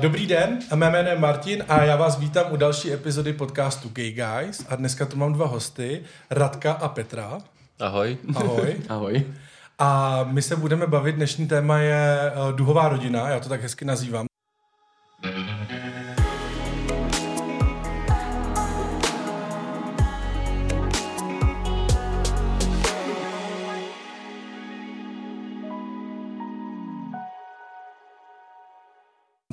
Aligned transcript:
Dobrý 0.00 0.26
den, 0.26 0.58
mé 0.74 0.90
jméno 0.90 1.08
je 1.08 1.18
Martin 1.18 1.64
a 1.68 1.84
já 1.84 1.96
vás 1.96 2.18
vítám 2.18 2.46
u 2.50 2.56
další 2.56 2.92
epizody 2.92 3.32
podcastu 3.32 3.88
Gay 3.88 4.12
Guys 4.12 4.66
a 4.68 4.76
dneska 4.76 5.06
tu 5.06 5.16
mám 5.16 5.32
dva 5.32 5.46
hosty, 5.46 6.02
Radka 6.30 6.72
a 6.72 6.88
Petra. 6.88 7.38
Ahoj. 7.80 8.18
Ahoj. 8.34 8.76
Ahoj. 8.88 9.26
A 9.78 10.20
my 10.24 10.42
se 10.42 10.56
budeme 10.56 10.86
bavit, 10.86 11.16
dnešní 11.16 11.48
téma 11.48 11.78
je 11.78 12.20
eh, 12.20 12.52
duhová 12.52 12.88
rodina, 12.88 13.28
já 13.28 13.40
to 13.40 13.48
tak 13.48 13.62
hezky 13.62 13.84
nazývám. 13.84 14.27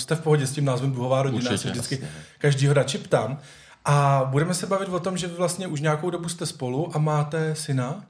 Jste 0.05 0.15
v 0.15 0.21
pohodě 0.21 0.47
s 0.47 0.51
tím 0.51 0.65
názvem 0.65 0.91
duhová 0.91 1.23
rodina, 1.23 1.37
Určitě, 1.37 1.53
já 1.53 1.57
se 1.57 1.69
vždycky 1.69 1.95
jasně. 1.95 2.09
každýho 2.37 2.73
radši 2.73 2.97
ptám. 2.97 3.37
A 3.85 4.27
budeme 4.31 4.53
se 4.53 4.67
bavit 4.67 4.89
o 4.89 4.99
tom, 4.99 5.17
že 5.17 5.27
vy 5.27 5.33
vlastně 5.33 5.67
už 5.67 5.81
nějakou 5.81 6.09
dobu 6.09 6.29
jste 6.29 6.45
spolu 6.45 6.95
a 6.95 6.99
máte 6.99 7.55
syna. 7.55 8.03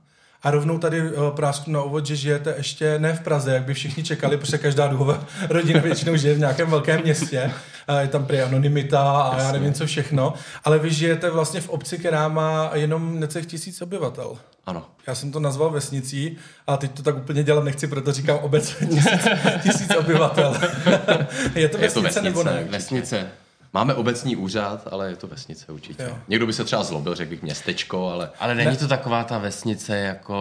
A 0.44 0.52
rovnou 0.52 0.78
tady 0.78 1.02
uh, 1.02 1.30
prásknu 1.30 1.74
na 1.74 1.82
úvod, 1.84 2.06
že 2.06 2.16
žijete 2.16 2.54
ještě 2.58 3.00
ne 3.00 3.14
v 3.14 3.20
Praze, 3.20 3.54
jak 3.54 3.64
by 3.64 3.74
všichni 3.74 4.04
čekali, 4.04 4.38
protože 4.38 4.58
každá 4.58 4.88
duhová 4.88 5.26
rodina 5.50 5.80
většinou 5.80 6.16
žije 6.16 6.34
v 6.34 6.40
nějakém 6.40 6.70
velkém 6.70 7.02
městě. 7.02 7.52
Je 8.00 8.08
tam 8.08 8.26
prý 8.26 8.42
anonymita 8.42 9.02
a 9.22 9.38
já 9.42 9.52
nevím 9.52 9.74
co 9.74 9.86
všechno. 9.86 10.34
Ale 10.64 10.80
vy 10.80 10.94
žijete 10.94 11.30
vlastně 11.30 11.62
v 11.62 11.70
obci, 11.70 11.98
která 11.98 12.28
má 12.28 12.72
jenom 12.74 13.20
necelých 13.20 13.48
tisíc 13.48 13.82
obyvatel. 13.82 14.38
Ano. 14.66 14.86
Já 15.08 15.16
jsem 15.16 15.32
to 15.32 15.40
nazval 15.40 15.70
vesnicí 15.70 16.38
a 16.68 16.78
teď 16.78 16.92
to 16.92 17.04
tak 17.04 17.18
úplně 17.18 17.44
dělat 17.44 17.64
nechci, 17.64 17.88
proto 17.88 18.12
říkám 18.12 18.38
obec 18.38 18.76
tisíc, 18.90 19.28
tisíc 19.64 19.96
obyvatel. 19.96 20.56
je 21.56 21.70
to 21.70 21.78
vesnice, 21.78 21.84
Je 21.84 21.90
to 21.90 22.02
vesnice, 22.02 22.22
nebo 22.22 22.44
ne? 22.44 22.68
vesnice. 22.70 23.28
Máme 23.76 23.94
obecní 23.94 24.36
úřad, 24.36 24.88
ale 24.92 25.10
je 25.10 25.16
to 25.16 25.28
vesnice 25.28 25.72
určitě. 25.72 26.04
Jo. 26.04 26.18
Někdo 26.28 26.46
by 26.46 26.54
se 26.54 26.64
třeba 26.64 26.84
zlobil, 26.84 27.16
řekl 27.16 27.30
bych 27.30 27.42
městečko, 27.42 28.10
ale 28.10 28.30
Ale 28.40 28.56
není 28.56 28.78
to 28.78 28.88
taková 28.88 29.24
ta 29.24 29.38
vesnice 29.38 29.98
jako 29.98 30.36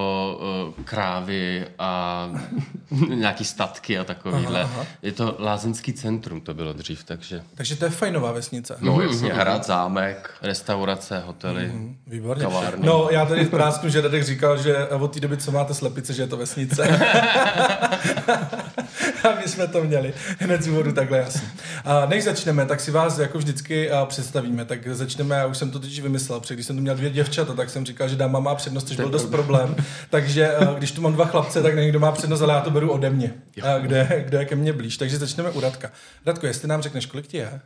uh, 0.77 0.85
krávy 0.85 1.67
a 1.79 2.31
nějaký 3.15 3.45
statky 3.45 3.99
a 3.99 4.05
takovýhle. 4.05 4.63
Aha, 4.63 4.71
aha. 4.75 4.87
Je 5.03 5.13
to 5.13 5.37
lázeňský 5.39 5.93
centrum, 5.93 6.41
to 6.41 6.55
bylo 6.55 6.73
dřív, 6.73 7.05
takže 7.05 7.43
Takže 7.55 7.77
to 7.77 7.85
je 7.85 7.91
fajnová 7.91 8.33
vesnice. 8.33 8.77
no 8.81 9.01
jasně, 9.01 9.33
hrad, 9.33 9.67
zámek, 9.67 10.31
restaurace, 10.43 11.23
hotely. 11.27 11.67
Mhm. 11.67 11.97
Výborně. 12.07 12.43
Kavárny. 12.43 12.87
No, 12.87 13.09
já 13.11 13.27
tady 13.27 13.45
prásknu, 13.45 13.89
že 13.89 14.01
Radek 14.01 14.25
říkal, 14.25 14.63
že 14.63 14.89
od 14.89 15.15
té 15.15 15.21
doby, 15.21 15.37
co 15.37 15.53
máte 15.53 15.75
slepice, 15.75 16.13
že 16.13 16.23
je 16.23 16.29
to 16.29 16.37
vesnice. 16.37 16.99
a 19.25 19.35
my 19.43 19.49
jsme 19.49 19.67
to 19.69 19.85
měli 19.85 20.15
hned 20.39 20.63
z 20.63 20.69
úvodu 20.69 20.93
takhle 20.93 21.19
jasně. 21.19 21.49
A 21.85 22.07
než 22.07 22.25
začneme, 22.25 22.67
tak 22.67 22.81
si 22.81 22.91
vás 22.91 23.17
jako 23.25 23.39
vždycky 23.39 23.91
představíme. 24.07 24.65
Tak 24.65 24.89
začneme, 24.89 25.37
já 25.37 25.47
už 25.47 25.59
jsem 25.59 25.71
to 25.71 25.79
teď 25.79 26.03
vymyslel, 26.03 26.41
protože 26.41 26.55
když 26.55 26.67
jsem 26.67 26.77
tu 26.77 26.83
měl 26.83 26.95
dvě 26.95 27.11
děvčata, 27.11 27.55
tak 27.55 27.71
jsem 27.71 27.87
říkal, 27.87 28.09
že 28.09 28.17
dáma 28.17 28.41
má 28.41 28.55
přednost, 28.55 28.89
což 28.89 28.97
byl 28.97 29.11
dost 29.11 29.27
problém. 29.27 29.77
Takže 30.11 30.57
a, 30.57 30.75
když 30.75 30.93
tu 30.93 31.01
mám 31.01 31.13
dva 31.13 31.25
chlapce, 31.25 31.63
tak 31.63 31.75
někdo 31.75 32.01
má 32.01 32.13
přednost, 32.13 32.41
ale 32.41 32.55
já 32.55 32.61
to 32.61 32.71
beru 32.71 32.91
ode 32.91 33.11
mě, 33.11 33.35
a, 33.63 33.79
kde, 33.79 34.25
kde 34.27 34.39
je 34.39 34.45
ke 34.45 34.57
mně 34.57 34.73
blíž. 34.73 34.97
Takže 34.97 35.19
začneme 35.19 35.51
u 35.51 35.61
Radka. 35.61 35.91
Radko, 36.27 36.47
jestli 36.47 36.69
nám 36.69 36.83
řekneš, 36.83 37.07
kolik 37.07 37.27
ti 37.27 37.37
je? 37.37 37.61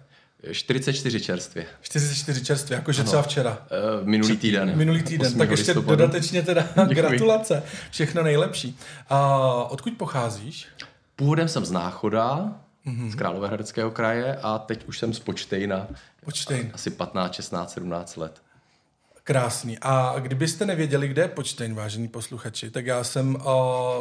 44 0.53 1.21
čerstvě. 1.21 1.67
44 1.81 2.45
čerstvě, 2.45 2.77
jakože 2.77 3.05
třeba 3.05 3.23
včera. 3.23 3.59
Uh, 4.01 4.07
minulý 4.09 4.37
týden. 4.37 4.73
Minulý 4.77 5.03
týden, 5.03 5.27
8. 5.27 5.39
tak 5.39 5.51
ještě 5.51 5.71
listopadu. 5.71 5.97
dodatečně 5.97 6.43
teda 6.43 6.63
Děkuji. 6.75 6.95
gratulace. 6.95 7.63
Všechno 7.91 8.23
nejlepší. 8.23 8.79
A 9.09 9.39
odkud 9.71 9.93
pocházíš? 9.97 10.67
Původem 11.17 11.49
jsem 11.49 11.65
z 11.65 11.71
Náchoda. 11.71 12.55
Mm-hmm. 12.89 13.11
z 13.11 13.15
Královéhradeckého 13.15 13.91
kraje 13.91 14.39
a 14.43 14.59
teď 14.59 14.89
už 14.89 14.99
jsem 14.99 15.15
z 15.15 15.21
Počtejna. 15.21 15.87
Počtejn. 16.25 16.71
Asi 16.75 16.91
15, 16.91 17.35
16, 17.35 17.73
17 17.73 18.17
let. 18.17 18.43
Krásný. 19.29 19.79
A 19.83 20.15
kdybyste 20.19 20.67
nevěděli, 20.67 21.09
kde 21.09 21.23
je 21.23 21.29
Počtejn, 21.29 21.75
vážení 21.75 22.09
posluchači, 22.09 22.71
tak 22.71 22.87
já 22.87 23.05
jsem 23.05 23.35
uh, 23.35 23.43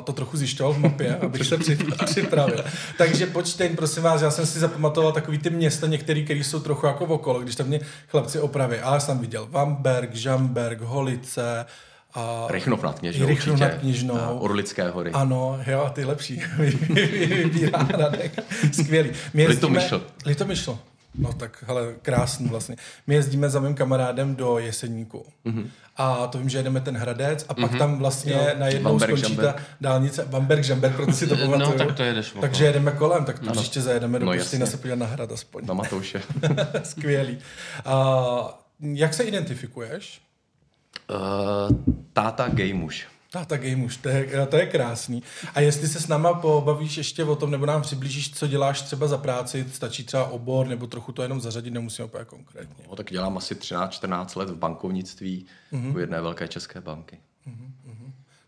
to 0.03 0.13
trochu 0.13 0.37
zjišťoval 0.37 0.73
v 0.73 0.79
mapě, 0.79 1.17
abych 1.21 1.45
se 1.45 1.57
při, 1.57 1.75
připravil. 2.05 2.63
Takže 2.97 3.25
Počtejn, 3.25 3.75
prosím 3.75 4.03
vás, 4.03 4.21
já 4.21 4.31
jsem 4.31 4.45
si 4.45 4.59
zapamatoval 4.59 5.11
takový 5.11 5.37
ty 5.37 5.49
města, 5.49 5.87
některý, 5.87 6.23
který 6.23 6.43
jsou 6.43 6.59
trochu 6.59 6.85
jako 6.85 7.05
okolo, 7.05 7.39
když 7.39 7.55
tam 7.55 7.67
mě 7.67 7.79
chlapci 8.07 8.39
opraví. 8.39 8.77
Ale 8.77 8.99
jsem 8.99 9.19
viděl 9.19 9.47
Vamberg, 9.51 10.15
Žamberg, 10.15 10.81
Holice, 10.81 11.65
a 12.17 12.45
Rychnov 12.49 12.83
nad 12.83 12.99
Kněžnou 12.99 13.27
Rychnov 13.27 13.53
určitě. 13.53 13.71
nad 13.71 13.79
Kněžnou. 13.81 14.15
A 14.19 14.29
Orlické 14.29 14.89
hory. 14.89 15.11
Ano, 15.11 15.59
jo, 15.67 15.81
a 15.81 15.89
ty 15.89 16.05
lepší. 16.05 16.41
Vybírá 16.57 17.87
Radek. 17.89 18.31
Skvělý. 18.71 19.09
My 19.33 19.41
jezdíme- 19.43 19.47
Litomyšl. 19.79 20.03
Litomyšl. 20.25 20.79
No 21.19 21.33
tak, 21.33 21.63
hele, 21.67 21.93
krásný 22.01 22.47
vlastně. 22.47 22.75
My 23.07 23.15
jezdíme 23.15 23.49
za 23.49 23.59
mým 23.59 23.75
kamarádem 23.75 24.35
do 24.35 24.57
Jeseníku. 24.57 25.25
Mhm. 25.45 25.59
Mm-hmm. 25.59 25.67
A 25.99 26.27
to 26.27 26.37
vím, 26.37 26.49
že 26.49 26.57
jedeme 26.57 26.81
ten 26.81 26.97
Hradec 26.97 27.45
a 27.49 27.53
pak 27.53 27.71
mm-hmm. 27.71 27.77
tam 27.77 27.97
vlastně 27.99 28.33
jo. 28.33 28.47
najednou 28.59 28.91
Bamberg, 28.91 29.17
skončí 29.17 29.35
ta 29.35 29.41
Žamberk. 29.43 29.61
dálnice 29.81 30.25
Bamberg, 30.25 30.63
Žamberg, 30.63 30.95
proto 30.95 31.11
si 31.11 31.27
to 31.27 31.35
No, 31.45 31.51
pamatuju. 31.51 31.77
tak 31.77 31.93
to 31.95 32.03
jedeš 32.03 32.29
okolo. 32.29 32.41
Takže 32.41 32.65
jedeme 32.65 32.91
kolem, 32.91 33.25
tak 33.25 33.39
to 33.39 33.51
příště 33.51 33.81
zajedeme 33.81 34.19
do 34.19 34.25
No, 34.25 34.31
no, 34.33 34.37
Pustina 34.37 34.65
se 34.65 34.77
podívat 34.77 34.99
na 34.99 35.05
hrad 35.05 35.31
aspoň. 35.31 35.65
Na 35.65 35.73
Matouše. 35.73 36.21
Skvělý. 36.83 37.37
A, 37.85 38.59
jak 38.81 39.13
se 39.13 39.23
identifikuješ? 39.23 40.21
Uh, 41.09 41.77
táta 42.13 42.47
gay 42.49 42.73
muž. 42.73 43.07
Táta 43.31 43.57
už, 43.85 43.97
to 43.97 44.09
je, 44.09 44.47
to 44.49 44.57
je 44.57 44.65
krásný. 44.65 45.23
A 45.53 45.59
jestli 45.59 45.87
se 45.87 45.99
s 45.99 46.07
náma 46.07 46.33
pobavíš 46.33 46.97
ještě 46.97 47.23
o 47.23 47.35
tom, 47.35 47.51
nebo 47.51 47.65
nám 47.65 47.81
přiblížíš, 47.81 48.33
co 48.33 48.47
děláš 48.47 48.81
třeba 48.81 49.07
za 49.07 49.17
práci, 49.17 49.65
stačí 49.73 50.03
třeba 50.03 50.25
obor, 50.25 50.67
nebo 50.67 50.87
trochu 50.87 51.11
to 51.11 51.21
jenom 51.23 51.41
zařadit, 51.41 51.71
nemusíme 51.71 52.05
úplně 52.05 52.25
konkrétně. 52.25 52.85
No, 52.89 52.95
tak 52.95 53.11
dělám 53.11 53.37
asi 53.37 53.55
13-14 53.55 54.39
let 54.39 54.49
v 54.49 54.55
bankovnictví 54.55 55.45
mm-hmm. 55.73 55.95
u 55.95 55.99
jedné 55.99 56.21
velké 56.21 56.47
české 56.47 56.81
banky. 56.81 57.17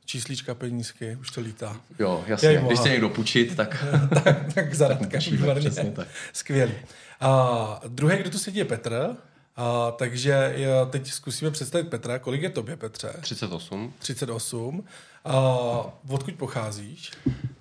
Číslíčka, 0.05 0.55
penízky, 0.55 1.17
už 1.21 1.31
to 1.31 1.41
lítá. 1.41 1.77
Jo, 1.99 2.23
Jej 2.25 2.31
jasně. 2.31 2.57
boha. 2.59 2.67
Když 2.67 2.79
chce 2.79 2.89
někdo 2.89 3.09
půjčit, 3.09 3.55
tak 3.55 3.85
tak, 4.23 4.53
tak 4.53 4.73
za 4.75 4.87
Radka, 4.87 5.05
Půjčíme, 5.05 5.37
výborně. 5.37 5.69
přesně 5.69 5.91
tak. 5.91 6.07
Skvělý. 6.33 6.73
A 7.19 7.81
druhý, 7.87 8.17
kdo 8.17 8.29
tu 8.29 8.37
sedí, 8.37 8.57
je 8.57 8.65
Petr. 8.65 9.15
A, 9.59 9.91
takže 9.91 10.53
já 10.55 10.85
teď 10.85 11.11
zkusíme 11.11 11.51
představit 11.51 11.83
Petra. 11.89 12.19
Kolik 12.19 12.41
je 12.41 12.49
tobě, 12.49 12.77
Petře? 12.77 13.13
38. 13.21 13.93
38. 13.99 14.83
A, 15.25 15.31
odkud 16.09 16.33
pocházíš? 16.35 17.11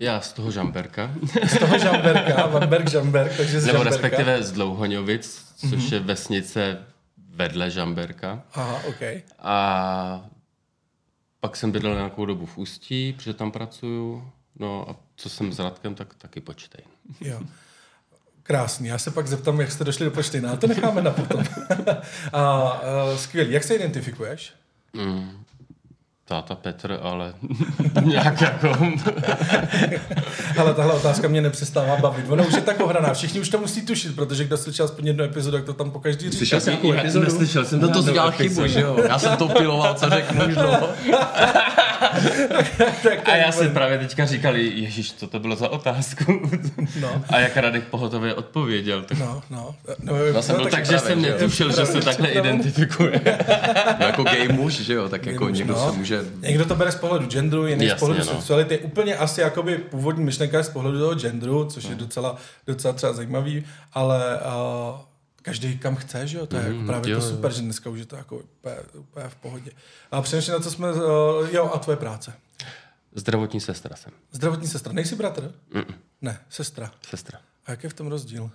Já 0.00 0.20
z 0.20 0.32
toho 0.32 0.50
Žamberka. 0.50 1.14
Z 1.46 1.58
toho 1.58 1.78
Žamberka, 1.78 2.46
Vamberg, 2.52 2.88
Žamberg, 2.90 3.36
takže 3.36 3.60
z 3.60 3.66
Nebo 3.66 3.78
Žamberka. 3.78 3.90
respektive 4.02 4.42
z 4.42 4.52
Dlouhoňovic, 4.52 5.44
což 5.70 5.90
je 5.90 6.00
vesnice 6.00 6.78
vedle 7.34 7.70
Žamberka. 7.70 8.42
Aha, 8.54 8.80
OK. 8.88 9.02
A 9.38 10.28
pak 11.40 11.56
jsem 11.56 11.70
bydlel 11.72 11.94
nějakou 11.94 12.26
dobu 12.26 12.46
v 12.46 12.58
Ústí, 12.58 13.12
protože 13.12 13.34
tam 13.34 13.50
pracuju. 13.52 14.30
No 14.58 14.90
a 14.90 14.96
co 15.16 15.28
jsem 15.28 15.52
s 15.52 15.58
Radkem, 15.58 15.94
tak 15.94 16.14
taky 16.14 16.40
počtej. 16.40 16.84
Jo. 17.20 17.40
Krásný. 18.48 18.88
Já 18.88 18.98
se 18.98 19.10
pak 19.10 19.26
zeptám, 19.26 19.60
jak 19.60 19.72
jste 19.72 19.84
došli 19.84 20.04
do 20.04 20.10
počtejna, 20.10 20.48
ale 20.48 20.58
to 20.58 20.66
necháme 20.66 21.02
na 21.02 21.10
potom. 21.10 21.44
a, 22.32 22.40
a, 22.42 22.80
skvělý. 23.16 23.52
Jak 23.52 23.64
se 23.64 23.74
identifikuješ? 23.74 24.52
Mm. 24.92 25.30
Táta 26.24 26.54
Petr, 26.54 26.98
ale 27.02 27.34
nějak 28.04 28.40
jako... 28.40 28.68
Ale 30.58 30.74
tahle 30.74 30.92
otázka 30.92 31.28
mě 31.28 31.40
nepřestává 31.40 31.96
bavit. 31.96 32.30
Ona 32.30 32.44
už 32.44 32.54
je 32.54 32.60
tak 32.60 32.80
ohraná. 32.80 33.14
Všichni 33.14 33.40
už 33.40 33.48
to 33.48 33.58
musí 33.58 33.86
tušit, 33.86 34.14
protože 34.16 34.44
kdo 34.44 34.56
slyšel 34.56 34.84
aspoň 34.84 35.06
jednu 35.06 35.24
epizodu, 35.24 35.56
jak 35.56 35.66
to 35.66 35.72
tam 35.72 35.90
po 35.90 36.00
každý 36.00 36.24
říká. 36.24 36.38
Slyšel 36.38 36.60
jsi 36.60 36.70
nějakou 36.70 36.92
epizodu? 36.92 37.24
Neslyšel 37.24 37.64
jsem 37.64 37.80
No 37.80 37.88
to 37.88 37.94
žádnou 37.94 38.12
dělal 38.12 38.30
chybu, 38.32 38.66
že 38.66 38.80
jo? 38.80 38.96
Já 39.08 39.18
jsem 39.18 39.36
to 39.36 39.48
piloval, 39.48 39.94
co 39.94 40.10
řeknu 40.10 40.46
už 40.46 40.54
dlouho. 40.54 40.88
Tak 43.02 43.28
A 43.28 43.36
já 43.36 43.52
jsem 43.52 43.60
úplně- 43.66 43.74
právě 43.74 43.98
teďka 43.98 44.26
říkal, 44.26 44.56
Ježíš, 44.56 45.12
co 45.12 45.26
to 45.26 45.38
bylo 45.38 45.56
za 45.56 45.68
otázku? 45.68 46.50
No. 47.00 47.22
A 47.28 47.38
jak 47.38 47.56
Radek 47.56 47.84
pohotově 47.84 48.34
odpověděl, 48.34 49.02
tak 49.02 49.18
No, 49.18 49.42
no. 49.50 49.74
no, 50.02 50.16
Já 50.16 50.42
jsem 50.42 50.56
byl 50.56 50.66
tak, 50.70 50.86
jsem 50.86 51.20
že 51.20 51.28
jo? 51.28 51.32
netušil, 51.32 51.72
že 51.76 51.86
se 51.86 52.00
takhle 52.00 52.28
identifikuje. 52.28 53.20
No, 54.00 54.06
jako 54.06 54.22
gay 54.22 54.48
muž, 54.48 54.72
že 54.74 54.94
jo? 54.94 55.08
Tak 55.08 55.26
jako 55.26 55.48
někdo 55.48 55.74
no. 55.74 55.90
se 55.92 55.98
může... 55.98 56.20
Někdo 56.40 56.64
to 56.64 56.74
bere 56.74 56.92
z 56.92 56.96
pohledu 56.96 57.26
genderu, 57.26 57.66
jiný 57.66 57.88
z 57.90 57.94
pohledu 57.94 58.20
no. 58.20 58.24
sexuality. 58.26 58.78
Úplně 58.78 59.16
asi 59.16 59.40
jakoby 59.40 59.78
původní 59.78 60.24
myšlenka 60.24 60.58
je 60.58 60.64
z 60.64 60.68
pohledu 60.68 60.98
toho 60.98 61.14
genderu, 61.14 61.64
což 61.64 61.84
No. 61.84 61.90
je 61.90 61.96
docela, 61.96 62.36
docela 62.66 62.94
třeba 62.94 63.12
zajímavý, 63.12 63.64
ale 63.92 64.36
uh, 64.36 64.98
každý 65.48 65.78
kam 65.78 65.96
chce, 65.96 66.26
že 66.26 66.38
jo? 66.38 66.46
To 66.46 66.56
je 66.56 66.62
jako 66.66 66.86
právě 66.86 67.12
jo, 67.12 67.20
to 67.20 67.24
jo. 67.24 67.30
super, 67.30 67.52
že 67.52 67.62
dneska 67.62 67.90
už 67.90 67.98
je 67.98 68.04
to 68.06 68.16
jako 68.16 68.36
úplně, 68.36 68.76
úplně 68.98 69.28
v 69.28 69.34
pohodě. 69.34 69.70
A 70.10 70.22
přemýšlím 70.22 70.52
na 70.54 70.60
co 70.60 70.70
jsme, 70.70 70.92
uh, 70.92 71.00
jo, 71.52 71.70
a 71.74 71.78
tvoje 71.78 71.96
práce. 71.96 72.32
Zdravotní 73.14 73.60
sestra 73.60 73.96
jsem. 73.96 74.12
Zdravotní 74.32 74.68
sestra. 74.68 74.92
Nejsi 74.92 75.16
bratr? 75.16 75.52
Mm-mm. 75.72 75.94
Ne, 76.22 76.38
sestra. 76.50 76.90
Sestra. 77.08 77.38
A 77.66 77.70
jaký 77.70 77.86
je 77.86 77.90
v 77.90 77.94
tom 77.94 78.06
rozdíl? 78.06 78.50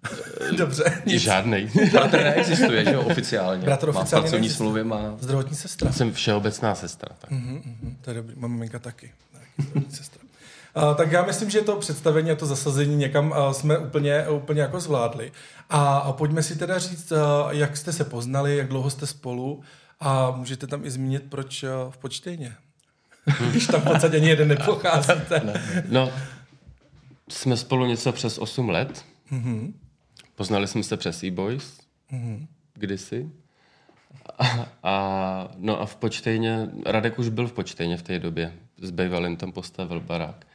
Dobře, 0.56 1.02
nic. 1.06 1.22
Žádnej. 1.22 1.70
Bratr 1.92 2.16
neexistuje, 2.16 2.84
že 2.84 2.92
jo? 2.92 3.02
Oficiálně. 3.06 3.64
Bratr 3.64 3.92
má 3.92 4.00
oficiálně 4.00 4.22
pracovní 4.22 4.40
neexistuje. 4.40 4.56
smlouvy, 4.56 4.84
má... 4.84 5.16
Zdravotní 5.20 5.56
sestra. 5.56 5.92
jsem 5.92 6.12
všeobecná 6.12 6.74
sestra. 6.74 7.16
Tak. 7.18 7.30
Mhm, 7.30 7.54
mhm, 7.54 7.96
to 8.00 8.10
je 8.10 8.14
dobrý. 8.14 8.34
Má 8.36 8.48
maminka 8.48 8.78
taky. 8.78 9.12
Taky 9.32 9.68
zdravotní 9.68 9.96
sestra. 9.96 10.23
Tak 10.96 11.12
já 11.12 11.22
myslím, 11.22 11.50
že 11.50 11.60
to 11.60 11.76
představení 11.76 12.30
a 12.30 12.34
to 12.34 12.46
zasazení 12.46 12.96
někam 12.96 13.30
uh, 13.30 13.52
jsme 13.52 13.78
úplně, 13.78 14.28
úplně 14.28 14.60
jako 14.60 14.80
zvládli. 14.80 15.32
A, 15.70 15.96
a 15.96 16.12
pojďme 16.12 16.42
si 16.42 16.58
teda 16.58 16.78
říct, 16.78 17.12
uh, 17.12 17.18
jak 17.50 17.76
jste 17.76 17.92
se 17.92 18.04
poznali, 18.04 18.56
jak 18.56 18.68
dlouho 18.68 18.90
jste 18.90 19.06
spolu 19.06 19.62
a 20.00 20.30
můžete 20.30 20.66
tam 20.66 20.84
i 20.84 20.90
zmínit, 20.90 21.22
proč 21.28 21.62
uh, 21.62 21.70
v 21.90 21.98
počtejně. 21.98 22.56
Když 23.50 23.66
tam 23.66 23.80
v 23.80 23.84
podstatě 23.84 24.16
ani 24.16 24.28
jeden 24.28 24.48
nepocházíte. 24.48 25.62
No, 25.88 26.12
jsme 27.28 27.56
spolu 27.56 27.86
něco 27.86 28.12
přes 28.12 28.38
8 28.38 28.68
let. 28.68 29.04
Mm-hmm. 29.32 29.72
Poznali 30.34 30.66
jsme 30.66 30.82
se 30.82 30.96
přes 30.96 31.24
e-boys 31.24 31.80
mm-hmm. 32.12 32.46
kdysi. 32.74 33.30
A, 34.38 34.68
a, 34.82 35.48
no 35.56 35.80
a 35.80 35.86
v 35.86 35.96
počtejně, 35.96 36.68
Radek 36.86 37.18
už 37.18 37.28
byl 37.28 37.46
v 37.46 37.52
počtejně 37.52 37.96
v 37.96 38.02
té 38.02 38.18
době. 38.18 38.52
S 38.82 38.90
Bejvalem 38.90 39.36
tam 39.36 39.52
postavil 39.52 40.00
barák. 40.00 40.46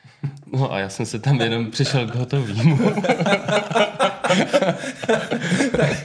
No 0.54 0.74
a 0.74 0.80
já 0.80 0.89
jsem 0.89 1.06
se 1.06 1.19
tam 1.19 1.42
jenom 1.42 1.71
přišel 1.71 2.07
k 2.07 2.16
hotovýmu. 2.16 2.77
tak, 5.77 5.98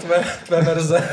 tvé, 0.00 0.24
tvé 0.46 0.62
verze. 0.62 1.08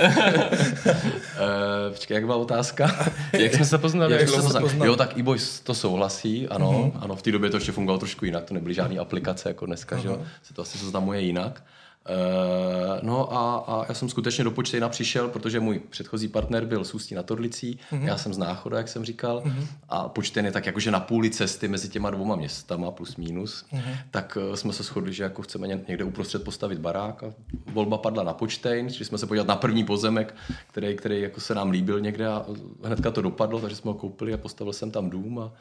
uh, 0.86 1.94
počkej, 1.94 2.16
jak 2.16 2.26
byla 2.26 2.36
otázka? 2.36 3.12
jak 3.34 3.54
jsme 3.54 3.66
se 3.66 3.78
poznali? 3.78 4.12
Jak, 4.12 4.22
jak 4.22 4.30
jsme 4.30 4.42
se 4.42 4.60
poznali? 4.60 4.90
Jo, 4.90 4.96
tak 4.96 5.18
e-boys 5.18 5.60
to 5.60 5.74
souhlasí, 5.74 6.48
ano. 6.48 6.72
Mm-hmm. 6.72 7.04
Ano, 7.04 7.16
v 7.16 7.22
té 7.22 7.32
době 7.32 7.50
to 7.50 7.58
ještě 7.58 7.72
fungovalo 7.72 8.00
trošku 8.00 8.26
jinak, 8.26 8.44
to 8.44 8.54
nebyly 8.54 8.74
žádné 8.74 9.00
aplikace 9.00 9.50
jako 9.50 9.66
dneska, 9.66 9.96
uh-huh. 9.96 10.02
že 10.02 10.08
jo. 10.08 10.22
Se 10.44 10.54
to 10.54 10.62
asi 10.62 10.78
seznamuje 10.78 11.22
jinak. 11.22 11.64
Uh, 12.10 13.00
no 13.02 13.34
a, 13.34 13.58
a 13.68 13.86
já 13.88 13.94
jsem 13.94 14.10
skutečně 14.10 14.44
do 14.44 14.52
Počtejna 14.52 14.90
přišel, 14.90 15.28
protože 15.28 15.60
můj 15.60 15.80
předchozí 15.80 16.28
partner 16.28 16.66
byl 16.66 16.84
z 16.84 16.94
Ústí 16.94 17.16
na 17.16 17.24
Torlicí, 17.24 17.80
mm-hmm. 17.92 18.04
já 18.04 18.18
jsem 18.18 18.34
z 18.34 18.38
Náchoda, 18.38 18.78
jak 18.78 18.88
jsem 18.88 19.06
říkal, 19.06 19.42
mm-hmm. 19.46 19.68
a 19.90 20.10
Počtejn 20.10 20.46
je 20.46 20.52
tak 20.52 20.66
jakože 20.66 20.92
na 20.92 21.00
půli 21.00 21.30
cesty 21.30 21.68
mezi 21.68 21.90
těma 21.90 22.10
dvouma 22.10 22.36
městama, 22.36 22.92
plus 22.92 23.16
minus, 23.16 23.66
mm-hmm. 23.74 23.98
tak 24.12 24.38
uh, 24.50 24.56
jsme 24.56 24.74
se 24.74 24.84
shodli, 24.84 25.14
že 25.14 25.24
jako 25.24 25.42
chceme 25.42 25.68
někde 25.68 26.04
uprostřed 26.04 26.44
postavit 26.44 26.80
barák 26.80 27.24
a 27.24 27.34
volba 27.74 27.98
padla 27.98 28.24
na 28.24 28.34
Počtejn, 28.34 28.90
šli 28.90 29.06
jsme 29.06 29.18
se 29.18 29.28
podívat 29.28 29.48
na 29.48 29.56
první 29.56 29.84
pozemek, 29.84 30.36
který, 30.72 30.96
který 30.96 31.22
jako 31.22 31.42
se 31.42 31.56
nám 31.56 31.70
líbil 31.70 32.00
někde 32.00 32.28
a 32.28 32.46
hnedka 32.84 33.12
to 33.12 33.22
dopadlo, 33.22 33.60
takže 33.60 33.76
jsme 33.76 33.92
ho 33.92 33.98
koupili 33.98 34.34
a 34.34 34.38
postavil 34.38 34.74
jsem 34.74 34.92
tam 34.92 35.10
dům 35.10 35.40
a 35.40 35.52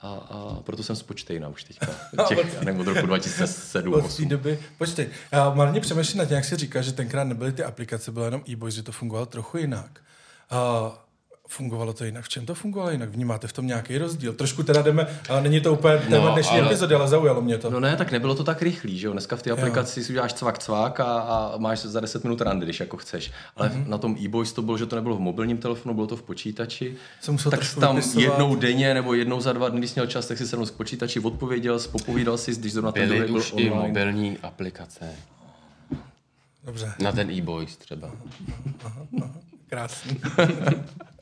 a, 0.00 0.08
a 0.08 0.60
proto 0.62 0.82
jsem 0.82 0.96
z 0.96 1.02
Počtejna 1.02 1.48
už 1.48 1.64
teďka. 1.64 1.86
Těch, 2.28 2.62
nevím, 2.62 2.80
od 2.80 2.86
roku 2.86 3.06
2007. 3.06 3.94
Od 3.94 4.16
té 4.16 4.24
doby. 4.24 4.58
Počkej, 4.78 5.08
já 5.32 5.50
marně 5.54 5.80
přemýšlím 5.80 6.18
na 6.18 6.24
tím, 6.24 6.34
jak 6.34 6.44
si 6.44 6.56
říká, 6.56 6.82
že 6.82 6.92
tenkrát 6.92 7.24
nebyly 7.24 7.52
ty 7.52 7.64
aplikace, 7.64 8.12
bylo 8.12 8.24
jenom 8.24 8.42
e 8.48 8.70
že 8.70 8.82
to 8.82 8.92
fungovalo 8.92 9.26
trochu 9.26 9.58
jinak. 9.58 10.00
Uh, 10.52 10.92
fungovalo 11.48 11.92
to 11.92 12.04
jinak. 12.04 12.24
V 12.24 12.28
čem 12.28 12.46
to 12.46 12.54
fungovalo 12.54 12.90
jinak? 12.90 13.08
Vnímáte 13.08 13.48
v 13.48 13.52
tom 13.52 13.66
nějaký 13.66 13.98
rozdíl? 13.98 14.32
Trošku 14.32 14.62
teda 14.62 14.82
jdeme, 14.82 15.06
ale 15.28 15.42
není 15.42 15.60
to 15.60 15.72
úplně 15.72 15.98
téma 15.98 16.24
no, 16.24 16.32
dnešní 16.32 16.58
ale... 16.58 16.66
epizody, 16.66 16.94
ale 16.94 17.08
zaujalo 17.08 17.40
mě 17.40 17.58
to. 17.58 17.70
No 17.70 17.80
ne, 17.80 17.96
tak 17.96 18.12
nebylo 18.12 18.34
to 18.34 18.44
tak 18.44 18.62
rychlý, 18.62 18.98
že 18.98 19.06
jo? 19.06 19.12
Dneska 19.12 19.36
v 19.36 19.42
té 19.42 19.50
aplikaci 19.50 20.04
si 20.04 20.12
uděláš 20.12 20.32
cvak 20.32 20.58
cvak 20.58 21.00
a, 21.00 21.04
a, 21.04 21.54
máš 21.56 21.78
za 21.78 22.00
10 22.00 22.24
minut 22.24 22.40
randy, 22.40 22.66
když 22.66 22.80
jako 22.80 22.96
chceš. 22.96 23.32
Ale 23.56 23.68
mm-hmm. 23.68 23.88
na 23.88 23.98
tom 23.98 24.16
e 24.20 24.52
to 24.54 24.62
bylo, 24.62 24.78
že 24.78 24.86
to 24.86 24.96
nebylo 24.96 25.16
v 25.16 25.20
mobilním 25.20 25.58
telefonu, 25.58 25.94
bylo 25.94 26.06
to 26.06 26.16
v 26.16 26.22
počítači. 26.22 26.96
Jsem 27.20 27.36
tak 27.36 27.60
tam 27.80 27.96
vypisovat. 27.96 28.22
jednou 28.22 28.56
denně 28.56 28.94
nebo 28.94 29.14
jednou 29.14 29.40
za 29.40 29.52
dva 29.52 29.68
dny, 29.68 29.78
když 29.78 29.94
měl 29.94 30.06
čas, 30.06 30.26
tak 30.26 30.38
si 30.38 30.46
se 30.46 30.56
k 30.56 30.70
počítači 30.70 31.20
odpověděl, 31.20 31.78
popovídal 31.78 32.38
si, 32.38 32.54
když 32.54 32.72
zrovna 32.72 32.92
ten 32.92 33.08
byl 33.08 33.36
už 33.36 33.52
online. 33.52 33.70
i 33.70 33.88
mobilní 33.88 34.38
aplikace. 34.42 35.12
Dobře. 36.64 36.92
Na 36.98 37.12
ten 37.12 37.30
e-boys 37.30 37.76
třeba. 37.76 38.10
Aha, 38.84 39.06
aha, 39.22 39.34
krásný. 39.66 40.20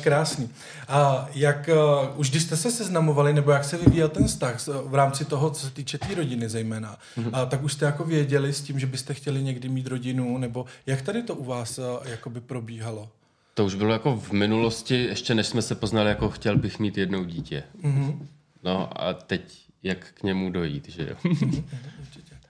Krásný. 0.00 0.50
A 0.88 1.28
jak 1.34 1.70
už 2.16 2.30
když 2.30 2.42
jste 2.42 2.56
se 2.56 2.70
seznamovali, 2.70 3.32
nebo 3.32 3.50
jak 3.50 3.64
se 3.64 3.76
vyvíjel 3.76 4.08
ten 4.08 4.26
vztah 4.26 4.66
v 4.84 4.94
rámci 4.94 5.24
toho, 5.24 5.50
co 5.50 5.66
se 5.66 5.70
týče 5.70 5.98
té 5.98 6.06
tý 6.06 6.14
rodiny 6.14 6.48
zejména, 6.48 6.98
mm-hmm. 7.18 7.48
tak 7.48 7.62
už 7.62 7.72
jste 7.72 7.86
jako 7.86 8.04
věděli 8.04 8.52
s 8.52 8.62
tím, 8.62 8.80
že 8.80 8.86
byste 8.86 9.14
chtěli 9.14 9.42
někdy 9.42 9.68
mít 9.68 9.86
rodinu, 9.86 10.38
nebo 10.38 10.66
jak 10.86 11.02
tady 11.02 11.22
to 11.22 11.34
u 11.34 11.44
vás 11.44 11.80
jakoby 12.04 12.40
probíhalo? 12.40 13.08
To 13.54 13.64
už 13.64 13.74
bylo 13.74 13.92
jako 13.92 14.16
v 14.16 14.32
minulosti, 14.32 15.04
ještě 15.04 15.34
než 15.34 15.46
jsme 15.46 15.62
se 15.62 15.74
poznali, 15.74 16.08
jako 16.08 16.30
chtěl 16.30 16.56
bych 16.58 16.78
mít 16.78 16.98
jednou 16.98 17.24
dítě. 17.24 17.62
Mm-hmm. 17.84 18.18
No 18.62 19.02
a 19.02 19.12
teď 19.12 19.42
jak 19.82 20.12
k 20.14 20.22
němu 20.22 20.50
dojít, 20.50 20.88
že 20.88 21.08
jo? 21.10 21.16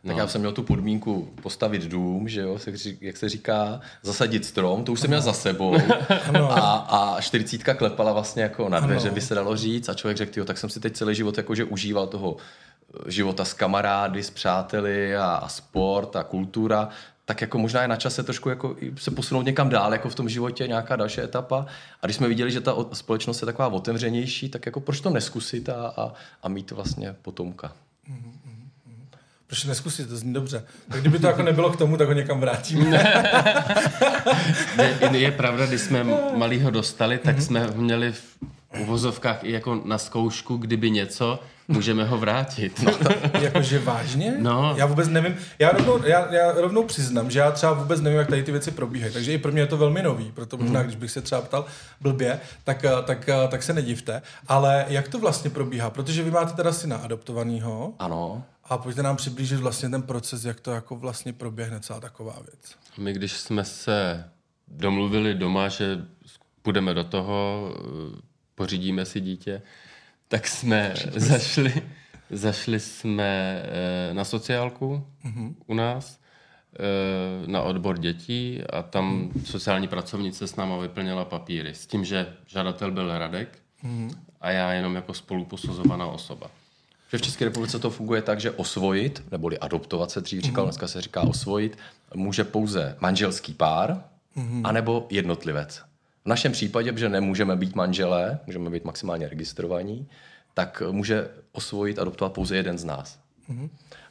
No. 0.05 0.09
Tak 0.09 0.17
já 0.17 0.27
jsem 0.27 0.41
měl 0.41 0.53
tu 0.53 0.63
podmínku 0.63 1.29
postavit 1.43 1.83
dům, 1.83 2.29
že 2.29 2.41
jo, 2.41 2.59
jak 3.01 3.17
se 3.17 3.29
říká, 3.29 3.81
zasadit 4.03 4.45
strom, 4.45 4.85
to 4.85 4.93
už 4.93 5.01
jsem 5.01 5.11
měl 5.11 5.21
za 5.21 5.33
sebou. 5.33 5.77
a, 6.51 6.77
a 6.77 7.21
čtyřicítka 7.21 7.75
klepala 7.75 8.13
vlastně 8.13 8.43
jako 8.43 8.69
na 8.69 8.81
dveře, 8.81 9.11
by 9.11 9.21
se 9.21 9.35
dalo 9.35 9.57
říct. 9.57 9.89
A 9.89 9.95
člověk 9.95 10.17
řekl, 10.17 10.45
tak 10.45 10.59
jsem 10.59 10.71
si 10.71 10.81
teď 10.81 10.97
celý 10.97 11.15
život 11.15 11.37
jakože 11.37 11.65
užíval 11.65 12.07
toho 12.07 12.37
eh, 12.37 13.11
života 13.11 13.45
s 13.45 13.53
kamarády, 13.53 14.23
s 14.23 14.31
přáteli 14.31 15.17
a, 15.17 15.25
a 15.25 15.49
sport 15.49 16.17
a 16.17 16.23
kultura, 16.23 16.89
tak 17.25 17.41
jako 17.41 17.59
možná 17.59 17.83
je 17.83 17.89
na 17.89 17.97
čase 17.97 18.23
trošku 18.23 18.49
jako 18.49 18.77
se 18.97 19.11
posunout 19.11 19.43
někam 19.43 19.69
dál, 19.69 19.93
jako 19.93 20.09
v 20.09 20.15
tom 20.15 20.29
životě 20.29 20.69
nějaká 20.69 20.97
další 20.97 21.21
etapa. 21.21 21.67
A 22.03 22.07
když 22.07 22.17
jsme 22.17 22.29
viděli, 22.29 22.51
že 22.51 22.61
ta 22.61 22.77
společnost 22.93 23.43
je 23.43 23.47
taková 23.47 23.69
otevřenější, 23.69 24.49
tak 24.49 24.67
jako 24.67 24.81
proč 24.81 25.01
to 25.01 25.11
neskusit 25.11 25.69
a, 25.69 25.87
a, 25.97 26.13
a 26.43 26.49
mít 26.49 26.71
vlastně 26.71 27.17
potomka. 27.23 27.73
Mm-hmm. 28.11 28.45
Proč 29.55 29.65
neskusit, 29.65 30.09
to 30.09 30.17
zní 30.17 30.33
dobře. 30.33 30.65
Tak 30.89 31.01
kdyby 31.01 31.19
to 31.19 31.27
jako 31.27 31.43
nebylo 31.43 31.71
k 31.71 31.77
tomu, 31.77 31.97
tak 31.97 32.09
ho 32.09 32.15
někam 32.15 32.41
vrátíme. 32.41 33.05
je, 35.13 35.19
je 35.19 35.33
pravda, 35.33 35.67
když 35.67 35.81
jsme 35.81 36.05
malýho 36.37 36.71
dostali, 36.71 37.19
tak 37.19 37.41
jsme 37.41 37.67
ho 37.67 37.73
měli 37.75 38.13
v 38.13 38.37
uvozovkách 38.81 39.45
i 39.45 39.53
jako 39.53 39.83
na 39.85 39.99
zkoušku, 39.99 40.57
kdyby 40.57 40.91
něco, 40.91 41.39
můžeme 41.69 42.05
ho 42.05 42.19
vrátit. 42.19 42.83
No, 42.83 42.93
Jakože 43.41 43.79
vážně? 43.79 44.35
No. 44.39 44.75
Já 44.77 44.87
vůbec 44.87 45.09
nevím. 45.09 45.37
Já 45.59 45.71
rovnou, 45.71 46.05
já, 46.05 46.35
já 46.35 46.53
rovnou 46.53 46.83
přiznám, 46.83 47.31
že 47.31 47.39
já 47.39 47.51
třeba 47.51 47.73
vůbec 47.73 48.01
nevím, 48.01 48.19
jak 48.19 48.29
tady 48.29 48.43
ty 48.43 48.53
věci 48.53 48.71
probíhají. 48.71 49.13
Takže 49.13 49.33
i 49.33 49.39
pro 49.39 49.53
mě 49.53 49.63
je 49.63 49.67
to 49.67 49.77
velmi 49.77 50.03
nový. 50.03 50.33
Proto 50.33 50.57
možná, 50.57 50.81
mm. 50.81 50.87
když 50.87 50.97
bych 50.97 51.11
se 51.11 51.21
třeba 51.21 51.41
ptal 51.41 51.65
blbě, 52.01 52.41
tak, 52.65 52.85
tak, 53.05 53.29
tak 53.49 53.63
se 53.63 53.73
nedivte. 53.73 54.23
Ale 54.49 54.85
jak 54.89 55.09
to 55.09 55.19
vlastně 55.19 55.51
probíhá? 55.51 55.91
Protože 55.91 56.23
vy 56.23 56.31
máte 56.31 56.53
teda 56.53 56.73
syna 56.73 56.97
adoptovaného. 56.97 57.93
Ano. 57.99 58.43
A 58.65 58.79
pojďte 58.79 59.03
nám 59.03 59.17
přiblížit 59.17 59.61
vlastně 59.61 59.89
ten 59.89 60.03
proces, 60.03 60.45
jak 60.45 60.61
to 60.61 60.71
jako 60.71 60.97
vlastně 60.97 61.33
proběhne 61.33 61.81
celá 61.81 62.01
taková 62.01 62.33
věc. 62.51 62.77
My, 62.99 63.13
když 63.13 63.33
jsme 63.33 63.65
se 63.65 64.31
domluvili 64.69 65.35
doma, 65.35 65.69
že 65.69 66.07
půjdeme 66.63 66.95
do 66.95 67.05
toho, 67.05 67.71
pořídíme 68.55 69.07
si 69.07 69.21
dítě, 69.21 69.63
tak 70.29 70.49
jsme 70.49 70.95
zašli, 71.17 71.83
zašli 72.31 72.81
jsme 72.81 73.63
eh, 73.65 74.15
na 74.15 74.25
sociálku 74.25 75.07
mm-hmm. 75.25 75.55
u 75.67 75.75
nás, 75.75 76.21
eh, 76.75 77.47
na 77.47 77.63
odbor 77.63 77.99
dětí 77.99 78.63
a 78.73 78.83
tam 78.83 79.17
mm. 79.17 79.45
sociální 79.45 79.89
pracovnice 79.89 80.47
s 80.47 80.57
náma 80.57 80.77
vyplnila 80.77 81.25
papíry 81.25 81.75
s 81.75 81.87
tím, 81.87 82.05
že 82.05 82.37
žadatel 82.47 82.91
byl 82.91 83.19
Radek 83.19 83.59
mm. 83.83 84.11
a 84.41 84.51
já 84.51 84.73
jenom 84.73 84.95
jako 84.95 85.15
spoluposuzovaná 85.15 86.07
osoba. 86.07 86.51
Že 87.15 87.19
v 87.19 87.23
České 87.23 87.45
republice 87.45 87.79
to 87.79 87.91
funguje 87.91 88.23
tak, 88.23 88.41
že 88.41 88.51
osvojit, 88.51 89.23
neboli 89.31 89.59
adoptovat 89.59 90.11
se 90.11 90.21
dřív 90.21 90.43
říkal, 90.43 90.65
mm-hmm. 90.65 90.67
dneska 90.67 90.89
se 90.89 91.01
říká 91.01 91.21
osvojit, 91.21 91.79
může 92.15 92.45
pouze 92.45 92.97
manželský 93.01 93.55
pár, 93.55 94.03
mm-hmm. 94.37 94.61
anebo 94.65 95.07
jednotlivec. 95.11 95.83
V 96.25 96.29
našem 96.29 96.53
případě, 96.53 96.93
že 96.97 97.09
nemůžeme 97.09 97.57
být 97.57 97.75
manželé, 97.75 98.39
můžeme 98.47 98.71
být 98.71 98.85
maximálně 98.85 99.29
registrovaní, 99.29 100.09
tak 100.55 100.83
může 100.91 101.29
osvojit, 101.53 101.99
adoptovat 101.99 102.33
pouze 102.33 102.57
jeden 102.57 102.79
z 102.79 102.85
nás. 102.85 103.19
Mm-hmm. 103.51 103.69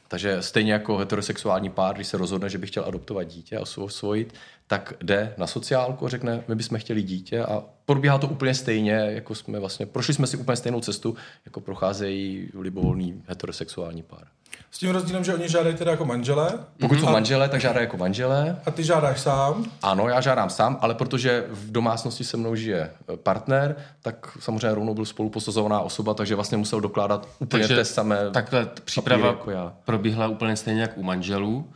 Takže 0.08 0.42
stejně 0.42 0.72
jako 0.72 0.96
heterosexuální 0.96 1.70
pár, 1.70 1.94
když 1.94 2.06
se 2.06 2.16
rozhodne, 2.16 2.48
že 2.48 2.58
by 2.58 2.66
chtěl 2.66 2.84
adoptovat 2.84 3.26
dítě 3.26 3.56
a 3.56 3.60
osvojit, 3.78 4.34
tak 4.66 4.92
jde 5.02 5.34
na 5.38 5.46
sociálku 5.46 6.06
a 6.06 6.08
řekne, 6.08 6.44
my 6.48 6.54
bychom 6.54 6.78
chtěli 6.78 7.02
dítě 7.02 7.40
a 7.40 7.64
probíhá 7.86 8.18
to 8.18 8.26
úplně 8.26 8.54
stejně, 8.54 8.92
jako 8.92 9.34
jsme 9.34 9.60
vlastně, 9.60 9.86
prošli 9.86 10.14
jsme 10.14 10.26
si 10.26 10.36
úplně 10.36 10.56
stejnou 10.56 10.80
cestu, 10.80 11.16
jako 11.44 11.60
procházejí 11.60 12.48
libovolný 12.54 13.22
heterosexuální 13.26 14.02
pár. 14.02 14.26
S 14.70 14.78
tím 14.78 14.90
rozdílem, 14.90 15.24
že 15.24 15.34
oni 15.34 15.48
žádají 15.48 15.76
teda 15.76 15.90
jako 15.90 16.04
manželé? 16.04 16.50
Pokud 16.80 17.00
jsou 17.00 17.10
manželé, 17.10 17.48
tak 17.48 17.60
žádají 17.60 17.84
jako 17.84 17.96
manželé. 17.96 18.56
A 18.66 18.70
ty 18.70 18.84
žádáš 18.84 19.20
sám? 19.20 19.64
Ano, 19.82 20.08
já 20.08 20.20
žádám 20.20 20.50
sám, 20.50 20.78
ale 20.80 20.94
protože 20.94 21.44
v 21.50 21.72
domácnosti 21.72 22.24
se 22.24 22.36
mnou 22.36 22.54
žije 22.54 22.90
eh, 23.12 23.16
partner, 23.16 23.76
tak 24.02 24.38
samozřejmě 24.40 24.74
rovnou 24.74 24.94
byl 24.94 25.04
spolu 25.04 25.30
posazovaná 25.30 25.80
osoba, 25.80 26.14
takže 26.14 26.34
vlastně 26.34 26.56
musel 26.58 26.80
dokládat 26.80 27.28
úplně 27.38 27.62
takže 27.62 27.76
té 27.76 27.84
samé 27.84 28.18
Takhle 28.30 28.68
příprava 28.84 29.26
jako 29.26 29.50
já. 29.50 29.72
probíhla 29.84 30.28
úplně 30.28 30.56
stejně 30.56 30.82
jak 30.82 30.98
u 30.98 31.02
manželů, 31.02 31.70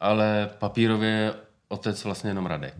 ale 0.00 0.50
papírově 0.58 1.32
otec 1.70 2.04
vlastně 2.04 2.30
jenom 2.30 2.46
Radek. 2.46 2.74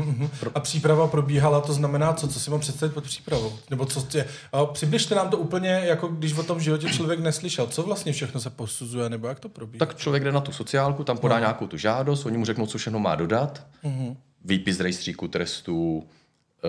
A 0.54 0.60
příprava 0.60 1.06
probíhala, 1.06 1.60
to 1.60 1.72
znamená 1.72 2.12
co? 2.12 2.28
Co 2.28 2.40
si 2.40 2.50
mám 2.50 2.60
představit 2.60 2.92
pod 2.92 3.04
přípravou? 3.04 3.52
Nebo 3.70 3.86
co 3.86 4.02
tě, 4.02 4.26
přibližte 4.72 5.14
nám 5.14 5.30
to 5.30 5.38
úplně, 5.38 5.68
jako 5.68 6.08
když 6.08 6.38
o 6.38 6.42
tom 6.42 6.60
životě 6.60 6.88
člověk 6.88 7.20
neslyšel. 7.20 7.66
Co 7.66 7.82
vlastně 7.82 8.12
všechno 8.12 8.40
se 8.40 8.50
posuzuje, 8.50 9.10
nebo 9.10 9.28
jak 9.28 9.40
to 9.40 9.48
probíhá? 9.48 9.86
Tak 9.86 9.96
člověk 9.96 10.24
jde 10.24 10.32
na 10.32 10.40
tu 10.40 10.52
sociálku, 10.52 11.04
tam 11.04 11.18
podá 11.18 11.34
no. 11.34 11.40
nějakou 11.40 11.66
tu 11.66 11.76
žádost, 11.76 12.26
oni 12.26 12.38
mu 12.38 12.44
řeknou, 12.44 12.66
co 12.66 12.78
všechno 12.78 12.98
má 12.98 13.14
dodat. 13.14 13.66
Uh-huh. 13.84 14.16
Výpis 14.44 14.76
z 14.76 14.80
rejstříku 14.80 15.28
trestů, 15.28 16.06
eh, 16.64 16.68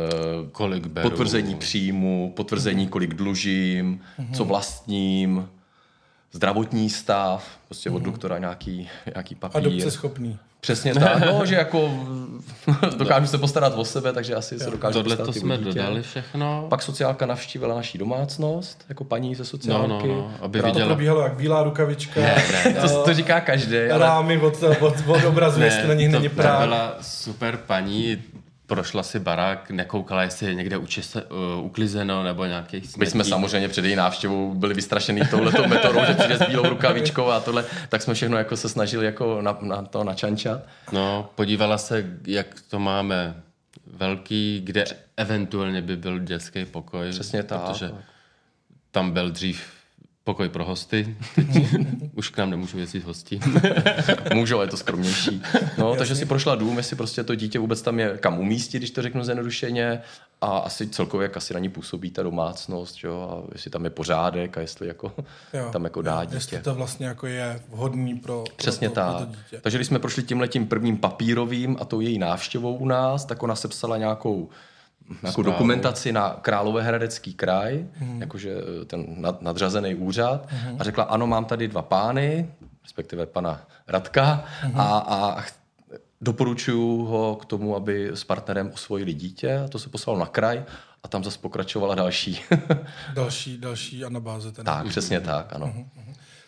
Kolik 0.51 0.87
beru. 0.87 1.09
potvrzení 1.09 1.55
příjmu, 1.55 2.33
potvrzení, 2.35 2.87
kolik 2.87 3.13
dlužím, 3.13 4.01
co 4.33 4.45
vlastním, 4.45 5.49
zdravotní 6.31 6.89
stav, 6.89 7.47
prostě 7.65 7.89
od 7.89 8.01
doktora 8.03 8.37
nějaký, 8.37 8.89
nějaký 9.15 9.35
papír. 9.35 9.57
Adopce 9.57 9.91
schopný. 9.91 10.37
Přesně 10.61 10.93
tak, 10.95 11.25
no, 11.25 11.45
že 11.45 11.55
jako 11.55 11.91
dokážu 12.97 13.27
se 13.27 13.37
postarat 13.37 13.73
o 13.75 13.85
sebe, 13.85 14.13
takže 14.13 14.35
asi 14.35 14.59
se 14.59 14.69
dokážu 14.71 14.93
Tohle 14.93 15.15
postarat 15.15 15.33
to 15.33 15.39
jsme 15.39 15.57
dítě. 15.57 15.65
dodali 15.69 16.01
všechno. 16.01 16.65
Pak 16.69 16.81
sociálka 16.81 17.25
navštívila 17.25 17.75
naší 17.75 17.97
domácnost, 17.97 18.85
jako 18.89 19.03
paní 19.03 19.35
ze 19.35 19.45
sociálky. 19.45 19.87
No, 19.89 19.99
no, 19.99 20.15
no, 20.15 20.31
aby 20.41 20.59
která- 20.59 20.61
To 20.71 20.73
viděla. 20.73 20.87
probíhalo 20.87 21.21
jak 21.21 21.33
bílá 21.33 21.63
rukavička, 21.63 22.21
To, 22.81 23.03
to 23.03 23.13
říká 23.13 23.41
každý, 23.41 23.77
ale 23.77 23.97
rámy 24.05 24.37
od, 24.37 24.63
od, 24.81 24.93
od 25.07 25.23
obrazu, 25.27 25.61
jestli 25.61 25.87
na 25.87 25.93
nich 25.93 26.11
to, 26.11 26.19
není 26.19 26.29
to 26.29 26.35
prák. 26.35 26.59
byla 26.67 26.95
super 27.01 27.57
paní, 27.57 28.17
prošla 28.69 29.03
si 29.03 29.19
barák, 29.19 29.71
nekoukala, 29.71 30.23
jestli 30.23 30.45
je 30.45 30.53
někde 30.53 30.77
učise, 30.77 31.23
uh, 31.23 31.65
uklizeno 31.65 32.23
nebo 32.23 32.45
nějakých 32.45 32.97
My 32.97 33.05
jsme 33.05 33.23
samozřejmě 33.23 33.67
před 33.67 33.85
její 33.85 33.95
návštěvou 33.95 34.53
byli 34.53 34.73
vystrašený 34.73 35.21
touhletou 35.31 35.67
metodou, 35.67 35.99
že 36.07 36.13
přijde 36.13 36.37
s 36.37 36.47
bílou 36.49 36.69
rukavičkou 36.69 37.29
a 37.29 37.39
tohle, 37.39 37.65
tak 37.89 38.01
jsme 38.01 38.13
všechno 38.13 38.37
jako 38.37 38.57
se 38.57 38.69
snažili 38.69 39.05
jako 39.05 39.41
na, 39.41 39.57
na 39.61 39.81
to 39.81 40.03
načančat. 40.03 40.61
No, 40.91 41.29
podívala 41.35 41.77
se, 41.77 42.05
jak 42.27 42.47
to 42.69 42.79
máme 42.79 43.35
velký, 43.93 44.61
kde 44.63 44.85
eventuálně 45.17 45.81
by 45.81 45.97
byl 45.97 46.19
dětský 46.19 46.65
pokoj. 46.65 47.09
Přesně 47.09 47.43
tak. 47.43 47.61
Protože 47.61 47.91
tam 48.91 49.11
byl 49.11 49.29
dřív 49.29 49.78
pokoj 50.29 50.49
pro 50.49 50.65
hosty, 50.65 51.15
teď 51.35 51.45
už 52.15 52.29
k 52.29 52.37
nám 52.37 52.49
nemůžu 52.49 52.79
jezdit 52.79 53.03
hostí. 53.03 53.39
Můžou, 54.33 54.55
ale 54.55 54.65
je 54.65 54.69
to 54.69 54.77
skromnější. 54.77 55.41
No, 55.77 55.95
takže 55.95 56.15
si 56.15 56.25
prošla 56.25 56.55
dům, 56.55 56.77
jestli 56.77 56.95
prostě 56.95 57.23
to 57.23 57.35
dítě 57.35 57.59
vůbec 57.59 57.81
tam 57.81 57.99
je 57.99 58.17
kam 58.17 58.39
umístit, 58.39 58.77
když 58.77 58.91
to 58.91 59.01
řeknu 59.01 59.23
zjednodušeně, 59.23 60.01
a 60.41 60.57
asi 60.57 60.87
celkově, 60.87 61.25
jak 61.25 61.37
asi 61.37 61.53
na 61.53 61.59
ní 61.59 61.69
působí 61.69 62.11
ta 62.11 62.23
domácnost, 62.23 63.03
jo, 63.03 63.29
a 63.31 63.49
jestli 63.51 63.71
tam 63.71 63.83
je 63.83 63.89
pořádek 63.89 64.57
a 64.57 64.61
jestli 64.61 64.87
jako 64.87 65.11
Jo. 65.53 65.69
tam 65.71 65.83
jako 65.83 66.01
dá 66.01 66.21
Jestli 66.21 66.37
dítě. 66.57 66.63
to 66.63 66.75
vlastně 66.75 67.05
jako 67.05 67.27
je 67.27 67.61
vhodný 67.69 68.15
pro, 68.15 68.43
Přesně 68.55 68.89
pro, 68.89 69.03
to, 69.03 69.09
pro 69.09 69.19
tak. 69.19 69.27
to 69.29 69.35
dítě. 69.35 69.59
Takže 69.61 69.77
když 69.77 69.87
jsme 69.87 69.99
prošli 69.99 70.23
tím 70.23 70.39
letím 70.39 70.67
prvním 70.67 70.97
papírovým 70.97 71.77
a 71.79 71.85
tou 71.85 71.99
její 72.01 72.19
návštěvou 72.19 72.75
u 72.75 72.85
nás, 72.85 73.25
tak 73.25 73.43
ona 73.43 73.55
sepsala 73.55 73.97
nějakou 73.97 74.49
nějakou 75.21 75.41
dokumentaci 75.41 76.11
na 76.11 76.29
Královéhradecký 76.41 77.33
kraj, 77.33 77.85
Mhm. 77.99 78.21
jakože 78.21 78.51
eh, 78.81 78.85
ten 78.85 79.05
nad, 79.21 79.41
nadřazený 79.41 79.95
úřad 79.95 80.47
a 80.79 80.83
řekla, 80.83 81.03
ano, 81.03 81.27
mám 81.27 81.45
tady 81.45 81.67
dva 81.67 81.81
pány, 81.81 82.49
respektive 82.83 83.25
pana 83.25 83.61
Radka 83.87 84.43
Mhm. 84.63 84.79
a, 84.81 84.97
a 84.97 85.43
doporučuju 86.21 87.05
ho 87.05 87.35
k 87.35 87.45
tomu, 87.45 87.75
aby 87.75 88.09
s 88.13 88.23
partnerem 88.23 88.71
osvojili 88.73 89.13
dítě 89.13 89.57
a 89.57 89.67
to 89.67 89.79
se 89.79 89.89
poslalo 89.89 90.19
na 90.19 90.25
kraj 90.25 90.63
a 91.03 91.07
tam 91.07 91.23
zase 91.23 91.39
pokračovala 91.39 91.95
další. 91.95 92.41
Další, 93.13 93.57
další 93.57 94.05
anabáze. 94.05 94.51
Teda. 94.51 94.75
tak, 94.75 94.87
přesně 94.87 95.19
tak, 95.21 95.53
ano. 95.53 95.65
Mhm. 95.65 95.89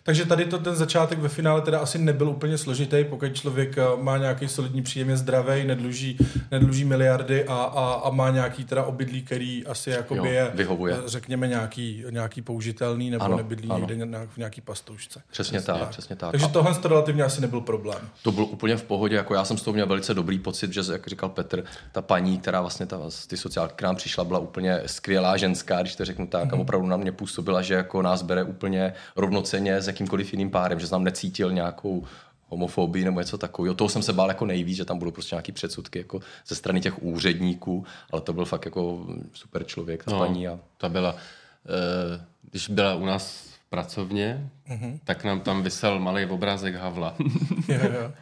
Takže 0.04 0.24
tady 0.26 0.44
to 0.44 0.58
ten 0.58 0.76
začátek 0.76 1.18
ve 1.18 1.28
finále 1.28 1.60
teda 1.62 1.78
asi 1.78 1.98
nebyl 1.98 2.28
úplně 2.28 2.58
složitý, 2.58 3.04
pokud 3.04 3.34
člověk 3.34 3.78
eh, 3.78 3.82
má 4.02 4.18
nějaký 4.18 4.48
solidní 4.48 4.82
příjem, 4.82 5.08
je 5.10 5.16
zdravý, 5.16 5.64
nedluží, 5.64 6.16
nedluží 6.50 6.84
miliardy 6.84 7.44
a, 7.44 7.54
a, 7.54 7.92
a 8.04 8.10
má 8.10 8.30
nějaký 8.30 8.64
teda 8.64 8.84
obydlí, 8.84 9.22
který 9.22 9.66
asi 9.66 9.90
jakoby 9.90 10.18
Jo, 10.18 10.24
je, 10.24 10.50
vyhovuje. 10.54 10.94
eh, 10.98 11.02
řekněme, 11.06 11.48
nějaký, 11.48 12.04
nějaký 12.10 12.42
použitelný, 12.42 13.10
nebo 13.10 13.24
Ano, 13.24 13.36
nebydlí 13.36 13.70
ano. 13.70 13.78
někde 13.86 14.06
nějak, 14.06 14.28
v 14.30 14.36
nějaký 14.36 14.60
pastoušce. 14.60 15.22
Přesně 15.30 15.60
tak, 15.62 15.88
přesně 15.88 16.16
tak. 16.16 16.30
Takže 16.30 16.48
tohle 16.48 16.74
to 16.74 16.88
relativně 16.88 17.22
asi 17.22 17.40
nebyl 17.40 17.60
problém. 17.60 17.98
To 18.22 18.32
bylo 18.32 18.46
úplně 18.46 18.76
v 18.76 18.82
pohodě, 18.82 19.16
jako 19.16 19.34
já 19.34 19.44
jsem 19.44 19.58
z 19.58 19.62
toho 19.62 19.74
měl 19.74 19.86
velice 19.86 20.14
dobrý 20.14 20.38
pocit, 20.38 20.72
že 20.72 20.80
jak 20.92 21.06
říkal 21.06 21.28
Petr, 21.28 21.64
ta 21.92 22.02
paní, 22.02 22.38
která 22.38 22.60
vlastně 22.60 22.86
ta, 22.86 22.98
z 23.10 23.26
ty 23.26 23.36
sociálky 23.36 23.74
k 23.76 23.82
nám 23.82 23.96
přišla, 23.96 24.24
byla 24.24 24.38
úplně 24.38 24.80
skvělá 24.86 25.36
ženská, 25.36 25.80
když 25.80 25.96
to 25.96 26.04
řeknu 26.04 26.26
tak, 26.26 26.52
a 26.52 26.56
opravdu 26.56 26.86
na 26.86 26.96
mě 26.96 27.12
působila, 27.12 27.62
že 27.62 27.74
jako 27.74 28.02
nás 28.02 28.22
bere 28.22 28.42
úplně 28.44 28.92
rovnoceně 29.16 29.76
s 29.80 29.91
jakýmkoliv 29.92 30.32
jiným 30.32 30.50
párem, 30.50 30.80
že 30.80 30.86
jsem 30.86 31.04
necítil 31.04 31.52
nějakou 31.52 32.04
homofobii 32.48 33.04
nebo 33.04 33.20
něco 33.20 33.38
takového. 33.38 33.74
Toho 33.74 33.88
jsem 33.88 34.02
se 34.02 34.12
bál 34.12 34.28
jako 34.28 34.46
nejvíc, 34.46 34.76
že 34.76 34.84
tam 34.84 34.98
budou 34.98 35.10
prostě 35.10 35.34
nějaký 35.34 35.52
předsudky 35.52 35.98
jako 35.98 36.20
ze 36.46 36.54
strany 36.54 36.80
těch 36.80 37.02
úředníků, 37.02 37.86
ale 38.12 38.20
to 38.20 38.32
byl 38.32 38.44
fakt 38.44 38.64
jako 38.64 39.06
super 39.32 39.64
člověk, 39.64 40.04
ta 40.04 40.10
no. 40.12 40.18
paní. 40.18 40.48
A... 40.48 40.58
Ta 40.76 40.88
byla, 40.88 41.16
eh, 41.66 42.24
když 42.50 42.68
byla 42.68 42.94
u 42.94 43.06
nás 43.06 43.44
v 43.66 43.70
pracovně, 43.70 44.50
Mhm. 44.68 44.98
tak 45.04 45.24
nám 45.24 45.40
tam 45.40 45.62
vysel 45.62 46.00
malý 46.00 46.26
obrázek 46.26 46.74
Havla. 46.74 47.14
Jo, 47.68 47.78
jo. 47.94 48.12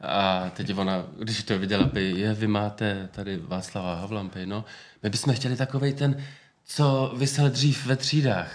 A 0.00 0.50
teď 0.56 0.78
ona, 0.78 1.04
když 1.18 1.42
to 1.42 1.58
viděla, 1.58 1.86
pej, 1.88 2.18
je, 2.18 2.34
vy 2.34 2.46
máte 2.46 3.08
tady 3.12 3.36
Václava 3.36 3.94
Havla, 3.94 4.24
pej, 4.32 4.46
no, 4.46 4.64
my 5.02 5.10
bychom 5.10 5.34
chtěli 5.34 5.56
takovej 5.56 5.92
ten, 5.92 6.24
co 6.66 7.14
vysel 7.16 7.50
dřív 7.50 7.86
ve 7.86 7.96
třídách. 7.96 8.50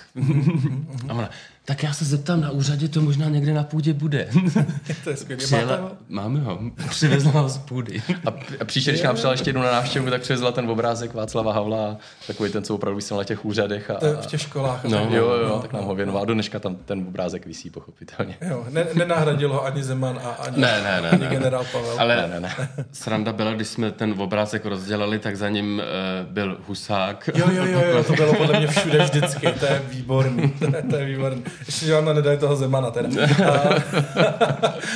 A 1.09 1.13
ona, 1.13 1.29
tak 1.65 1.83
já 1.83 1.93
se 1.93 2.05
zeptám 2.05 2.41
na 2.41 2.49
úřadě, 2.49 2.87
to 2.87 3.01
možná 3.01 3.29
někde 3.29 3.53
na 3.53 3.63
půdě 3.63 3.93
bude. 3.93 4.29
to 5.03 5.09
je 5.09 5.17
skvělé. 5.17 5.43
Přijela, 5.43 5.91
máme 6.09 6.39
ho, 6.39 6.59
přivezla 6.89 7.31
ho 7.31 7.49
z 7.49 7.57
půdy. 7.57 8.01
A, 8.25 8.29
a 8.61 8.65
příště, 8.65 8.91
když 8.91 9.03
nám 9.03 9.15
přijela 9.15 9.33
ještě 9.33 9.49
jednou 9.49 9.61
na 9.61 9.71
návštěvu, 9.71 10.09
tak 10.09 10.21
přivezla 10.21 10.51
ten 10.51 10.69
obrázek 10.69 11.13
Václava 11.13 11.53
Havla, 11.53 11.97
takový 12.27 12.51
ten, 12.51 12.63
co 12.63 12.75
opravdu 12.75 12.95
vysel 12.95 13.17
na 13.17 13.23
těch 13.23 13.45
úřadech. 13.45 13.89
A, 13.89 14.05
je 14.05 14.13
v 14.21 14.25
těch 14.25 14.41
školách. 14.41 14.83
No, 14.83 14.97
tak- 14.97 15.11
Jo, 15.11 15.25
jo, 15.33 15.59
tak 15.61 15.73
nám 15.73 15.83
ho 15.83 15.95
věnoval. 15.95 16.25
Do 16.25 16.33
dneška 16.33 16.59
tam 16.59 16.75
ten 16.75 16.99
obrázek 17.07 17.45
visí, 17.45 17.69
pochopitelně. 17.69 18.37
Jo, 18.49 18.65
ne, 18.69 18.85
nenahradil 18.93 19.53
ho 19.53 19.65
ani 19.65 19.83
Zeman 19.83 20.19
a 20.23 20.29
ani, 20.29 20.57
Ne, 20.61 20.81
ne, 20.83 21.01
ne, 21.01 21.09
ani 21.09 21.23
ne. 21.23 21.27
generál 21.29 21.65
Pavel. 21.71 21.95
Ale 21.99 22.15
Ne, 22.15 22.27
ne, 22.27 22.39
ne. 22.39 22.69
sranda 22.91 23.33
byla, 23.33 23.53
když 23.53 23.67
jsme 23.67 23.91
ten 23.91 24.13
obrázek 24.17 24.65
rozdělali, 24.65 25.19
tak 25.19 25.37
za 25.37 25.49
ním 25.49 25.81
uh, 26.25 26.31
byl 26.33 26.57
husák. 26.67 27.29
Jo, 27.35 27.45
jo, 27.51 27.65
jo, 27.65 27.81
jo, 27.91 28.03
to 28.03 28.13
bylo 28.19 28.33
podle 28.33 28.57
mě 28.59 28.67
všude 28.67 29.03
vždycky, 29.03 29.47
to 29.59 29.65
je 29.65 29.81
výborný, 29.89 30.49
to 30.59 30.65
je, 30.75 30.83
to 30.89 30.95
je 30.95 31.05
výborný. 31.05 31.43
Ještě, 31.65 31.85
že 31.85 31.93
vám 31.93 32.05
nedají 32.05 32.37
toho 32.37 32.55
Zemana 32.55 32.91
teda. 32.91 33.09
A, 33.51 33.83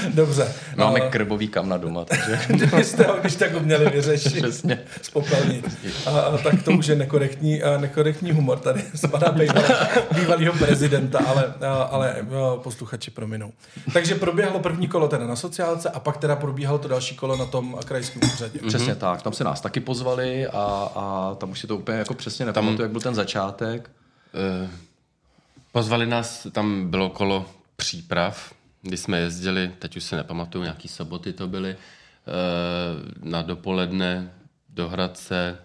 dobře. 0.13 0.53
Máme 0.75 1.00
A, 1.00 1.10
krbový 1.10 1.48
kamna 1.48 1.77
doma, 1.77 2.05
takže 2.05 2.39
kdybyste 2.48 3.03
ho 3.03 3.17
když 3.22 3.36
tak 3.36 3.55
uměli 3.55 3.89
vyřešit, 3.89 4.43
přesně. 4.43 4.79
spopelnit, 5.01 5.65
a, 6.05 6.20
a, 6.20 6.38
tak 6.38 6.63
to 6.63 6.72
už 6.72 6.88
je 6.88 6.96
nekorektní, 6.96 7.63
a, 7.63 7.77
nekorektní 7.77 8.32
humor 8.32 8.60
tady 8.60 8.84
z 8.93 9.08
pana 9.08 9.32
bývalého, 9.32 9.75
bývalého 10.15 10.53
prezidenta, 10.53 11.20
ale, 11.27 11.53
a, 11.67 11.74
ale 11.74 12.15
a, 12.15 12.55
posluchači 12.58 13.12
prominou. 13.12 13.51
Takže 13.93 14.15
proběhlo 14.15 14.60
první 14.60 14.88
kolo 14.88 15.08
teda 15.08 15.27
na 15.27 15.36
sociálce 15.36 15.89
a 15.89 16.00
pak 16.00 16.17
teda 16.17 16.36
probíhalo 16.36 16.77
to 16.77 16.88
další 16.88 17.15
kolo 17.15 17.38
na 17.38 17.46
tom 17.46 17.77
krajském 17.86 18.22
úřadě. 18.34 18.60
Přesně 18.67 18.96
tak, 18.96 19.22
tam 19.22 19.34
se 19.34 19.43
nás 19.43 19.62
taky 19.62 19.79
pozvali 19.79 20.48
a, 20.48 20.91
a 20.96 21.36
tam 21.36 21.51
už 21.51 21.60
si 21.60 21.67
to 21.67 21.77
úplně 21.77 21.98
jako 21.98 22.13
přesně 22.13 22.46
nepamatuju, 22.46 22.82
jak 22.82 22.91
byl 22.91 23.01
ten 23.01 23.15
začátek. 23.15 23.89
Eh, 24.34 24.70
Pozvali 25.74 26.06
nás, 26.06 26.48
tam 26.51 26.89
bylo 26.89 27.10
kolo 27.10 27.50
příprav, 27.75 28.53
kdy 28.82 28.98
jsme 28.98 29.20
jezdili, 29.20 29.72
teď 29.80 29.98
už 29.98 30.03
se 30.03 30.15
nepamatuju, 30.15 30.63
nějaký 30.63 30.88
soboty 30.88 31.34
to 31.34 31.48
byly, 31.48 31.72
eh, 31.72 31.77
na 33.24 33.42
dopoledne 33.42 34.34
do 34.70 34.89
Hradce 34.89 35.58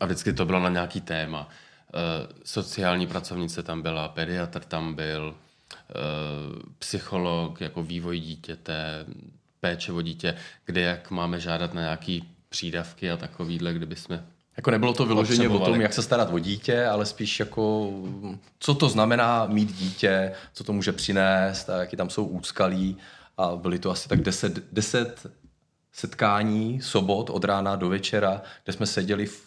a 0.00 0.04
vždycky 0.04 0.32
to 0.32 0.44
bylo 0.44 0.60
na 0.60 0.68
nějaký 0.68 1.00
téma. 1.00 1.48
Eh, 1.48 2.32
Sociální 2.44 3.06
pracovnice 3.06 3.62
tam 3.62 3.82
byla, 3.82 4.08
pediatr 4.08 4.60
tam 4.60 4.94
byl, 4.94 5.34
eh, 5.34 5.94
psycholog, 6.78 7.60
jako 7.60 7.82
vývoj 7.82 8.20
dítěte, 8.20 9.06
péče 9.60 9.92
o 9.92 10.02
dítě, 10.02 10.36
kde 10.64 10.80
jak 10.80 11.10
máme 11.10 11.40
žádat 11.40 11.74
na 11.74 11.80
nějaký 11.80 12.28
přídavky 12.48 13.10
a 13.10 13.16
takovýhle, 13.16 13.74
kdyby 13.74 13.96
jsme 13.96 14.26
Jako 14.56 14.70
nebylo 14.70 14.92
to 14.92 15.06
vyloženě 15.06 15.48
o 15.48 15.58
tom, 15.58 15.80
jak 15.80 15.92
se 15.92 16.02
starat 16.02 16.28
o 16.32 16.38
dítě, 16.38 16.86
ale 16.86 17.06
spíš 17.06 17.40
jako, 17.40 17.92
co 18.58 18.74
to 18.74 18.88
znamená 18.88 19.46
mít 19.46 19.72
dítě, 19.72 20.32
co 20.52 20.64
to 20.64 20.72
může 20.72 20.92
přinést 20.92 21.70
a 21.70 21.76
jaký 21.76 21.96
tam 21.96 22.10
jsou 22.10 22.24
úskalí. 22.24 22.96
A 23.38 23.56
byly 23.56 23.78
to 23.78 23.90
asi 23.90 24.08
tak 24.08 24.20
10, 24.20 24.72
10 24.72 25.26
setkání, 25.92 26.80
sobot 26.82 27.30
od 27.30 27.44
rána 27.44 27.76
do 27.76 27.88
večera, 27.88 28.42
kde 28.64 28.72
jsme 28.72 28.86
seděli 28.86 29.26
v, 29.26 29.42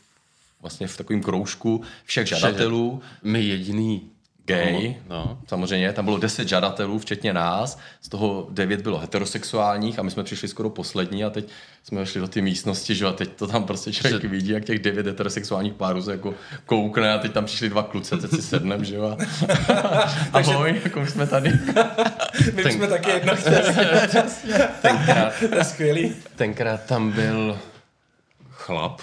vlastně 0.62 0.88
v 0.88 0.98
takovém 0.98 1.22
kroužku 1.22 1.84
všech 2.06 2.28
žadatelů. 2.28 3.02
My 3.24 3.44
jediný 3.44 4.10
Gay. 4.50 4.96
No. 5.10 5.38
Samozřejmě, 5.48 5.94
tam 5.94 6.06
bylo 6.06 6.18
10 6.18 6.48
žadatelů, 6.48 7.00
včetně 7.00 7.34
nás, 7.34 7.80
z 8.02 8.10
toho 8.10 8.48
9 8.50 8.82
bylo 8.82 8.98
heterosexuálních 8.98 10.00
a 10.00 10.04
my 10.04 10.12
jsme 10.12 10.24
přišli 10.24 10.48
skoro 10.48 10.70
poslední 10.70 11.24
a 11.24 11.30
teď 11.30 11.50
jsme 11.84 12.06
šli 12.06 12.22
do 12.22 12.28
ty 12.28 12.42
místnosti, 12.42 12.96
že 12.96 13.06
a 13.06 13.12
teď 13.12 13.30
to 13.36 13.48
tam 13.48 13.64
prostě 13.64 13.94
člověk 13.94 14.24
vidí, 14.24 14.50
jak 14.52 14.66
těch 14.66 14.80
9 14.80 15.06
heterosexuálních 15.08 15.74
párů 15.74 16.02
se 16.02 16.12
jako 16.12 16.34
koukne 16.66 17.14
a 17.14 17.18
teď 17.18 17.32
tam 17.32 17.46
přišli 17.46 17.70
dva 17.70 17.84
kluci, 17.84 18.18
teď 18.18 18.30
si 18.32 18.42
sednem, 18.42 18.86
že 18.86 18.96
jo. 18.96 19.18
A 20.34 20.38
ahoj, 20.38 20.82
jako 20.84 21.06
jsme 21.06 21.28
tady. 21.28 21.52
My 22.54 22.72
jsme 22.72 22.88
taky 22.88 23.10
jedno 23.10 23.36
chtěli, 23.36 23.64
Tenkrát, 24.82 25.34
to 25.50 25.56
je 25.56 25.64
skvělý. 25.64 26.16
tenkrát 26.36 26.86
tam 26.86 27.12
byl 27.12 27.60
chlap, 28.50 29.02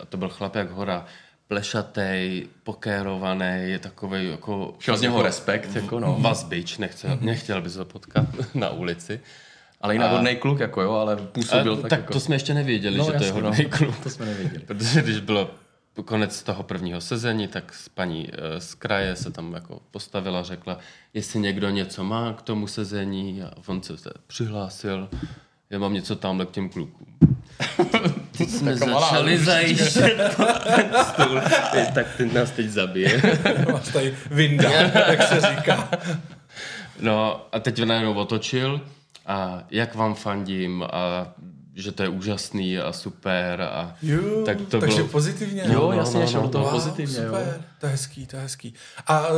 a 0.00 0.04
to 0.04 0.16
byl 0.16 0.28
chlap 0.28 0.54
jak 0.54 0.70
hora, 0.70 1.06
plešatej, 1.48 2.48
pokérovaný, 2.62 3.78
takový 3.80 4.28
jako... 4.30 4.74
Šel 4.78 4.96
z 4.96 5.00
něho 5.00 5.16
jako 5.16 5.26
respekt, 5.26 5.76
jako 5.76 6.00
no. 6.00 6.16
Vazbič, 6.20 6.78
nechce, 6.78 7.18
nechtěl 7.20 7.62
by 7.62 7.70
se 7.70 7.84
potkat 7.84 8.26
na 8.54 8.70
ulici. 8.70 9.20
Ale 9.80 9.94
jinak 9.94 10.10
hodnej 10.10 10.36
kluk, 10.36 10.60
jako 10.60 10.82
jo, 10.82 10.92
ale 10.92 11.16
působil 11.16 11.72
A, 11.72 11.76
tak, 11.76 11.90
tak 11.90 11.98
jako... 11.98 12.12
to 12.12 12.20
jsme 12.20 12.34
ještě 12.34 12.54
nevěděli, 12.54 12.98
No, 12.98 13.04
že 13.04 13.12
to 13.12 13.16
je 13.16 13.26
jasně, 13.26 13.42
no. 13.42 13.48
hodný 13.48 13.64
kluk. 13.64 13.98
To 14.02 14.10
jsme 14.10 14.26
nevěděli. 14.26 14.60
Protože 14.66 15.02
když 15.02 15.20
bylo 15.20 15.50
konec 16.04 16.42
toho 16.42 16.62
prvního 16.62 17.00
sezení, 17.00 17.48
tak 17.48 17.72
paní 17.94 18.28
eh, 18.32 18.60
z 18.60 18.74
kraje 18.74 19.16
se 19.16 19.30
tam 19.30 19.52
jako 19.52 19.80
postavila, 19.90 20.42
řekla, 20.42 20.78
jestli 21.14 21.40
někdo 21.40 21.70
něco 21.70 22.04
má 22.04 22.32
k 22.32 22.42
tomu 22.42 22.66
sezení 22.66 23.42
a 23.42 23.50
on 23.66 23.82
se 23.82 23.92
přihlásil, 24.26 25.08
já 25.70 25.78
mám 25.78 25.94
něco 25.94 26.16
tamhle 26.16 26.46
k 26.46 26.50
těm 26.50 26.68
klukům. 26.68 27.06
Teď 28.38 28.50
jsme 28.50 28.76
začali 28.76 29.38
zajíždět 29.38 30.36
ten 30.76 30.90
stůl. 31.04 31.40
Ty, 31.72 31.92
tak 31.94 32.06
ten 32.16 32.34
nás 32.34 32.50
teď 32.50 32.68
zabije. 32.68 33.22
Máš 33.72 33.88
tady 33.92 34.14
vinda, 34.30 34.70
jak 34.70 35.22
se 35.22 35.40
říká. 35.40 35.88
No 37.00 37.46
a 37.52 37.60
teď 37.60 37.84
najednou 37.84 38.14
otočil 38.14 38.80
a 39.26 39.62
jak 39.70 39.94
vám 39.94 40.14
fandím 40.14 40.82
a 40.82 41.26
že 41.76 41.92
to 41.92 42.02
je 42.02 42.08
úžasný 42.08 42.78
a 42.78 42.92
super 42.92 43.60
a 43.62 43.94
Jo, 44.02 44.42
tak 44.46 44.60
to 44.68 44.80
takže 44.80 44.96
bylo... 44.96 45.08
pozitivně. 45.08 45.62
Jo, 45.66 45.80
no, 45.80 45.92
jasně, 45.92 46.20
no, 46.20 46.26
šel 46.26 46.40
no. 46.40 46.46
do 46.46 46.52
toho 46.52 46.64
Wow, 46.64 46.74
pozitivně, 46.74 47.18
jo. 47.18 47.24
super, 47.24 47.60
to 47.80 47.86
je 47.86 47.92
hezký, 47.92 48.26
to 48.26 48.36
je 48.36 48.42
hezký. 48.42 48.74
A 49.06 49.28
uh, 49.28 49.34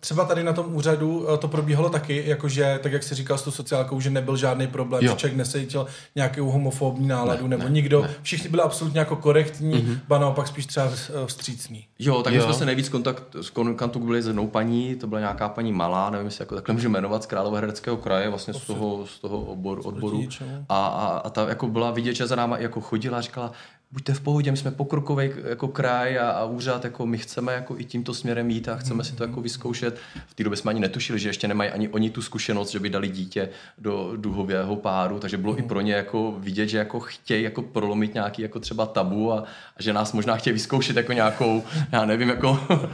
třeba 0.00 0.24
tady 0.24 0.44
na 0.44 0.52
tom 0.52 0.74
úřadu 0.76 1.18
uh, 1.18 1.36
to 1.36 1.48
probíhalo 1.48 1.90
taky, 1.90 2.22
jakože, 2.26 2.80
tak 2.82 2.92
jak 2.92 3.02
jsi 3.02 3.14
říkal 3.14 3.38
s 3.38 3.42
tou 3.42 3.50
sociálkou, 3.50 4.00
že 4.00 4.10
nebyl 4.10 4.36
žádný 4.36 4.66
problém, 4.66 5.04
Jo. 5.04 5.10
že 5.10 5.16
člověk 5.16 5.36
nesejtil 5.36 5.86
nějakou 6.14 6.50
homofobní 6.50 7.08
náladu, 7.08 7.42
Ne, 7.42 7.48
nebo 7.56 7.64
ne, 7.64 7.70
nikdo, 7.70 8.02
ne. 8.02 8.10
Všichni 8.22 8.50
byli 8.50 8.62
absolutně 8.62 8.98
jako 8.98 9.16
korektní, 9.16 9.74
mm-hmm. 9.74 9.98
ba 10.08 10.18
naopak 10.18 10.48
spíš 10.48 10.66
třeba 10.66 10.86
uh, 10.86 10.92
vstřícní. 11.26 11.86
Jo, 11.98 12.22
tak 12.22 12.32
my 12.32 12.38
Jo. 12.38 12.44
jsme 12.44 12.54
se 12.54 12.64
nejvíc 12.66 12.88
kontakt, 12.88 13.22
z 13.40 13.50
kontaktu 13.50 13.98
byli 13.98 14.22
s 14.22 14.26
jednou 14.26 14.46
paní, 14.46 14.94
to 14.94 15.06
byla 15.06 15.20
nějaká 15.20 15.48
paní 15.48 15.72
malá, 15.72 16.10
nevím, 16.10 16.26
jestli 16.26 16.42
jako 16.42 16.54
takhle 16.54 16.72
můžu 16.74 16.88
jmenovat, 16.88 17.22
z 17.22 17.26
Královéhradeckého 17.26 17.96
kraje, 17.96 18.28
vlastně 18.28 18.54
z 18.54 18.60
toho, 18.60 19.06
z 19.06 19.18
toho 19.18 19.40
oboru, 19.40 19.82
odboru. 19.82 20.28
A, 20.68 20.86
a, 20.86 21.06
a, 21.18 21.30
ta 21.30 21.48
jako 21.48 21.61
byla 21.68 21.90
vidět, 21.90 22.14
že 22.14 22.26
za 22.26 22.36
náma 22.36 22.58
jako 22.58 22.80
chodila 22.80 23.18
a 23.18 23.20
říkala, 23.20 23.52
buďte 23.92 24.14
v 24.14 24.20
pohodě, 24.20 24.50
my 24.50 24.56
jsme 24.56 24.70
pokrokový 24.70 25.30
jako 25.48 25.68
kraj 25.68 26.18
a, 26.18 26.30
a 26.30 26.44
úřad, 26.44 26.84
jako 26.84 27.06
my 27.06 27.18
chceme 27.18 27.52
jako 27.52 27.78
i 27.78 27.84
tímto 27.84 28.14
směrem 28.14 28.50
jít 28.50 28.68
a 28.68 28.76
chceme 28.76 29.04
si 29.04 29.12
to 29.12 29.24
jako 29.24 29.40
vyzkoušet. 29.40 29.98
V 30.26 30.34
té 30.34 30.44
době 30.44 30.56
jsme 30.56 30.70
ani 30.70 30.80
netušili, 30.80 31.18
že 31.18 31.28
ještě 31.28 31.48
nemají 31.48 31.70
ani 31.70 31.88
oni 31.88 32.10
tu 32.10 32.22
zkušenost, 32.22 32.70
že 32.70 32.80
by 32.80 32.90
dali 32.90 33.08
dítě 33.08 33.48
do 33.78 34.12
duhového 34.16 34.76
páru, 34.76 35.18
takže 35.18 35.36
bylo 35.36 35.58
i 35.58 35.62
pro 35.62 35.80
ně 35.80 35.92
jako 35.92 36.34
vidět, 36.38 36.68
že 36.68 36.78
jako 36.78 37.00
chtějí 37.00 37.42
jako 37.42 37.62
prolomit 37.62 38.14
nějaký 38.14 38.42
jako 38.42 38.60
třeba 38.60 38.86
tabu 38.86 39.32
a, 39.32 39.44
a 39.76 39.82
že 39.82 39.92
nás 39.92 40.12
možná 40.12 40.36
chtějí 40.36 40.54
vyzkoušet 40.54 40.96
jako 40.96 41.12
nějakou, 41.12 41.62
já 41.92 42.04
nevím, 42.04 42.28
jako 42.28 42.60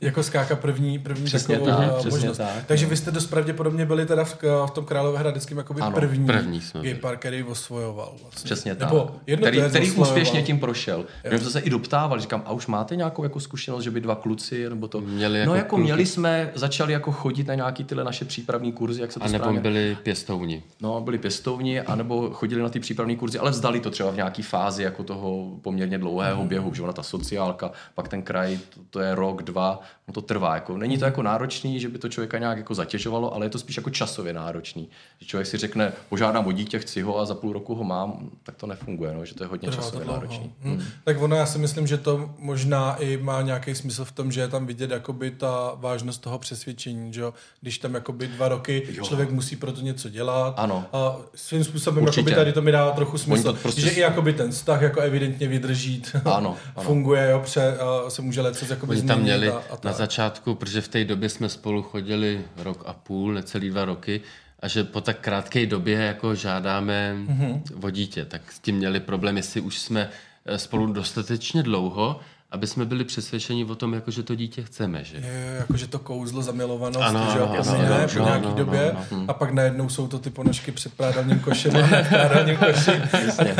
Jako 0.00 0.22
skáka 0.22 0.56
první, 0.56 0.98
první 0.98 1.24
Přesně 1.24 1.58
takovou 1.58 1.76
tak, 1.76 1.94
přesně 1.94 2.10
možnost. 2.10 2.36
tak, 2.36 2.66
Takže 2.66 2.86
no. 2.86 2.90
vy 2.90 2.96
jste 2.96 3.10
dost 3.10 3.26
pravděpodobně 3.26 3.86
byli 3.86 4.06
teda 4.06 4.24
v, 4.24 4.36
v 4.66 4.70
tom 4.70 4.84
Královéhradeckém 4.84 5.58
jakoby 5.58 5.80
Ano, 5.80 5.96
první, 5.96 6.26
první 6.26 6.60
jsme 6.60 6.80
gay 6.80 6.94
park, 6.94 7.18
který 7.18 7.42
osvojoval. 7.42 8.14
Vlastně. 8.22 8.44
Přesně 8.44 8.74
tak. 8.74 8.88
Nebo 8.88 9.10
jedno 9.26 9.46
který, 9.46 9.62
který. 9.68 9.90
Úspěšně 10.22 10.46
tím 10.46 10.60
prošel. 10.60 11.04
My 11.30 11.38
jsme 11.38 11.50
se 11.50 11.60
i 11.60 11.70
doptávali, 11.70 12.20
říkám, 12.20 12.42
a 12.46 12.52
už 12.52 12.66
máte 12.66 12.96
nějakou 12.96 13.22
jako 13.22 13.40
zkušenost, 13.40 13.82
že 13.82 13.90
by 13.90 14.00
dva 14.00 14.14
kluci, 14.14 14.68
nebo 14.68 14.88
to... 14.88 15.00
Měli 15.00 15.38
no 15.38 15.54
jako 15.54 15.54
jako 15.56 15.68
kluky. 15.68 15.82
měli 15.82 16.06
jsme, 16.06 16.50
začali 16.54 16.92
jako 16.92 17.12
chodit 17.12 17.46
na 17.46 17.54
nějaký 17.54 17.84
tyhle 17.84 18.04
naše 18.04 18.24
přípravní 18.24 18.72
kurzy, 18.72 19.00
jak 19.00 19.12
se 19.12 19.18
to 19.18 19.24
A 19.24 19.28
nebo 19.28 19.38
správně... 19.38 19.60
byli 19.60 19.96
pěstouni. 20.02 20.62
No, 20.80 21.00
byli 21.00 21.18
pěstouni, 21.18 21.80
anebo 21.80 22.30
chodili 22.30 22.62
na 22.62 22.68
ty 22.68 22.80
přípravné 22.80 23.16
kurzy, 23.16 23.38
ale 23.38 23.50
vzdali 23.50 23.80
to 23.80 23.90
třeba 23.90 24.10
v 24.10 24.16
nějaké 24.16 24.42
fázi 24.42 24.82
jako 24.82 25.04
toho 25.04 25.58
poměrně 25.62 25.98
dlouhého 25.98 26.44
běhu, 26.44 26.74
že 26.74 26.82
ona 26.82 26.92
ta 26.92 27.02
sociálka, 27.02 27.70
pak 27.94 28.08
ten 28.08 28.22
kraj, 28.22 28.58
to, 28.74 28.80
to 28.90 29.00
je 29.00 29.14
rok, 29.14 29.42
dva, 29.42 29.80
no 30.08 30.14
to 30.14 30.20
trvá. 30.20 30.54
Jako. 30.54 30.76
Není 30.76 30.98
to 30.98 31.04
jako 31.04 31.22
náročný, 31.22 31.80
že 31.80 31.88
by 31.88 31.98
to 31.98 32.08
člověka 32.08 32.38
nějak 32.38 32.58
jako 32.58 32.74
zatěžovalo, 32.74 33.34
ale 33.34 33.46
je 33.46 33.50
to 33.50 33.58
spíš 33.58 33.76
jako 33.76 33.90
časově 33.90 34.32
náročný. 34.32 34.88
Že 35.20 35.26
člověk 35.26 35.46
si 35.46 35.56
řekne, 35.56 35.92
požádám 36.08 36.46
o 36.46 36.52
dítě, 36.52 36.78
chci 36.78 37.02
ho 37.02 37.18
a 37.18 37.24
za 37.24 37.34
půl 37.34 37.52
roku 37.52 37.74
ho 37.74 37.84
mám, 37.84 38.30
tak 38.42 38.56
to 38.56 38.66
nefunguje, 38.66 39.14
no, 39.14 39.24
že 39.24 39.34
to 39.34 39.44
je 39.44 39.48
hodně 39.48 39.68
Trvá 39.70 40.11
náročný. 40.12 40.52
Hm. 40.62 40.82
Tak 41.04 41.22
ono, 41.22 41.36
já 41.36 41.46
si 41.46 41.58
myslím, 41.58 41.86
že 41.86 41.96
to 41.98 42.30
možná 42.38 42.96
i 42.96 43.16
má 43.16 43.42
nějaký 43.42 43.74
smysl 43.74 44.04
v 44.04 44.12
tom, 44.12 44.32
že 44.32 44.40
je 44.40 44.48
tam 44.48 44.66
vidět 44.66 44.90
jakoby 44.90 45.30
ta 45.30 45.72
vážnost 45.76 46.18
toho 46.18 46.38
přesvědčení, 46.38 47.12
že? 47.12 47.22
Když 47.60 47.78
tam 47.78 47.94
jakoby 47.94 48.26
dva 48.26 48.48
roky 48.48 48.86
jo. 48.92 49.04
člověk 49.04 49.30
musí 49.30 49.56
pro 49.56 49.72
to 49.72 49.80
něco 49.80 50.08
dělat. 50.08 50.54
Ano. 50.56 50.84
A 50.92 51.16
svým 51.34 51.64
způsobem 51.64 52.04
Určitě. 52.04 52.20
jakoby 52.20 52.36
tady 52.36 52.52
to 52.52 52.62
mi 52.62 52.72
dává 52.72 52.90
trochu 52.90 53.18
smysl, 53.18 53.52
to 53.52 53.58
prostě 53.58 53.80
že 53.80 53.90
i 53.90 54.00
jakoby 54.00 54.32
ten 54.32 54.50
vztah 54.50 54.82
jako 54.82 55.00
evidentně 55.00 55.48
vydrží, 55.48 56.02
Ano, 56.24 56.34
ano. 56.34 56.56
funguje, 56.82 57.30
jo, 57.30 57.40
pře, 57.44 57.76
a 57.78 58.10
se 58.10 58.22
může 58.22 58.40
leco 58.40 58.66
jakoby 58.70 58.96
Oni 58.96 59.02
tam 59.02 59.20
měli 59.20 59.50
a, 59.50 59.56
a 59.56 59.78
na 59.84 59.92
začátku, 59.92 60.54
protože 60.54 60.80
v 60.80 60.88
té 60.88 61.04
době 61.04 61.28
jsme 61.28 61.48
spolu 61.48 61.82
chodili 61.82 62.44
rok 62.56 62.82
a 62.86 62.92
půl, 62.92 63.32
necelý 63.32 63.70
dva 63.70 63.84
roky, 63.84 64.20
a 64.62 64.68
že 64.68 64.84
po 64.84 65.00
tak 65.00 65.18
krátké 65.20 65.66
době 65.66 65.98
jako 65.98 66.34
žádáme 66.34 67.14
Mhm. 67.14 67.26
mm-hmm. 67.28 67.86
o 67.86 67.90
dítě, 67.90 68.24
tak 68.24 68.52
s 68.52 68.58
tím 68.58 68.76
měli 68.76 69.00
problém, 69.00 69.36
jestli 69.36 69.60
už 69.60 69.78
jsme 69.78 70.10
eh, 70.46 70.58
spolu 70.58 70.92
dostatečně 70.92 71.62
dlouho, 71.62 72.20
aby 72.52 72.66
jsme 72.66 72.84
byli 72.84 73.04
přesvědčeni 73.04 73.64
o 73.64 73.74
tom, 73.74 73.94
jako, 73.94 74.10
že 74.10 74.22
to 74.22 74.34
dítě 74.34 74.62
chceme, 74.62 75.04
že? 75.04 75.16
Je, 75.16 75.56
jakože 75.58 75.86
to 75.86 75.98
kouzlo 75.98 76.42
zamilovanost, 76.42 77.06
Ano, 77.06 77.28
že 77.32 77.38
jo, 77.38 77.44
ano, 77.44 77.54
ano, 77.60 77.70
ano, 77.70 77.82
ne, 77.82 77.96
ano, 77.98 78.08
po 78.16 78.18
nějaký 78.24 78.46
ano, 78.46 78.54
době 78.54 78.90
ano, 79.10 79.24
a 79.28 79.32
pak 79.32 79.50
najednou 79.50 79.88
jsou 79.88 80.08
to 80.08 80.18
ty 80.18 80.30
ponožky 80.30 80.72
před 80.72 80.94
prádelním 80.94 81.40
košem 81.40 81.76
a 81.76 81.80
ne 81.86 82.04
v 82.04 82.08
prádelním 82.08 82.56
koši 82.56 82.90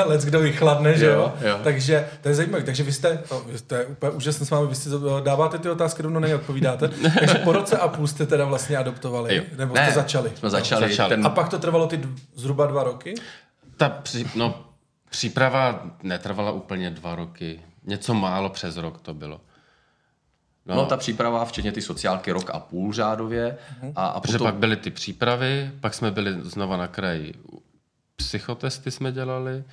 a 0.02 0.04
lec 0.04 0.24
kdo 0.24 0.40
vychladne, 0.40 0.98
že 0.98 1.06
jo? 1.06 1.12
Jo, 1.40 1.48
jo. 1.48 1.58
Takže 1.64 2.08
to 2.22 2.28
je 2.28 2.34
zajímavé, 2.34 2.64
takže 2.64 2.82
vy 2.82 2.92
jste, 2.92 3.18
to, 3.28 3.44
to 3.66 3.74
je 3.74 3.84
úplně 3.86 4.12
úžasné 4.12 4.46
s 4.46 4.50
vámi, 4.50 4.66
vy 4.68 4.74
si 4.74 4.90
to- 4.90 5.20
dáváte 5.20 5.58
ty 5.58 5.70
otázky, 5.70 6.02
rovnou 6.02 6.20
neodpovídáte, 6.20 6.88
takže 7.18 7.34
po 7.34 7.52
roce 7.52 7.76
a 7.78 7.88
půl 7.88 8.06
jste 8.06 8.26
teda 8.26 8.44
vlastně 8.44 8.76
adoptovali, 8.76 9.36
Jo. 9.36 9.42
nebo 9.58 9.74
Ne, 9.74 9.84
jste 9.84 9.94
začali. 9.94 10.30
Jsme 10.34 10.50
začali. 10.50 10.88
Začali. 10.88 11.08
Ten, 11.08 11.26
A 11.26 11.30
pak 11.30 11.48
to 11.48 11.58
trvalo 11.58 11.86
ty 11.86 12.00
zhruba 12.34 12.66
dva 12.66 12.82
roky? 12.84 13.14
Ta 13.76 13.88
při, 13.88 14.26
no, 14.34 14.64
příprava 15.10 15.82
netrvala 16.02 16.50
úplně 16.52 16.90
dva 16.90 17.14
roky. 17.14 17.60
Něco 17.84 18.14
málo 18.14 18.50
přes 18.50 18.76
rok 18.76 19.00
to 19.00 19.14
bylo. 19.14 19.40
no. 20.66 20.74
no, 20.74 20.86
ta 20.86 20.96
příprava, 20.96 21.44
včetně 21.44 21.72
ty 21.72 21.82
sociálky, 21.82 22.32
rok 22.32 22.50
a 22.50 22.60
půl 22.60 22.92
řádově. 22.92 23.58
A, 23.96 24.06
a 24.06 24.20
Protože 24.20 24.38
potom, 24.38 24.46
pak 24.46 24.54
byly 24.54 24.76
ty 24.76 24.90
přípravy, 24.90 25.70
pak 25.80 25.94
jsme 25.94 26.10
byli 26.10 26.32
znova 26.42 26.76
na 26.76 26.88
kraji. 26.88 27.34
Psychotesty 28.16 28.90
jsme 28.90 29.12
dělali, 29.12 29.64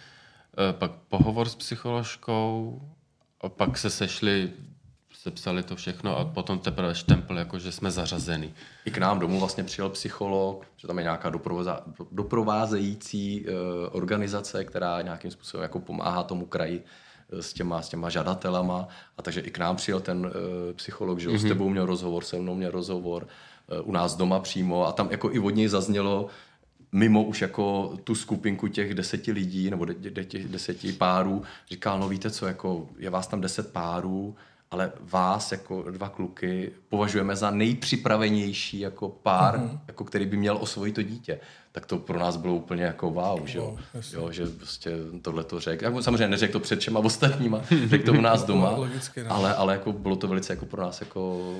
eh, 0.69 0.73
pak 0.73 0.91
pohovor 0.91 1.49
s 1.49 1.55
psycholožkou, 1.55 2.81
a 3.41 3.49
pak 3.49 3.77
se 3.77 3.89
sešli, 3.89 4.51
sepsali 5.13 5.63
to 5.63 5.75
všechno 5.75 6.17
a 6.17 6.25
potom 6.25 6.59
teprve 6.59 6.95
štempel, 6.95 7.37
jako 7.37 7.59
že 7.59 7.71
jsme 7.71 7.91
zařazeni. 7.91 8.53
I 8.85 8.91
k 8.91 8.97
nám 8.97 9.19
domů 9.19 9.39
vlastně 9.39 9.63
přijel 9.63 9.89
psycholog, 9.89 10.65
že 10.77 10.87
tam 10.87 10.97
je 10.97 11.03
nějaká 11.03 11.31
doprovázející 12.11 13.45
uh, 13.45 13.53
organizace, 13.91 14.63
která 14.65 15.01
nějakým 15.01 15.31
způsobem 15.31 15.63
jako 15.63 15.79
pomáhá 15.79 16.23
tomu 16.23 16.45
kraji 16.45 16.83
s 17.31 17.53
těma, 17.53 17.81
s 17.81 17.89
těma 17.89 18.09
žadatelama. 18.09 18.87
A 19.17 19.21
takže 19.21 19.41
i 19.41 19.51
k 19.51 19.57
nám 19.57 19.75
přijel 19.75 19.99
ten 19.99 20.25
uh, 20.25 20.31
psycholog, 20.73 21.19
že 21.19 21.29
mm-hmm. 21.29 21.45
s 21.45 21.47
tebou 21.47 21.69
měl 21.69 21.85
rozhovor, 21.85 22.23
se 22.23 22.37
mnou 22.37 22.55
měl 22.55 22.71
rozhovor, 22.71 23.27
uh, 23.81 23.89
u 23.89 23.91
nás 23.91 24.15
doma 24.15 24.39
přímo 24.39 24.87
a 24.87 24.91
tam 24.91 25.11
jako 25.11 25.31
i 25.31 25.39
od 25.39 25.49
něj 25.49 25.67
zaznělo, 25.67 26.27
mimo 26.91 27.23
už 27.23 27.41
jako 27.41 27.93
tu 28.03 28.15
skupinku 28.15 28.67
těch 28.67 28.93
deseti 28.93 29.31
lidí, 29.31 29.69
nebo 29.69 29.85
de, 29.85 29.93
de, 29.93 30.25
těch 30.25 30.47
deseti 30.47 30.91
párů, 30.91 31.43
říkal, 31.69 31.99
no 31.99 32.09
víte 32.09 32.31
co, 32.31 32.47
jako 32.47 32.87
je 32.97 33.09
vás 33.09 33.27
tam 33.27 33.41
deset 33.41 33.73
párů, 33.73 34.35
ale 34.71 34.91
vás 34.99 35.51
jako 35.51 35.91
dva 35.91 36.09
kluky 36.09 36.71
považujeme 36.89 37.35
za 37.35 37.51
nejpřipravenější 37.51 38.79
jako 38.79 39.09
pár, 39.09 39.59
mm-hmm. 39.59 39.79
jako 39.87 40.03
který 40.03 40.25
by 40.25 40.37
měl 40.37 40.57
osvojit 40.61 40.95
to 40.95 41.01
dítě. 41.01 41.39
Tak 41.79 41.85
to 41.85 41.97
pro 41.97 42.19
nás 42.19 42.37
bylo 42.37 42.55
úplně 42.55 42.83
jako 42.83 43.11
wow, 43.11 43.45
že, 43.45 43.57
jo? 43.57 43.77
Jo 44.13 44.31
že 44.31 44.45
prostě 44.45 44.91
tohle 45.21 45.43
to 45.43 45.59
řekl. 45.59 45.85
Jako 45.85 46.03
samozřejmě 46.03 46.27
neřekl 46.27 46.53
to 46.53 46.59
před 46.59 46.79
všema 46.79 46.99
ostatníma, 47.03 47.61
řekl 47.85 48.05
to 48.05 48.11
u 48.11 48.21
nás 48.21 48.43
doma, 48.43 48.71
no. 48.71 48.87
ale, 49.29 49.55
ale 49.55 49.73
jako 49.73 49.91
bylo 49.91 50.15
to 50.15 50.27
velice 50.27 50.53
jako 50.53 50.65
pro 50.65 50.81
nás 50.81 51.01
jako 51.01 51.53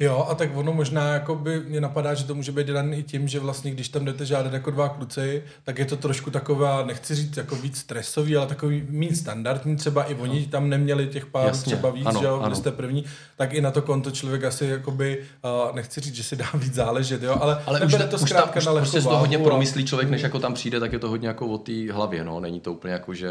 Jo, 0.00 0.26
a 0.30 0.34
tak 0.34 0.56
ono 0.56 0.72
možná 0.72 1.12
jako 1.12 1.34
by 1.34 1.60
mě 1.60 1.80
napadá, 1.80 2.14
že 2.14 2.24
to 2.24 2.34
může 2.34 2.52
být 2.52 2.66
daný 2.66 2.96
i 2.98 3.02
tím, 3.02 3.28
že 3.28 3.40
vlastně 3.40 3.70
když 3.70 3.88
tam 3.88 4.04
jdete 4.04 4.26
žádat 4.26 4.52
jako 4.52 4.70
dva 4.70 4.88
kluci, 4.88 5.42
tak 5.64 5.78
je 5.78 5.84
to 5.84 5.96
trošku 5.96 6.30
taková, 6.30 6.84
nechci 6.84 7.14
říct 7.14 7.36
jako 7.36 7.56
víc 7.56 7.78
stresový, 7.78 8.36
ale 8.36 8.46
takový 8.46 8.86
méně 8.90 9.16
standardní, 9.16 9.76
třeba 9.76 10.04
i 10.04 10.14
oni 10.14 10.46
tam 10.46 10.68
neměli 10.68 11.06
těch 11.06 11.26
párů 11.26 11.48
Jasně, 11.48 11.76
třeba 11.76 11.90
víc, 11.90 12.06
ano, 12.06 12.20
že 12.20 12.26
jo, 12.26 12.40
byli 12.42 12.56
jste 12.56 12.72
první, 12.72 13.04
tak 13.36 13.54
i 13.54 13.60
na 13.60 13.70
to 13.70 13.82
konto 13.82 14.10
člověk 14.10 14.44
asi 14.44 14.66
jakoby, 14.66 15.22
uh, 15.68 15.74
nechci 15.74 16.00
říct, 16.00 16.14
že 16.14 16.22
si 16.22 16.36
dá 16.36 16.46
víc 16.54 16.74
záležet, 16.74 17.22
jo, 17.22 17.36
ale, 17.40 17.62
Ale 17.66 17.80
už, 17.80 17.94
to 18.10 18.16
už, 18.16 18.22
zkrátka 18.22 18.60
už 18.60 18.66
na 18.66 18.72
lehkou 18.72 18.90
prostě 18.90 19.08
to 19.08 19.18
hodně 19.18 19.36
a- 19.36 19.42
promyslí 19.42 19.84
člověk, 19.84 20.10
než 20.10 20.22
jako 20.22 20.38
tam 20.38 20.54
přijde, 20.54 20.80
tak 20.80 20.92
je 20.92 20.98
to 20.98 21.08
hodně 21.08 21.28
jako 21.28 21.46
o 21.46 21.58
té 21.58 21.92
hlavě, 21.92 22.24
no. 22.24 22.40
Není 22.40 22.60
to 22.60 22.72
úplně 22.72 22.92
jako, 22.92 23.14
že 23.14 23.28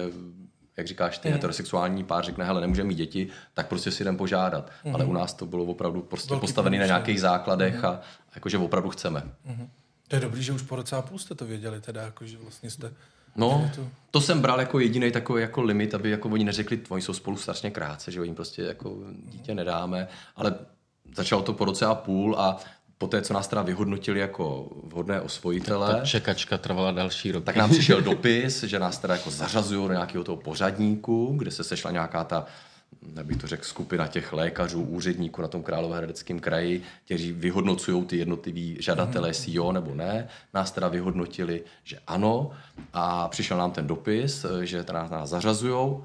jak 0.78 0.88
říkáš 0.88 1.18
ty, 1.18 1.30
heterosexuální 1.30 2.04
pár 2.04 2.24
řekne, 2.26 2.46
hele, 2.46 2.62
nemůže 2.62 2.84
mít 2.84 2.96
děti, 2.96 3.28
tak 3.54 3.68
prostě 3.68 3.92
si 3.92 4.04
jdem 4.04 4.18
požádat. 4.18 4.72
Ale 4.94 5.06
u 5.06 5.14
nás 5.14 5.34
to 5.34 5.46
bylo 5.46 5.66
opravdu 5.66 6.02
prostě 6.02 6.30
Velký 6.30 6.42
postavené 6.42 6.80
na 6.80 6.86
nějakých 6.86 7.22
základech 7.22 7.84
a 7.84 8.02
jakože 8.36 8.58
opravdu 8.58 8.90
chceme. 8.90 9.24
To 10.08 10.16
je 10.16 10.20
dobrý, 10.20 10.44
že 10.44 10.52
už 10.54 10.62
po 10.62 10.76
roce 10.76 10.96
a 10.96 11.02
půl 11.02 11.20
jste 11.20 11.36
to 11.36 11.46
věděli, 11.46 11.82
teda, 11.82 12.02
jako, 12.02 12.26
že 12.26 12.38
vlastně 12.38 12.70
jste... 12.70 12.94
No, 13.36 13.72
to- 13.76 13.88
to 14.12 14.22
jsem 14.22 14.42
bral 14.42 14.60
jako 14.60 14.80
jediný 14.80 15.12
takový 15.12 15.42
jako 15.42 15.62
limit, 15.62 15.96
aby 15.96 16.10
jako 16.10 16.30
oni 16.30 16.44
neřekli, 16.44 16.82
oni 16.90 17.02
jsou 17.02 17.14
spolu 17.14 17.38
strašně 17.38 17.72
krátce, 17.72 18.12
že 18.12 18.22
oni 18.22 18.34
prostě 18.36 18.62
jako 18.62 18.98
dítě 19.30 19.56
nedáme, 19.56 20.08
ale 20.36 20.56
začalo 21.16 21.42
to 21.42 21.54
po 21.54 21.66
roce 21.66 21.86
a 21.86 21.96
půl 21.96 22.36
a 22.40 22.58
poté, 22.97 23.21
co 23.21 23.34
nás 23.34 23.47
teda 23.47 23.62
vyhodnotili 23.62 24.19
jako 24.19 24.69
vhodné 24.84 25.21
osvojitele, 25.21 25.95
Ta 25.95 26.05
čekačka 26.05 26.58
trvala 26.58 26.91
další 26.91 27.31
rok. 27.31 27.43
tak 27.43 27.55
nám 27.55 27.69
přišel 27.73 28.01
dopis, 28.01 28.63
že 28.63 28.79
nás 28.79 28.97
teda 28.97 29.13
jako 29.13 29.31
zařazují 29.31 29.88
do 29.88 29.93
nějakého 29.93 30.23
toho 30.23 30.38
pořadníku, 30.38 31.34
kde 31.38 31.51
se 31.51 31.63
sešla 31.63 31.91
nějaká 31.91 32.23
ta 32.23 32.45
jak 33.15 33.25
bych 33.25 33.38
to 33.38 33.47
řekl, 33.47 33.63
skupina 33.63 34.08
těch 34.08 34.34
lékařů, 34.34 34.81
úředníků 34.84 35.41
na 35.41 35.47
tom 35.47 35.63
Královéhradeckém 35.63 36.39
kraji, 36.39 36.84
kteří 37.05 37.31
vyhodnocují 37.31 38.05
ty 38.05 38.17
jednotlivý 38.17 38.77
žadatele, 38.79 39.29
jestli 39.29 39.53
jo 39.53 39.71
nebo 39.71 39.95
ne. 39.95 40.27
Nás 40.53 40.71
teda 40.71 40.88
vyhodnotili, 40.88 41.63
že 41.84 41.99
ano 42.08 42.51
a 42.93 43.27
přišel 43.27 43.58
nám 43.58 43.71
ten 43.71 43.88
dopis, 43.88 44.45
že 44.62 44.84
teda 44.84 45.08
nás 45.08 45.29
zařazují 45.29 45.97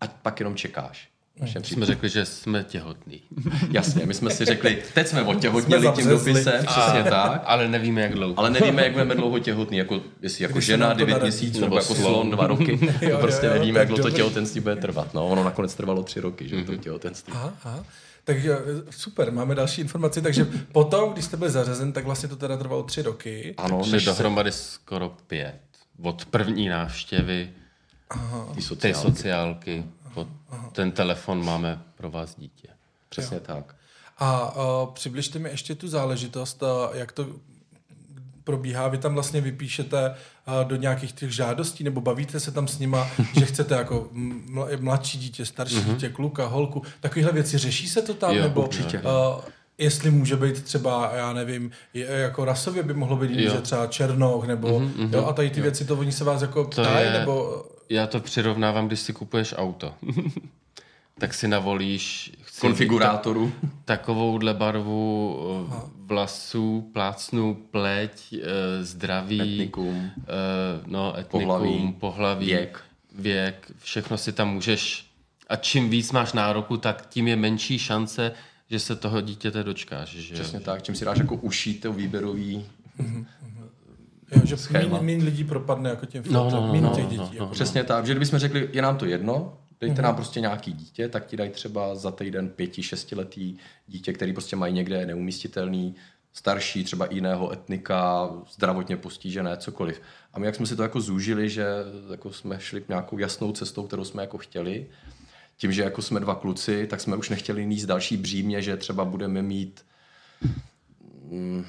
a 0.00 0.06
pak 0.22 0.40
jenom 0.40 0.56
čekáš. 0.56 1.13
Našem 1.40 1.64
jsme 1.64 1.86
řekli, 1.86 2.08
že 2.08 2.24
jsme 2.24 2.64
těhotní. 2.64 3.22
Jasně, 3.70 4.06
my 4.06 4.14
jsme 4.14 4.30
si 4.30 4.44
řekli, 4.44 4.82
teď 4.94 5.06
jsme 5.06 5.22
otěhotněli 5.22 5.88
tím 5.96 6.08
dopisem, 6.08 6.66
přesně 6.66 7.02
tak. 7.04 7.42
Ale 7.44 7.68
nevíme, 7.68 8.00
jak 8.02 8.12
dlouho. 8.14 8.38
Ale 8.38 8.50
nevíme, 8.50 8.82
jak 8.82 8.92
budeme 8.92 9.14
dlouho 9.14 9.38
těhotný, 9.38 9.76
jako, 9.78 10.00
jestli 10.22 10.42
jako 10.42 10.52
Když 10.54 10.64
žena 10.66 10.86
nám 10.86 10.96
to 10.96 10.98
9 10.98 11.12
naradí. 11.12 11.30
měsíců, 11.30 11.60
Nebo 11.60 11.76
jako 11.76 11.94
slon. 11.94 12.12
slon 12.14 12.30
2 12.30 12.46
roky. 12.46 12.78
Jo, 13.00 13.10
to 13.10 13.18
prostě 13.22 13.46
jo, 13.46 13.52
jo, 13.52 13.58
nevíme, 13.58 13.78
tak 13.80 13.88
jak 13.88 13.88
dlouho 13.98 14.10
to 14.10 14.16
těhotenství 14.16 14.60
bude 14.60 14.76
trvat. 14.76 15.14
No, 15.14 15.28
ono 15.28 15.44
nakonec 15.44 15.74
trvalo 15.74 16.02
3 16.02 16.20
roky, 16.20 16.48
že 16.48 16.64
to 16.64 16.76
těhotenství. 16.76 17.32
Aha, 17.36 17.52
aha. 17.64 17.84
Takže 18.24 18.56
super, 18.90 19.32
máme 19.32 19.54
další 19.54 19.80
informaci. 19.80 20.22
Takže 20.22 20.46
potom, 20.72 21.12
když 21.12 21.24
jste 21.24 21.36
byli 21.36 21.50
zařazen, 21.50 21.92
tak 21.92 22.04
vlastně 22.04 22.28
to 22.28 22.36
teda 22.36 22.56
trvalo 22.56 22.82
tři 22.82 23.02
roky. 23.02 23.54
Ano, 23.58 23.78
Takže 23.78 23.92
než 23.92 24.04
se 24.04 24.10
dohromady 24.10 24.52
skoro 24.52 25.16
pět. 25.26 25.54
Od 26.02 26.24
první 26.24 26.68
návštěvy, 26.68 27.50
ty 28.54 28.76
ty 28.76 28.94
sociálky. 28.94 29.84
Sociálky, 30.14 30.66
po 30.66 30.70
ten 30.72 30.92
telefon 30.92 31.44
máme 31.44 31.82
pro 31.96 32.10
vás 32.10 32.34
dítě. 32.38 32.68
Přesně 33.08 33.40
tak. 33.40 33.74
A 34.18 34.56
uh, 34.56 34.90
přibližte 34.94 35.38
mi 35.38 35.50
ještě 35.50 35.74
tu 35.74 35.88
záležitost, 35.88 36.62
uh, 36.62 36.68
jak 36.96 37.12
to 37.12 37.26
probíhá. 38.44 38.88
Vy 38.88 38.98
tam 38.98 39.14
vlastně 39.14 39.40
vypíšete 39.40 40.10
uh, 40.10 40.68
do 40.68 40.76
nějakých 40.76 41.12
těch 41.12 41.30
žádostí, 41.30 41.84
nebo 41.84 42.00
bavíte 42.00 42.40
se 42.40 42.50
tam 42.50 42.68
s 42.68 42.78
nima, 42.78 43.08
že 43.38 43.44
chcete 43.46 43.74
jako 43.74 44.08
mla- 44.52 44.80
mladší 44.80 45.18
dítě, 45.18 45.46
starší 45.46 45.76
mm-hmm. 45.76 45.94
dítě, 45.94 46.08
kluka, 46.08 46.46
holku. 46.46 46.82
Takovéhle 47.00 47.32
věci 47.32 47.58
řeší 47.58 47.88
se 47.88 48.02
to 48.02 48.14
tam? 48.14 48.36
Jo, 48.36 48.42
nebo 48.42 48.62
určitě. 48.62 49.00
Uh, 49.00 49.40
jestli 49.78 50.10
může 50.10 50.36
být 50.36 50.62
třeba, 50.62 51.10
já 51.14 51.32
nevím, 51.32 51.70
jako 51.94 52.44
rasově 52.44 52.82
by 52.82 52.94
mohlo 52.94 53.16
být 53.16 53.30
jiný, 53.30 53.42
Jo. 53.44 53.52
že 53.52 53.60
třeba 53.60 53.86
černoch, 53.86 54.46
nebo 54.46 54.80
mm-hmm, 54.80 55.14
jo, 55.14 55.26
a 55.26 55.32
tady 55.32 55.50
ty 55.50 55.60
věci, 55.60 55.84
to 55.84 55.96
oni 55.96 56.12
se 56.12 56.24
vás 56.24 56.42
jako 56.42 56.64
ptají, 56.64 57.06
je- 57.06 57.18
nebo 57.18 57.64
Já 57.88 58.06
to 58.06 58.20
přirovnávám, 58.20 58.86
když 58.86 59.00
si 59.00 59.12
kupuješ 59.12 59.54
auto. 59.56 59.94
tak 61.18 61.34
si 61.34 61.48
navolíš 61.48 62.32
Konfigurátoru. 62.60 63.52
takovouhle 63.84 64.54
barvu 64.54 65.38
eh, 65.72 65.80
vlasů, 65.96 66.90
plácnu, 66.92 67.54
pleť, 67.70 68.32
eh, 68.32 68.84
zdraví, 68.84 69.40
Etnikum. 69.40 70.10
eh, 70.18 70.22
no, 70.86 71.12
etnikum, 71.18 71.40
Pohlaví, 71.40 71.68
pohlaví, 71.70 71.92
pohlaví 71.92 72.46
věk. 72.46 72.80
věk, 73.14 73.72
všechno 73.78 74.18
si 74.18 74.32
tam 74.32 74.52
můžeš 74.54 75.06
a 75.48 75.56
čím 75.56 75.90
víc 75.90 76.12
máš 76.12 76.32
nároku, 76.32 76.76
tak 76.76 77.06
tím 77.08 77.28
je 77.28 77.36
menší 77.36 77.78
šance, 77.78 78.32
že 78.70 78.78
se 78.80 78.96
toho 78.96 79.20
dítěte 79.20 79.62
dočkáš. 79.62 80.08
Že? 80.08 80.34
Přesně 80.34 80.60
tak. 80.60 80.82
Čím 80.82 80.94
si 80.94 81.04
dáš 81.04 81.18
jako 81.18 81.34
uší 81.36 81.74
to 81.74 81.92
výběrový 81.92 82.66
jo, 84.36 84.42
že 84.44 84.56
Schéma. 84.56 85.00
méně 85.00 85.24
lidí 85.24 85.44
propadne 85.44 85.90
jako 85.90 86.06
tím 86.06 86.22
No, 86.30 86.40
filtrem, 86.50 86.60
no, 86.62 86.66
no, 86.66 86.72
méně 86.72 86.86
no, 86.86 86.94
těch 86.94 87.04
no, 87.04 87.10
dětí. 87.10 87.22
no, 87.38 87.44
jako. 87.44 87.46
Přesně 87.54 87.84
tak, 87.84 88.06
že 88.06 88.12
kdybychom 88.12 88.38
řekli, 88.38 88.68
je 88.72 88.82
nám 88.82 88.96
to 88.96 89.06
jedno, 89.06 89.58
dejte 89.80 90.02
nám 90.02 90.14
prostě 90.14 90.40
nějaký 90.40 90.72
dítě, 90.72 91.08
tak 91.08 91.26
ti 91.26 91.36
dají 91.36 91.50
třeba 91.50 91.94
za 91.94 92.10
týden 92.10 92.48
pěti, 92.48 92.82
šestiletý 92.82 93.56
dítě, 93.86 94.12
který 94.12 94.32
prostě 94.32 94.56
mají 94.56 94.74
někde 94.74 95.06
neumístitelný, 95.06 95.94
starší, 96.32 96.84
třeba 96.84 97.06
jiného 97.10 97.52
etnika, 97.52 98.30
zdravotně 98.54 98.96
postižené, 98.96 99.56
cokoliv. 99.56 100.00
A 100.32 100.38
my 100.38 100.46
jak 100.46 100.54
jsme 100.54 100.66
si 100.66 100.76
to 100.76 100.82
jako 100.82 101.00
zúžili, 101.00 101.48
že 101.50 101.66
jako 102.10 102.32
jsme 102.32 102.60
šli 102.60 102.82
nějakou 102.88 103.18
jasnou 103.18 103.52
cestou, 103.52 103.86
kterou 103.86 104.04
jsme 104.04 104.22
jako 104.22 104.38
chtěli, 104.38 104.86
tím, 105.56 105.72
že 105.72 105.82
jako 105.82 106.02
jsme 106.02 106.20
dva 106.20 106.34
kluci, 106.34 106.86
tak 106.86 107.00
jsme 107.00 107.16
už 107.16 107.28
nechtěli 107.30 107.66
níst 107.66 107.86
další 107.86 108.16
břímě, 108.16 108.62
že 108.62 108.76
třeba 108.76 109.04
budeme 109.04 109.42
mít 109.42 109.84
mm, 111.30 111.64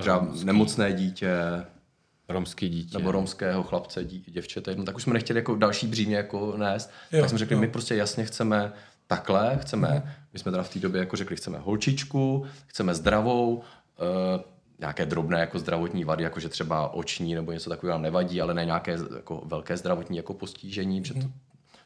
třeba 0.00 0.28
nemocné 0.44 0.92
dítě, 0.92 1.30
Romský 2.28 2.68
dítě. 2.68 2.98
nebo 2.98 3.12
romského 3.12 3.62
chlapce, 3.62 4.04
dí, 4.04 4.24
děvčete, 4.26 4.74
no, 4.74 4.84
tak 4.84 4.96
už 4.96 5.02
jsme 5.02 5.12
nechtěli 5.12 5.38
jako 5.38 5.54
další 5.56 5.86
břímě 5.86 6.16
jako 6.16 6.56
nést, 6.56 6.90
Jo, 7.12 7.20
tak 7.20 7.30
jsme 7.30 7.38
řekli, 7.38 7.54
jo. 7.54 7.60
my 7.60 7.68
prostě 7.68 7.94
jasně 7.94 8.24
chceme 8.24 8.72
takhle, 9.06 9.58
chceme, 9.62 10.16
my 10.32 10.38
jsme 10.38 10.50
teda 10.50 10.62
v 10.62 10.72
té 10.72 10.78
době 10.78 11.00
jako 11.00 11.16
řekli, 11.16 11.36
chceme 11.36 11.58
holčičku, 11.58 12.46
chceme 12.66 12.94
zdravou, 12.94 13.54
uh, 13.56 13.62
nějaké 14.78 15.06
drobné 15.06 15.40
jako 15.40 15.58
zdravotní 15.58 16.04
vady, 16.04 16.24
jako 16.24 16.40
že 16.40 16.48
třeba 16.48 16.88
oční 16.94 17.34
nebo 17.34 17.52
něco 17.52 17.70
takového 17.70 17.94
nám 17.94 18.02
nevadí, 18.02 18.40
ale 18.40 18.54
ne 18.54 18.64
nějaké 18.64 18.98
jako 19.16 19.42
velké 19.46 19.76
zdravotní 19.76 20.16
jako 20.16 20.34
postižení, 20.34 21.00
protože 21.00 21.14
to 21.14 21.28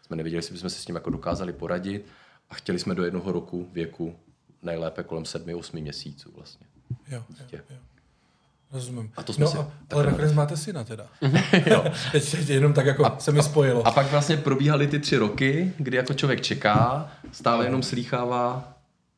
jsme 0.07 0.17
nevěděli, 0.17 0.39
jestli 0.39 0.53
bychom 0.53 0.71
si 0.71 0.79
s 0.79 0.85
tím 0.85 0.95
jako 0.95 1.11
dokázali 1.11 1.53
poradit 1.53 2.07
a 2.51 2.55
chtěli 2.55 2.79
jsme 2.79 2.95
do 2.95 3.05
jednoho 3.05 3.33
roku 3.33 3.69
věku 3.73 4.17
nejlépe 4.63 5.03
kolem 5.03 5.25
7-8 5.25 5.83
měsíců 5.83 6.33
vlastně. 6.37 6.67
Jo, 7.09 7.17
jo, 7.19 7.25
Dítě. 7.29 7.63
jo. 7.71 7.77
Rozumím. 8.73 9.11
A 9.17 9.23
to 9.23 9.33
jsme 9.33 9.45
no, 9.45 9.51
si 9.51 9.59
a, 9.59 9.71
ale 9.93 10.07
nakonec 10.07 10.33
máte 10.33 10.57
syna 10.57 10.85
teda. 10.85 11.07
jo. 11.67 11.85
Teď, 12.13 12.31
teď 12.31 12.49
jenom 12.49 12.73
tak 12.73 12.87
jako 12.87 13.17
se 13.19 13.33
mi 13.33 13.43
spojilo. 13.43 13.87
A 13.87 13.91
pak 13.91 14.11
vlastně 14.11 14.37
probíhaly 14.37 14.87
ty 14.87 14.99
tři 14.99 15.17
roky, 15.17 15.73
kdy 15.79 15.97
jako 15.97 16.15
člověk 16.15 16.41
čeká, 16.41 17.11
stále 17.33 17.65
jenom 17.67 17.83
slýchává. 17.83 18.69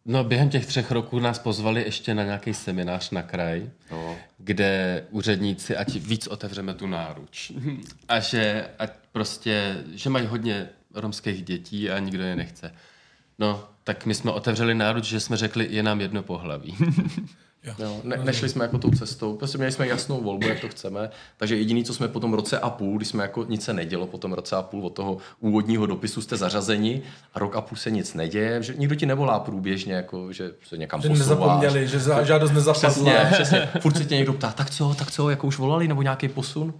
No 0.06 0.24
během 0.24 0.48
těch 0.48 0.66
třech 0.66 0.90
roků 0.90 1.20
nás 1.20 1.38
pozvali 1.38 1.82
ještě 1.82 2.14
na 2.14 2.24
nějaký 2.24 2.54
seminář 2.54 3.10
na 3.10 3.22
kraj, 3.22 3.70
No. 3.90 4.16
kde 4.38 5.02
úředníci, 5.10 5.76
ať 5.76 5.94
víc 5.94 6.26
otevřeme 6.26 6.74
tu 6.74 6.86
náruč. 6.86 7.52
A 8.08 8.20
že 8.20 8.66
ať 8.78 8.92
prostě, 9.12 9.76
že 9.94 10.10
mají 10.10 10.26
hodně 10.26 10.68
romských 10.94 11.42
dětí 11.42 11.90
a 11.90 11.98
nikdo 11.98 12.22
je 12.22 12.36
nechce. 12.36 12.72
No, 13.38 13.64
tak 13.84 14.06
my 14.06 14.14
jsme 14.14 14.30
otevřeli 14.30 14.74
náruč, 14.74 15.04
že 15.04 15.20
jsme 15.20 15.36
řekli, 15.36 15.66
je 15.70 15.82
nám 15.82 16.00
jedno 16.00 16.22
pohlaví. 16.22 16.76
Jo, 17.78 18.00
ne, 18.04 18.16
nešli 18.24 18.48
jsme 18.48 18.64
jako 18.64 18.78
tou 18.78 18.90
cestou, 18.90 19.36
prostě 19.36 19.58
měli 19.58 19.72
jsme 19.72 19.86
jasnou 19.86 20.20
volbu, 20.22 20.46
jak 20.48 20.60
to 20.60 20.68
chceme, 20.68 21.10
takže 21.36 21.56
jediný, 21.56 21.84
co 21.84 21.94
jsme 21.94 22.08
po 22.08 22.20
tom 22.20 22.34
roce 22.34 22.58
a 22.58 22.70
půl, 22.70 22.96
když 22.96 23.08
jsme 23.08 23.22
jako 23.22 23.44
nic 23.48 23.64
se 23.64 23.72
nedělo 23.72 24.06
po 24.06 24.18
tom 24.18 24.32
roce 24.32 24.56
a 24.56 24.62
půl 24.62 24.86
od 24.86 24.90
toho 24.90 25.16
úvodního 25.40 25.86
dopisu 25.86 26.22
jste 26.22 26.36
zařazeni 26.36 27.02
a 27.34 27.38
rok 27.38 27.56
a 27.56 27.60
půl 27.60 27.78
se 27.78 27.90
nic 27.90 28.14
neděje, 28.14 28.62
že 28.62 28.74
nikdo 28.78 28.94
ti 28.94 29.06
nevolá 29.06 29.40
průběžně, 29.40 29.94
jako, 29.94 30.32
že 30.32 30.52
se 30.68 30.76
někam 30.76 31.02
Že 31.02 31.08
posouváš. 31.08 31.28
nezapomněli, 31.28 31.88
že 31.88 31.98
za, 31.98 32.24
žádost 32.24 32.50
nezapadla. 32.52 32.90
Přesně, 32.90 33.28
přesně. 33.32 33.68
Furt 33.80 33.96
se 33.96 34.04
tě 34.04 34.16
někdo 34.16 34.32
ptá, 34.32 34.52
tak 34.52 34.70
co, 34.70 34.94
tak 34.98 35.10
co, 35.10 35.30
jako 35.30 35.46
už 35.46 35.58
volali, 35.58 35.88
nebo 35.88 36.02
nějaký 36.02 36.28
posun? 36.28 36.74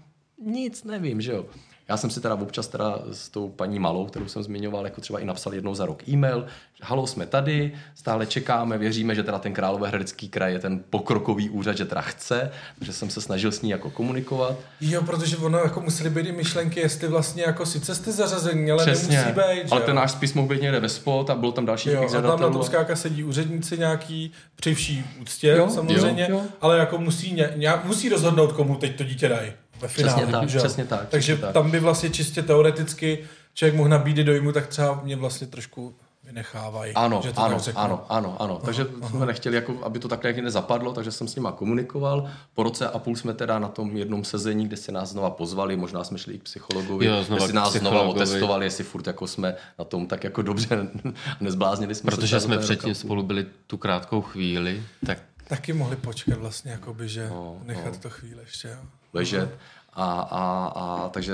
Nic, 0.47 0.85
nevím, 0.85 1.20
že 1.20 1.33
jo. 1.33 1.44
Já 1.88 1.97
jsem 1.97 2.11
si 2.11 2.20
teda 2.20 2.35
občas 2.35 2.68
teda 2.68 2.99
s 3.12 3.29
tou 3.29 3.49
paní 3.49 3.79
Malou, 3.79 4.07
kterou 4.07 4.29
jsem 4.29 4.42
zmiňoval, 4.42 4.85
jako 4.85 5.01
třeba 5.01 5.18
i 5.18 5.25
napsal 5.25 5.55
jednou 5.55 5.75
za 5.75 5.87
rok 5.87 6.09
e-mail, 6.09 6.47
že 6.75 6.85
halo, 6.85 7.07
jsme 7.07 7.27
tady, 7.27 7.73
stále 7.94 8.27
čekáme, 8.27 8.79
věříme, 8.79 9.14
že 9.14 9.23
teda 9.23 9.38
ten 9.38 9.53
Královéhradecký 9.53 10.29
kraj 10.29 10.53
je 10.53 10.59
ten 10.59 10.81
pokrokový 10.90 11.51
úřad, 11.51 11.77
že 11.77 11.85
teda 11.85 12.01
chce, 12.01 12.51
takže 12.79 12.92
jsem 12.92 13.11
se 13.11 13.20
snažil 13.20 13.53
s 13.53 13.62
ní 13.62 13.70
jako 13.70 13.90
komunikovat. 13.90 14.57
Jo, 14.81 15.03
protože 15.03 15.37
ono 15.37 15.59
jako 15.59 15.81
museli 15.81 16.11
být 16.11 16.27
i 16.27 16.33
myšlenky, 16.33 16.81
jestli 16.81 17.09
vlastně 17.09 17.42
jako 17.42 17.66
sice 17.66 17.94
jste 17.94 18.12
zařazení, 18.12 18.70
ale 18.70 18.85
Přesně, 18.87 19.16
nemusí 19.16 19.33
být, 19.33 19.73
ale 19.73 19.81
že 19.81 19.87
ten 19.87 19.97
jo? 19.97 20.01
náš 20.01 20.11
spis 20.11 20.35
mohl 20.35 20.49
být 20.49 20.62
někde 20.62 20.81
ve 20.81 20.88
spot 20.88 21.31
a 21.31 21.35
bylo 21.35 21.53
tam 21.53 21.66
další 21.66 21.90
Jo, 21.90 22.09
a 22.18 22.23
tam 22.23 22.40
na 22.40 22.51
tom 22.51 22.62
skáka 22.62 22.97
sedí 22.97 23.25
úředníci 23.25 23.79
nějaký, 23.79 24.33
při 24.57 24.75
vší 24.75 25.05
úctě 25.23 25.49
Jo, 25.49 25.70
samozřejmě, 25.70 26.27
jo, 26.31 26.37
jo. 26.37 26.42
ale 26.61 26.79
jako 26.79 26.99
musí, 26.99 27.33
ně, 27.33 27.51
nějak, 27.57 27.85
musí 27.85 28.09
rozhodnout, 28.09 28.53
komu 28.53 28.77
teď 28.77 28.97
to 28.97 29.05
dítě 29.05 29.29
dají 29.29 29.53
ve 29.85 29.88
finále. 29.88 30.16
Přesně 30.16 30.33
tak, 30.33 30.49
že 30.49 30.59
přesně 30.59 30.85
tak, 30.85 31.09
Takže 31.09 31.33
přesně 31.35 31.42
tak. 31.47 31.53
tam 31.55 31.70
by 31.70 31.81
vlastně 31.81 32.11
čistě 32.11 32.42
teoreticky 32.42 33.25
člověk 33.55 33.75
mohl 33.77 33.88
nabídit 33.88 34.25
dojmu, 34.25 34.53
tak 34.53 34.66
třeba 34.66 35.01
mě 35.05 35.16
vlastně 35.16 35.47
trošku 35.47 35.94
vynechávají. 36.25 36.94
Ano, 36.94 37.20
že 37.25 37.33
to 37.33 37.40
ano, 37.40 37.61
ano, 37.75 38.07
ano, 38.09 38.37
ano. 38.38 38.61
Takže 38.64 38.87
jsme 39.11 39.27
nechtěli, 39.27 39.57
jako, 39.57 39.75
aby 39.83 39.99
to 39.99 40.09
takhle 40.09 40.29
někde 40.31 40.42
nezapadlo, 40.42 40.92
takže 40.92 41.11
jsem 41.12 41.29
s 41.29 41.37
nima 41.37 41.53
komunikoval. 41.53 42.31
Po 42.55 42.62
roce 42.62 42.88
a 42.88 42.99
půl 42.99 43.16
jsme 43.16 43.35
teda 43.35 43.59
na 43.59 43.68
tom 43.68 43.97
jednom 43.97 44.25
sezení, 44.25 44.66
kde 44.66 44.77
se 44.77 44.92
nás 44.92 45.09
znova 45.09 45.31
pozvali, 45.31 45.77
možná 45.77 46.05
jsme 46.05 46.18
šli 46.18 46.35
i 46.35 46.38
k 46.38 46.42
psychologovi, 46.42 47.07
Jo, 47.07 47.23
znova 47.23 47.42
jestli 47.42 47.55
nás 47.55 47.73
znova 47.73 48.03
otestovali, 48.03 48.66
jestli 48.66 48.85
furt 48.85 49.07
jako 49.07 49.27
jsme 49.27 49.55
na 49.79 49.85
tom 49.85 50.07
tak 50.07 50.25
jako 50.25 50.42
dobře 50.42 50.88
nezbláznili 51.40 51.94
jsme 51.94 52.11
Protože 52.11 52.40
jsme 52.40 52.59
předtím 52.59 52.88
půl. 52.88 52.94
spolu 52.94 53.23
byli 53.23 53.47
tu 53.66 53.77
krátkou 53.77 54.23
chvíli, 54.23 54.83
tak 55.07 55.18
Taky 55.49 55.73
mohli 55.73 55.97
počkat 55.97 56.38
vlastně, 56.38 56.70
jakoby, 56.70 57.09
že 57.09 57.29
No, 57.31 57.57
nechat 57.64 57.92
no. 57.92 57.99
to 58.03 58.11
chvíli 58.11 58.40
ještě. 58.42 58.68
Jo. 58.68 58.77
Ležet. 59.14 59.59
A, 59.92 60.05
a, 60.31 60.72
a 60.77 61.09
takže 61.09 61.33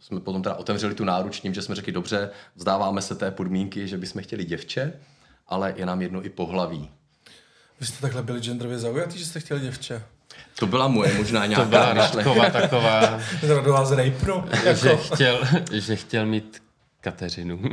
jsme 0.00 0.20
potom 0.20 0.42
teda 0.42 0.54
otevřeli 0.54 0.94
tu 0.94 1.04
náruč 1.04 1.40
tím, 1.40 1.54
že 1.54 1.62
jsme 1.62 1.74
řekli, 1.74 1.92
dobře, 1.92 2.30
vzdáváme 2.56 3.02
se 3.02 3.14
té 3.14 3.30
podmínky, 3.30 3.88
že 3.88 3.98
bychom 3.98 4.22
chtěli 4.22 4.44
děvče, 4.44 4.92
ale 5.48 5.74
je 5.76 5.86
nám 5.86 6.02
jedno 6.02 6.24
i 6.24 6.30
pohlaví. 6.30 6.90
Vy 7.80 7.86
jste 7.86 8.00
takhle 8.00 8.22
byli 8.22 8.40
genderově 8.40 8.78
zaujatý, 8.78 9.18
že 9.18 9.26
jste 9.26 9.40
chtěli 9.40 9.60
děvče? 9.60 10.02
To 10.58 10.66
byla 10.66 10.88
moje 10.88 11.14
možná 11.14 11.40
to 11.44 11.46
nějaká 11.48 11.64
byla 11.64 11.94
myšlenka. 11.94 12.16
Radková 12.16 12.50
taková, 12.50 13.20
Teda 13.40 13.60
do 13.60 13.72
vás 13.72 13.90
rejpnu. 13.92 14.44
že 14.74 14.88
Jako. 14.88 14.96
chtěl, 15.14 15.40
že 15.72 15.96
chtěl 15.96 16.26
mít 16.26 16.62
Kateřinu. 17.00 17.60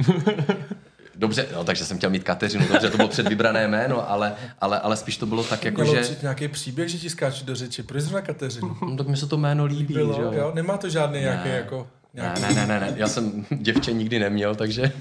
Dobře, 1.21 1.47
no, 1.53 1.63
takže 1.63 1.85
jsem 1.85 1.97
chtěl 1.97 2.09
mít 2.09 2.23
Kateřinu, 2.23 2.67
dobře, 2.67 2.89
to 2.89 2.97
bylo 2.97 3.09
předvybrané 3.09 3.67
jméno, 3.67 4.11
ale, 4.11 4.33
ale, 4.61 4.79
ale 4.79 4.97
spíš 4.97 5.17
to 5.17 5.25
bylo 5.25 5.43
tak, 5.43 5.65
jako 5.65 5.81
Mělo 5.81 6.03
že... 6.03 6.15
nějaký 6.21 6.47
příběh, 6.47 6.89
že 6.89 6.97
ti 6.97 7.09
skáču 7.09 7.45
do 7.45 7.55
řeči. 7.55 7.83
Proč 7.83 8.01
zrovna 8.01 8.21
Kateřinu? 8.21 8.77
No, 8.81 8.97
tak 8.97 9.07
mi 9.07 9.17
se 9.17 9.27
to 9.27 9.37
jméno 9.37 9.65
líbí, 9.65 9.93
Bylo, 9.93 10.13
že 10.13 10.21
jo? 10.21 10.31
jo? 10.33 10.51
Nemá 10.55 10.77
to 10.77 10.89
žádný 10.89 11.19
nějaký 11.19 11.49
jako... 11.49 11.87
Ne, 12.13 12.33
ne, 12.41 12.53
ne, 12.53 12.67
ne, 12.67 12.79
ne, 12.79 12.93
já 12.95 13.07
jsem 13.07 13.45
děvče 13.49 13.93
nikdy 13.93 14.19
neměl, 14.19 14.55
takže, 14.55 14.91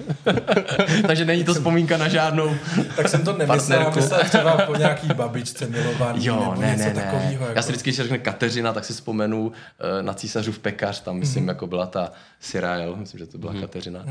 takže 1.06 1.24
není 1.24 1.44
to 1.44 1.54
vzpomínka 1.54 1.96
na 1.96 2.08
žádnou 2.08 2.54
Tak 2.96 3.08
jsem 3.08 3.24
to 3.24 3.36
nemyslel, 3.36 3.92
myslel 3.96 4.24
třeba 4.24 4.56
po 4.66 4.74
nějaký 4.74 5.06
babičce 5.06 5.66
milovaný 5.66 6.24
Jo, 6.24 6.40
nebo 6.40 6.54
ne, 6.54 6.66
něco 6.66 6.82
ne, 6.82 6.94
ne. 6.94 7.02
takového. 7.02 7.44
Jako. 7.44 7.56
Já 7.56 7.62
si 7.62 7.68
vždycky, 7.68 7.90
když 7.90 7.96
se 7.96 8.02
řekne 8.02 8.18
Kateřina, 8.18 8.72
tak 8.72 8.84
si 8.84 8.92
vzpomenu 8.92 9.52
eh, 9.98 10.02
na 10.02 10.14
císařův 10.14 10.58
pekař, 10.58 11.00
tam 11.00 11.16
myslím, 11.16 11.48
jako 11.48 11.66
byla 11.66 11.86
ta 11.86 12.12
Sirael, 12.40 12.96
myslím, 12.96 13.18
že 13.18 13.26
to 13.26 13.38
byla 13.38 13.54
Kateřina. 13.60 14.04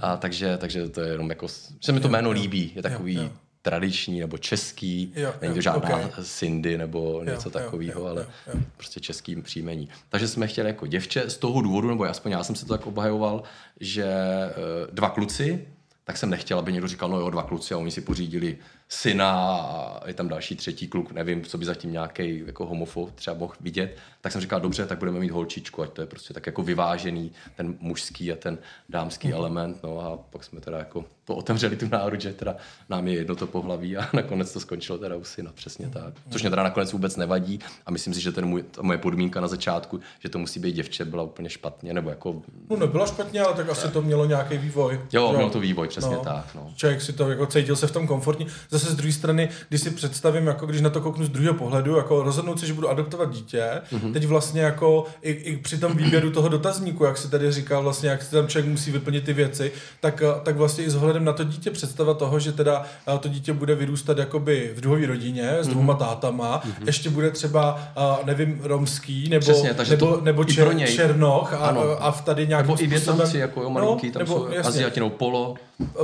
A 0.00 0.16
takže, 0.16 0.56
takže 0.56 0.88
to 0.88 1.00
je 1.00 1.12
jenom 1.12 1.30
jako, 1.30 1.46
že 1.80 1.92
mi 1.92 2.00
to 2.00 2.08
jméno 2.08 2.30
líbí, 2.30 2.72
je 2.76 2.82
takový 2.82 3.14
jo. 3.14 3.30
Tradiční 3.66 4.20
nebo 4.20 4.38
český, 4.38 5.12
Jo, 5.16 5.34
není 5.40 5.54
to 5.54 5.58
jo, 5.58 5.62
žádná 5.62 5.96
ok. 5.96 6.18
Cindy 6.22 6.78
nebo 6.78 7.22
něco 7.24 7.48
jo, 7.48 7.52
takového, 7.52 8.00
jo, 8.00 8.06
ale 8.06 8.22
jo, 8.22 8.28
jo. 8.54 8.60
prostě 8.76 9.00
český 9.00 9.42
příjmení. 9.42 9.88
Takže 10.08 10.28
jsme 10.28 10.46
chtěli 10.46 10.68
jako 10.68 10.86
děvče 10.86 11.30
z 11.30 11.36
toho 11.36 11.60
důvodu, 11.60 11.88
nebo 11.88 12.04
aspoň 12.04 12.32
já 12.32 12.44
jsem 12.44 12.54
si 12.54 12.66
to 12.66 12.74
tak 12.74 12.86
obhajoval, 12.86 13.42
že 13.80 14.04
eh, 14.04 14.52
dva 14.92 15.08
kluci, 15.08 15.66
tak 16.04 16.16
jsem 16.16 16.30
nechtěl, 16.30 16.58
aby 16.58 16.72
někdo 16.72 16.88
říkal, 16.88 17.08
no 17.08 17.20
jo, 17.20 17.30
dva 17.30 17.42
kluci 17.42 17.74
a 17.74 17.78
oni 17.78 17.90
si 17.90 18.00
pořídili 18.00 18.58
syna 18.88 19.30
a 19.56 20.08
je 20.08 20.14
tam 20.14 20.28
další 20.28 20.56
třetí 20.56 20.88
kluk, 20.88 21.12
nevím, 21.12 21.44
co 21.44 21.58
by 21.58 21.64
zatím 21.64 21.92
nějaký 21.92 22.42
jako 22.46 22.66
homofob 22.66 23.10
třeba 23.14 23.36
mohl 23.36 23.54
vidět, 23.60 23.96
tak 24.20 24.32
jsem 24.32 24.40
říkal, 24.40 24.60
dobře, 24.60 24.86
tak 24.86 24.98
budeme 24.98 25.20
mít 25.20 25.30
holčičku, 25.30 25.82
ať 25.82 25.90
to 25.90 26.00
je 26.00 26.06
prostě 26.06 26.34
tak 26.34 26.46
jako 26.46 26.62
vyvážený 26.62 27.32
ten 27.56 27.74
mužský 27.80 28.32
a 28.32 28.36
ten 28.36 28.58
dámský 28.88 29.28
Mhm. 29.28 29.36
element, 29.36 29.82
no 29.82 30.00
a 30.00 30.16
pak 30.30 30.44
jsme 30.44 30.60
teda 30.60 30.78
jako 30.78 31.04
to 31.24 31.34
otevřeli 31.36 31.76
tu 31.76 31.88
náruč, 31.92 32.20
že 32.20 32.32
teda 32.32 32.56
nám 32.88 33.08
je 33.08 33.14
jedno 33.14 33.36
to 33.36 33.46
pohlaví 33.46 33.96
a 33.96 34.08
nakonec 34.12 34.52
to 34.52 34.60
skončilo 34.60 34.98
teda 34.98 35.16
u 35.16 35.24
syna, 35.24 35.52
přesně 35.54 35.88
tak. 35.90 36.14
Což 36.30 36.42
mě 36.42 36.50
teda 36.50 36.62
nakonec 36.62 36.92
vůbec 36.92 37.16
nevadí 37.16 37.60
a 37.86 37.90
myslím 37.90 38.14
si, 38.14 38.20
že 38.20 38.32
ten 38.32 38.46
můj, 38.46 38.62
ta 38.62 38.82
moje 38.82 38.98
podmínka 38.98 39.40
na 39.40 39.48
začátku, 39.48 40.00
že 40.18 40.28
to 40.28 40.38
musí 40.38 40.60
být 40.60 40.72
děvče, 40.72 41.04
byla 41.04 41.22
úplně 41.22 41.50
špatně, 41.50 41.94
nebo 41.94 42.10
jako 42.10 42.42
No 42.70 42.76
nebyla 42.76 43.06
špatně, 43.06 43.40
ale 43.40 43.54
tak 43.56 43.68
asi 43.68 43.88
to 43.88 44.02
mělo 44.02 44.26
nějaký 44.26 44.58
vývoj. 44.58 45.00
Jo, 45.12 45.32
mělo 45.32 45.50
to 45.50 45.60
vývoj, 45.60 45.88
přesně 45.88 46.16
tak, 46.16 46.54
no. 46.54 46.72
Člověk 46.76 47.02
si 47.02 47.12
to 47.12 47.30
jako 47.30 47.46
cítil 47.46 47.76
se 47.76 47.86
v 47.86 47.90
tom 47.92 48.06
komfortně. 48.06 48.46
Zase 48.78 48.92
z 48.92 48.96
druhé 48.96 49.12
strany, 49.12 49.48
když 49.68 49.80
si 49.80 49.90
představím, 49.90 50.46
jako 50.46 50.66
když 50.66 50.80
na 50.80 50.90
to 50.90 51.00
kouknu 51.00 51.24
z 51.24 51.28
druhého 51.28 51.54
pohledu, 51.54 51.96
jako 51.96 52.22
rozhodnout 52.22 52.60
se, 52.60 52.66
že 52.66 52.72
budu 52.74 52.88
adoptovat 52.90 53.30
dítě, 53.32 53.64
Mhm. 53.92 54.00
mm-hmm. 54.00 54.12
teď 54.12 54.26
vlastně 54.26 54.60
jako 54.60 55.04
i, 55.22 55.30
i, 55.30 55.56
při 55.56 55.78
tom 55.78 55.96
výběru 55.96 56.30
toho 56.30 56.48
dotazníku, 56.48 57.04
jak 57.04 57.18
si 57.18 57.30
tady 57.30 57.52
říkal, 57.52 57.82
vlastně, 57.82 58.08
jak 58.08 58.22
si 58.22 58.30
tam 58.30 58.48
člověk 58.48 58.70
musí 58.70 58.90
vyplnit 58.90 59.24
ty 59.24 59.32
věci, 59.32 59.72
tak, 60.00 60.22
eh, 60.22 60.40
tak 60.42 60.56
vlastně 60.56 60.84
i 60.84 60.90
s 60.90 60.94
ohledem 60.96 61.24
na 61.24 61.32
to 61.32 61.44
dítě 61.44 61.70
představa 61.70 62.14
toho, 62.14 62.38
že 62.38 62.52
teda 62.52 62.82
eh, 63.14 63.18
to 63.18 63.28
dítě 63.28 63.52
bude 63.52 63.74
vyrůstat 63.74 64.18
jakoby 64.18 64.72
v 64.76 64.80
druhové 64.80 65.06
rodině 65.06 65.50
s 65.60 65.68
dvouma 65.68 65.92
Mhm. 65.92 65.98
tátama, 66.00 66.60
mm-hmm. 66.64 66.86
ještě 66.86 67.10
bude 67.10 67.30
třeba, 67.30 67.80
eh, 67.96 68.24
nevím, 68.24 68.60
romský, 68.62 69.28
nebo, 69.28 69.40
Přesně, 69.40 69.74
takže 69.74 69.92
nebo, 69.92 70.18
nebo 70.22 70.44
čer, 70.44 70.74
něj. 70.74 70.94
černoch 70.94 71.52
a, 71.52 71.56
Ano. 71.56 71.82
a 72.04 72.10
v 72.10 72.22
tady 72.24 72.46
nějakým 72.46 72.70
Nebo 72.70 72.82
i. 72.82 72.86
Větnamci, 72.86 73.38
jako 73.38 73.62
jo, 73.62 73.70
malinký, 73.70 74.10
tam 74.10 74.20
nebo, 74.20 74.34
jsou 74.34 74.48
jasně. 74.52 74.86
Polo. 75.08 75.54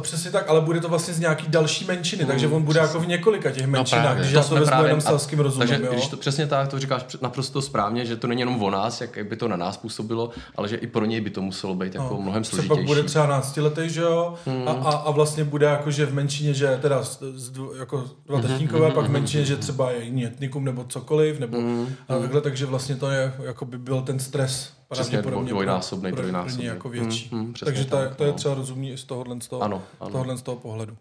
Přesně 0.01 0.31
tak, 0.31 0.49
ale 0.49 0.61
bude 0.61 0.81
to 0.81 0.89
vlastně 0.89 1.15
z 1.15 1.21
nějaký 1.21 1.47
další 1.49 1.85
menšiny, 1.85 2.25
takže 2.25 2.49
on 2.49 2.62
bude 2.63 2.81
jako 2.81 3.01
v 3.01 3.07
několika 3.07 3.51
těch 3.51 3.67
menšinách, 3.67 4.05
právě. 4.05 4.21
když 4.21 4.33
To 4.33 4.39
já 4.39 4.45
to 4.45 4.55
vezmu 4.55 4.85
jenom 4.85 5.01
selským 5.01 5.39
rozumem, 5.41 5.69
Takže 5.69 5.85
jo? 5.87 5.93
když 5.93 6.09
to 6.09 6.17
přesně 6.17 6.47
tak, 6.47 6.69
to 6.69 6.79
říkáš 6.79 7.17
naprosto 7.23 7.63
správně, 7.63 8.07
že 8.07 8.17
to 8.17 8.27
není 8.27 8.41
jenom 8.41 8.63
o 8.63 8.71
nás, 8.71 9.01
jak 9.01 9.27
by 9.29 9.37
to 9.37 9.49
na 9.49 9.57
nás 9.57 9.77
působilo, 9.77 10.31
ale 10.57 10.69
že 10.69 10.77
i 10.77 10.87
pro 10.87 11.05
něj 11.05 11.21
by 11.21 11.31
to 11.31 11.43
muselo 11.43 11.75
být 11.75 11.95
jako 11.95 12.17
mnohem 12.23 12.43
Třeba 12.43 12.63
složitější. 12.63 12.87
bude 12.87 13.03
třeba 13.03 13.27
12 13.27 13.57
letý, 13.57 13.83
že 13.91 14.01
jo, 14.01 14.35
a, 14.67 14.71
a, 14.71 14.91
a, 14.97 15.11
vlastně 15.11 15.45
bude 15.45 15.67
jako, 15.67 15.91
že 15.91 16.07
v 16.07 16.15
menšině, 16.15 16.55
že 16.55 16.79
teda 16.83 17.03
z, 17.05 17.19
z, 17.35 17.53
jako 17.79 18.05
dva 18.27 18.39
Mhm, 18.39 18.49
tatínkové, 18.49 18.91
pak 18.91 19.07
v 19.07 19.11
menšině, 19.11 19.45
že 19.45 19.57
třeba 19.57 19.91
je 19.91 20.05
jiný 20.05 20.27
etnikum 20.27 20.65
nebo 20.65 20.85
cokoliv, 20.89 21.39
nebo 21.41 21.61
Mhm, 21.61 21.89
a 22.09 22.19
takhle, 22.19 22.41
takže 22.41 22.67
vlastně 22.67 22.97
to 22.97 23.11
je, 23.11 23.33
jako 23.43 23.65
by 23.65 23.79
byl 23.79 24.03
ten 24.03 24.19
stres 24.19 24.73
Přesně, 24.91 25.23
dvojnásobný, 25.23 26.13
trojnásobný. 26.13 26.65
jako 26.65 26.89
větší. 26.89 27.29
Mm, 27.33 27.39
mm, 27.41 27.53
přesně 27.53 27.67
takže 27.73 27.85
to, 27.85 27.97
je- 27.97 28.07
tak, 28.09 28.17
to 28.17 28.25
je 28.25 28.31
no. 28.31 28.37
třeba 28.37 28.55
rozumný 28.55 28.93
i 28.93 28.97
z 28.97 29.05
tohohle, 29.05 29.37
z 29.41 29.49
toho, 29.49 29.63
Ano, 29.63 29.83
ano. 30.01 30.11
tohohle 30.11 30.37
z 30.37 30.43
toho 30.43 30.57
pohledu. 30.57 30.97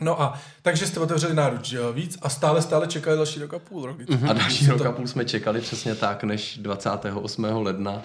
No 0.00 0.22
a 0.22 0.40
takže 0.62 0.86
jste 0.86 1.00
otevřeli 1.00 1.34
náruč 1.34 1.64
že 1.66 1.76
jo, 1.76 1.92
víc 1.92 2.18
a 2.22 2.28
stále, 2.28 2.62
stále 2.62 2.86
čekali 2.86 3.16
další 3.16 3.40
rok 3.40 3.54
a 3.54 3.58
půl 3.58 3.86
rok. 3.86 3.98
víc. 3.98 4.08
A 4.28 4.32
další 4.32 4.66
rok 4.66 4.78
to- 4.78 4.88
a 4.88 4.92
půl 4.92 5.06
jsme 5.06 5.24
čekali 5.24 5.60
přesně 5.60 5.94
tak, 5.94 6.24
než 6.24 6.58
28. 6.58 7.44
ledna 7.44 8.02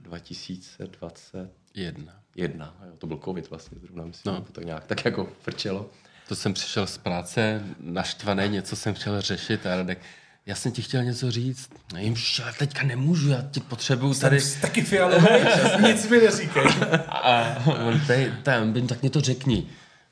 2021. 0.00 2.12
Jedna. 2.36 2.74
Jo, 2.86 2.92
to 2.98 3.06
byl 3.06 3.20
covid 3.24 3.50
vlastně, 3.50 3.78
zrovna 3.82 4.04
myslím, 4.04 4.34
No. 4.34 4.40
tak 4.52 4.64
nějak 4.64 4.84
tak 4.86 5.04
jako 5.04 5.28
frčelo. 5.42 5.86
To 6.28 6.36
jsem 6.36 6.54
přišel 6.54 6.86
z 6.86 6.98
práce, 6.98 7.62
naštvaný, 7.80 8.48
něco 8.48 8.76
jsem 8.76 8.94
chtěl 8.94 9.20
řešit 9.20 9.66
a 9.66 9.76
Radek, 9.76 9.98
já 10.46 10.54
jsem 10.54 10.72
ti 10.72 10.82
chtěl 10.82 11.04
něco 11.04 11.30
říct. 11.30 11.70
No 11.92 11.98
jim, 12.00 12.14
ale 12.42 12.52
teďka 12.58 12.82
nemůžu, 12.82 13.30
já 13.30 13.42
ti 13.50 13.60
potřebuju 13.60 14.14
tady. 14.14 14.40
Jsem 14.40 14.60
taky 14.60 14.82
fialový, 14.82 15.26
nic 15.86 16.08
mi 16.08 16.18
neříkej. 16.20 16.64
A 17.08 17.56
on 17.88 18.00
tady, 18.06 18.34
tam, 18.42 18.86
tak 18.86 19.00
mě 19.02 19.10
to 19.10 19.20
řekni. 19.20 19.66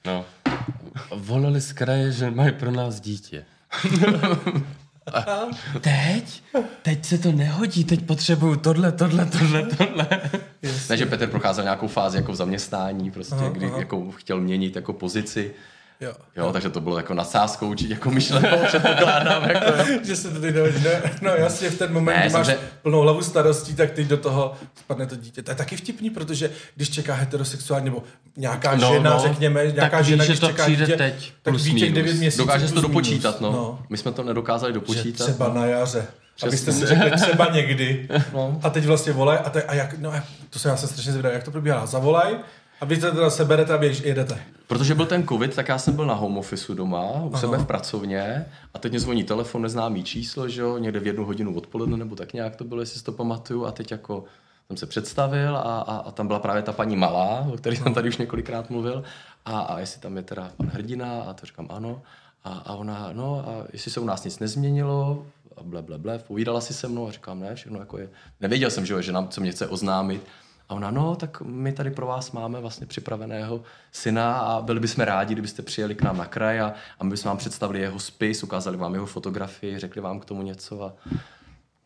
No. 0.06 0.24
Volali 1.14 1.60
z 1.60 1.72
kraje, 1.72 2.12
že 2.12 2.30
mají 2.30 2.52
pro 2.52 2.70
nás 2.70 3.00
dítě. 3.00 3.44
A 5.12 5.46
teď? 5.80 6.42
Teď 6.82 7.04
se 7.04 7.18
to 7.18 7.32
nehodí, 7.32 7.84
teď 7.84 8.06
potřebuju 8.06 8.56
tohle, 8.56 8.92
tohle, 8.92 9.26
tohle, 9.26 9.62
tohle. 9.62 10.06
Ne, 10.90 10.96
že 10.96 11.06
Petr 11.06 11.26
procházel 11.26 11.64
nějakou 11.64 11.88
fázi 11.88 12.16
jako 12.16 12.32
v 12.32 12.36
zaměstnání, 12.36 13.10
prostě, 13.10 13.34
Aha, 13.34 13.48
kdy 13.48 13.66
aha. 13.66 13.78
jako 13.78 14.10
chtěl 14.10 14.40
měnit 14.40 14.76
jako 14.76 14.92
pozici. 14.92 15.54
Jo. 16.02 16.12
Jo, 16.36 16.52
takže 16.52 16.68
to 16.70 16.80
bylo 16.80 16.96
jako 16.96 17.14
nadsázkou, 17.14 17.68
určitě 17.68 17.92
jako 17.92 18.10
myšlenkou, 18.10 18.56
předpokládám. 18.66 19.42
Jako, 19.50 19.72
že 20.04 20.16
se 20.16 20.30
to 20.30 20.40
teď 20.40 20.54
nehodí. 20.54 20.84
Ne, 20.84 21.02
no 21.22 21.30
jasně, 21.30 21.70
v 21.70 21.78
ten 21.78 21.92
moment, 21.92 22.14
Ne, 22.16 22.20
kdy 22.20 22.32
máš 22.32 22.46
samozřejmě- 22.46 22.68
plnou 22.82 23.00
hlavu 23.00 23.22
starostí, 23.22 23.74
tak 23.74 23.90
teď 23.90 24.06
do 24.06 24.16
toho 24.16 24.54
spadne 24.74 25.06
to 25.06 25.16
dítě. 25.16 25.42
To 25.42 25.50
je 25.50 25.54
taky 25.54 25.76
vtipný, 25.76 26.10
protože 26.10 26.50
když 26.76 26.90
čeká 26.90 27.14
heterosexuální 27.14 27.84
nebo 27.84 28.02
nějaká 28.36 28.74
No, 28.76 28.92
žena, 28.94 29.10
no, 29.10 29.18
řekněme, 29.18 29.64
tak 29.66 29.74
nějaká 29.74 29.98
víš, 29.98 30.06
žena, 30.06 30.24
že 30.24 30.28
když 30.32 30.40
to 30.40 30.46
čeká 30.46 30.62
přijde 30.62 30.84
dítě, 30.86 30.96
teď, 30.98 31.32
tak 31.42 31.52
plus 31.52 31.64
ví 31.64 31.70
těch 31.74 31.80
minus. 31.90 31.94
9 31.94 32.18
měsíců. 32.18 32.42
dokáže 32.42 32.68
se 32.68 32.74
to 32.74 32.80
dopočítat, 32.80 33.40
minus. 33.40 33.54
no. 33.56 33.78
My 33.90 33.96
jsme 33.96 34.12
to 34.12 34.22
nedokázali 34.22 34.70
Že 34.72 34.74
dopočítat. 34.74 35.24
třeba 35.26 35.48
na 35.54 35.66
jaře. 35.66 36.06
Abyste 36.42 36.70
Přesně. 36.70 36.86
si 36.86 36.94
řekli 36.94 37.10
třeba 37.20 37.48
někdy. 37.52 38.08
No. 38.32 38.60
A 38.62 38.70
teď 38.70 38.84
vlastně 38.86 39.12
volaj 39.12 39.38
a, 39.44 39.50
te, 39.50 39.62
a 39.62 39.74
jak, 39.74 39.98
no, 39.98 40.12
to 40.50 40.58
se 40.58 40.68
já 40.68 40.76
jsem 40.76 40.88
strašně 40.88 41.12
zvědavý, 41.12 41.34
jak 41.34 41.44
to 41.44 41.50
probíhá. 41.50 41.86
Zavolaj 41.86 42.34
a 42.82 42.84
vy 42.84 42.96
to 42.96 43.10
teda 43.10 43.30
seberete 43.30 43.72
a 43.72 43.78
běž, 43.78 44.00
jedete. 44.00 44.42
Protože 44.66 44.94
byl 44.94 45.06
ten 45.06 45.28
covid, 45.28 45.54
tak 45.54 45.68
já 45.68 45.78
jsem 45.78 45.96
byl 45.96 46.06
na 46.06 46.14
home 46.14 46.38
office 46.38 46.74
doma, 46.74 47.22
u 47.22 47.36
sebe 47.36 47.58
v 47.58 47.66
pracovně 47.66 48.46
a 48.74 48.78
teď 48.78 48.92
mě 48.92 49.00
zvoní 49.00 49.24
telefon, 49.24 49.62
neznámý 49.62 50.04
číslo, 50.04 50.48
že 50.48 50.60
jo, 50.60 50.78
někde 50.78 51.00
v 51.00 51.06
jednu 51.06 51.24
hodinu 51.24 51.56
odpoledne 51.56 51.96
nebo 51.96 52.16
tak 52.16 52.32
nějak 52.32 52.56
to 52.56 52.64
bylo, 52.64 52.80
jestli 52.80 52.98
si 52.98 53.04
to 53.04 53.12
pamatuju 53.12 53.66
a 53.66 53.72
teď 53.72 53.90
jako 53.90 54.24
jsem 54.66 54.76
se 54.76 54.86
představil 54.86 55.56
a, 55.56 55.60
a, 55.60 55.96
a 55.96 56.10
tam 56.10 56.26
byla 56.26 56.38
právě 56.38 56.62
ta 56.62 56.72
paní 56.72 56.96
Malá, 56.96 57.46
o 57.52 57.56
které 57.56 57.76
jsem 57.76 57.94
tady 57.94 58.08
už 58.08 58.16
několikrát 58.16 58.70
mluvil 58.70 59.04
a, 59.44 59.60
a 59.60 59.78
jestli 59.78 60.00
tam 60.00 60.16
je 60.16 60.22
teda 60.22 60.50
pan 60.56 60.66
Hrdina 60.66 61.22
a 61.22 61.32
to 61.32 61.46
říkám 61.46 61.66
ano 61.70 62.02
a, 62.44 62.50
a 62.50 62.74
ona, 62.74 63.08
no 63.12 63.44
a 63.48 63.66
jestli 63.72 63.90
se 63.90 64.00
u 64.00 64.04
nás 64.04 64.24
nic 64.24 64.38
nezměnilo 64.38 65.26
a 65.56 65.62
ble, 65.62 65.82
ble, 65.82 65.98
ble, 65.98 66.18
povídala 66.18 66.60
si 66.60 66.74
se 66.74 66.88
mnou 66.88 67.08
a 67.08 67.12
říkám 67.12 67.40
ne, 67.40 67.54
všechno 67.54 67.78
jako 67.78 67.98
je, 67.98 68.08
nevěděl 68.40 68.70
jsem, 68.70 68.86
že, 68.86 68.94
jo, 68.94 69.00
že 69.00 69.12
nám, 69.12 69.28
co 69.28 69.40
mě 69.40 69.52
chce 69.52 69.66
oznámit 69.66 70.22
a 70.72 70.74
ona, 70.74 70.90
no, 70.90 71.16
tak 71.16 71.40
my 71.40 71.72
tady 71.72 71.90
pro 71.90 72.06
vás 72.06 72.32
máme 72.32 72.60
vlastně 72.60 72.86
připraveného 72.86 73.62
syna 73.92 74.38
a 74.38 74.62
byli 74.62 74.80
bychom 74.80 75.04
rádi, 75.04 75.34
kdybyste 75.34 75.62
přijeli 75.62 75.94
k 75.94 76.02
nám 76.02 76.16
na 76.16 76.26
kraj 76.26 76.60
a, 76.60 76.74
a 76.98 77.04
my 77.04 77.10
bychom 77.10 77.28
vám 77.28 77.36
představili 77.36 77.80
jeho 77.80 78.00
spis, 78.00 78.42
ukázali 78.42 78.76
vám 78.76 78.94
jeho 78.94 79.06
fotografii, 79.06 79.78
řekli 79.78 80.00
vám 80.00 80.20
k 80.20 80.24
tomu 80.24 80.42
něco 80.42 80.84
a 80.84 80.92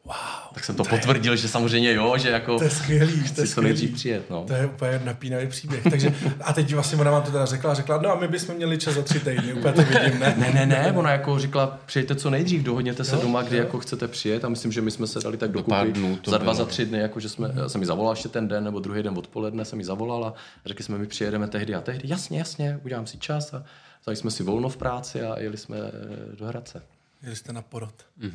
wow, 0.06 0.54
tak 0.54 0.64
jsem 0.64 0.74
to, 0.76 0.84
potvrdil, 0.84 1.36
že 1.36 1.48
samozřejmě 1.48 1.92
jo, 1.92 2.18
že 2.18 2.30
jako 2.30 2.58
To 2.58 2.64
je 2.64 2.70
skvělý, 2.70 3.12
to 3.12 3.18
je 3.18 3.24
chci 3.24 3.46
skvělý. 3.46 3.68
nejdřív 3.68 3.94
přijet, 3.94 4.30
no. 4.30 4.44
To 4.46 4.52
je 4.52 4.66
úplně 4.66 5.00
napínavý 5.04 5.46
příběh. 5.46 5.82
Takže, 5.90 6.14
a 6.40 6.52
teď 6.52 6.74
vlastně 6.74 6.98
ona 6.98 7.10
vám 7.10 7.22
to 7.22 7.30
teda 7.30 7.46
řekla, 7.46 7.74
řekla, 7.74 8.00
no 8.02 8.12
a 8.12 8.20
my 8.20 8.28
bychom 8.28 8.54
měli 8.54 8.78
čas 8.78 8.94
za 8.94 9.02
tři 9.02 9.20
týdny, 9.20 9.52
úplně 9.52 9.72
to 9.74 9.82
vidím, 9.82 10.20
ne? 10.20 10.34
Ne, 10.38 10.50
ne, 10.54 10.66
ne, 10.66 10.92
ona 10.92 11.10
jako 11.10 11.38
říkala, 11.38 11.78
přijďte 11.86 12.14
co 12.14 12.30
nejdřív, 12.30 12.62
dohodněte 12.62 13.04
se 13.04 13.16
Jo, 13.16 13.22
doma, 13.22 13.42
kdy 13.42 13.56
jo. 13.56 13.62
jako 13.62 13.78
chcete 13.78 14.08
přijet 14.08 14.44
a 14.44 14.48
myslím, 14.48 14.72
že 14.72 14.80
my 14.80 14.90
jsme 14.90 15.06
se 15.06 15.18
dali 15.20 15.36
tak 15.36 15.50
dokupy 15.50 15.70
pár 15.70 15.92
dnů 15.92 16.16
to 16.16 16.30
za 16.30 16.38
dva, 16.38 16.44
bylo. 16.44 16.54
za 16.54 16.64
tři 16.64 16.86
dny, 16.86 16.98
jako 16.98 17.20
že 17.20 17.28
jsme, 17.28 17.50
já 17.54 17.68
jsem 17.68 17.78
mi 17.80 17.86
zavolal 17.86 18.12
ještě 18.12 18.28
ten 18.28 18.48
den 18.48 18.64
nebo 18.64 18.80
druhý 18.80 19.02
den 19.02 19.14
odpoledne 19.18 19.64
jsem 19.64 19.78
mi 19.78 19.84
zavolala 19.84 20.28
a 20.28 20.68
řekli 20.68 20.84
jsme, 20.84 20.98
my 20.98 21.06
přijedeme 21.06 21.48
tehdy 21.48 21.74
a 21.74 21.80
tehdy, 21.80 22.08
jasně, 22.08 22.38
jasně, 22.38 22.80
udělám 22.84 23.06
si 23.06 23.18
čas 23.18 23.54
a 23.54 23.62
vzali 24.02 24.16
jsme 24.16 24.30
si 24.30 24.42
volno 24.42 24.68
v 24.68 24.76
práci 24.76 25.22
a 25.22 25.38
jeli 25.40 25.56
jsme 25.56 25.76
eh, 25.76 26.36
do 26.36 26.46
Hradce. 26.46 26.82
Jeli 27.26 27.36
jste 27.36 27.52
na 27.52 27.62
porod. 27.62 27.94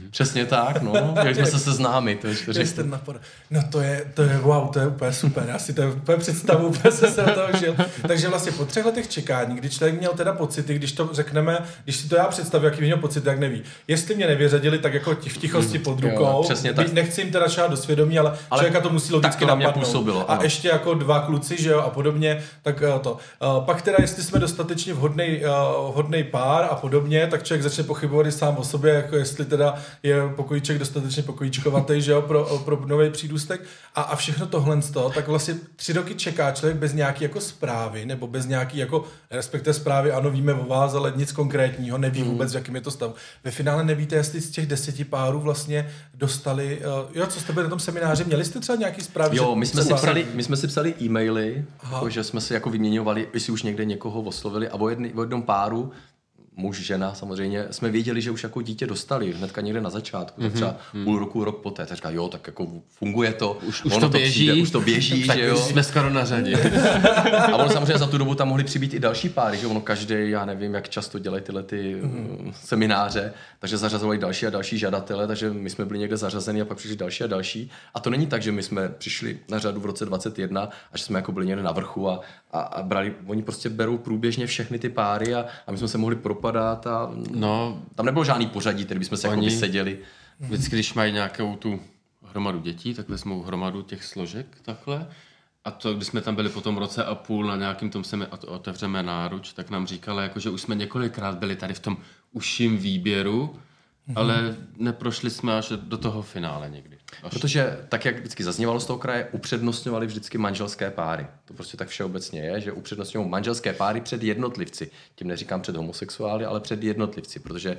Přesně 0.09 0.45
tak, 0.45 0.81
no. 0.81 0.91
Měli 1.21 1.35
jsme 1.35 1.45
se 1.45 1.59
seznámit. 1.59 2.19
To 2.19 2.27
je 2.27 2.35
Jeli 2.53 2.67
jste 2.67 2.83
na 2.83 2.97
porod. 2.97 3.21
No 3.51 3.61
to 3.71 3.81
je, 3.81 4.11
to 4.13 4.21
je 4.21 4.37
wow, 4.37 4.69
to 4.69 4.79
je 4.79 4.87
úplně 4.87 5.13
super. 5.13 5.43
Já 5.47 5.59
si 5.59 5.73
to 5.73 5.81
úplně 5.91 6.17
představu, 6.17 6.67
úplně 6.67 6.91
jsem 6.91 7.13
se 7.13 7.23
toho 7.23 7.57
žil. 7.59 7.75
Takže 8.07 8.27
vlastně 8.27 8.51
po 8.51 8.65
třech 8.65 8.85
letech 8.85 9.07
čekání, 9.07 9.55
kdy 9.55 9.69
člověk 9.69 9.99
měl 9.99 10.13
teda 10.13 10.33
pocity, 10.33 10.73
když 10.73 10.91
to 10.91 11.09
řekneme, 11.11 11.57
když 11.83 11.95
si 11.95 12.09
to 12.09 12.15
já 12.15 12.25
představím, 12.25 12.65
jaký 12.65 12.81
měl 12.81 12.97
pocit, 12.97 13.25
jak 13.25 13.39
neví. 13.39 13.63
Jestli 13.87 14.15
mě 14.15 14.27
nevyřadili, 14.27 14.79
tak 14.79 14.93
jako 14.93 15.15
v 15.15 15.37
tichosti 15.37 15.79
pod 15.79 15.99
rukou. 15.99 16.23
Jo, 16.23 16.41
přesně 16.43 16.73
tak. 16.73 16.93
Nechci 16.93 17.21
jim 17.21 17.31
teda 17.31 17.47
šát 17.47 17.71
do 17.71 17.77
svědomí, 17.77 18.19
ale, 18.19 18.37
ale 18.51 18.59
člověka 18.59 18.81
to 18.81 18.89
musí 18.89 19.13
logicky 19.13 19.31
tak 19.31 19.39
to 19.39 19.55
napadnout. 19.55 19.85
působilo, 19.85 20.31
a 20.31 20.33
ano. 20.33 20.43
ještě 20.43 20.67
jako 20.67 20.93
dva 20.93 21.19
kluci, 21.19 21.61
že 21.61 21.69
jo, 21.69 21.79
a 21.79 21.89
podobně, 21.89 22.43
tak 22.61 22.81
eh, 22.81 22.99
to. 22.99 23.17
Eh, 23.41 23.65
Pak 23.65 23.81
teda, 23.81 23.97
jestli 24.01 24.23
jsme 24.23 24.39
dostatečně 24.39 24.93
vhodný, 24.93 25.41
vhodný 25.91 26.23
pár 26.23 26.67
a 26.71 26.75
podobně, 26.75 27.27
tak 27.27 27.43
člověk 27.43 27.63
začne 27.63 27.83
pochybovat 27.83 28.27
i 28.27 28.31
sám 28.31 28.57
o 28.57 28.63
sobě, 28.63 28.80
jako 28.89 29.15
jestli 29.15 29.45
teda 29.45 29.75
je 30.03 30.29
pokojíček 30.35 30.77
dostatečně 30.77 31.23
pokojíčkovatý, 31.23 32.01
že 32.01 32.11
jo, 32.11 32.21
pro, 32.21 32.61
pro 32.65 32.85
nový 32.85 33.09
přídůstek. 33.09 33.61
A, 33.95 34.01
a 34.01 34.15
všechno 34.15 34.47
tohle 34.47 34.81
z 34.81 34.91
toho, 34.91 35.09
tak 35.09 35.27
vlastně 35.27 35.55
tři 35.75 35.93
roky 35.93 36.15
čeká 36.15 36.51
člověk 36.51 36.77
bez 36.77 36.93
nějaký 36.93 37.23
jako 37.23 37.41
zprávy, 37.41 38.05
nebo 38.05 38.27
bez 38.27 38.45
nějaký 38.45 38.77
jako, 38.77 39.03
respektive 39.31 39.73
zprávy, 39.73 40.11
ano, 40.11 40.29
víme 40.29 40.53
o 40.53 40.65
vás, 40.65 40.93
ale 40.93 41.13
nic 41.15 41.31
konkrétního, 41.31 41.97
neví 41.97 42.23
vůbec, 42.23 42.51
v 42.51 42.55
jakým 42.55 42.75
je 42.75 42.81
to 42.81 42.91
stav. 42.91 43.15
Ve 43.43 43.51
finále 43.51 43.83
nevíte, 43.83 44.15
jestli 44.15 44.41
z 44.41 44.49
těch 44.49 44.65
deseti 44.65 45.03
párů 45.03 45.39
vlastně 45.39 45.89
dostali, 46.13 46.79
uh, 46.79 47.09
jo, 47.13 47.27
co 47.27 47.39
jste 47.39 47.53
byli 47.53 47.63
na 47.63 47.69
tom 47.69 47.79
semináři, 47.79 48.23
měli 48.23 48.45
jste 48.45 48.59
třeba 48.59 48.75
nějaký 48.75 49.01
zprávy? 49.01 49.37
Jo, 49.37 49.55
my 49.55 49.65
jsme, 49.65 49.83
si 49.83 49.93
psali, 49.93 50.27
my 50.33 50.43
jsme 50.43 50.57
si 50.57 50.67
psali 50.67 50.93
e-maily, 51.01 51.65
Aha. 51.79 51.95
jako, 51.95 52.09
že 52.09 52.23
jsme 52.23 52.41
si 52.41 52.53
jako 52.53 52.69
vyměňovali, 52.69 53.27
jestli 53.33 53.53
už 53.53 53.63
někde 53.63 53.85
někoho 53.85 54.21
oslovili 54.21 54.69
a 54.69 54.75
o, 54.75 54.89
jedny, 54.89 55.13
o 55.13 55.21
jednom 55.21 55.43
páru, 55.43 55.91
muž, 56.55 56.79
žena 56.79 57.13
samozřejmě, 57.13 57.65
jsme 57.71 57.89
věděli, 57.89 58.21
že 58.21 58.31
už 58.31 58.43
jako 58.43 58.61
dítě 58.61 58.87
dostali 58.87 59.33
hnedka 59.33 59.61
někde 59.61 59.81
na 59.81 59.89
začátku, 59.89 60.41
tak 60.41 60.53
třeba 60.53 60.77
půl 61.03 61.19
roku, 61.19 61.43
rok 61.43 61.61
poté. 61.61 61.85
Tak 61.85 61.95
říká, 61.95 62.09
jo, 62.09 62.27
tak 62.27 62.47
jako 62.47 62.67
funguje 62.89 63.33
to, 63.33 63.59
Už, 63.63 63.83
už 63.83 63.93
ono 63.93 64.09
to 64.09 64.17
běží. 64.17 64.31
Přijde, 64.31 64.61
už 64.61 64.71
to 64.71 64.81
běží, 64.81 65.23
tak 65.27 65.37
že 65.37 65.45
jo. 65.45 65.57
jsme 65.57 65.83
skoro 65.83 66.09
na 66.09 66.25
řadě. 66.25 66.55
A 67.53 67.57
ono 67.57 67.69
samozřejmě 67.69 67.97
za 67.97 68.07
tu 68.07 68.17
dobu 68.17 68.35
tam 68.35 68.47
mohli 68.47 68.63
přibýt 68.63 68.93
i 68.93 68.99
další 68.99 69.29
páry, 69.29 69.57
že 69.57 69.67
ono 69.67 69.81
každý, 69.81 70.15
já 70.17 70.45
nevím, 70.45 70.73
jak 70.73 70.89
často 70.89 71.19
dělají 71.19 71.43
tyhle 71.43 71.63
ty 71.63 71.95
mm. 71.95 72.53
semináře, 72.63 73.33
takže 73.59 73.77
zařazovali 73.77 74.17
další 74.17 74.47
a 74.47 74.49
další 74.49 74.77
žadatele, 74.77 75.27
takže 75.27 75.53
my 75.53 75.69
jsme 75.69 75.85
byli 75.85 75.99
někde 75.99 76.17
zařazeni 76.17 76.61
a 76.61 76.65
pak 76.65 76.77
přišli 76.77 76.97
další 76.97 77.23
a 77.23 77.27
další. 77.27 77.71
A 77.93 77.99
to 77.99 78.09
není 78.09 78.27
tak, 78.27 78.41
že 78.41 78.51
my 78.51 78.63
jsme 78.63 78.89
přišli 78.89 79.39
na 79.49 79.59
řadu 79.59 79.79
v 79.79 79.85
roce 79.85 80.05
21 80.05 80.69
a 80.93 80.97
že 80.97 81.03
jsme 81.03 81.19
jako 81.19 81.31
byli 81.31 81.45
někde 81.45 81.63
na 81.63 81.71
vrchu 81.71 82.09
a, 82.09 82.19
a, 82.51 82.59
a 82.61 82.83
brali, 82.83 83.15
oni 83.27 83.43
prostě 83.43 83.69
berou 83.69 83.97
průběžně 83.97 84.47
všechny 84.47 84.79
ty 84.79 84.89
páry 84.89 85.35
a, 85.35 85.45
a 85.67 85.71
my 85.71 85.77
jsme 85.77 85.87
se 85.87 85.97
mohli 85.97 86.15
propadat 86.15 86.87
a 86.87 87.11
No, 87.31 87.81
tam 87.95 88.05
nebylo 88.05 88.25
žádný 88.25 88.47
pořadí, 88.47 88.85
který 88.85 88.99
bychom 88.99 89.17
se 89.17 89.27
jako 89.27 89.37
Oni- 89.39 89.49
vyseděli. 89.49 89.99
Vždycky, 90.39 90.75
když 90.75 90.93
mají 90.93 91.13
nějakou 91.13 91.55
tu 91.55 91.79
hromadu 92.23 92.59
dětí, 92.59 92.93
tak 92.93 93.09
vezmou 93.09 93.41
hromadu 93.41 93.81
těch 93.81 94.03
složek 94.03 94.57
takhle. 94.61 95.07
A 95.65 95.71
to, 95.71 95.93
když 95.93 96.07
jsme 96.07 96.21
tam 96.21 96.35
byli 96.35 96.49
po 96.49 96.61
tom 96.61 96.77
roce 96.77 97.05
a 97.05 97.15
půl 97.15 97.45
na 97.45 97.55
nějakým 97.55 97.89
tom 97.89 98.03
se 98.03 98.27
otevřeme 98.47 99.03
náruč, 99.03 99.53
tak 99.53 99.69
nám 99.69 99.87
říkala, 99.87 100.21
jako, 100.21 100.39
že 100.39 100.49
už 100.49 100.61
jsme 100.61 100.75
několikrát 100.75 101.37
byli 101.37 101.55
tady 101.55 101.73
v 101.73 101.79
tom 101.79 101.97
užším 102.31 102.77
výběru, 102.77 103.55
ale 104.15 104.55
neprošli 104.77 105.29
jsme 105.29 105.57
až 105.57 105.73
do 105.75 105.97
toho 105.97 106.21
finále 106.21 106.69
někdy. 106.69 106.97
Až 107.23 107.31
Protože 107.31 107.79
tak, 107.89 108.05
jak 108.05 108.19
vždycky 108.19 108.43
zaznívalo 108.43 108.79
z 108.79 108.85
toho 108.85 108.99
kraje, 108.99 109.27
upřednostňovali 109.31 110.07
vždycky 110.07 110.37
manželské 110.37 110.91
páry. 110.91 111.27
To 111.45 111.53
prostě 111.53 111.77
tak 111.77 111.87
všeobecně 111.87 112.41
je, 112.41 112.61
že 112.61 112.71
upřednostňují 112.71 113.29
manželské 113.29 113.73
páry 113.73 114.01
před 114.01 114.23
jednotlivci. 114.23 114.91
Tím 115.15 115.27
neříkám 115.27 115.61
před 115.61 115.75
homosexuály, 115.75 116.45
ale 116.45 116.59
před 116.59 116.83
jednotlivci, 116.83 117.39
protože 117.39 117.77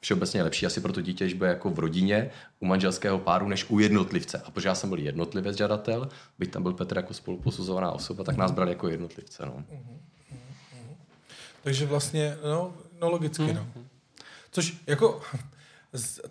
všeobecně 0.00 0.40
je 0.40 0.44
lepší 0.44 0.66
asi 0.66 0.80
pro 0.80 0.92
to 0.92 1.00
dítě, 1.00 1.28
že 1.28 1.34
bude 1.34 1.50
jako 1.50 1.70
v 1.70 1.78
rodině 1.78 2.30
u 2.60 2.66
manželského 2.66 3.18
páru, 3.18 3.48
než 3.48 3.70
u 3.70 3.78
jednotlivce. 3.78 4.42
A 4.44 4.50
protože 4.50 4.68
já 4.68 4.74
jsem 4.74 4.88
byl 4.88 4.98
jednotlivec 4.98 5.56
žadatel, 5.56 6.08
byť 6.38 6.50
tam 6.50 6.62
byl 6.62 6.72
Petr 6.72 6.96
jako 6.96 7.14
spoluposuzovaná 7.14 7.92
osoba, 7.92 8.24
tak 8.24 8.36
nás 8.36 8.50
brali 8.50 8.70
jako 8.70 8.88
jednotlivce. 8.88 9.46
No. 9.46 9.64
Takže 11.62 11.86
vlastně, 11.86 12.36
no, 12.44 12.74
no 13.00 13.10
logicky, 13.10 13.52
no. 13.52 13.66
Což 14.50 14.76
jako, 14.86 15.20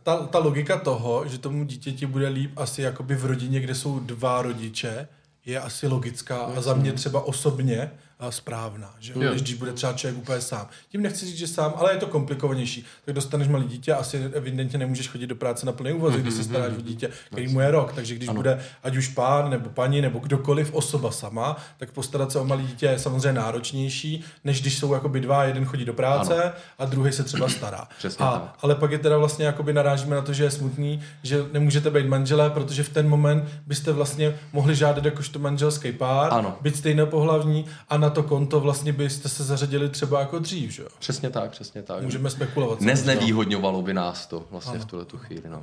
ta, 0.03 0.17
ta 0.17 0.39
logika 0.39 0.79
toho, 0.79 1.27
že 1.27 1.37
tomu 1.37 1.63
dítěti 1.63 2.05
bude 2.05 2.27
líp 2.27 2.51
asi 2.55 2.81
jakoby 2.81 3.15
v 3.15 3.25
rodině, 3.25 3.59
kde 3.59 3.75
jsou 3.75 3.99
dva 3.99 4.41
rodiče, 4.41 5.07
je 5.45 5.59
asi 5.59 5.87
logická 5.87 6.37
a 6.37 6.61
za 6.61 6.73
mě 6.73 6.93
třeba 6.93 7.21
osobně 7.21 7.91
správná, 8.29 8.93
že 8.99 9.13
jo? 9.15 9.19
Než 9.19 9.41
když 9.41 9.53
bude 9.53 9.73
třeba 9.73 9.93
člověk 9.93 10.17
úplně 10.21 10.41
sám. 10.41 10.67
Tím 10.89 11.01
nechci 11.01 11.25
říct, 11.25 11.37
že 11.37 11.47
sám, 11.47 11.73
ale 11.75 11.93
je 11.93 11.97
to 11.97 12.07
komplikovanější. 12.07 12.85
Tak 13.05 13.15
dostaneš 13.15 13.47
malé 13.47 13.63
dítě, 13.63 13.93
asi 13.93 14.17
evidentně 14.33 14.79
nemůžeš 14.79 15.07
chodit 15.09 15.27
do 15.27 15.35
práce 15.35 15.65
na 15.65 15.71
plný 15.71 15.93
úvazek, 15.93 16.21
když 16.21 16.33
se 16.33 16.43
staráš 16.43 16.73
o 16.77 16.81
dítě, 16.81 17.09
který 17.31 17.47
mu 17.47 17.59
je 17.59 17.71
rok. 17.71 17.93
Takže 17.93 18.15
když 18.15 18.29
bude 18.29 18.59
ať 18.83 18.97
už 18.97 19.07
pán 19.07 19.49
nebo 19.49 19.69
paní 19.69 20.01
nebo 20.01 20.19
kdokoliv 20.19 20.73
osoba 20.73 21.11
sama, 21.11 21.57
tak 21.77 21.91
postarat 21.91 22.31
se 22.31 22.39
o 22.39 22.45
malé 22.45 22.61
dítě 22.61 22.85
je 22.85 22.99
samozřejmě 22.99 23.33
náročnější, 23.33 24.23
než 24.43 24.61
když 24.61 24.77
jsou 24.79 24.93
jakoby 24.93 25.19
dva, 25.19 25.43
jeden 25.43 25.65
chodí 25.65 25.85
do 25.85 25.93
práce 25.93 26.43
ano. 26.43 26.51
a 26.79 26.85
druhý 26.85 27.11
se 27.11 27.23
třeba 27.23 27.49
stará. 27.49 27.87
Přesně 27.97 28.25
a, 28.25 28.31
tak. 28.31 28.55
ale 28.61 28.75
pak 28.75 28.91
je 28.91 28.99
teda 28.99 29.17
vlastně 29.17 29.45
jakoby 29.45 29.73
narážíme 29.73 30.15
na 30.15 30.21
to, 30.21 30.33
že 30.33 30.43
je 30.43 30.51
smutný, 30.51 31.01
že 31.23 31.45
nemůžete 31.53 31.89
být 31.89 32.07
manželé, 32.07 32.49
protože 32.49 32.83
v 32.83 32.89
ten 32.89 33.09
moment 33.09 33.43
byste 33.67 33.91
vlastně 33.91 34.35
mohli 34.53 34.75
žádat 34.75 35.05
jakožto 35.05 35.39
manželský 35.39 35.91
pár, 35.91 36.33
Ano. 36.33 36.57
být 36.61 36.75
stejnopohlavní 36.75 37.65
a 37.89 37.97
na 37.97 38.09
to 38.11 38.23
konto 38.23 38.59
vlastně 38.59 38.93
byste 38.93 39.29
se 39.29 39.43
zařadili 39.43 39.89
třeba 39.89 40.19
jako 40.19 40.39
dřív, 40.39 40.71
že 40.71 40.83
jo? 40.83 40.89
Přesně 40.99 41.29
tak, 41.29 41.51
přesně 41.51 41.81
tak. 41.83 42.03
Můžeme 42.03 42.29
spekulovat. 42.29 42.81
Neznevýhodňovalo 42.81 43.81
by 43.81 43.93
nás 43.93 44.27
to 44.27 44.45
vlastně 44.51 44.79
v 44.79 44.85
tuhle 44.85 45.05
tu 45.05 45.17
chvíli. 45.17 45.43
No. 45.49 45.61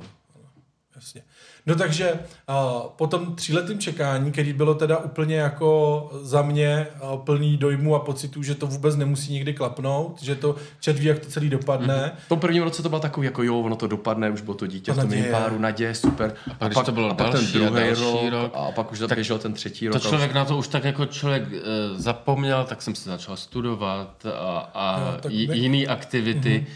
Jasně. 0.99 1.21
No 1.65 1.75
takže 1.75 2.11
uh, 2.13 2.55
po 2.95 3.07
tom 3.07 3.35
tříletém 3.35 3.79
čekání, 3.79 4.31
který 4.31 4.53
bylo 4.53 4.73
teda 4.73 4.97
úplně 4.97 5.35
jako 5.35 6.09
za 6.21 6.41
mě 6.41 6.87
uh, 7.03 7.19
plný 7.19 7.57
dojmu 7.57 7.95
a 7.95 7.99
pocitů, 7.99 8.43
že 8.43 8.55
to 8.55 8.67
vůbec 8.67 8.95
nemusí 8.95 9.33
nikdy 9.33 9.53
klapnout, 9.53 10.23
že 10.23 10.35
to 10.35 10.55
čet 10.79 10.99
ví, 10.99 11.05
jak 11.05 11.19
to 11.19 11.27
celý 11.29 11.49
dopadne. 11.49 11.95
Mm-hmm. 11.97 12.25
V 12.25 12.29
tom 12.29 12.39
prvním 12.39 12.63
roce 12.63 12.83
to 12.83 12.89
bylo 12.89 13.01
takový, 13.01 13.25
jako 13.25 13.43
jo, 13.43 13.59
ono 13.59 13.75
to 13.75 13.87
dopadne, 13.87 14.29
už 14.29 14.41
bylo 14.41 14.55
to 14.57 14.67
dítě 14.67 14.91
A 14.91 14.93
v 14.93 14.97
tom 14.97 15.23
páru, 15.31 15.59
naděje, 15.59 15.95
super. 15.95 16.35
A 16.51 16.53
pak, 16.53 16.71
když 16.71 16.85
to 16.85 16.91
bylo 16.91 17.09
a 17.09 17.13
pak 17.13 17.33
další 17.33 17.53
ten 17.53 17.63
a 17.63 17.69
druhý 17.69 17.85
další 17.85 18.01
rok, 18.01 18.31
rok, 18.31 18.51
a 18.55 18.71
pak 18.71 18.91
už 18.91 18.99
zaběžel 18.99 19.39
ten 19.39 19.53
třetí 19.53 19.85
To 19.85 19.91
rok. 19.93 19.95
a 19.95 19.99
už- 19.99 20.09
člověk 20.09 20.33
na 20.33 20.45
to 20.45 20.57
už 20.57 20.67
tak 20.67 20.83
jako 20.83 21.05
člověk 21.05 21.43
e, 21.53 21.59
zapomněl, 21.99 22.63
tak 22.63 22.81
jsem 22.81 22.95
si 22.95 23.09
začal 23.09 23.37
studovat 23.37 24.25
a, 24.39 24.69
a 24.73 25.17
tak 25.21 25.31
j- 25.31 25.53
jiný 25.55 25.87
aktivity, 25.87 26.67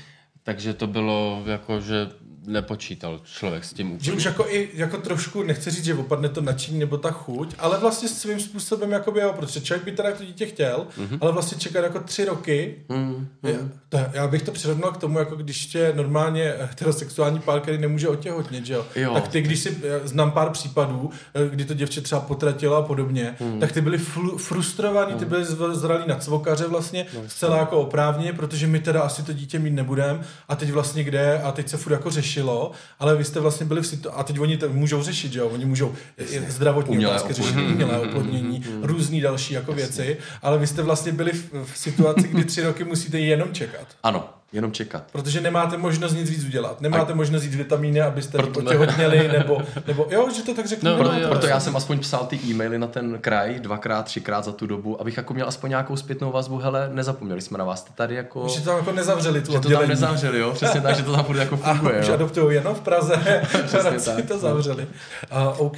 takže 0.44 0.74
to 0.74 0.88
bylo 0.88 1.44
jako, 1.46 1.82
že 1.82 2.10
nepočítal 2.48 3.22
člověk 3.24 3.64
s 3.64 3.74
tím 3.74 3.88
úplně. 3.92 4.06
Že 4.06 4.14
už 4.14 4.24
jako 4.24 4.46
i 4.50 4.70
jako 4.74 4.98
trošku, 4.98 5.44
nechci 5.44 5.72
říct, 5.72 5.86
že 5.86 5.94
opadne 5.94 6.30
to 6.30 6.42
nadšení 6.42 6.80
nebo 6.80 6.98
ta 6.98 7.12
chuť, 7.12 7.56
ale 7.60 7.78
vlastně 7.80 8.10
svým 8.10 8.40
způsobem 8.40 8.92
jakoby 8.92 9.20
jo, 9.20 9.34
protože 9.36 9.62
člověk 9.62 9.86
by 9.86 9.92
teda 9.92 10.12
to 10.12 10.26
dítě 10.26 10.46
chtěl, 10.46 10.88
mm-hmm. 10.98 11.18
ale 11.22 11.32
vlastně 11.32 11.58
čekat 11.58 11.84
jako 11.84 12.00
tři 12.00 12.26
roky, 12.26 12.76
Mm, 12.90 13.28
je, 13.44 13.60
to, 13.90 14.00
já 14.14 14.28
bych 14.28 14.42
to 14.42 14.52
přirovnal 14.52 14.92
k 14.92 14.98
tomu, 14.98 15.20
jako 15.20 15.36
když 15.36 15.76
je 15.76 15.94
normálně 15.96 16.54
heterosexuální 16.60 17.40
pár, 17.40 17.60
který 17.60 17.78
nemůže 17.78 18.08
otěhotnět, 18.08 18.66
že 18.66 18.74
jo? 18.74 18.86
Jo. 18.96 19.14
Tak 19.14 19.28
ty, 19.28 19.42
když 19.42 19.60
si, 19.60 19.78
já 19.84 20.00
znám 20.04 20.32
pár 20.32 20.50
případů, 20.50 21.10
eh, 21.34 21.50
kdy 21.50 21.66
to 21.66 21.74
děvče 21.74 22.02
třeba 22.02 22.22
potratilo 22.22 22.76
a 22.76 22.82
podobně, 22.82 23.36
mm. 23.40 23.60
tak 23.60 23.72
ty 23.72 23.82
byli 23.82 23.98
flu, 23.98 24.38
frustrovaní, 24.38 25.14
ty 25.14 25.26
byli 25.26 25.44
zv- 25.44 25.74
zralí 25.74 26.04
na 26.08 26.16
cvokaře 26.16 26.68
vlastně, 26.68 27.06
no, 27.14 27.22
zcela 27.28 27.58
jako 27.58 27.80
oprávněně, 27.82 28.34
protože 28.34 28.68
my 28.68 28.80
teda 28.80 29.02
asi 29.02 29.24
to 29.24 29.34
dítě 29.34 29.60
mít 29.60 29.72
nebudeme 29.74 30.20
a 30.50 30.56
teď 30.56 30.72
vlastně 30.72 31.04
kde 31.04 31.42
a 31.42 31.52
teď 31.52 31.70
se 31.70 31.78
furt 31.78 31.94
jako 31.94 32.12
řešilo, 32.34 32.72
ale 33.00 33.16
vy 33.16 33.24
jste 33.24 33.40
vlastně 33.40 33.66
byli 33.66 33.82
v 33.82 33.88
situaci, 33.88 34.18
a 34.20 34.24
teď 34.24 34.40
oni 34.40 34.58
to 34.58 34.70
můžou 34.70 35.02
řešit, 35.04 35.34
že 35.34 35.40
jo? 35.40 35.50
Oni 35.50 35.66
můžou 35.66 35.94
eh, 36.18 36.52
zdravotní 36.52 36.96
Umělé 36.96 37.12
otázky 37.14 37.34
řešit, 37.34 37.56
umělé 37.56 38.00
oplodnění, 38.00 38.64
různý 38.82 39.22
další 39.22 39.54
jako 39.54 39.74
věci, 39.74 40.18
ale 40.42 40.58
vy 40.58 40.68
jste 40.68 40.82
vlastně 40.82 41.12
byli 41.12 41.32
v, 41.32 41.66
v 41.74 41.78
situaci, 41.78 42.28
kdy 42.28 42.44
tři 42.46 42.64
roky 42.64 42.84
musíte 42.84 43.20
jenom 43.20 43.54
čekat. 43.54 43.88
Ano, 44.04 44.30
jenom 44.54 44.72
čekat. 44.72 45.04
Protože 45.12 45.42
nemáte 45.42 45.78
možnost 45.78 46.14
nic 46.14 46.30
víc 46.30 46.44
udělat. 46.46 46.82
Nemáte 46.82 47.14
možnost 47.14 47.44
jít 47.44 47.54
vitamíny, 47.56 48.02
abyste 48.02 48.38
Proto- 48.38 48.60
otěhotněli, 48.60 49.28
nebo, 49.28 49.58
nebo 49.88 50.08
jo, 50.10 50.30
že 50.36 50.42
to 50.42 50.54
tak 50.54 50.66
řeknu. 50.68 50.98
No, 50.98 51.20
jo. 51.20 51.28
Proto 51.30 51.48
já 51.48 51.60
jsem 51.60 51.76
aspoň 51.76 52.00
psal 52.00 52.26
ty 52.26 52.40
e-maily 52.46 52.80
na 52.80 52.88
ten 52.88 53.18
kraj 53.22 53.60
dvakrát, 53.60 54.04
třikrát 54.06 54.46
za 54.46 54.52
tu 54.52 54.68
dobu, 54.68 55.02
abych 55.02 55.18
jako 55.18 55.34
měl 55.34 55.48
aspoň 55.48 55.70
nějakou 55.70 55.96
zpětnou 55.96 56.32
vazbu, 56.32 56.58
hele, 56.58 56.90
nezapomněli 56.94 57.42
jsme 57.42 57.58
na 57.58 57.66
vás, 57.66 57.80
jste 57.80 57.92
tady 57.96 58.16
jako... 58.16 58.48
Že 58.48 58.60
to 58.60 58.66
tam 58.66 58.78
jako 58.78 58.92
nezavřeli 58.92 59.42
tu 59.42 59.52
že 59.52 59.60
to 59.60 59.70
tam 59.70 59.88
nezavřeli, 59.88 60.40
jo? 60.40 60.52
Přesně 60.54 60.82
tak, 60.82 60.96
že 60.96 61.04
to 61.04 61.12
tam 61.16 61.26
furt 61.26 61.38
jako 61.38 61.60
A 61.64 61.74
funguje, 61.74 62.00
už 62.00 62.08
jo? 62.08 62.14
adoptují 62.14 62.56
jenom 62.56 62.76
v 62.76 62.82
Praze, 62.82 63.16
radši 63.84 64.06
tak. 64.06 64.26
to 64.28 64.40
zavřeli. 64.40 64.88
Uh, 65.32 65.62
OK, 65.62 65.78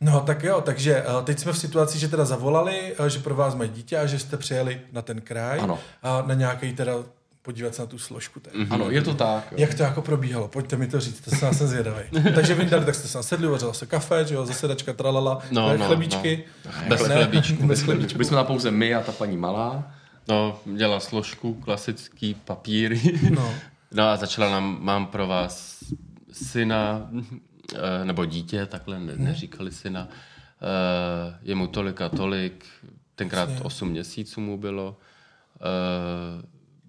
no 0.00 0.20
tak 0.20 0.44
jo, 0.44 0.60
takže 0.60 1.02
uh, 1.02 1.24
teď 1.24 1.38
jsme 1.38 1.52
v 1.52 1.58
situaci, 1.58 1.98
že 1.98 2.08
teda 2.08 2.24
zavolali, 2.24 2.94
uh, 3.00 3.06
že 3.06 3.18
pro 3.18 3.34
vás 3.34 3.54
mají 3.54 3.70
dítě 3.70 3.98
a 3.98 4.06
že 4.06 4.18
jste 4.18 4.36
přijeli 4.36 4.80
na 4.92 5.02
ten 5.02 5.20
kraj 5.20 5.60
Ano. 5.60 5.78
a 6.02 6.22
na 6.26 6.34
nějaký 6.34 6.72
teda 6.72 6.92
podívat 7.50 7.74
se 7.74 7.82
na 7.82 7.86
tu 7.86 7.98
složku. 7.98 8.40
Teda. 8.40 8.64
Ano, 8.70 8.90
je 8.90 9.02
to 9.02 9.14
tak. 9.14 9.52
Jo. 9.52 9.58
Jak 9.58 9.74
to 9.74 9.82
jako 9.82 10.02
probíhalo? 10.02 10.48
Pojďte 10.48 10.76
mi 10.76 10.86
to 10.86 11.00
říct, 11.00 11.20
to 11.20 11.30
jsem, 11.30 11.48
já 11.48 11.54
jsem 11.54 11.66
zvědavý. 11.66 12.02
Takže 12.34 12.54
vy 12.54 12.64
dali, 12.64 12.84
tak 12.84 12.94
jste 12.94 13.08
se 13.08 13.18
nasedli, 13.18 13.48
uvařila 13.48 13.72
se 13.72 13.86
kafe, 13.86 14.24
že 14.24 14.34
jo, 14.34 14.46
zasedačka, 14.46 14.92
tralala, 14.92 15.42
No, 15.50 15.68
no, 15.68 15.76
no, 15.78 15.86
chlebíčky. 15.86 16.44
Bez 16.88 17.00
chlebíčku. 17.00 17.66
Bez 17.66 17.82
chlebíčku. 17.82 18.18
Byli 18.18 18.24
jsme 18.24 18.34
tam 18.36 18.46
pouze 18.46 18.70
my 18.70 18.94
a 18.94 19.00
ta 19.02 19.12
paní 19.12 19.36
malá. 19.36 19.92
No, 20.28 20.60
dělá 20.66 21.00
složku, 21.00 21.54
klasický 21.54 22.34
papíry. 22.34 23.00
No. 23.30 23.54
No 23.92 24.08
a 24.08 24.16
začala 24.16 24.50
nám, 24.50 24.78
mám 24.80 25.06
pro 25.06 25.26
vás 25.26 25.84
syna, 26.32 27.10
eh, 27.74 28.04
nebo 28.04 28.24
dítě, 28.24 28.66
takhle 28.66 29.00
ne, 29.00 29.12
neříkali 29.16 29.72
syna. 29.72 30.08
Eh, 30.10 31.38
Je 31.42 31.54
mu 31.54 31.66
tolik 31.66 32.00
a 32.00 32.08
tolik, 32.08 32.64
tenkrát 33.14 33.48
8 33.62 33.88
měsíců 33.88 34.40
mu 34.40 34.58
bylo. 34.58 34.96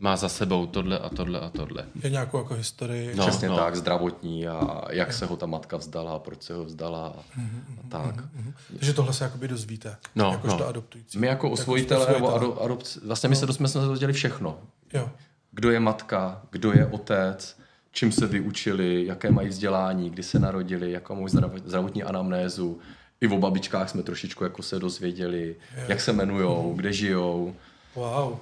Má 0.04 0.16
za 0.16 0.30
sebou 0.30 0.66
tohle 0.66 1.00
a 1.00 1.10
tohle 1.10 1.40
a 1.40 1.50
tohle. 1.50 1.86
Je 2.04 2.10
nějakou 2.10 2.38
jako 2.38 2.54
historii. 2.54 3.16
No. 3.16 3.28
Přesně 3.28 3.50
tak, 3.50 3.76
zdravotní 3.76 4.48
a 4.48 4.82
jak 4.90 5.14
se 5.14 5.26
ho 5.26 5.38
ta 5.38 5.46
matka 5.46 5.78
vzdala, 5.78 6.20
proč 6.20 6.44
se 6.44 6.54
ho 6.54 6.66
vzdala 6.66 7.08
a, 7.08 7.20
a 7.80 7.90
tak. 7.90 8.24
Takže 8.74 8.94
tohle 8.94 9.14
se 9.14 9.24
jakoby 9.24 9.48
dozvíte. 9.48 9.96
No, 10.16 10.32
jakožto 10.32 10.60
no. 10.60 10.68
adoptující. 10.68 11.20
My 11.20 11.28
jako 11.28 11.52
osvojitelé 11.52 12.06
nebo 12.14 12.28
osvojitelé. 12.28 12.52
ado, 12.52 12.64
adopci, 12.64 13.00
vlastně 13.06 13.30
my 13.30 13.36
se, 13.36 13.54
jsme 13.54 13.68
se 13.68 13.80
dozvěděli 13.80 14.14
všechno. 14.14 14.58
Jo. 14.94 15.10
Kdo 15.52 15.72
je 15.72 15.80
matka, 15.80 16.42
kdo 16.52 16.72
je 16.72 16.86
otec, 16.86 17.58
čím 17.92 18.12
se 18.12 18.28
vyučili, 18.28 19.06
jaké 19.06 19.32
mají 19.32 19.48
vzdělání, 19.48 20.10
kdy 20.10 20.24
se 20.24 20.40
narodili, 20.40 20.92
jakou 20.92 21.16
mají 21.16 21.28
zdrav- 21.28 21.62
zdravotní 21.66 22.04
anamnézu. 22.04 22.80
I 23.22 23.28
o 23.28 23.38
babičkách 23.38 23.90
jsme 23.90 24.04
trošičku 24.04 24.44
jako 24.44 24.64
se 24.64 24.80
dozvěděli, 24.80 25.56
jak 25.88 26.02
se 26.02 26.12
jmenujou, 26.12 26.74
kde 26.76 26.94
žijou. 26.94 27.56
Wow. 27.96 28.38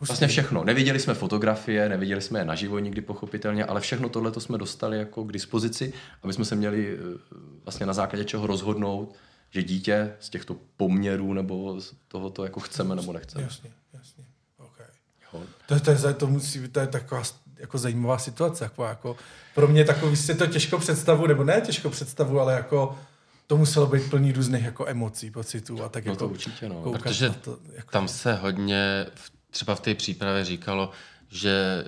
Vlastně 0.00 0.28
všechno. 0.28 0.64
Neviděli 0.64 0.98
jsme 0.98 1.14
fotografie, 1.14 1.88
neviděli 1.88 2.20
jsme 2.22 2.38
je 2.38 2.44
naživo 2.44 2.78
nikdy 2.78 3.00
pochopitelně, 3.00 3.64
ale 3.64 3.80
všechno 3.80 4.08
tohle 4.08 4.32
jsme 4.38 4.58
dostali 4.58 4.98
jako 4.98 5.24
k 5.24 5.32
dispozici, 5.32 5.92
aby 6.22 6.32
jsme 6.32 6.44
se 6.44 6.54
měli 6.56 6.98
eh, 6.98 7.18
vlastně 7.64 7.86
na 7.86 7.92
základě 7.92 8.24
čeho 8.24 8.46
rozhodnout, 8.46 9.14
že 9.50 9.62
dítě 9.62 10.12
z 10.20 10.30
těchto 10.30 10.56
poměrů 10.76 11.32
nebo 11.32 11.80
z 11.80 11.92
tohoto 12.08 12.44
jako 12.44 12.60
chceme 12.60 12.96
nebo 12.96 13.12
nechceme. 13.12 13.44
Jasně, 13.44 13.70
jasně. 13.94 14.24
Okay. 14.58 14.86
Jo. 15.34 15.42
To, 15.68 15.74
je- 15.74 15.80
to, 15.80 15.90
je, 16.08 16.14
to, 16.14 16.26
musí, 16.26 16.58
být- 16.58 16.72
to 16.72 16.80
je 16.80 16.86
taková 16.86 17.22
jako 17.58 17.78
zajímavá 17.78 18.18
situace. 18.18 18.64
Jako, 18.64 18.84
jako, 18.84 19.16
pro 19.54 19.68
mě 19.68 19.84
takový 19.84 20.16
si 20.16 20.34
to 20.34 20.46
těžko 20.46 20.78
představu, 20.78 21.26
nebo 21.26 21.44
ne 21.44 21.60
těžko 21.60 21.90
představu, 21.90 22.40
ale 22.40 22.52
jako 22.54 22.98
to 23.46 23.56
muselo 23.56 23.86
být 23.86 24.10
plný 24.10 24.32
různých 24.32 24.64
jako 24.64 24.86
emocí, 24.88 25.30
pocitů 25.30 25.82
a 25.84 25.88
tak 25.88 26.04
No 26.04 26.12
jako 26.12 26.18
to 26.18 26.28
určitě, 26.28 26.68
no. 26.68 26.92
Protože 26.92 27.30
to, 27.30 27.58
jako, 27.72 27.90
Tam 27.90 28.08
se 28.08 28.34
hodně, 28.34 29.06
v- 29.14 29.39
třeba 29.50 29.74
v 29.74 29.80
té 29.80 29.94
přípravě 29.94 30.44
říkalo, 30.44 30.90
že 31.28 31.84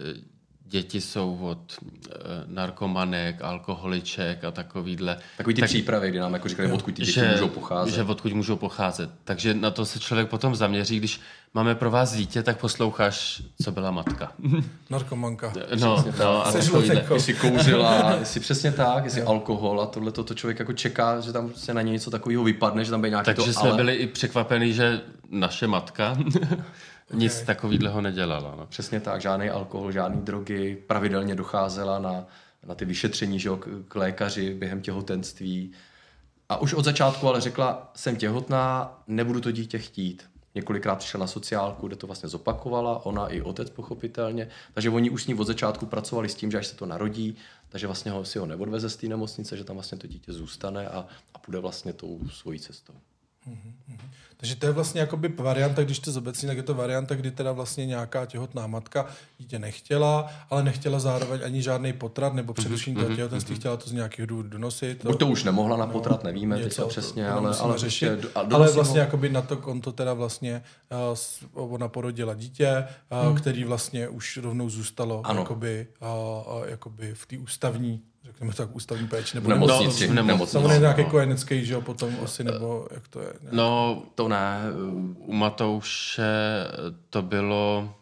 děti 0.73 1.01
jsou 1.01 1.39
od 1.43 1.59
eh, 1.79 2.19
narkomanek, 2.47 3.43
alkoholiček 3.43 4.45
a 4.45 4.51
takovýhle. 4.51 5.17
Takový 5.37 5.55
ty 5.55 5.61
tak, 5.61 5.71
přípravy, 5.71 6.11
kdy 6.11 6.19
nám 6.19 6.35
jako 6.35 6.49
říkali, 6.49 6.73
odkud 6.73 6.95
ty 6.95 7.03
děti 7.03 7.13
že, 7.13 7.31
můžou 7.31 7.49
pocházet. 7.49 7.95
Že 7.95 8.03
odkud 8.03 8.33
můžou 8.33 8.57
pocházet. 8.57 9.11
Takže 9.25 9.55
na 9.55 9.71
to 9.71 9.87
se 9.87 10.01
člověk 10.01 10.29
potom 10.29 10.55
zaměří, 10.55 10.99
když 10.99 11.21
máme 11.55 11.75
pro 11.75 11.91
vás 11.91 12.13
dítě, 12.13 12.43
tak 12.43 12.59
posloucháš, 12.59 13.43
co 13.63 13.73
byla 13.73 13.91
matka. 13.91 14.33
narkomanka. 14.91 15.53
No, 15.81 16.05
no 16.19 16.47
a 16.47 16.53
takovýhle. 16.53 17.05
Jestli 17.15 17.35
kouřila, 17.35 18.17
jestli 18.21 18.41
přesně 18.41 18.73
tak, 18.73 19.05
jestli 19.05 19.23
alkohol 19.23 19.81
a 19.81 19.87
tohle 19.87 20.13
to 20.13 20.35
člověk 20.35 20.59
jako 20.59 20.73
čeká, 20.73 21.21
že 21.21 21.33
tam 21.33 21.53
se 21.55 21.75
na 21.75 21.83
ně 21.83 21.93
něco 21.93 22.11
takového 22.11 22.45
vypadne, 22.45 22.85
že 22.85 22.91
tam 22.91 23.01
bude 23.01 23.11
nějaký 23.11 23.25
Takže 23.25 23.53
to 23.53 23.61
jsme 23.61 23.69
ale. 23.69 23.77
byli 23.77 23.95
i 23.95 24.07
překvapení, 24.07 24.73
že 24.73 25.01
naše 25.31 25.67
matka 25.67 26.17
nic 27.13 27.43
takového 27.43 28.01
nedělala. 28.01 28.55
No. 28.57 28.67
Přesně 28.67 29.01
tak, 29.01 29.21
žádný 29.21 29.51
alkohol, 29.51 29.93
žádný 29.93 30.23
drogy, 30.23 30.83
pravidelně 30.87 31.35
docházela 31.35 31.99
na, 31.99 32.27
na 32.67 32.75
ty 32.75 32.85
vyšetření 32.85 33.39
že 33.39 33.51
k, 33.59 33.69
k 33.89 33.95
lékaři 33.97 34.55
během 34.55 34.83
těhotenství. 34.83 35.73
A 36.49 36.57
už 36.57 36.75
od 36.75 36.85
začátku 36.85 37.29
ale 37.29 37.41
řekla, 37.41 37.91
jsem 37.95 38.17
těhotná, 38.17 38.99
nebudu 39.07 39.41
to 39.41 39.51
dítě 39.51 39.79
chtít. 39.79 40.33
Několikrát 40.55 40.95
přišla 40.95 41.21
na 41.21 41.27
sociálku, 41.27 41.87
kde 41.87 41.97
to 41.97 42.07
vlastně 42.07 42.29
zopakovala, 42.29 43.07
ona 43.07 43.29
i 43.29 43.43
otec 43.43 43.71
pochopitelně. 43.71 44.49
Takže 44.75 44.91
oni 44.91 45.11
už 45.11 45.23
s 45.23 45.27
ní 45.27 45.35
od 45.35 45.45
začátku 45.45 45.87
pracovali 45.87 46.29
s 46.29 46.35
tím, 46.35 46.51
že 46.51 46.59
až 46.59 46.67
se 46.67 46.77
to 46.77 46.87
narodí, 46.87 47.37
takže 47.69 47.87
vlastně 47.87 48.11
ho, 48.11 48.25
si 48.25 48.39
ho 48.39 48.47
neodveze 48.47 48.91
z 48.91 48.97
té 48.97 49.07
nemocnice, 49.07 49.57
že 49.57 49.65
tam 49.65 49.77
vlastně 49.77 49.99
to 49.99 50.07
dítě 50.07 50.33
zůstane 50.33 50.89
a, 50.89 51.07
a 51.35 51.39
půjde 51.39 51.59
vlastně 51.59 51.93
tou 51.93 52.21
svojí 52.29 52.61
cestou. 52.61 52.95
Takže 54.37 54.57
to 54.57 54.67
je 54.67 54.73
vlastně 54.73 55.01
jakoby 55.01 55.29
varianta, 55.29 55.85
když 55.85 55.99
to 55.99 56.13
zobecní, 56.13 56.47
tak 56.49 56.57
je 56.57 56.63
to 56.63 56.75
varianta, 56.75 57.15
kdy 57.15 57.31
teda 57.31 57.53
vlastně 57.53 57.87
nějaká 57.87 58.27
těhotná 58.27 58.67
matka 58.67 59.07
dítě 59.39 59.59
nechtěla, 59.59 60.31
ale 60.51 60.63
nechtěla 60.63 60.99
zároveň 60.99 61.41
ani 61.45 61.63
žádný 61.63 61.93
potrat 61.93 62.35
nebo 62.35 62.55
přerušení 62.55 62.97
toho 62.97 63.17
těhotenství, 63.17 63.57
chtěla 63.57 63.77
to 63.77 63.89
z 63.91 63.93
nějakých 63.93 64.27
důvodů 64.27 64.49
donosit. 64.49 65.05
Buď 65.05 65.19
to 65.19 65.27
už 65.27 65.45
nemohla 65.45 65.77
na 65.77 65.87
potrat, 65.87 66.25
nevíme 66.25 66.57
něco, 66.57 66.69
teďka 66.69 66.87
přesně, 66.87 67.25
to- 67.27 67.33
ale, 67.33 67.57
ale, 67.59 67.79
řešit. 67.79 68.09
prostě 68.09 68.29
do- 68.49 68.57
ale 68.57 68.73
vlastně 68.73 69.01
ho- 69.01 69.05
jakoby 69.05 69.29
na 69.29 69.43
to 69.43 69.57
konto 69.57 69.93
teda 69.93 70.15
vlastně 70.15 70.63
uh, 71.55 71.73
ona 71.75 71.89
porodila 71.89 72.35
dítě, 72.35 72.85
uh, 73.31 73.37
který 73.39 73.65
vlastně 73.65 74.09
už 74.09 74.37
rovnou 74.43 74.71
zůstalo 74.71 75.15
Hmm. 75.17 75.27
Ano. 75.27 75.41
jakoby, 75.41 75.87
uh, 76.01 76.65
jakoby 76.69 77.15
v 77.15 77.27
té 77.27 77.39
ústavní, 77.39 78.01
řekněme 78.25 78.53
tak 78.55 78.77
ústavní 78.77 79.09
péči, 79.09 79.37
nebo 79.37 79.49
nemocnici. 79.49 80.09
No, 80.09 80.15
nemocnici. 80.15 80.53
Samozřejmě 80.53 80.79
nějaký 80.79 81.03
No. 81.03 81.11
kojenecký, 81.11 81.65
že 81.65 81.75
jo, 81.75 81.81
potom 81.81 82.17
asi, 82.25 82.45
nebo 82.45 82.87
jak 82.91 83.09
to 83.09 83.21
je. 83.21 83.27
nějak- 83.41 83.53
No, 83.55 84.03
To 84.15 84.29
ne, 84.29 84.59
u 85.17 85.33
Matouše 85.33 86.23
to 87.11 87.23
bylo, 87.23 87.95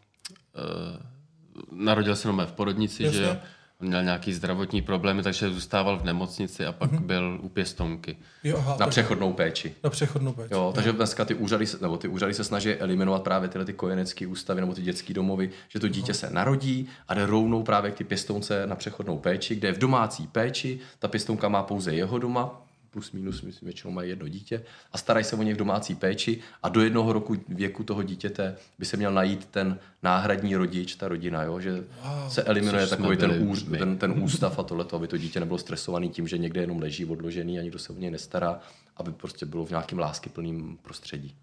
uh, 1.72 1.78
narodil 1.78 2.16
se 2.16 2.28
jenom 2.28 2.46
v 2.46 2.52
porodnici, 2.52 3.02
Jasně. 3.02 3.18
že 3.18 3.24
jo. 3.24 3.36
On 3.82 3.88
měl 3.88 4.02
nějaký 4.04 4.32
zdravotní 4.32 4.82
problémy, 4.82 5.22
takže 5.22 5.50
zůstával 5.50 5.98
v 5.98 6.04
nemocnici 6.04 6.66
a 6.66 6.72
pak 6.72 6.90
byl 7.00 7.38
u 7.42 7.48
pěstounky. 7.48 8.16
Jo, 8.44 8.56
aha, 8.58 8.76
na 8.80 8.86
přechodnou 8.86 9.32
péči. 9.32 9.74
na 9.84 9.90
přechodnou 9.90 10.32
péči. 10.32 10.54
Jo, 10.54 10.72
takže 10.74 10.92
dneska 10.92 11.24
ty 11.24 11.34
úřady, 11.34 11.66
se- 11.66 11.78
nebo 11.80 11.96
ty 11.96 12.08
úřady 12.08 12.34
se 12.34 12.44
snaží 12.44 12.70
eliminovat 12.74 13.22
právě 13.22 13.48
tyhle 13.48 13.64
ty 13.64 13.72
kojenecké 13.72 14.26
ústavy 14.26 14.60
nebo 14.60 14.74
ty 14.74 14.82
dětské 14.82 15.14
domovy, 15.14 15.50
že 15.68 15.80
to 15.80 15.88
dítě 15.88 16.14
se 16.14 16.30
narodí 16.30 16.88
a 17.08 17.14
jde 17.14 17.26
rovnou 17.26 17.62
právě 17.62 17.90
k 17.90 17.94
ty 17.94 18.04
pěstounce 18.04 18.66
na 18.66 18.76
přechodnou 18.76 19.18
péči, 19.18 19.54
kde 19.54 19.68
je 19.68 19.72
v 19.72 19.78
domácí 19.78 20.26
péči, 20.26 20.78
ta 20.98 21.08
pěstounka 21.08 21.48
má 21.48 21.62
pouze 21.62 21.94
jeho 21.94 22.18
doma, 22.18 22.62
plus 22.90 23.12
minus, 23.12 23.42
myslím, 23.42 23.66
většinou 23.66 23.92
mají 23.92 24.10
jedno 24.10 24.28
dítě 24.28 24.64
a 24.92 24.98
starají 24.98 25.24
se 25.24 25.36
o 25.36 25.42
něj 25.42 25.54
v 25.54 25.56
domácí 25.56 25.94
péči 25.94 26.40
a 26.62 26.68
do 26.68 26.80
jednoho 26.80 27.12
roku 27.12 27.36
věku 27.48 27.84
toho 27.84 28.02
dítěte 28.02 28.56
by 28.78 28.84
se 28.84 28.96
měl 28.96 29.12
najít 29.12 29.44
ten 29.44 29.78
náhradní 30.02 30.56
rodič, 30.56 30.94
ta 30.94 31.08
rodina, 31.08 31.42
jo? 31.42 31.60
že 31.60 31.84
se 32.28 32.42
eliminuje 32.42 32.86
takový 32.86 33.16
ten, 33.16 33.48
úř, 33.48 33.64
my. 33.64 33.78
ten, 33.78 33.98
ten 33.98 34.14
ústav 34.22 34.58
a 34.58 34.62
tohleto, 34.62 34.96
aby 34.96 35.06
to 35.06 35.16
dítě 35.16 35.40
nebylo 35.40 35.58
stresovaný 35.58 36.08
tím, 36.08 36.28
že 36.28 36.38
někde 36.38 36.60
jenom 36.60 36.78
leží 36.80 37.04
odložený 37.04 37.58
a 37.58 37.62
nikdo 37.62 37.78
se 37.78 37.92
o 37.92 37.96
něj 37.96 38.10
nestará, 38.10 38.60
aby 38.96 39.12
prostě 39.12 39.46
bylo 39.46 39.66
v 39.66 39.70
nějakém 39.70 39.98
láskyplném 39.98 40.78
prostředí. 40.82 41.34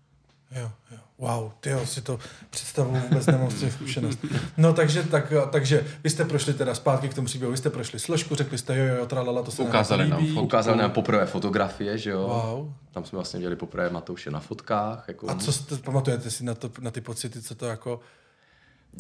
Jo, 0.52 0.72
jo. 0.92 0.98
Wow, 1.18 1.52
ty 1.60 1.70
jo, 1.70 1.86
si 1.86 2.02
to 2.02 2.20
představu 2.50 3.00
vůbec 3.00 3.26
nemám 3.26 3.52
z 3.52 3.60
těch 3.60 3.74
zkušenost. 3.74 4.20
No 4.58 4.74
takže, 4.74 5.04
tak, 5.04 5.34
takže 5.52 5.86
vy 6.04 6.10
jste 6.10 6.26
prošli 6.26 6.54
teda 6.54 6.76
zpátky 6.76 7.10
k 7.10 7.14
tomu 7.14 7.26
příběhu, 7.26 7.52
vy 7.52 7.58
jste 7.58 7.70
prošli 7.70 8.00
složku, 8.00 8.36
řekli 8.36 8.58
jste 8.58 8.78
jo, 8.78 8.96
jo, 8.96 9.06
tralala, 9.06 9.44
to 9.44 9.52
se 9.52 9.62
nám 9.62 9.70
Ukázali 9.70 10.04
jako 10.04 10.12
nám 10.12 10.24
líbí. 10.24 10.40
Ukázali 10.40 10.78
nám 10.78 10.92
poprvé 10.92 11.26
fotografie, 11.26 11.98
že 11.98 12.10
jo? 12.10 12.22
Wow. 12.28 12.74
Tam 12.92 13.06
jsme 13.06 13.16
vlastně 13.16 13.38
viděli 13.38 13.56
poprvé 13.56 13.90
Matouše 13.90 14.32
na 14.32 14.40
fotkách. 14.40 15.06
Jako... 15.08 15.30
A 15.30 15.36
co 15.36 15.52
jste, 15.52 15.78
pamatujete 15.78 16.32
si 16.32 16.44
na, 16.44 16.54
to, 16.54 16.72
na 16.80 16.92
ty 16.92 17.02
pocity, 17.02 17.42
co 17.42 17.56
to 17.56 17.66
jako... 17.66 18.00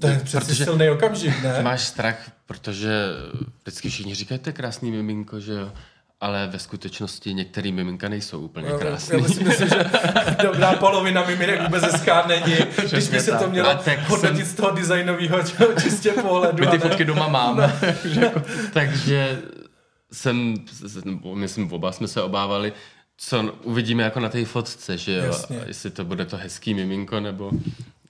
To 0.01 0.07
je 0.07 0.19
přece 0.19 0.45
Protože- 0.45 0.63
silný 0.63 0.89
okamžik, 0.89 1.43
ne? 1.43 1.63
Máš 1.63 1.81
strach, 1.81 2.31
protože 2.45 3.05
vždycky 3.61 3.89
všichni 3.89 4.15
říkají, 4.15 4.39
to 4.39 4.49
je 4.49 4.53
krásný 4.53 4.91
miminko, 4.91 5.39
že 5.39 5.53
jo. 5.53 5.71
Ale 6.21 6.47
ve 6.47 6.59
skutečnosti 6.59 7.33
některý 7.33 7.71
miminka 7.71 8.09
nejsou 8.09 8.39
úplně 8.39 8.67
Já 8.67 8.77
krásný. 8.77 9.23
si 9.23 9.43
myslím, 9.43 9.51
že 9.69 9.85
dobrá 10.43 10.73
polovina 10.73 11.25
miminek 11.25 11.61
vůbec 11.61 11.83
hezká 11.83 12.27
není, 12.27 12.55
když 12.91 13.09
by 13.09 13.19
se 13.19 13.31
to 13.37 13.49
mělo 13.49 13.69
hodnotit 14.07 14.37
jsem- 14.37 14.45
z 14.45 14.53
toho 14.53 14.71
designového 14.71 15.37
čistě 15.81 16.11
pohledu. 16.11 16.57
My 16.59 16.67
ty 16.67 16.77
fotky 16.77 17.05
doma 17.05 17.27
máme. 17.27 17.79
Takže 18.73 19.39
jsem, 20.11 20.53
myslím, 21.33 21.73
oba 21.73 21.91
jsme 21.91 22.07
se 22.07 22.21
obávali, 22.21 22.73
co 23.17 23.53
uvidíme 23.63 24.03
jako 24.03 24.19
na 24.19 24.29
té 24.29 24.45
fotce, 24.45 24.97
že 24.97 25.13
jo. 25.13 25.23
Jasně. 25.23 25.63
Jestli 25.65 25.89
to 25.89 26.05
bude 26.05 26.25
to 26.25 26.37
hezký 26.37 26.73
miminko, 26.73 27.19
nebo... 27.19 27.51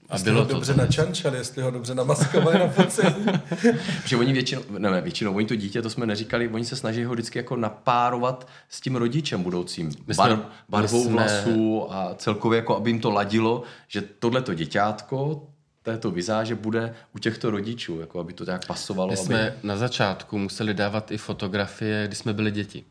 A 0.08 0.14
Jestli 0.14 0.30
bylo 0.30 0.42
ho 0.42 0.48
to 0.48 0.54
dobře 0.54 0.74
to. 0.74 0.80
načančali, 0.80 1.38
jestli 1.38 1.62
ho 1.62 1.70
dobře 1.70 1.94
namaskovali 1.94 2.58
na 2.58 2.68
fotce. 2.68 3.14
že 4.04 4.16
oni 4.16 4.32
většinou, 4.32 4.62
ne, 4.78 4.90
ne, 4.90 5.00
většinou, 5.00 5.34
oni 5.34 5.46
to 5.46 5.56
dítě, 5.56 5.82
to 5.82 5.90
jsme 5.90 6.06
neříkali, 6.06 6.48
oni 6.48 6.64
se 6.64 6.76
snaží 6.76 7.04
ho 7.04 7.12
vždycky 7.12 7.38
jako 7.38 7.56
napárovat 7.56 8.48
s 8.68 8.80
tím 8.80 8.96
rodičem 8.96 9.42
budoucím. 9.42 9.86
My 10.06 10.14
jsme- 10.14 10.28
Bar, 10.28 10.38
barvou 10.68 11.02
jsme- 11.04 11.12
vlasů 11.12 11.86
a 11.92 12.14
celkově 12.14 12.56
jako, 12.56 12.76
aby 12.76 12.90
jim 12.90 13.00
to 13.00 13.10
ladilo, 13.10 13.62
že 13.88 14.00
tohleto 14.02 14.54
děťátko 14.54 15.46
této 15.82 16.10
vizáže 16.10 16.54
bude 16.54 16.94
u 17.14 17.18
těchto 17.18 17.50
rodičů, 17.50 18.00
jako 18.00 18.20
aby 18.20 18.32
to 18.32 18.44
nějak 18.44 18.66
pasovalo. 18.66 19.08
My 19.10 19.16
aby... 19.16 19.24
jsme 19.26 19.56
na 19.62 19.76
začátku 19.76 20.38
museli 20.38 20.74
dávat 20.74 21.10
i 21.10 21.18
fotografie, 21.18 22.04
kdy 22.06 22.16
jsme 22.16 22.32
byli 22.32 22.50
děti. 22.50 22.84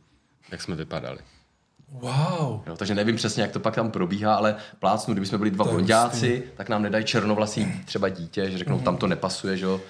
Jak 0.51 0.61
jsme 0.61 0.75
vypadali. 0.75 1.17
Wow. 1.91 2.61
Jo, 2.67 2.75
takže 2.77 2.95
nevím 2.95 3.15
přesně, 3.15 3.41
jak 3.41 3.51
to 3.51 3.59
pak 3.59 3.75
tam 3.75 3.91
probíhá, 3.91 4.35
ale 4.35 4.55
plácnu, 4.79 5.13
kdyby 5.13 5.25
jsme 5.27 5.37
byli 5.37 5.51
dva 5.51 5.65
blonďáci, 5.65 6.43
tak 6.57 6.69
nám 6.69 6.81
nedají 6.81 7.05
černovlasý 7.05 7.67
třeba 7.85 8.09
dítě, 8.09 8.51
že 8.51 8.57
řeknou, 8.57 8.79
tam 8.79 8.97
to 8.97 9.07
nepasuje, 9.07 9.57
že 9.57 9.65
jo, 9.65 9.81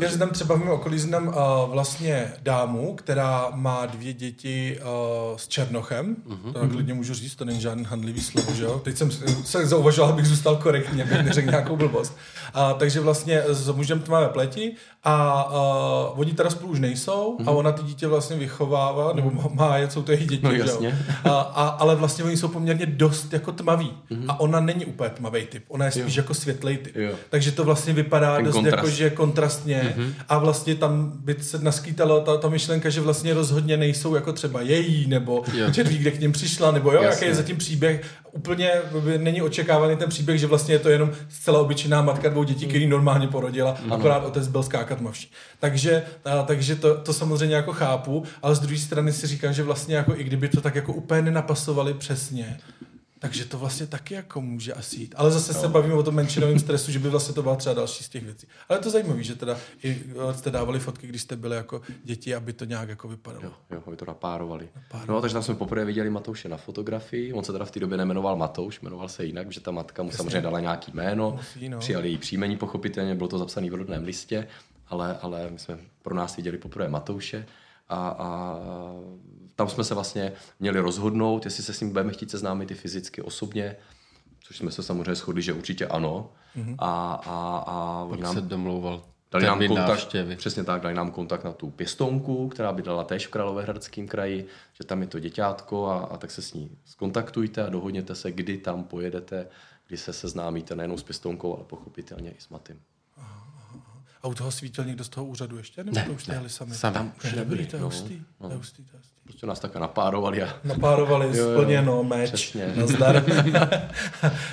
Já 0.00 0.10
si 0.10 0.18
tam 0.18 0.30
třeba 0.30 0.54
v 0.54 0.58
mém 0.58 0.68
okolí 0.68 0.98
znám 0.98 1.28
uh, 1.28 1.34
vlastně 1.66 2.32
dámu, 2.42 2.94
která 2.94 3.50
má 3.54 3.86
dvě 3.86 4.12
děti 4.12 4.78
uh, 4.80 5.36
s 5.36 5.48
Černochem. 5.48 6.16
Uh-huh. 6.28 6.52
To 6.52 6.68
klidně 6.68 6.94
můžu 6.94 7.14
říct, 7.14 7.34
to 7.34 7.44
není 7.44 7.60
žádný 7.60 7.84
handlivý 7.84 8.20
slovo, 8.20 8.54
že 8.54 8.64
jo? 8.64 8.80
Teď 8.84 8.96
jsem 8.96 9.10
se 9.44 9.66
zauvažoval, 9.66 10.10
abych 10.10 10.26
zůstal 10.26 10.56
korektně, 10.56 11.02
abych 11.02 11.22
neřekl 11.22 11.50
nějakou 11.50 11.76
blbost. 11.76 12.16
Uh, 12.56 12.78
takže 12.78 13.00
vlastně 13.00 13.42
s 13.48 13.68
mužem 13.72 14.00
tmavé 14.00 14.28
pleti 14.28 14.72
a 15.04 15.44
uh, 15.50 16.20
oni 16.20 16.32
teda 16.32 16.50
spolu 16.50 16.72
už 16.72 16.80
nejsou 16.80 17.36
uh-huh. 17.38 17.48
a 17.48 17.50
ona 17.50 17.72
ty 17.72 17.82
dítě 17.82 18.06
vlastně 18.06 18.36
vychovává, 18.36 19.12
nebo 19.12 19.50
má 19.54 19.76
je, 19.76 19.90
jsou 19.90 20.02
to 20.02 20.12
jejich 20.12 20.28
děti, 20.28 20.44
no, 20.44 20.52
jasně. 20.52 20.90
Že 20.90 20.96
jo? 21.24 21.32
A, 21.34 21.40
a, 21.40 21.66
ale 21.66 21.96
vlastně 21.96 22.24
oni 22.24 22.36
jsou 22.36 22.48
poměrně 22.48 22.86
dost 22.86 23.32
jako 23.32 23.52
tmaví. 23.52 23.92
Uh-huh. 24.10 24.24
A 24.28 24.40
ona 24.40 24.60
není 24.60 24.84
úplně 24.84 25.10
tmavý 25.10 25.46
typ, 25.46 25.64
ona 25.68 25.84
je 25.84 25.90
spíš 25.90 26.16
jo. 26.16 26.20
jako 26.22 26.34
světlej 26.34 26.76
typ. 26.78 26.96
Jo. 26.96 27.12
Takže 27.30 27.52
to 27.52 27.64
vlastně 27.64 27.92
vypadá 27.92 28.36
Ten 28.36 28.44
dost 28.44 28.54
kontrast. 28.54 28.76
jako, 28.76 28.90
že 28.90 29.10
kontrastně 29.10 29.85
mm-hmm. 29.88 30.12
a 30.28 30.38
vlastně 30.38 30.74
tam 30.74 31.12
by 31.14 31.36
se 31.40 31.58
naskýtala 31.58 32.20
ta, 32.20 32.36
ta 32.36 32.48
myšlenka, 32.48 32.90
že 32.90 33.00
vlastně 33.00 33.34
rozhodně 33.34 33.76
nejsou 33.76 34.14
jako 34.14 34.32
třeba 34.32 34.60
její, 34.60 35.06
nebo 35.06 35.44
že 35.72 35.82
ví, 35.84 35.98
kde 35.98 36.10
k 36.10 36.20
ním 36.20 36.32
přišla, 36.32 36.70
nebo 36.70 36.92
jo, 36.92 37.02
jaký 37.02 37.24
je 37.24 37.34
zatím 37.34 37.56
příběh. 37.56 38.02
Úplně 38.32 38.70
není 39.18 39.42
očekávaný 39.42 39.96
ten 39.96 40.08
příběh, 40.08 40.40
že 40.40 40.46
vlastně 40.46 40.74
je 40.74 40.78
to 40.78 40.88
jenom 40.88 41.10
zcela 41.28 41.60
obyčejná 41.60 42.02
matka 42.02 42.28
dvou 42.28 42.44
dětí, 42.44 42.66
který 42.66 42.86
normálně 42.86 43.28
porodila, 43.28 43.78
ano. 43.84 43.94
akorát 43.94 44.24
otec 44.24 44.48
byl 44.48 44.62
skákat 44.62 45.00
mavší. 45.00 45.32
Takže, 45.60 46.02
a, 46.24 46.42
takže 46.42 46.76
to, 46.76 46.94
to 46.94 47.12
samozřejmě 47.12 47.56
jako 47.56 47.72
chápu, 47.72 48.22
ale 48.42 48.54
z 48.54 48.60
druhé 48.60 48.78
strany 48.78 49.12
si 49.12 49.26
říkám, 49.26 49.52
že 49.52 49.62
vlastně 49.62 49.96
jako 49.96 50.16
i 50.16 50.24
kdyby 50.24 50.48
to 50.48 50.60
tak 50.60 50.74
jako 50.74 50.92
úplně 50.92 51.22
nenapasovali 51.22 51.94
přesně, 51.94 52.58
takže 53.18 53.44
to 53.44 53.58
vlastně 53.58 53.86
taky 53.86 54.14
jako 54.14 54.40
může 54.40 54.72
asi 54.72 55.00
jít. 55.00 55.14
Ale 55.18 55.30
zase 55.30 55.52
no. 55.52 55.60
se 55.60 55.68
bavíme 55.68 55.94
o 55.94 56.02
tom 56.02 56.14
menšinovém 56.14 56.58
stresu, 56.58 56.92
že 56.92 56.98
by 56.98 57.08
vlastně 57.08 57.34
to 57.34 57.42
byla 57.42 57.56
třeba 57.56 57.74
další 57.74 58.04
z 58.04 58.08
těch 58.08 58.24
věcí. 58.24 58.46
Ale 58.68 58.78
je 58.78 58.82
to 58.82 58.90
zajímavé, 58.90 59.22
že 59.22 59.34
teda 59.34 59.56
i 59.82 60.02
eh, 60.30 60.34
jste 60.34 60.50
dávali 60.50 60.78
fotky, 60.78 61.06
když 61.06 61.22
jste 61.22 61.36
byli 61.36 61.56
jako 61.56 61.82
děti, 62.04 62.34
aby 62.34 62.52
to 62.52 62.64
nějak 62.64 62.88
jako 62.88 63.08
vypadalo. 63.08 63.44
Jo, 63.44 63.52
jo 63.70 63.82
aby 63.86 63.96
to 63.96 64.04
napárovali. 64.04 64.68
napárovali. 64.76 65.16
No, 65.16 65.20
takže 65.20 65.34
tam 65.34 65.42
jsme 65.42 65.54
poprvé 65.54 65.84
viděli 65.84 66.10
Matouše 66.10 66.48
na 66.48 66.56
fotografii. 66.56 67.32
On 67.32 67.44
se 67.44 67.52
teda 67.52 67.64
v 67.64 67.70
té 67.70 67.80
době 67.80 67.98
nemenoval 67.98 68.36
Matouš, 68.36 68.80
jmenoval 68.80 69.08
se 69.08 69.24
jinak, 69.24 69.52
že 69.52 69.60
ta 69.60 69.70
matka 69.70 70.02
mu 70.02 70.08
Jasně. 70.08 70.16
samozřejmě 70.16 70.40
dala 70.40 70.60
nějaký 70.60 70.92
jméno. 70.94 71.32
Musí, 71.36 71.68
no. 71.68 71.78
Přijali 71.78 72.08
její 72.08 72.18
příjmení, 72.18 72.56
pochopitelně, 72.56 73.14
bylo 73.14 73.28
to 73.28 73.38
zapsané 73.38 73.70
v 73.70 73.74
rodném 73.74 74.04
listě, 74.04 74.48
ale, 74.88 75.18
ale 75.22 75.50
my 75.50 75.58
jsme 75.58 75.78
pro 76.02 76.14
nás 76.14 76.36
viděli 76.36 76.58
poprvé 76.58 76.88
Matouše 76.88 77.46
a, 77.88 78.08
a 78.08 78.58
tam 79.56 79.68
jsme 79.68 79.84
se 79.84 79.94
vlastně 79.94 80.32
měli 80.60 80.80
rozhodnout, 80.80 81.44
jestli 81.44 81.62
se 81.62 81.72
s 81.72 81.80
ním 81.80 81.90
budeme 81.90 82.12
chtít 82.12 82.30
seznámit 82.30 82.70
i 82.70 82.74
fyzicky, 82.74 83.22
osobně, 83.22 83.76
což 84.40 84.56
jsme 84.56 84.70
se 84.70 84.82
samozřejmě 84.82 85.14
shodli, 85.14 85.42
že 85.42 85.52
určitě 85.52 85.86
ano. 85.86 86.32
Mm-hmm. 86.56 86.74
A, 86.78 87.12
a, 87.14 87.64
a 87.66 88.06
Pak 88.10 88.20
nám, 88.20 88.34
se 88.34 88.40
domlouval 88.40 89.02
dali 89.32 89.46
nám 89.46 89.58
kontakt, 89.58 89.88
návštěvy. 89.88 90.36
Přesně 90.36 90.64
tak, 90.64 90.82
dali 90.82 90.94
nám 90.94 91.10
kontakt 91.10 91.44
na 91.44 91.52
tu 91.52 91.70
pěstounku, 91.70 92.48
která 92.48 92.72
bydlela 92.72 93.04
též 93.04 93.26
v 93.26 93.30
Královéhradském 93.30 94.08
kraji, 94.08 94.46
že 94.72 94.84
tam 94.84 95.02
je 95.02 95.08
to 95.08 95.18
děťátko 95.18 95.86
a, 95.86 95.98
a 95.98 96.16
tak 96.16 96.30
se 96.30 96.42
s 96.42 96.52
ní 96.52 96.70
skontaktujte 96.84 97.66
a 97.66 97.70
dohodněte 97.70 98.14
se, 98.14 98.32
kdy 98.32 98.58
tam 98.58 98.84
pojedete, 98.84 99.46
kdy 99.86 99.96
se 99.96 100.12
seznámíte 100.12 100.76
nejenom 100.76 100.98
s 100.98 101.02
pěstounkou, 101.02 101.56
ale 101.56 101.64
pochopitelně 101.64 102.30
i 102.30 102.36
s 102.38 102.48
Matym. 102.48 102.80
A 104.22 104.28
u 104.28 104.34
toho 104.34 104.52
svítil 104.52 104.84
někdo 104.84 105.04
z 105.04 105.08
toho 105.08 105.26
úřadu 105.26 105.56
ještě? 105.56 105.84
Nebo 105.84 105.94
ne, 105.94 106.04
to 106.04 106.12
už 106.12 106.28
jeli 106.28 106.50
sami? 106.50 106.74
Sami. 106.74 106.94
Tam 106.94 107.12
už 107.24 107.32
nebyli, 107.32 107.66
to 107.66 107.76
je 107.76 107.80
no, 107.80 107.86
hustý. 107.86 108.22
No. 108.40 108.48
To 108.48 108.52
je 108.52 108.56
hustý, 108.56 108.84
to 108.84 108.96
je 108.96 108.98
hustý. 108.98 109.15
Prostě 109.26 109.46
nás 109.46 109.60
takhle 109.60 109.80
napárovali. 109.80 110.42
A... 110.42 110.48
Napárovali, 110.64 111.36
jo, 111.36 111.52
splněno, 111.52 112.04
meč, 112.04 112.30
Přesně. 112.30 112.72
nazdar. 112.76 113.16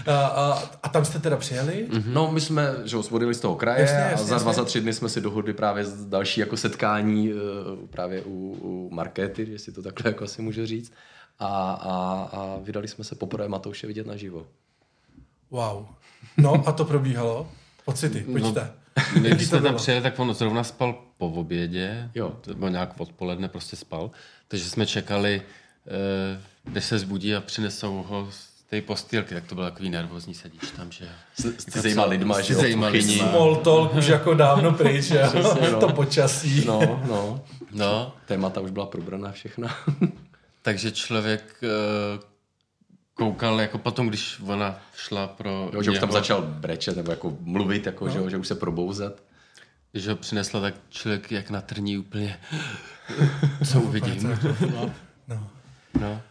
a, 0.07 0.13
a, 0.13 0.63
a, 0.84 0.89
tam 0.89 1.05
jste 1.05 1.19
teda 1.19 1.38
přijeli? 1.38 1.88
Mm-hmm. 1.89 2.03
No, 2.13 2.32
my 2.32 2.41
jsme, 2.41 2.76
že 2.86 2.97
osvodili 2.97 3.34
z 3.34 3.39
toho 3.39 3.55
kraje 3.55 3.82
jasně, 3.82 3.97
jasně, 3.97 4.13
a 4.13 4.17
za 4.17 4.38
dva, 4.38 4.49
jasně. 4.49 4.61
za 4.63 4.65
tři 4.65 4.82
dny 4.82 4.93
jsme 4.93 5.09
si 5.09 5.21
dohodli 5.21 5.53
právě 5.53 5.86
další 6.07 6.39
jako 6.39 6.57
setkání 6.57 7.34
uh, 7.34 7.39
právě 7.89 8.21
u, 8.21 8.57
u 8.61 8.89
Markéty, 8.93 9.47
jestli 9.49 9.71
to 9.71 9.82
takhle 9.82 10.09
jako 10.11 10.24
asi 10.24 10.41
můžu 10.41 10.65
říct. 10.65 10.93
A, 11.39 11.47
a, 11.71 12.30
a 12.32 12.57
vydali 12.61 12.88
jsme 12.88 13.03
se 13.03 13.15
poprvé 13.15 13.47
Matouše 13.47 13.88
vidět 13.88 14.07
naživo. 14.07 14.45
Wow. 15.51 15.86
No 16.38 16.63
a 16.65 16.71
to 16.71 16.86
probíhalo? 16.86 17.47
Pocity, 17.86 18.26
no, 18.28 18.32
pojďte. 18.32 18.71
No, 19.15 19.21
my, 19.21 19.30
když 19.30 19.47
jsme 19.47 19.61
tam 19.61 19.76
přijeli, 19.76 20.03
tak 20.03 20.19
on 20.19 20.34
zrovna 20.34 20.63
spal 20.63 20.95
po 21.17 21.28
obědě, 21.28 22.09
jo. 22.15 22.34
nebo 22.47 22.67
nějak 22.67 22.99
odpoledne 22.99 23.47
prostě 23.47 23.76
spal, 23.76 24.11
takže 24.54 24.70
jsme 24.70 24.86
čekali, 24.86 25.41
eh, 25.88 26.41
než 26.74 26.86
se 26.86 26.99
zbudí 26.99 27.36
a 27.36 27.41
přinesou 27.41 28.04
ho 28.04 28.28
z 28.32 28.70
té 28.70 28.82
postýlky, 28.82 29.34
tak 29.34 29.45
to 29.45 29.56
bylo 29.56 29.68
takový 29.68 29.89
nervózní, 29.89 30.34
sedíš 30.34 30.72
tam, 30.78 30.91
že... 30.91 31.10
S, 31.36 31.45
s 31.45 31.82
zajímá 31.82 32.06
lidma, 32.06 32.41
že 32.41 32.56
zajímá 32.56 32.88
lidma. 32.88 33.30
Small 33.30 33.56
talk 33.56 33.93
už 33.93 34.08
jako 34.08 34.34
dávno 34.34 34.72
pryč, 34.74 35.06
že 35.06 35.24
no. 35.72 35.80
to 35.80 35.89
počasí. 35.89 36.66
No, 36.66 37.01
no. 37.08 37.43
no. 37.72 38.16
Témata 38.26 38.62
už 38.62 38.72
byla 38.72 38.86
probraná 38.86 39.32
všechna. 39.32 39.76
takže 40.62 40.91
člověk 40.91 41.56
eh, 41.64 42.20
koukal 43.14 43.62
jako 43.62 43.78
potom, 43.78 44.08
když 44.08 44.41
ona 44.45 44.80
šla 44.95 45.28
pro 45.28 45.70
jo, 45.74 45.84
že 45.84 45.91
už 45.91 45.99
tam 45.99 46.12
začal 46.12 46.41
brečet 46.41 46.97
nebo 46.97 47.12
jako 47.12 47.38
mluvit, 47.39 47.86
jako, 47.86 48.06
no. 48.06 48.12
že, 48.12 48.30
že 48.30 48.38
už 48.38 48.47
se 48.47 48.56
probouzet. 48.56 49.24
Když 49.91 50.08
ho 50.08 50.16
přinesla, 50.16 50.62
tak 50.62 50.74
člověk 50.89 51.32
jak 51.32 51.49
na 51.49 51.62
trní 51.62 51.97
úplně, 51.97 52.39
co 53.72 53.82
uvidím. 53.82 54.38
No. 55.28 55.49
no. 55.99 56.22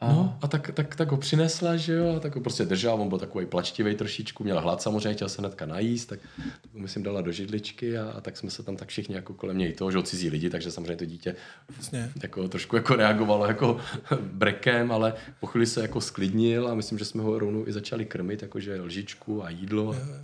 A... 0.00 0.12
No 0.12 0.38
a 0.42 0.48
tak, 0.48 0.70
tak, 0.74 0.96
tak 0.96 1.10
ho 1.10 1.16
přinesla, 1.16 1.76
že 1.76 1.92
jo, 1.92 2.16
a 2.16 2.20
tak 2.20 2.34
ho 2.34 2.40
prostě 2.40 2.64
držel, 2.64 2.94
on 2.94 3.08
byl 3.08 3.18
takový 3.18 3.46
plačtivý 3.46 3.94
trošičku, 3.94 4.44
měl 4.44 4.60
hlad 4.60 4.82
samozřejmě, 4.82 5.14
chtěl 5.14 5.28
se 5.28 5.42
hnedka 5.42 5.66
najíst, 5.66 6.08
tak, 6.08 6.20
tak 6.62 6.74
myslím 6.74 7.02
dala 7.02 7.20
do 7.20 7.32
židličky 7.32 7.98
a, 7.98 8.10
a, 8.10 8.20
tak 8.20 8.36
jsme 8.36 8.50
se 8.50 8.62
tam 8.62 8.76
tak 8.76 8.88
všichni 8.88 9.14
jako 9.14 9.34
kolem 9.34 9.58
něj 9.58 9.72
toho, 9.72 9.90
že 9.90 10.02
cizí 10.02 10.30
lidi, 10.30 10.50
takže 10.50 10.70
samozřejmě 10.70 10.96
to 10.96 11.04
dítě 11.04 11.36
Jasně. 11.76 12.12
jako, 12.22 12.48
trošku 12.48 12.76
jako 12.76 12.94
reagovalo 12.94 13.46
jako 13.46 13.80
brekem, 14.20 14.92
ale 14.92 15.14
po 15.40 15.46
chvíli 15.46 15.66
se 15.66 15.82
jako 15.82 16.00
sklidnil 16.00 16.68
a 16.68 16.74
myslím, 16.74 16.98
že 16.98 17.04
jsme 17.04 17.22
ho 17.22 17.38
rovnou 17.38 17.68
i 17.68 17.72
začali 17.72 18.04
krmit, 18.04 18.42
jakože 18.42 18.80
lžičku 18.80 19.44
a 19.44 19.50
jídlo. 19.50 19.92
Je, 19.92 20.00
je. 20.00 20.20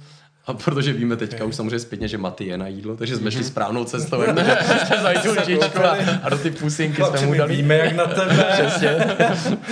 A 0.46 0.52
protože 0.52 0.92
víme 0.92 1.16
teďka 1.16 1.36
okay. 1.36 1.48
už 1.48 1.54
samozřejmě 1.54 1.78
zpětně, 1.78 2.08
že 2.08 2.18
Maty 2.18 2.44
je 2.44 2.58
na 2.58 2.68
jídlo, 2.68 2.96
takže 2.96 3.16
jsme 3.16 3.30
šli 3.30 3.40
mhm. 3.40 3.50
správnou 3.50 3.84
cestou, 3.84 4.22
protože 4.22 4.58
jsme 4.86 5.02
zajít 5.02 5.24
lžičku 5.24 5.84
a, 5.84 5.96
a 6.22 6.28
do 6.28 6.38
ty 6.38 6.50
pusinky 6.50 7.02
jsme 7.02 7.26
mu 7.26 7.34
dali. 7.34 7.56
Víme, 7.56 7.76
jak 7.76 7.92
na 7.92 8.06
tebe. 8.06 8.46
Přesně. 8.52 9.16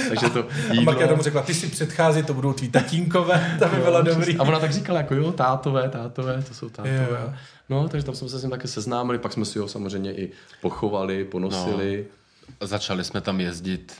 takže 0.08 0.30
to 0.32 0.46
jídlo. 0.70 0.80
A 0.80 0.80
Marka 0.80 1.08
tomu 1.08 1.22
řekla, 1.22 1.42
ty 1.42 1.54
si 1.54 1.66
předchází, 1.66 2.22
to 2.22 2.34
budou 2.34 2.52
tví 2.52 2.68
tatínkové, 2.68 3.56
to 3.58 3.68
by 3.68 3.76
bylo 3.76 4.02
dobrý. 4.02 4.36
A 4.36 4.42
ona 4.42 4.60
tak 4.60 4.72
říkala, 4.72 4.98
jako 4.98 5.14
jo, 5.14 5.32
tátové, 5.32 5.88
tátové, 5.88 6.42
to 6.48 6.54
jsou 6.54 6.68
tátové. 6.68 7.08
Jo. 7.10 7.32
No, 7.68 7.88
takže 7.88 8.06
tam 8.06 8.14
jsme 8.14 8.28
se 8.28 8.38
s 8.38 8.42
ním 8.42 8.50
také 8.50 8.68
seznámili, 8.68 9.18
pak 9.18 9.32
jsme 9.32 9.44
si 9.44 9.58
ho 9.58 9.68
samozřejmě 9.68 10.14
i 10.14 10.30
pochovali, 10.60 11.24
ponosili. 11.24 12.06
No. 12.60 12.66
Začali 12.66 13.04
jsme 13.04 13.20
tam 13.20 13.40
jezdit 13.40 13.92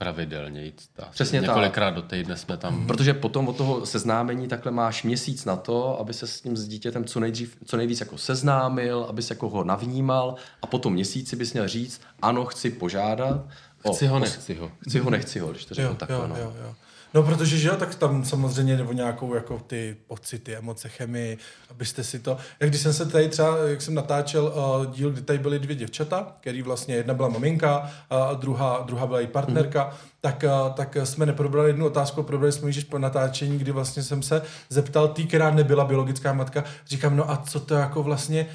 pravidelně 0.00 0.64
jít. 0.64 0.82
Přesně 1.10 1.40
Několikrát 1.40 1.86
tak. 1.86 1.94
do 1.94 2.02
týdne 2.02 2.36
jsme 2.36 2.56
tam. 2.56 2.74
Hmm. 2.74 2.86
Protože 2.86 3.14
potom 3.14 3.48
od 3.48 3.56
toho 3.56 3.86
seznámení 3.86 4.48
takhle 4.48 4.72
máš 4.72 5.02
měsíc 5.02 5.44
na 5.44 5.56
to, 5.56 6.00
aby 6.00 6.14
se 6.14 6.26
s 6.26 6.40
tím 6.40 6.56
s 6.56 6.68
dítětem 6.68 7.04
co, 7.04 7.20
nejdřív, 7.20 7.56
co 7.64 7.76
nejvíc 7.76 8.00
jako 8.00 8.18
seznámil, 8.18 9.06
aby 9.08 9.22
se 9.22 9.34
jako 9.34 9.48
ho 9.48 9.64
navnímal 9.64 10.34
a 10.62 10.66
potom 10.66 10.92
měsíci 10.92 11.36
bys 11.36 11.52
měl 11.52 11.68
říct, 11.68 12.00
ano, 12.22 12.44
chci 12.44 12.70
požádat. 12.70 13.46
Chci 13.92 14.08
o, 14.08 14.10
ho, 14.10 14.18
nechci 14.18 14.54
ho. 14.54 14.72
Chci 14.88 14.98
ho, 14.98 15.10
nechci 15.10 15.38
ho, 15.38 15.50
když 15.50 15.64
to 15.64 15.74
řeknu 15.74 15.94
takhle. 15.94 16.18
Jo, 16.18 16.26
no. 16.26 16.36
jo, 16.36 16.54
jo. 16.62 16.74
No, 17.14 17.22
protože 17.22 17.58
že 17.58 17.68
jo, 17.68 17.76
tak 17.76 17.94
tam 17.94 18.24
samozřejmě 18.24 18.76
nebo 18.76 18.92
nějakou 18.92 19.34
jako 19.34 19.58
ty 19.66 19.96
pocity, 20.06 20.56
emoce, 20.56 20.88
chemii, 20.88 21.38
abyste 21.70 22.04
si 22.04 22.18
to... 22.18 22.36
Jak 22.60 22.70
když 22.70 22.82
jsem 22.82 22.92
se 22.92 23.06
tady 23.06 23.28
třeba, 23.28 23.56
jak 23.58 23.82
jsem 23.82 23.94
natáčel 23.94 24.44
uh, 24.44 24.86
díl, 24.86 25.10
kdy 25.10 25.22
tady 25.22 25.38
byly 25.38 25.58
dvě 25.58 25.76
děvčata, 25.76 26.36
který 26.40 26.62
vlastně 26.62 26.94
jedna 26.94 27.14
byla 27.14 27.28
maminka 27.28 27.90
a 28.10 28.34
druhá, 28.34 28.82
druhá 28.86 29.06
byla 29.06 29.20
její 29.20 29.26
partnerka, 29.26 29.84
mm. 29.84 30.08
tak, 30.20 30.44
uh, 30.46 30.72
tak 30.72 30.96
jsme 31.04 31.26
neprobrali 31.26 31.68
jednu 31.68 31.86
otázku, 31.86 32.22
probrali 32.22 32.52
jsme 32.52 32.68
již 32.68 32.84
po 32.84 32.98
natáčení, 32.98 33.58
kdy 33.58 33.72
vlastně 33.72 34.02
jsem 34.02 34.22
se 34.22 34.42
zeptal 34.68 35.08
tý, 35.08 35.26
která 35.26 35.50
nebyla 35.50 35.84
biologická 35.84 36.32
matka, 36.32 36.64
říkám, 36.86 37.16
no 37.16 37.30
a 37.30 37.36
co 37.36 37.60
to 37.60 37.74
jako 37.74 38.02
vlastně 38.02 38.46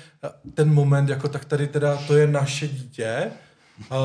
ten 0.53 0.74
moment, 0.74 1.10
jako 1.10 1.28
tak 1.28 1.45
tady 1.45 1.68
teda 1.68 1.97
to 2.08 2.18
je 2.18 2.28
naše 2.28 2.68
dítě, 2.68 3.32
uh, 3.91 3.97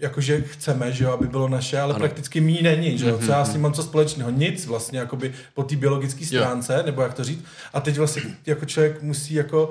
jakože 0.00 0.40
chceme, 0.40 0.92
že 0.92 1.04
jo, 1.04 1.10
aby 1.10 1.26
bylo 1.26 1.48
naše, 1.48 1.80
ale 1.80 1.94
ano. 1.94 2.00
prakticky 2.00 2.40
mý 2.40 2.62
není, 2.62 2.98
že 2.98 3.08
jo, 3.08 3.18
co 3.18 3.30
já 3.30 3.44
s 3.44 3.52
tím 3.52 3.60
mám 3.60 3.72
co 3.72 3.82
společného, 3.82 4.30
nic 4.30 4.66
vlastně, 4.66 4.98
jakoby 4.98 5.32
po 5.54 5.62
té 5.62 5.76
biologické 5.76 6.26
stránce, 6.26 6.74
jo. 6.74 6.82
nebo 6.86 7.02
jak 7.02 7.14
to 7.14 7.24
říct, 7.24 7.44
a 7.72 7.80
teď 7.80 7.98
vlastně 7.98 8.22
jako 8.46 8.64
člověk 8.64 9.02
musí 9.02 9.34
jako, 9.34 9.70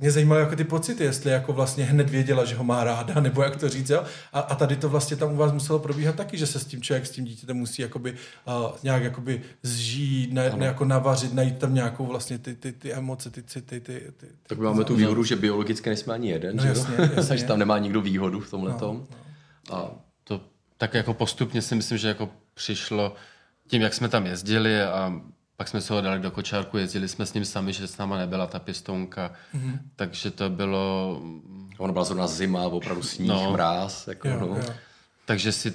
mě 0.00 0.10
zajímalo 0.10 0.40
jako 0.40 0.56
ty 0.56 0.64
pocity, 0.64 1.04
jestli 1.04 1.30
jako 1.30 1.52
vlastně 1.52 1.84
hned 1.84 2.10
věděla, 2.10 2.44
že 2.44 2.54
ho 2.54 2.64
má 2.64 2.84
ráda, 2.84 3.20
nebo 3.20 3.42
jak 3.42 3.56
to 3.56 3.68
říct, 3.68 3.90
jo, 3.90 4.04
a, 4.32 4.40
a 4.40 4.54
tady 4.54 4.76
to 4.76 4.88
vlastně 4.88 5.16
tam 5.16 5.32
u 5.32 5.36
vás 5.36 5.52
muselo 5.52 5.78
probíhat 5.78 6.14
taky, 6.14 6.38
že 6.38 6.46
se 6.46 6.58
s 6.58 6.64
tím 6.64 6.82
člověk, 6.82 7.06
s 7.06 7.10
tím 7.10 7.24
dítětem 7.24 7.56
musí 7.56 7.82
jakoby 7.82 8.14
uh, 8.44 8.54
nějak 8.82 9.02
jakoby 9.02 9.40
zžít, 9.62 10.32
ne, 10.32 10.52
ne, 10.56 10.66
jako 10.66 10.84
navařit, 10.84 11.34
najít 11.34 11.58
tam 11.58 11.74
nějakou 11.74 12.06
vlastně 12.06 12.38
ty, 12.38 12.54
ty, 12.54 12.72
ty 12.72 12.92
emoce, 12.92 13.30
ty 13.30 13.42
city, 13.42 13.80
ty, 13.80 13.94
ty, 13.94 14.12
ty, 14.16 14.26
Tak 14.46 14.58
máme 14.58 14.84
tu 14.84 14.96
výhodu, 14.96 15.24
že 15.24 15.36
biologicky 15.36 15.90
nejsme 15.90 16.14
ani 16.14 16.30
jeden, 16.30 16.56
no, 16.56 16.62
že 16.62 16.68
jasně, 16.68 16.94
jasně. 16.98 17.22
takže 17.28 17.44
tam 17.44 17.58
nemá 17.58 17.78
nikdo 17.78 18.00
výhodu 18.00 18.40
v 18.40 18.50
tomhle 18.50 18.72
tom. 18.72 18.96
No, 18.96 19.06
no. 19.10 19.25
A 19.72 19.90
to 20.24 20.40
tak 20.76 20.94
jako 20.94 21.14
postupně 21.14 21.62
si 21.62 21.74
myslím, 21.74 21.98
že 21.98 22.08
jako 22.08 22.28
přišlo 22.54 23.14
tím, 23.68 23.82
jak 23.82 23.94
jsme 23.94 24.08
tam 24.08 24.26
jezdili 24.26 24.82
a 24.82 25.12
pak 25.56 25.68
jsme 25.68 25.80
se 25.80 25.92
ho 25.92 26.00
dali 26.00 26.20
do 26.20 26.30
kočárku, 26.30 26.78
jezdili 26.78 27.08
jsme 27.08 27.26
s 27.26 27.34
ním 27.34 27.44
sami, 27.44 27.72
že 27.72 27.86
s 27.86 27.98
náma 27.98 28.18
nebyla 28.18 28.46
ta 28.46 28.58
pěstounka, 28.58 29.32
mm-hmm. 29.54 29.78
takže 29.96 30.30
to 30.30 30.50
bylo... 30.50 31.20
Ono 31.78 31.92
byla 31.92 32.04
zrovna 32.04 32.26
zima, 32.26 32.62
opravdu 32.62 33.02
sníh, 33.02 33.28
no. 33.28 33.52
mráz. 33.52 34.06
Jako, 34.08 34.28
Jo, 34.28 34.40
no. 34.40 34.46
jo. 34.46 34.74
Takže 35.24 35.52
si 35.52 35.74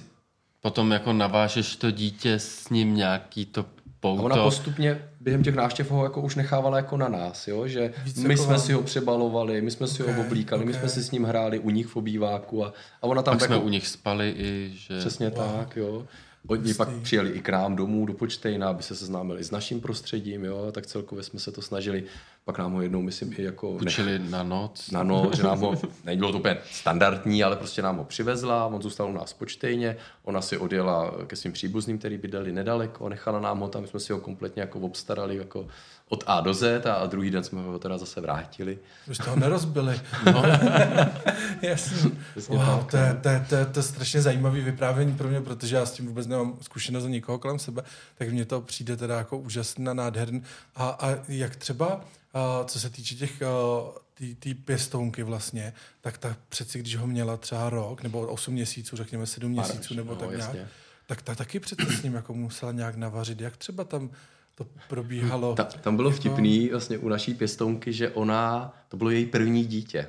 potom 0.62 0.92
jako 0.92 1.14
navážeš 1.14 1.76
to 1.76 1.92
dítě 1.92 2.39
s 2.39 2.70
ním 2.70 2.96
nějaký 2.96 3.46
to 3.46 3.62
A 3.62 3.66
ona 4.08 4.36
pouto. 4.36 4.44
postupně 4.44 5.11
během 5.22 5.43
těch 5.43 5.55
návštěv 5.55 5.91
ho 5.91 6.03
jako 6.03 6.22
už 6.22 6.36
nechávala 6.36 6.78
jako 6.78 6.97
na 6.97 7.07
nás, 7.07 7.47
jo? 7.47 7.67
že 7.67 7.93
Víc 8.03 8.17
my 8.17 8.34
jako 8.34 8.43
jsme 8.43 8.53
vám. 8.53 8.61
si 8.61 8.74
ho 8.74 8.82
přebalovali, 8.82 9.61
my 9.61 9.72
jsme 9.72 9.88
si 9.88 10.03
ho 10.03 10.22
oblíkali, 10.22 10.65
my 10.65 10.74
ok. 10.74 10.80
jsme 10.80 10.89
si 10.89 11.03
s 11.03 11.11
ním 11.11 11.24
hráli 11.24 11.59
u 11.59 11.69
nich 11.69 11.88
v 11.88 11.95
obýváku 11.95 12.65
a, 12.65 12.74
a 13.01 13.03
ona 13.03 13.22
tam 13.22 13.38
Pak 13.38 13.45
jsme 13.45 13.55
jako, 13.55 13.65
u 13.65 13.69
nich 13.69 13.88
spali 13.88 14.36
i, 14.38 14.72
že... 14.74 14.99
přesně 14.99 15.30
wow. 15.30 15.38
tak, 15.38 15.76
jo. 15.76 16.07
Oni 16.47 16.74
pak 16.74 16.89
přijeli 17.01 17.30
i 17.30 17.41
k 17.41 17.49
nám 17.49 17.76
domů 17.76 18.05
do 18.05 18.13
Počtejna, 18.13 18.69
aby 18.69 18.84
se 18.84 18.95
seznámili 18.95 19.43
s 19.43 19.51
naším 19.51 19.82
prostředím, 19.82 20.45
jo, 20.45 20.72
tak 20.72 20.86
celkově 20.86 21.24
jsme 21.24 21.39
se 21.39 21.51
to 21.51 21.61
snažili. 21.61 22.03
Pak 22.46 22.58
nám 22.58 22.74
ho 22.74 22.82
jednou, 22.82 23.02
myslím, 23.02 23.34
i 23.38 23.44
jako 23.44 23.72
nech- 23.72 23.82
Učili 23.82 24.20
na 24.20 24.44
noc. 24.44 24.92
na 24.92 25.04
no, 25.04 25.32
že 25.36 25.44
nám 25.44 25.60
ho, 25.60 25.74
nebylo 26.04 26.32
to 26.32 26.38
úplně 26.38 26.58
standardní, 26.72 27.44
ale 27.44 27.56
prostě 27.56 27.82
nám 27.82 27.98
ho 27.98 28.04
přivezla, 28.04 28.66
on 28.66 28.82
zůstal 28.82 29.10
u 29.10 29.14
nás 29.14 29.34
Počtejně, 29.34 29.98
ona 30.24 30.42
si 30.42 30.58
odjela 30.58 31.14
ke 31.28 31.36
svým 31.36 31.54
příbuzným, 31.54 31.98
který 31.98 32.18
bydleli 32.18 32.52
nedaleko, 32.52 33.10
nechala 33.10 33.39
nám 33.39 33.60
ho 33.60 33.68
tam, 33.68 33.82
my 33.82 33.88
jsme 33.88 34.00
si 34.00 34.14
ho 34.14 34.20
kompletně 34.20 34.62
jako 34.62 34.80
obstarali 34.80 35.38
jako 35.38 35.68
od 36.10 36.24
A 36.28 36.42
do 36.42 36.54
Z 36.54 36.86
a, 36.86 36.94
a 36.94 37.06
druhý 37.06 37.32
den 37.32 37.44
jsme 37.44 37.62
ho 37.62 37.80
teda 37.80 37.98
zase 37.98 38.22
vrátili. 38.22 38.80
Už 39.10 39.18
toho 39.18 39.36
nerozbili. 39.36 40.02
No. 40.34 40.44
Jasně. 41.62 42.12
Wow, 42.48 42.86
to 42.86 42.98
je, 42.98 43.20
to, 43.22 43.30
je, 43.30 43.46
to, 43.50 43.56
je, 43.56 43.66
to 43.66 43.80
je 43.80 43.84
strašně 43.84 44.22
zajímavý 44.22 44.62
vyprávění 44.62 45.16
pro 45.18 45.28
mě, 45.28 45.42
protože 45.42 45.76
já 45.76 45.86
s 45.86 45.92
tím 45.92 46.08
vůbec 46.08 46.28
nemám 46.28 46.58
zkušenost 46.62 47.04
za 47.04 47.10
nikoho 47.10 47.39
kolem 47.39 47.60
sebe, 47.60 47.84
tak 48.18 48.30
mně 48.30 48.46
to 48.46 48.62
přijde 48.62 48.98
teda 48.98 49.18
jako 49.18 49.38
úžasný 49.38 49.88
a 49.88 49.94
nádherný. 49.94 50.44
A, 50.76 50.89
a 50.89 51.18
jak 51.28 51.56
třeba, 51.56 52.02
co 52.65 52.79
se 52.79 52.89
týče 52.89 53.15
těch 53.15 53.41
ty, 54.13 54.36
ty 54.36 54.53
pěstounky 54.53 55.23
vlastně, 55.23 55.73
tak 56.01 56.17
ta 56.17 56.38
přeci, 56.49 56.79
když 56.79 56.95
ho 56.95 57.07
měla 57.07 57.38
třeba 57.38 57.69
rok, 57.69 58.03
nebo 58.03 58.27
8 58.27 58.53
měsíců, 58.53 58.97
řekněme 58.97 59.25
7 59.25 59.55
Pár, 59.55 59.65
měsíců, 59.65 59.93
nebo 59.93 60.13
no, 60.13 60.19
tak 60.19 60.29
nějak, 60.29 60.41
jasně. 60.41 60.67
tak 61.07 61.21
ta 61.21 61.36
taky 61.36 61.59
přece 61.59 61.86
s 61.86 62.03
ním 62.03 62.13
jako 62.13 62.34
musela 62.34 62.71
nějak 62.71 62.95
navařit. 62.95 63.41
Jak 63.41 63.57
třeba 63.57 63.84
tam 63.84 64.09
to 64.55 64.65
probíhalo? 64.88 65.55
Ta, 65.55 65.63
tam 65.63 65.95
bylo 65.95 66.11
vtipný 66.11 66.69
vlastně 66.69 66.97
u 66.97 67.09
naší 67.09 67.34
pěstounky, 67.34 67.93
že 67.93 68.09
ona, 68.09 68.73
to 68.89 68.97
bylo 68.97 69.09
její 69.09 69.25
první 69.25 69.65
dítě. 69.65 70.07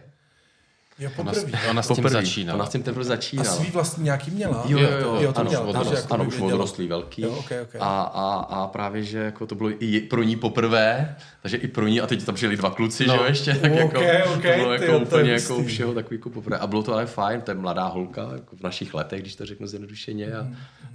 Jo, 0.98 1.10
Ona, 1.18 1.32
poprvé. 1.32 1.58
ona 1.70 1.82
s 1.82 1.86
tím 1.88 1.96
Poprvé. 1.96 2.10
začínala. 2.10 2.58
Ona 2.58 2.66
s 2.66 2.72
tím 2.72 2.82
teprve 2.82 3.00
A 3.02 3.04
začínala. 3.04 3.48
svý 3.56 3.70
vlastně 3.70 4.04
nějaký 4.04 4.30
měla? 4.30 4.62
Jo, 4.66 4.78
jo, 4.78 4.88
jo, 5.00 5.16
jo 5.20 5.32
to 5.32 5.40
ano, 5.40 5.48
měla, 5.50 5.64
odrost, 5.64 5.84
takže 5.88 6.02
jako 6.02 6.14
ano 6.14 6.24
už 6.24 6.40
odrostlý 6.40 6.86
velký. 6.88 7.22
Jo, 7.22 7.30
okay, 7.30 7.60
okay. 7.60 7.80
A, 7.84 8.02
a, 8.02 8.34
a, 8.34 8.66
právě, 8.66 9.02
že 9.02 9.18
jako 9.18 9.46
to 9.46 9.54
bylo 9.54 9.70
i 9.84 10.00
pro 10.00 10.22
ní 10.22 10.36
poprvé, 10.36 11.16
takže 11.42 11.56
i 11.56 11.68
pro 11.68 11.86
ní, 11.88 12.00
a 12.00 12.06
teď 12.06 12.24
tam 12.24 12.34
přijeli 12.34 12.56
dva 12.56 12.70
kluci, 12.70 13.06
No. 13.06 13.14
že 13.14 13.20
jo, 13.20 13.24
ještě, 13.26 13.54
tak 13.54 13.72
jako, 13.74 13.98
Okay, 13.98 14.22
okay, 14.22 14.32
to 14.32 14.40
bylo 14.42 14.52
tyjo, 14.54 14.72
jako 14.72 14.86
to 14.86 14.92
je 14.92 14.96
úplně 15.20 15.32
jako 15.32 15.54
hustý. 15.54 15.68
všeho 15.68 15.94
takový 15.94 16.16
jako 16.16 16.30
poprvé. 16.30 16.58
A 16.58 16.66
bylo 16.66 16.82
to 16.82 16.92
ale 16.92 17.06
fajn, 17.06 17.40
to 17.40 17.50
je 17.50 17.54
mladá 17.54 17.86
holka, 17.86 18.28
jako 18.32 18.56
v 18.56 18.60
našich 18.62 18.94
letech, 18.94 19.20
když 19.20 19.36
to 19.36 19.46
řeknu 19.46 19.66
zjednodušeně. 19.66 20.32
A, 20.34 20.46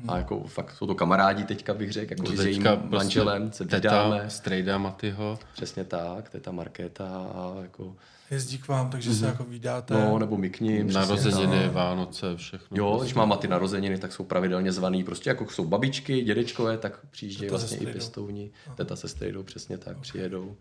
a 0.07 0.17
jako 0.17 0.43
fakt 0.43 0.75
jsou 0.75 0.87
to 0.87 0.95
kamarádi 0.95 1.43
teďka 1.43 1.73
bych 1.73 1.91
řekl, 1.91 2.13
jako 2.13 2.25
s 2.37 2.45
jejím 2.45 2.63
prostě 2.63 2.87
manželem 2.89 3.51
se 3.51 3.63
teta, 3.65 3.77
vydáme. 3.77 4.25
strejda 4.29 4.77
Matyho. 4.77 5.39
Přesně 5.53 5.83
tak, 5.83 6.29
teta 6.29 6.51
Markéta 6.51 7.05
a 7.07 7.53
jako, 7.61 7.93
Jezdí 8.31 8.57
k 8.57 8.67
vám, 8.67 8.89
takže 8.89 9.13
se 9.13 9.25
jako 9.25 9.43
vydáte. 9.43 9.93
no, 9.93 10.19
nebo 10.19 10.37
my 10.37 10.49
k 10.49 10.59
ním. 10.59 10.93
Narozeniny, 10.93 11.63
tak. 11.63 11.73
Vánoce, 11.73 12.35
všechno. 12.35 12.77
Jo, 12.77 12.89
prostě. 12.89 13.05
když 13.05 13.13
má 13.13 13.25
Maty 13.25 13.47
narozeniny, 13.47 13.97
tak 13.97 14.13
jsou 14.13 14.23
pravidelně 14.23 14.71
zvaný. 14.71 15.03
Prostě 15.03 15.29
jako 15.29 15.49
jsou 15.49 15.65
babičky, 15.65 16.21
dědečkové, 16.21 16.77
tak 16.77 16.99
přijíždějí 17.11 17.49
vlastně 17.49 17.77
i 17.77 17.85
pěstouni. 17.85 18.51
Teta 18.75 18.95
se 18.95 19.07
strejdou, 19.07 19.43
přesně 19.43 19.77
tak, 19.77 19.97
přijedou. 19.97 20.55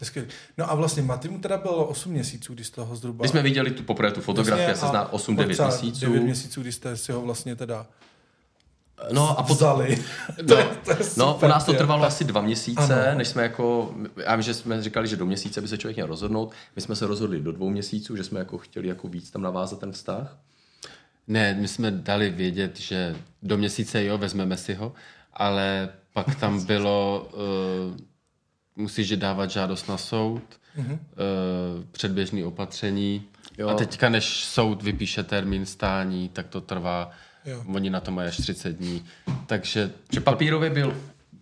Je 0.00 0.06
skvělý. 0.06 0.28
No 0.58 0.70
a 0.70 0.74
vlastně 0.74 1.02
Maty 1.02 1.28
mu 1.28 1.38
teda 1.38 1.56
bylo 1.56 1.86
8 1.86 2.12
měsíců, 2.12 2.54
když 2.54 2.66
jste 2.66 2.80
ho 2.80 2.96
zhruba... 2.96 3.22
My 3.22 3.28
jsme 3.28 3.42
viděli 3.42 3.70
tu 3.70 3.82
poprvé 3.82 4.10
tu 4.10 4.20
fotografii, 4.20 4.68
Jasně, 4.68 4.80
se 4.80 4.86
zná 4.86 5.00
a 5.00 5.12
8-9 5.12 5.52
třeba 5.52 5.68
měsíců. 5.68 6.00
9 6.00 6.22
měsíců, 6.22 6.62
když 6.62 6.74
jste 6.74 6.96
si 6.96 7.12
ho 7.12 7.20
vlastně 7.20 7.56
teda 7.56 7.86
No 9.12 9.38
a 9.38 9.42
potom, 9.42 9.56
vzali. 9.56 10.04
no, 10.42 10.56
to 10.84 10.90
je 10.90 10.96
no, 11.16 11.32
super, 11.32 11.48
u 11.48 11.52
nás 11.52 11.64
to 11.64 11.72
trvalo 11.72 12.04
asi 12.04 12.24
dva 12.24 12.40
měsíce, 12.40 13.08
Ano. 13.08 13.18
než 13.18 13.28
jsme 13.28 13.42
jako, 13.42 13.94
já 14.24 14.36
vím, 14.36 14.42
že 14.42 14.54
jsme 14.54 14.82
říkali, 14.82 15.08
že 15.08 15.16
do 15.16 15.26
měsíce 15.26 15.60
by 15.60 15.68
se 15.68 15.78
člověk 15.78 15.96
měl 15.96 16.06
rozhodnout. 16.06 16.52
My 16.76 16.82
jsme 16.82 16.96
se 16.96 17.06
rozhodli 17.06 17.40
do 17.40 17.52
dvou 17.52 17.70
měsíců, 17.70 18.16
že 18.16 18.24
jsme 18.24 18.38
jako 18.38 18.58
chtěli 18.58 18.88
jako 18.88 19.08
víc 19.08 19.30
tam 19.30 19.42
navázat 19.42 19.78
ten 19.80 19.92
vztah. 19.92 20.38
Ne, 21.28 21.54
my 21.54 21.68
jsme 21.68 21.90
dali 21.90 22.30
vědět, 22.30 22.80
že 22.80 23.16
do 23.42 23.56
měsíce 23.56 24.04
jo, 24.04 24.18
vezmeme 24.18 24.56
si 24.56 24.74
ho, 24.74 24.92
ale 25.32 25.88
pak 26.12 26.34
tam 26.34 26.64
bylo, 26.66 27.28
uh, 27.32 27.96
musíš 28.76 29.16
dávat 29.16 29.50
žádost 29.50 29.88
na 29.88 29.98
soud, 29.98 30.42
uh, 30.76 30.84
předběžný 31.92 32.44
opatření 32.44 33.22
Jo. 33.58 33.68
a 33.68 33.74
teďka, 33.74 34.08
než 34.08 34.44
soud 34.44 34.82
vypíše 34.82 35.22
termín 35.22 35.66
stání, 35.66 36.28
tak 36.28 36.46
to 36.46 36.60
trvá, 36.60 37.10
Jo. 37.46 37.62
oni 37.74 37.90
na 37.90 38.00
to 38.00 38.10
mají 38.10 38.28
až 38.28 38.36
30 38.36 38.72
dní, 38.76 39.04
takže 39.46 39.90
Že 40.12 40.20
papírově 40.20 40.70
byl 40.70 40.96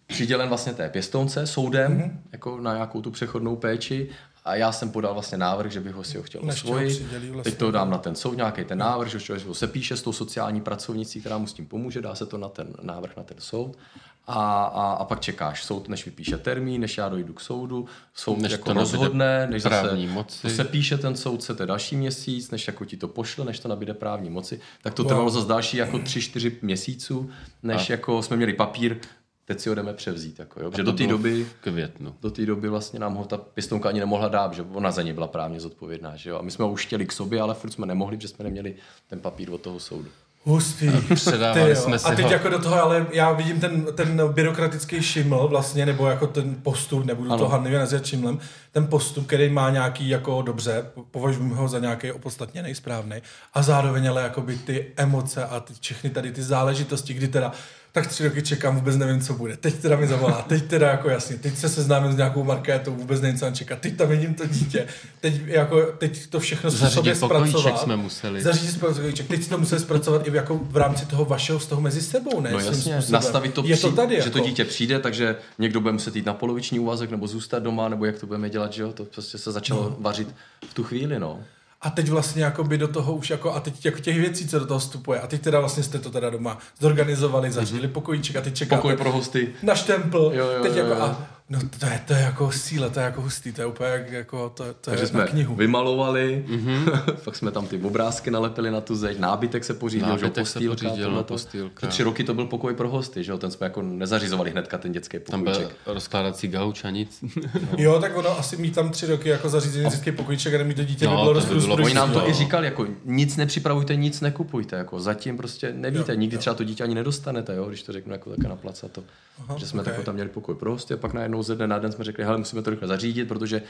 přidělen 0.07 0.49
vlastně 0.49 0.73
té 0.73 0.89
pěstounce 0.89 1.47
soudem, 1.47 1.93
Mhm. 1.93 2.01
mm-hmm. 2.03 2.19
jako 2.33 2.61
na 2.61 2.75
nějakou 2.75 3.01
tu 3.03 3.11
přechodnou 3.11 3.57
péči 3.57 4.09
a 4.45 4.55
já 4.55 4.73
jsem 4.73 4.91
podal 4.91 5.13
vlastně 5.15 5.39
návrh, 5.39 5.73
že 5.73 5.81
bych 5.81 5.95
ho 5.95 6.05
si 6.05 6.17
ho 6.17 6.23
chtěl 6.23 6.41
osvojit. 6.49 7.03
vlastně. 7.13 7.43
Teď 7.43 7.59
to 7.59 7.71
dám 7.71 7.91
na 7.91 7.99
ten 7.99 8.15
soud, 8.15 8.37
nějaký 8.37 8.65
ten 8.65 8.79
návrh, 8.79 9.09
že 9.11 9.21
člověk 9.21 9.47
ho 9.47 9.55
sepíše 9.55 9.97
s 9.97 10.03
tou 10.03 10.13
sociální 10.13 10.61
pracovnicí, 10.61 11.21
která 11.21 11.39
mu 11.39 11.47
s 11.47 11.53
tím 11.53 11.67
pomůže, 11.67 12.03
dá 12.03 12.15
se 12.15 12.27
to 12.27 12.39
na 12.39 12.49
ten 12.49 12.69
návrh 12.83 13.17
na 13.17 13.23
ten 13.23 13.37
soud. 13.41 13.79
A, 14.27 14.65
a, 14.65 14.93
a 14.93 15.05
pak 15.05 15.21
čekáš 15.21 15.65
soud, 15.65 15.89
než 15.89 16.05
vypíše 16.05 16.39
termín, 16.39 16.81
než 16.81 16.99
já 16.99 17.09
dojdu 17.09 17.33
k 17.33 17.41
soudu, 17.41 17.87
soud 18.15 18.39
Než 18.39 18.51
to 18.51 18.55
jako 18.55 18.69
nabyde 18.69 18.81
rozhodne, 18.81 19.47
než 19.51 19.63
zase 19.63 19.97
moci. 19.97 20.43
to 20.43 20.49
se 20.49 20.65
píše 20.65 20.99
ten 20.99 21.17
soudce, 21.17 21.55
to 21.55 21.63
je 21.63 21.67
další 21.67 21.97
měsíc, 21.97 22.51
než 22.51 22.67
jako 22.67 22.85
ti 22.85 22.97
to 22.97 23.09
pošle, 23.09 23.45
než 23.45 23.59
to 23.59 23.69
nabíde 23.69 23.95
právní 23.95 24.31
moci, 24.31 24.61
tak 24.83 24.95
to 24.95 25.03
Wow. 25.03 25.09
trvalo 25.09 25.31
zase 25.31 25.49
další 25.49 25.77
jako 25.77 25.99
tři, 25.99 26.21
čtyři 26.23 26.59
měsíců, 26.63 27.31
než 27.63 27.91
jako 27.91 28.23
jsme 28.23 28.37
měli 28.37 28.53
papír, 28.53 28.97
teď 29.45 29.61
si 29.61 29.69
ho 29.69 29.75
jdeme 29.75 29.93
převzít. 29.93 30.39
Jako, 30.39 30.61
jo? 30.61 30.71
Protože 30.71 30.85
to 30.85 30.91
do 30.91 30.99
té 30.99 31.07
doby 31.07 31.47
květnu. 31.61 32.15
do 32.23 32.31
té 32.31 32.47
doby 32.47 32.69
vlastně 32.69 32.99
nám 32.99 33.15
ho 33.15 33.25
ta 33.25 33.37
pěstounka 33.37 33.89
ani 33.89 34.01
nemohla 34.01 34.29
dát, 34.29 34.55
že 34.55 34.63
ona 34.63 34.91
za 34.91 35.03
ně 35.03 35.15
byla 35.15 35.27
právně 35.27 35.61
zodpovědná. 35.61 36.17
Že 36.17 36.31
jo? 36.31 36.39
A 36.39 36.43
my 36.43 36.51
jsme 36.51 36.65
ho 36.65 36.71
už 36.71 36.87
chtěli 36.87 37.07
k 37.07 37.13
sobě, 37.13 37.41
ale 37.41 37.55
furt 37.55 37.71
jsme 37.71 37.87
nemohli, 37.87 38.17
protože 38.17 38.29
jsme 38.29 38.45
neměli 38.45 38.75
ten 39.09 39.21
papír 39.21 39.51
od 39.51 39.61
toho 39.61 39.81
soudu. 39.81 40.09
Hustý. 40.45 40.91
předávali 41.15 41.75
Ty 41.75 41.77
jsme 41.77 41.99
si 41.99 42.07
A 42.07 42.15
teď 42.15 42.25
ho. 42.25 42.33
jako 42.33 42.49
do 42.49 42.59
toho, 42.59 42.83
ale 42.83 43.07
já 43.13 43.33
vidím 43.33 43.61
ten, 43.61 43.87
ten 43.95 44.33
byrokratický 44.33 45.03
šiml 45.03 45.49
vlastně, 45.49 45.87
nebo 45.87 46.07
jako 46.07 46.27
ten 46.27 46.55
postup, 46.63 47.05
nebudu 47.05 47.33
ano. 47.33 47.39
To 47.39 47.49
hanlivě 47.49 47.79
nazývat 47.79 48.07
šimlem, 48.07 48.39
ten 48.73 48.87
postup, 48.87 49.27
který 49.27 49.49
má 49.49 49.71
nějaký 49.71 50.09
jako 50.09 50.43
dobře, 50.43 50.87
považujeme 51.11 51.55
ho 51.55 51.69
za 51.69 51.79
nějaký 51.79 52.13
opodstatněný, 52.13 52.75
správný, 52.75 53.17
a 53.55 53.63
zároveň 53.63 54.09
ale 54.09 54.23
jakoby 54.23 54.57
ty 54.57 54.93
emoce 54.97 55.45
a 55.45 55.61
ty, 55.61 55.75
všechny 55.81 56.11
tady 56.11 56.33
ty 56.33 56.43
záležitosti, 56.43 57.15
kdy 57.15 57.29
teda 57.29 57.53
tak 57.93 58.07
tři 58.07 58.25
roky 58.25 58.43
čekám, 58.43 58.75
vůbec 58.77 58.97
nevím, 58.97 59.21
co 59.21 59.35
bude. 59.35 59.57
Teď 59.57 59.75
teda 59.75 59.97
mi 59.97 60.07
zavolá, 60.07 60.43
teď 60.43 60.65
teda 60.65 60.89
jako 60.91 61.09
jasně, 61.09 61.37
teď 61.37 61.57
se 61.59 61.69
seznámím 61.69 62.13
s 62.13 62.17
nějakou 62.17 62.45
markétou, 62.45 62.95
vůbec 62.95 63.21
nevím, 63.21 63.39
co 63.39 63.45
mám 63.45 63.55
čekat, 63.55 63.79
teď 63.79 63.97
tam 63.97 64.09
vidím 64.09 64.35
to 64.35 64.47
dítě, 64.47 64.87
teď, 65.21 65.35
jako, 65.47 65.83
teď 65.99 66.27
to 66.27 66.41
všechno 66.41 66.71
Zařídit 66.71 66.95
sobě 66.95 67.15
zpracovat. 67.15 67.81
jsme 67.81 67.97
museli. 67.97 68.43
Zařídit 68.43 68.81
pokojíček. 68.81 69.29
Teď 69.29 69.49
to 69.49 69.59
museli 69.59 69.81
zpracovat 69.81 70.29
i 70.29 70.37
jako 70.37 70.61
v 70.65 70.77
rámci 70.77 71.07
toho 71.07 71.25
vašeho 71.25 71.59
vztahu 71.59 71.81
mezi 71.81 72.01
sebou, 72.03 72.41
ne? 72.41 72.51
No 72.53 72.59
jasně, 72.59 72.75
způsobem. 72.75 73.13
nastavit 73.13 73.55
to, 73.55 73.63
Je 73.67 73.77
to 73.77 73.89
při- 73.89 73.97
tady, 73.97 74.23
že 74.23 74.31
to 74.31 74.39
jako. 74.39 74.49
dítě 74.49 74.65
přijde, 74.65 74.99
takže 74.99 75.37
někdo 75.59 75.81
bude 75.81 75.93
muset 75.93 76.17
jít 76.17 76.27
na 76.27 76.35
poloviční 76.35 76.79
úvazek 76.79 77.11
nebo 77.11 77.27
zůstat 77.27 77.59
doma, 77.63 77.89
nebo 77.89 78.05
jak 78.05 78.19
to 78.19 78.27
budeme 78.27 78.51
dělat, 78.51 78.73
že 78.73 78.83
jo? 78.83 78.93
To 78.93 79.05
prostě 79.05 79.39
se 79.39 79.53
začalo 79.53 79.83
no. 79.83 79.97
vařit 80.01 80.35
v 80.71 80.75
tu 80.75 80.85
chvíli, 80.85 81.19
no. 81.19 81.41
A 81.83 81.91
teď 81.91 82.09
vlastně 82.09 82.45
jako 82.45 82.65
by 82.65 82.79
do 82.79 82.89
toho 82.89 83.13
už 83.15 83.31
jako, 83.31 83.55
a 83.55 83.61
teď 83.61 83.85
jako 83.85 83.99
těch 83.99 84.19
věcí, 84.21 84.49
co 84.49 84.59
do 84.59 84.67
toho 84.67 84.81
vstupuje. 84.81 85.21
A 85.21 85.27
teď 85.27 85.43
teda 85.43 85.61
vlastně 85.61 85.83
jste 85.83 85.99
to 85.99 86.11
teda 86.11 86.31
doma 86.31 86.59
zorganizovali, 86.81 87.53
zařídili 87.53 87.89
pokojíček 87.89 88.37
a 88.37 88.41
teď 88.41 88.55
čekáte 88.55 88.83
Pokoj 88.83 88.97
pro 88.97 89.13
hosty. 89.13 89.49
na 89.63 89.75
štempl. 89.75 90.31
Jo, 90.35 90.47
jo, 90.51 90.63
teď 90.63 90.73
jo, 90.73 90.79
jako, 90.79 90.91
jo. 90.91 91.03
a, 91.03 91.27
no 91.53 91.59
to 91.79 91.87
je, 91.87 92.01
to 92.07 92.13
je 92.15 92.21
jako 92.21 92.53
síla, 92.53 92.89
to 92.89 93.01
je 93.01 93.05
jako 93.05 93.21
hustý, 93.23 93.53
to 93.53 93.61
je 93.63 93.67
úplně 93.67 93.91
jak, 93.91 94.11
jako, 94.13 94.49
to, 94.49 94.65
to 94.65 94.73
Takže 94.81 95.03
je 95.03 95.07
jsme 95.07 95.21
na 95.21 95.27
knihu. 95.27 95.55
vymalovali, 95.55 96.45
Mhm. 96.49 96.59
mm-hmm. 96.85 97.13
pak 97.25 97.37
jsme 97.37 97.51
tam 97.51 97.67
ty 97.67 97.79
obrázky 97.79 98.31
nalepili 98.31 98.71
na 98.71 98.81
tu 98.81 98.97
zeď, 98.97 99.19
nábytek 99.19 99.65
se 99.65 99.75
pořídil, 99.75 100.07
že 100.07 100.11
jo, 100.13 100.17
Nábytek 100.17 100.47
se 100.47 100.53
postýlka, 100.53 100.75
pořídil, 100.89 101.07
tohleto. 101.09 101.35
postýlka. 101.35 101.87
Že 101.87 101.91
Tři 101.91 102.03
roky 102.03 102.25
to 102.25 102.35
byl 102.35 102.47
pokoj 102.47 102.75
pro 102.75 102.89
hosty, 102.91 103.25
že 103.25 103.33
jo, 103.33 103.39
ten 103.39 103.51
jsme 103.51 103.67
jako 103.67 103.83
nezařizovali 103.83 104.51
hnedka 104.51 104.79
ten 104.79 104.93
dětský 104.93 105.19
Tam 105.19 105.41
pokojček. 105.45 105.67
byl 105.85 105.95
rozkládací 105.95 106.49
gauč 106.49 106.85
a 106.85 106.91
nic. 106.91 107.25
Jo, 107.79 107.99
tak 108.01 108.17
ono 108.17 108.39
asi 108.39 108.57
mít 108.57 108.75
tam 108.75 108.91
tři 108.91 109.07
roky 109.07 109.29
jako 109.29 109.49
zařízený 109.49 109.91
dětský 109.91 110.13
pokojíček 110.13 110.55
a 110.55 110.59
nemít 110.59 110.77
to 110.77 110.85
dítě 110.85 111.05
No, 111.07 111.11
by 111.11 111.17
bylo 111.17 111.41
to 111.47 111.55
dost 111.55 111.67
by. 111.67 111.73
Oni 111.83 111.95
nám 111.95 112.13
to 112.13 112.19
Jo. 112.19 112.25
i 112.29 112.33
říkali, 112.33 112.67
jako 112.67 112.87
nic 113.05 113.37
nepřipravujte, 113.37 113.97
nic 113.97 114.21
nekupujte, 114.21 114.77
jako 114.77 115.01
zatím 115.01 115.37
prostě 115.37 115.73
nevíte, 115.77 116.13
Jo, 116.13 116.19
nikdy 116.19 116.37
jo. 116.37 116.41
třeba 116.41 116.55
to 116.55 116.65
dítě 116.65 116.85
ani 116.85 116.95
nedostanete, 116.95 117.55
jo, 117.57 117.65
když 117.69 117.83
to 117.83 117.93
řeknu 117.93 118.13
jako 118.13 118.31
také 118.31 118.49
na 118.49 118.57
placa 118.57 118.89
to. 118.89 119.03
Aha, 119.39 119.59
že 119.59 119.67
jsme 119.67 119.83
ok. 119.83 119.89
okay. 119.89 120.05
tam 120.05 120.15
měli 120.15 120.29
pokoj 120.31 120.55
pro 120.55 120.71
hosty 120.71 120.95
a 120.95 120.97
pak 120.97 121.13
najednou 121.13 121.42
ze 121.43 121.55
dne 121.55 121.67
na 121.67 121.79
den 121.79 121.93
jsme 121.93 122.05
řekli, 122.05 122.25
hele, 122.25 122.39
musíme 122.39 122.63
to 122.63 122.71
rychle 122.71 122.89
zařídit, 122.89 123.29
protože 123.29 123.63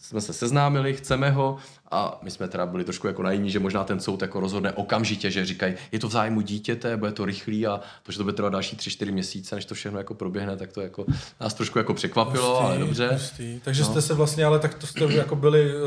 jsme 0.00 0.20
se 0.20 0.32
seznámili, 0.32 0.94
chceme 0.94 1.30
ho 1.30 1.56
a 1.90 2.18
my 2.22 2.30
jsme 2.30 2.48
teda 2.48 2.66
byli 2.66 2.84
trošku 2.84 3.06
jako 3.06 3.22
najiní, 3.22 3.50
že 3.50 3.58
možná 3.58 3.84
ten 3.84 4.00
soud 4.00 4.22
jako 4.22 4.40
rozhodne 4.40 4.72
okamžitě, 4.72 5.30
že 5.30 5.46
říkají, 5.46 5.74
je 5.92 5.98
to 5.98 6.08
v 6.08 6.12
zájmu 6.12 6.40
dítěte, 6.40 6.96
bude 6.96 7.12
to 7.12 7.24
rychlý 7.24 7.66
a 7.66 7.80
to, 8.02 8.12
že 8.12 8.18
to 8.18 8.24
bude 8.24 8.36
trvat 8.36 8.52
další 8.52 8.76
3-4 8.76 9.12
měsíce, 9.12 9.54
než 9.54 9.64
to 9.64 9.74
všechno 9.74 9.98
jako 9.98 10.14
proběhne, 10.14 10.56
tak 10.56 10.72
to 10.72 10.80
jako 10.80 11.04
nás 11.40 11.54
trošku 11.54 11.78
jako 11.78 11.94
překvapilo, 11.94 12.50
Hustý, 12.50 12.64
ale 12.64 12.78
dobře. 12.78 13.08
Hustý. 13.12 13.60
Takže 13.64 13.82
no. 13.82 13.88
jste 13.88 14.02
se 14.02 14.14
vlastně, 14.14 14.44
ale 14.44 14.58
tak 14.58 14.74
to 14.74 14.86
jste 14.86 15.04
jako 15.14 15.36
byli 15.36 15.74
uh, 15.74 15.82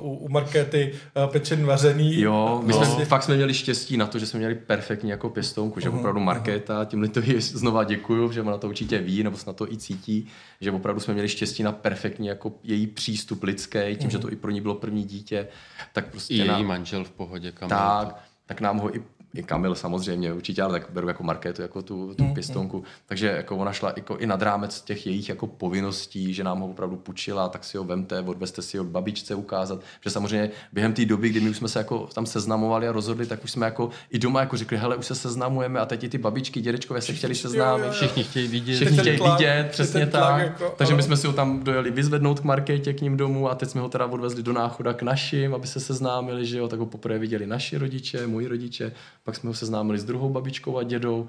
u, 0.00 0.16
u 0.16 0.28
Markéty 0.28 0.92
uh, 1.16 1.32
pečen 1.32 1.66
vařený. 1.66 2.20
Jo, 2.20 2.62
my 2.64 2.72
jsme 2.72 2.86
no. 2.86 3.04
fakt 3.04 3.22
jsme 3.22 3.36
měli 3.36 3.54
štěstí 3.54 3.96
na 3.96 4.06
to, 4.06 4.18
že 4.18 4.26
jsme 4.26 4.38
měli 4.38 4.54
perfektní 4.54 5.10
jako 5.10 5.30
pěstounku, 5.30 5.80
že 5.80 5.88
uh-huh, 5.88 5.98
opravdu 5.98 6.20
Markéta, 6.20 6.84
tímhle 6.84 7.08
to 7.08 7.20
znova 7.40 7.84
děkuju, 7.84 8.32
že 8.32 8.42
ona 8.42 8.58
to 8.58 8.68
určitě 8.68 8.98
ví, 8.98 9.22
nebo 9.22 9.36
snad 9.36 9.56
to 9.56 9.72
i 9.72 9.76
cítí, 9.76 10.28
že 10.60 10.70
opravdu 10.70 11.00
jsme 11.00 11.14
měli 11.14 11.28
štěstí 11.28 11.62
na 11.62 11.72
perfektní 11.72 12.26
jako 12.26 12.52
její 12.62 12.86
přístup 12.86 13.44
lidský, 13.48 13.78
tím, 13.78 14.08
uh-huh. 14.08 14.12
že 14.12 14.18
to 14.18 14.32
i 14.32 14.36
pro 14.36 14.50
ní 14.50 14.60
bylo 14.60 14.74
první 14.74 15.04
dítě, 15.04 15.48
tak 15.92 16.10
prostě 16.10 16.34
I 16.34 16.36
její 16.36 16.64
manžel 16.64 17.04
v 17.04 17.10
pohodě, 17.10 17.52
Kamil. 17.52 17.76
Tak, 17.76 18.24
tak 18.46 18.60
nám 18.60 18.78
ho 18.78 18.96
i 18.96 19.02
i 19.34 19.42
Kamil 19.42 19.74
samozřejmě 19.74 20.32
určitě, 20.32 20.62
ale 20.62 20.80
tak 20.80 20.90
beru 20.90 21.08
jako 21.08 21.22
Markétu, 21.22 21.62
jako 21.62 21.82
tu, 21.82 22.14
tu 22.14 22.24
mm, 22.24 22.34
pěstonku. 22.34 22.76
Mm. 22.76 22.84
Takže 23.06 23.26
jako 23.26 23.56
ona 23.56 23.72
šla 23.72 23.92
jako 23.96 24.16
i 24.16 24.26
nad 24.26 24.42
rámec 24.42 24.80
těch 24.80 25.06
jejich 25.06 25.28
jako 25.28 25.46
povinností, 25.46 26.34
že 26.34 26.44
nám 26.44 26.60
ho 26.60 26.68
opravdu 26.68 26.96
půjčila, 26.96 27.48
tak 27.48 27.64
si 27.64 27.76
ho 27.76 27.84
vemte, 27.84 28.20
odvezte 28.20 28.62
si 28.62 28.78
ho 28.78 28.84
babičce 28.84 29.34
ukázat. 29.34 29.80
Že 30.04 30.10
samozřejmě 30.10 30.50
během 30.72 30.92
té 30.92 31.04
doby, 31.04 31.28
kdy 31.28 31.40
my 31.40 31.50
už 31.50 31.56
jsme 31.56 31.68
se 31.68 31.78
jako 31.78 32.08
tam 32.14 32.26
seznamovali 32.26 32.88
a 32.88 32.92
rozhodli, 32.92 33.26
tak 33.26 33.44
už 33.44 33.50
jsme 33.50 33.66
jako 33.66 33.90
i 34.10 34.18
doma 34.18 34.40
jako 34.40 34.56
řekli, 34.56 34.76
hele, 34.76 34.96
už 34.96 35.06
se 35.06 35.14
seznamujeme 35.14 35.80
a 35.80 35.86
teď 35.86 36.04
i 36.04 36.08
ty 36.08 36.18
babičky, 36.18 36.60
dědečkové 36.60 37.00
se 37.00 37.12
chtěli 37.12 37.34
seznámit. 37.34 37.90
Všichni 37.90 38.24
chtějí 38.24 38.48
vidět. 38.48 38.74
Všichni 38.74 38.98
chtějí 38.98 39.18
vidět, 39.32 39.68
přesně 39.70 40.06
tak. 40.06 40.42
Jako, 40.42 40.74
Takže 40.76 40.94
my 40.94 41.02
jsme 41.02 41.16
si 41.16 41.26
ho 41.26 41.32
tam 41.32 41.64
dojeli 41.64 41.90
vyzvednout 41.90 42.40
k 42.40 42.44
Markétě 42.44 42.92
k 42.92 43.00
ním 43.00 43.16
domů 43.16 43.50
a 43.50 43.54
teď 43.54 43.68
jsme 43.68 43.80
ho 43.80 43.88
teda 43.88 44.06
odvezli 44.06 44.42
do 44.42 44.52
náchoda 44.52 44.92
k 44.92 45.02
našim, 45.02 45.54
aby 45.54 45.66
se 45.66 45.80
seznámili, 45.80 46.46
že 46.46 46.58
jo, 46.58 46.68
tak 46.68 46.78
ho 46.78 46.86
poprvé 46.86 47.18
viděli 47.18 47.46
naši 47.46 47.78
rodiče, 47.78 48.26
moji 48.26 48.46
rodiče, 48.46 48.92
pak 49.28 49.36
jsme 49.36 49.48
ho 49.48 49.54
seznámili 49.54 49.98
s 49.98 50.04
druhou 50.04 50.28
babičkou 50.28 50.78
a 50.78 50.82
dědou. 50.82 51.28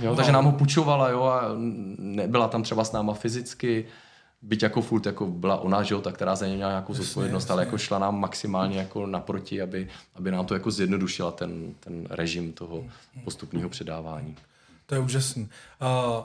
Jo, 0.00 0.16
takže 0.16 0.32
nám 0.32 0.44
ho 0.44 0.52
půjčovala, 0.52 1.08
jo, 1.08 1.22
a 1.22 1.42
nebyla 1.98 2.48
tam 2.48 2.62
třeba 2.62 2.84
s 2.84 2.92
náma 2.92 3.14
fyzicky, 3.14 3.86
byť 4.42 4.62
jako 4.62 4.82
furt 4.82 5.06
jako 5.06 5.26
byla 5.26 5.60
ona, 5.60 5.82
že 5.82 5.94
jo, 5.94 6.00
ta, 6.00 6.12
která 6.12 6.36
za 6.36 6.46
ně 6.46 6.54
měla 6.54 6.70
nějakou 6.70 6.94
zodpovědnost, 6.94 7.50
ale 7.50 7.62
jako 7.62 7.78
šla 7.78 7.98
nám 7.98 8.20
maximálně 8.20 8.78
jako 8.78 9.06
naproti, 9.06 9.62
aby, 9.62 9.88
aby 10.14 10.30
nám 10.30 10.46
to 10.46 10.54
jako 10.54 10.70
zjednodušila 10.70 11.30
ten, 11.30 11.74
ten 11.80 12.06
režim 12.10 12.52
toho 12.52 12.84
postupného 13.24 13.68
předávání. 13.68 14.36
To 14.86 14.94
je 14.94 15.00
úžasný. 15.00 15.48
Uh, 15.80 16.24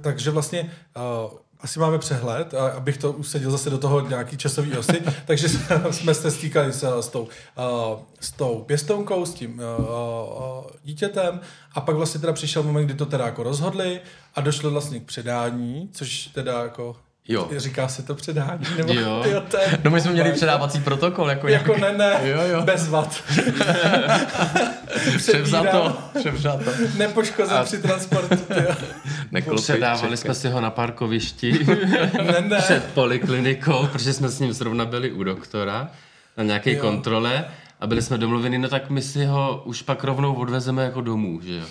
takže 0.00 0.30
vlastně 0.30 0.72
uh, 0.96 1.38
asi 1.62 1.78
máme 1.80 1.98
přehled, 1.98 2.54
a 2.54 2.68
abych 2.68 2.98
to 2.98 3.12
usadil 3.12 3.50
zase 3.50 3.70
do 3.70 3.78
toho 3.78 4.00
nějaký 4.00 4.36
časový 4.36 4.76
osy, 4.76 5.02
takže 5.26 5.48
jsme 5.90 6.14
se 6.14 6.30
stýkali 6.30 6.72
s, 6.72 7.00
s, 7.00 7.08
tou, 7.08 7.28
s 8.20 8.30
tou 8.30 8.64
pěstounkou, 8.66 9.26
s 9.26 9.34
tím 9.34 9.62
dítětem. 10.84 11.40
A 11.74 11.80
pak 11.80 11.96
vlastně 11.96 12.20
teda 12.20 12.32
přišel 12.32 12.62
moment, 12.62 12.84
kdy 12.84 12.94
to 12.94 13.06
teda 13.06 13.26
jako 13.26 13.42
rozhodli 13.42 14.00
a 14.34 14.40
došlo 14.40 14.70
vlastně 14.70 15.00
k 15.00 15.04
předání, 15.04 15.90
což 15.92 16.26
teda 16.26 16.62
jako 16.62 16.96
Jo. 17.28 17.48
Říká 17.56 17.88
se 17.88 18.02
to 18.02 18.14
předání? 18.14 18.64
Nebo, 18.76 18.92
jo. 18.92 19.20
Tyjo, 19.24 19.40
to 19.40 19.56
je 19.56 19.78
no 19.84 19.90
my 19.90 20.00
jsme 20.00 20.12
měli 20.12 20.32
předávací 20.32 20.80
protokol. 20.80 21.30
Jako, 21.30 21.48
jako 21.48 21.76
ne, 21.76 21.92
ne, 21.92 22.20
jo, 22.22 22.40
jo. 22.42 22.62
bez 22.62 22.88
vad. 22.88 23.22
Převzato. 25.16 25.98
Převzato. 26.18 26.70
Nepoškozen 26.96 27.56
a... 27.56 27.64
při 27.64 27.82
transportu. 27.82 28.36
Předávali 29.56 30.16
jsme 30.16 30.34
si 30.34 30.48
ho 30.48 30.60
na 30.60 30.70
parkovišti 30.70 31.66
ne, 32.22 32.40
ne. 32.40 32.58
před 32.58 32.84
poliklinikou, 32.94 33.86
protože 33.86 34.12
jsme 34.12 34.28
s 34.28 34.40
ním 34.40 34.52
zrovna 34.52 34.84
byli 34.84 35.12
u 35.12 35.22
doktora 35.22 35.90
na 36.36 36.44
nějaké 36.44 36.72
jo. 36.72 36.80
kontrole 36.80 37.44
a 37.80 37.86
byli 37.86 38.02
jsme 38.02 38.18
domluveni, 38.18 38.58
no 38.58 38.68
tak 38.68 38.90
my 38.90 39.02
si 39.02 39.24
ho 39.24 39.62
už 39.64 39.82
pak 39.82 40.04
rovnou 40.04 40.34
odvezeme 40.34 40.84
jako 40.84 41.00
domů, 41.00 41.40
že 41.40 41.54
jo. 41.54 41.64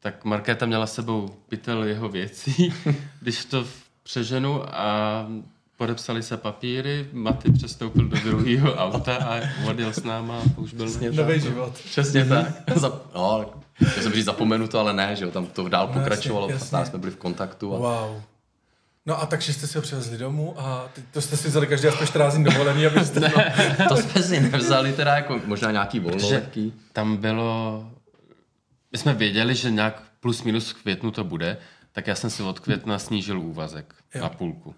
Tak 0.00 0.24
Markéta 0.24 0.66
měla 0.66 0.86
s 0.86 0.94
sebou 0.94 1.36
pytel 1.48 1.84
jeho 1.84 2.08
věcí, 2.08 2.74
když 3.20 3.44
to 3.44 3.64
přeženu 4.04 4.62
a 4.74 5.26
podepsali 5.76 6.22
se 6.22 6.36
papíry, 6.36 7.08
Maty 7.12 7.52
přestoupil 7.52 8.08
do 8.08 8.16
druhého 8.16 8.74
auta 8.84 9.16
a 9.16 9.40
odjel 9.70 9.92
s 9.92 10.02
náma 10.02 10.38
a 10.38 10.58
už 10.58 10.74
byl 10.74 10.88
nový 11.12 11.40
život. 11.40 11.72
Přesně 11.72 12.24
tak. 12.24 12.46
Zap, 12.76 13.14
no, 13.14 13.50
já 13.80 14.02
jsem 14.02 14.12
říct 14.12 14.24
zapomenu 14.24 14.68
to, 14.68 14.78
ale 14.78 14.92
ne, 14.92 15.16
že 15.16 15.24
jo, 15.24 15.30
tam 15.30 15.46
to 15.46 15.68
dál 15.68 15.86
no, 15.86 16.00
pokračovalo, 16.00 16.50
jasně, 16.50 16.76
jasně. 16.76 16.90
jsme 16.90 16.98
byli 16.98 17.12
v 17.12 17.16
kontaktu. 17.16 17.74
A... 17.74 17.78
Wow. 17.78 18.22
No 19.06 19.22
a 19.22 19.26
takže 19.26 19.52
jste 19.52 19.66
si 19.66 19.78
ho 19.78 19.82
přivezli 19.82 20.18
domů 20.18 20.60
a 20.60 20.88
to 21.10 21.20
jste 21.20 21.36
si 21.36 21.48
vzali 21.48 21.66
každý 21.66 21.88
aspoň 21.88 22.06
14 22.06 22.34
dní 22.34 22.44
dovolený, 22.44 22.86
abyste... 22.86 23.20
ne, 23.20 23.76
no. 23.80 23.88
to 23.88 23.96
jsme 23.96 24.22
si 24.22 24.40
nevzali 24.40 24.92
teda 24.92 25.14
jako 25.14 25.40
možná 25.46 25.70
nějaký 25.70 26.00
volnoletý. 26.00 26.72
Tam 26.92 27.16
bylo... 27.16 27.84
My 28.92 28.98
jsme 28.98 29.14
věděli, 29.14 29.54
že 29.54 29.70
nějak 29.70 30.02
plus 30.20 30.42
minus 30.42 30.70
v 30.70 30.82
květnu 30.82 31.10
to 31.10 31.24
bude, 31.24 31.56
tak 31.94 32.06
já 32.06 32.14
jsem 32.14 32.30
si 32.30 32.42
od 32.42 32.60
května 32.60 32.98
snížil 32.98 33.40
úvazek 33.40 33.94
jo. 34.14 34.22
na 34.22 34.28
půlku. 34.28 34.74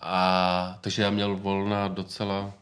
A, 0.00 0.78
takže 0.80 1.02
já 1.02 1.10
měl 1.10 1.36
volna 1.36 1.88
docela 1.88 2.52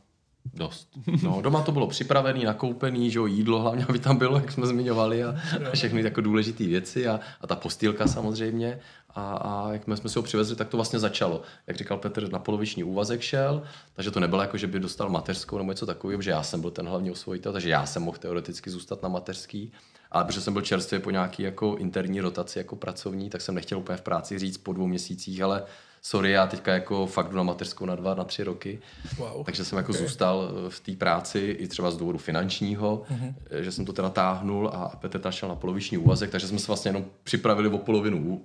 dost. 0.55 0.89
No, 1.23 1.41
doma 1.43 1.63
to 1.63 1.73
bylo 1.73 1.87
připravené, 1.87 2.45
nakoupené, 2.45 3.11
že 3.11 3.19
jo, 3.19 3.27
jídlo 3.27 3.61
hlavně, 3.61 3.85
aby 3.89 3.99
tam 3.99 4.17
bylo, 4.17 4.37
jak 4.37 4.53
jsme 4.53 4.67
zmiňovali, 4.67 5.25
a, 5.25 5.37
a 5.69 5.75
všechny 5.75 6.03
jako 6.03 6.21
důležité 6.21 6.65
věci 6.65 7.09
a, 7.09 7.21
a 7.41 7.47
ta 7.47 7.57
postýlka 7.57 8.07
samozřejmě. 8.07 8.79
A, 9.15 9.33
a 9.33 9.73
jak 9.73 9.83
jsme 9.85 10.09
si 10.09 10.19
ho 10.19 10.23
přivezli, 10.23 10.57
tak 10.57 10.69
to 10.69 10.77
vlastně 10.77 10.99
začalo. 10.99 11.43
Jak 11.67 11.77
říkal 11.77 11.99
Petr, 11.99 12.33
na 12.33 12.39
poloviční 12.39 12.85
úvazek 12.85 13.21
šel, 13.21 13.63
takže 13.95 14.11
to 14.11 14.21
nebylo 14.21 14.43
jako, 14.43 14.57
že 14.57 14.67
by 14.67 14.81
dostal 14.81 15.09
mateřskou 15.09 15.59
nebo 15.59 15.73
něco 15.73 15.87
takového, 15.87 16.23
že 16.23 16.31
já 16.31 16.43
jsem 16.43 16.61
byl 16.61 16.71
ten 16.71 16.89
hlavní 16.89 17.11
osvojitel, 17.11 17.53
takže 17.53 17.69
já 17.69 17.87
jsem 17.87 18.03
mohl 18.03 18.19
teoreticky 18.19 18.71
zůstat 18.71 19.03
na 19.03 19.09
mateřský. 19.09 19.73
Ale 20.11 20.25
protože 20.25 20.41
jsem 20.41 20.53
byl 20.53 20.63
čerstvě 20.63 21.01
po 21.01 21.11
nějaký 21.11 21.43
jako 21.43 21.77
interní 21.77 22.21
rotaci 22.21 22.59
jako 22.59 22.77
pracovní, 22.77 23.31
tak 23.31 23.41
jsem 23.41 23.55
nechtěl 23.55 23.79
úplně 23.79 23.97
v 23.97 24.03
práci 24.03 24.39
říct 24.39 24.59
po 24.59 24.73
dvou 24.73 24.87
měsících, 24.87 25.43
ale 25.43 25.63
sorry, 26.03 26.31
já 26.31 26.47
teďka 26.47 26.73
jako 26.73 27.07
fakt 27.07 27.29
jdu 27.31 27.37
na 27.37 27.43
mateřskou 27.43 27.87
na 27.87 27.97
dva, 27.97 28.15
na 28.15 28.25
tři 28.25 28.45
roky. 28.45 28.79
Wow. 29.19 29.45
Takže 29.45 29.65
jsem 29.65 29.79
jako 29.79 29.93
okay. 29.93 30.03
zůstal 30.03 30.51
eh, 30.51 30.71
v 30.71 30.81
té 30.81 30.93
práci 30.93 31.39
i 31.39 31.69
třeba 31.69 31.91
z 31.91 31.97
důvodu 31.97 32.19
finančního, 32.19 33.03
uh-huh. 33.11 33.35
že 33.51 33.73
jsem 33.73 33.85
to 33.85 33.93
teda 33.93 34.11
táhnul 34.11 34.69
a 34.69 34.89
Petr 34.97 35.31
šel 35.31 35.49
na 35.49 35.55
poloviční 35.55 35.99
úvazek, 35.99 36.31
takže 36.31 36.49
jsme 36.49 36.59
se 36.59 36.67
vlastně 36.67 36.89
jenom 36.89 37.05
připravili 37.25 37.69
o 37.69 37.79
polovinu 37.79 38.45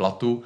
platu 0.00 0.42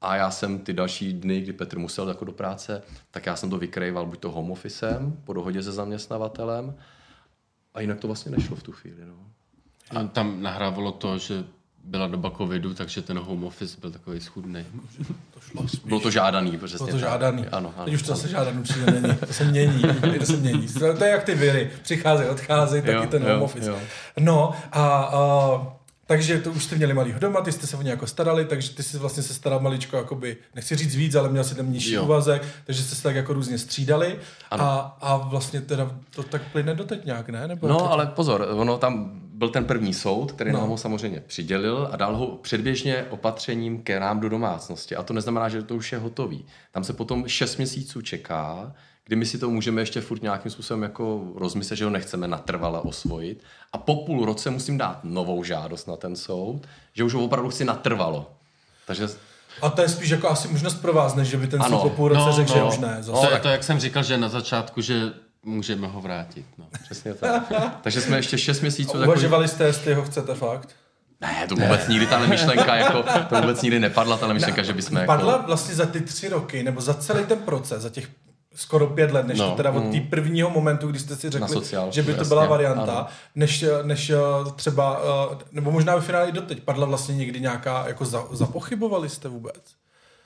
a 0.00 0.16
já 0.16 0.30
jsem 0.30 0.58
ty 0.58 0.72
další 0.72 1.12
dny, 1.12 1.40
kdy 1.40 1.52
Petr 1.52 1.78
musel 1.78 2.08
jako 2.08 2.24
do 2.24 2.32
práce, 2.32 2.82
tak 3.10 3.26
já 3.26 3.36
jsem 3.36 3.50
to 3.50 3.58
vykrejval 3.58 4.06
buď 4.06 4.18
to 4.20 4.30
home 4.30 4.50
officem 4.50 5.16
po 5.24 5.32
dohodě 5.32 5.62
se 5.62 5.72
zaměstnavatelem 5.72 6.74
a 7.74 7.80
jinak 7.80 8.00
to 8.00 8.06
vlastně 8.06 8.30
nešlo 8.30 8.56
v 8.56 8.62
tu 8.62 8.72
chvíli. 8.72 9.02
No. 9.06 9.14
A 9.90 10.04
tam 10.04 10.42
nahrávalo 10.42 10.92
to, 10.92 11.18
že 11.18 11.44
byla 11.84 12.06
doba 12.06 12.30
covidu, 12.30 12.74
takže 12.74 13.02
ten 13.02 13.18
home 13.18 13.44
office 13.44 13.80
byl 13.80 13.90
takový 13.90 14.20
schudný. 14.20 14.64
To 15.34 15.40
šlo 15.40 15.68
spíš. 15.68 15.80
Bylo 15.84 16.00
to 16.00 16.10
žádaný, 16.10 16.58
přesně. 16.58 16.76
Bylo 16.78 16.90
to 16.90 16.98
žádaný. 16.98 17.46
Ano, 17.46 17.74
ano. 17.76 17.84
Teď 17.84 17.94
už 17.94 18.02
to 18.02 18.08
zase 18.08 18.28
žádaný 18.28 18.58
určitě 18.58 18.90
není. 18.90 19.14
To 19.26 19.32
se 19.32 19.44
mění. 19.44 19.82
To 20.18 20.26
se 20.26 20.36
mění. 20.36 20.68
To 20.98 21.04
je 21.04 21.10
jak 21.10 21.24
ty 21.24 21.34
viry. 21.34 21.70
Přicházejí, 21.82 22.28
odcházejí, 22.30 22.82
taky 22.82 23.06
ten 23.06 23.22
home 23.22 23.32
jo, 23.32 23.44
office. 23.44 23.70
Jo. 23.70 23.78
No 24.20 24.54
a, 24.72 25.04
a 25.04 25.75
takže 26.06 26.38
to 26.38 26.52
už 26.52 26.64
jste 26.64 26.76
měli 26.76 26.94
malýho 26.94 27.18
doma, 27.18 27.40
ty 27.40 27.52
jste 27.52 27.66
se 27.66 27.76
o 27.76 27.82
ně 27.82 27.90
jako 27.90 28.06
starali, 28.06 28.44
takže 28.44 28.70
ty 28.70 28.82
jsi 28.82 28.98
vlastně 28.98 29.22
se 29.22 29.34
staral 29.34 29.60
maličko, 29.60 29.96
jakoby, 29.96 30.36
nechci 30.54 30.76
říct 30.76 30.96
víc, 30.96 31.14
ale 31.14 31.28
měl 31.28 31.44
si 31.44 31.54
tam 31.54 31.72
nižší 31.72 31.98
úvazek, 31.98 32.42
takže 32.64 32.82
jste 32.82 32.94
se 32.94 33.02
tak 33.02 33.16
jako 33.16 33.32
různě 33.32 33.58
střídali 33.58 34.18
a, 34.50 34.96
a 35.00 35.16
vlastně 35.16 35.60
teda 35.60 35.90
to 36.10 36.22
tak 36.22 36.42
plyne 36.52 36.74
doteď 36.74 37.04
nějak, 37.04 37.28
ne? 37.28 37.48
Nebo 37.48 37.68
no, 37.68 37.92
ale 37.92 38.06
pozor, 38.06 38.48
ono 38.50 38.78
tam 38.78 39.20
byl 39.36 39.48
ten 39.48 39.64
první 39.64 39.94
soud, 39.94 40.32
který 40.32 40.52
no. 40.52 40.58
nám 40.58 40.68
ho 40.68 40.76
samozřejmě 40.76 41.20
přidělil 41.26 41.88
a 41.92 41.96
dal 41.96 42.16
ho 42.16 42.26
předběžně 42.26 43.04
opatřením 43.10 43.82
ke 43.82 44.00
nám 44.00 44.20
do 44.20 44.28
domácnosti. 44.28 44.96
A 44.96 45.02
to 45.02 45.14
neznamená, 45.14 45.48
že 45.48 45.62
to 45.62 45.76
už 45.76 45.92
je 45.92 45.98
hotový. 45.98 46.44
Tam 46.72 46.84
se 46.84 46.92
potom 46.92 47.28
6 47.28 47.56
měsíců 47.56 48.02
čeká, 48.02 48.74
kdy 49.06 49.16
my 49.16 49.26
si 49.26 49.38
to 49.38 49.50
můžeme 49.50 49.82
ještě 49.82 50.00
furt 50.00 50.22
nějakým 50.22 50.52
způsobem 50.52 50.82
jako 50.82 51.24
rozmyslet, 51.34 51.76
že 51.76 51.84
ho 51.84 51.90
nechceme 51.90 52.28
natrvale 52.28 52.80
osvojit. 52.80 53.42
A 53.72 53.78
po 53.78 53.96
půl 53.96 54.24
roce 54.24 54.50
musím 54.50 54.78
dát 54.78 55.00
novou 55.04 55.44
žádost 55.44 55.86
na 55.86 55.96
ten 55.96 56.16
soud, 56.16 56.62
že 56.92 57.04
už 57.04 57.14
ho 57.14 57.24
opravdu 57.24 57.50
chci 57.50 57.64
natrvalo. 57.64 58.30
Takže 58.86 59.08
a 59.62 59.70
to 59.70 59.82
je 59.82 59.88
spíš 59.88 60.10
jako 60.10 60.28
asi 60.28 60.48
možnost 60.48 60.74
pro 60.74 60.92
vás, 60.92 61.14
než 61.14 61.28
že 61.28 61.36
by 61.36 61.46
ten 61.46 61.62
soud 61.62 61.82
po 61.82 61.90
půl 61.90 62.08
roce 62.08 62.20
no, 62.20 62.32
řekl, 62.32 62.50
no. 62.50 62.56
že 62.56 62.62
už 62.62 62.78
ne. 62.78 62.96
Zase. 63.00 63.26
To 63.26 63.34
je 63.34 63.40
to, 63.40 63.48
jak 63.48 63.64
jsem 63.64 63.80
říkal, 63.80 64.02
že 64.02 64.18
na 64.18 64.28
začátku, 64.28 64.80
že 64.80 65.12
můžeme 65.42 65.86
ho 65.86 66.00
vrátit. 66.00 66.46
No. 66.58 66.66
Přesně 66.82 67.14
tak. 67.14 67.52
Takže 67.82 68.00
jsme 68.00 68.16
ještě 68.16 68.38
6 68.38 68.60
měsíců... 68.60 68.96
A 68.96 69.04
uvažovali 69.04 69.44
takový... 69.44 69.48
jste, 69.48 69.64
jestli 69.64 69.94
ho 69.94 70.02
chcete 70.02 70.34
fakt? 70.34 70.68
Ne, 71.20 71.46
to 71.48 71.54
vůbec 71.54 71.88
nikdy 71.88 72.06
ta 72.06 72.18
myšlenka, 72.18 72.76
jako, 72.76 73.04
to 73.28 73.40
vůbec 73.40 73.62
nikdy 73.62 73.80
nepadla 73.80 74.16
ta 74.16 74.32
myšlenka, 74.32 74.60
ne, 74.60 74.66
že 74.66 74.72
bychom 74.72 75.06
Padla 75.06 75.32
jako... 75.32 75.46
vlastně 75.46 75.74
za 75.74 75.86
ty 75.86 76.00
tři 76.00 76.28
roky, 76.28 76.62
nebo 76.62 76.80
za 76.80 76.94
celý 76.94 77.24
ten 77.24 77.38
proces, 77.38 77.82
za 77.82 77.88
těch 77.88 78.08
skoro 78.56 78.86
pět 78.86 79.12
let, 79.12 79.26
než 79.26 79.38
no, 79.38 79.50
to 79.50 79.56
teda 79.56 79.70
od 79.70 79.84
mm. 79.84 79.92
té 79.92 80.00
prvního 80.00 80.50
momentu, 80.50 80.88
kdy 80.88 80.98
jste 80.98 81.16
si 81.16 81.30
řekli, 81.30 81.48
sociál, 81.48 81.92
že 81.92 82.02
by 82.02 82.12
to 82.12 82.18
jasně, 82.18 82.28
byla 82.28 82.46
varianta, 82.46 82.92
ano. 82.92 83.06
než, 83.34 83.64
než 83.82 84.10
eh, 84.10 84.16
třeba, 84.56 85.00
eh, 85.32 85.36
nebo 85.52 85.70
možná 85.70 85.94
ve 85.94 86.00
finále 86.00 86.28
i 86.28 86.32
doteď, 86.32 86.62
padla 86.62 86.86
vlastně 86.86 87.14
někdy 87.14 87.40
nějaká, 87.40 87.84
jako 87.86 88.04
za, 88.04 88.24
zapochybovali 88.30 89.08
jste 89.08 89.28
vůbec? 89.28 89.62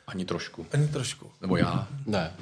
Ani 0.07 0.25
trošku. 0.25 0.67
Ani 0.73 0.89
trošku. 0.89 1.31
Nebo 1.41 1.57
já. 1.57 1.89
Ne. 2.07 2.33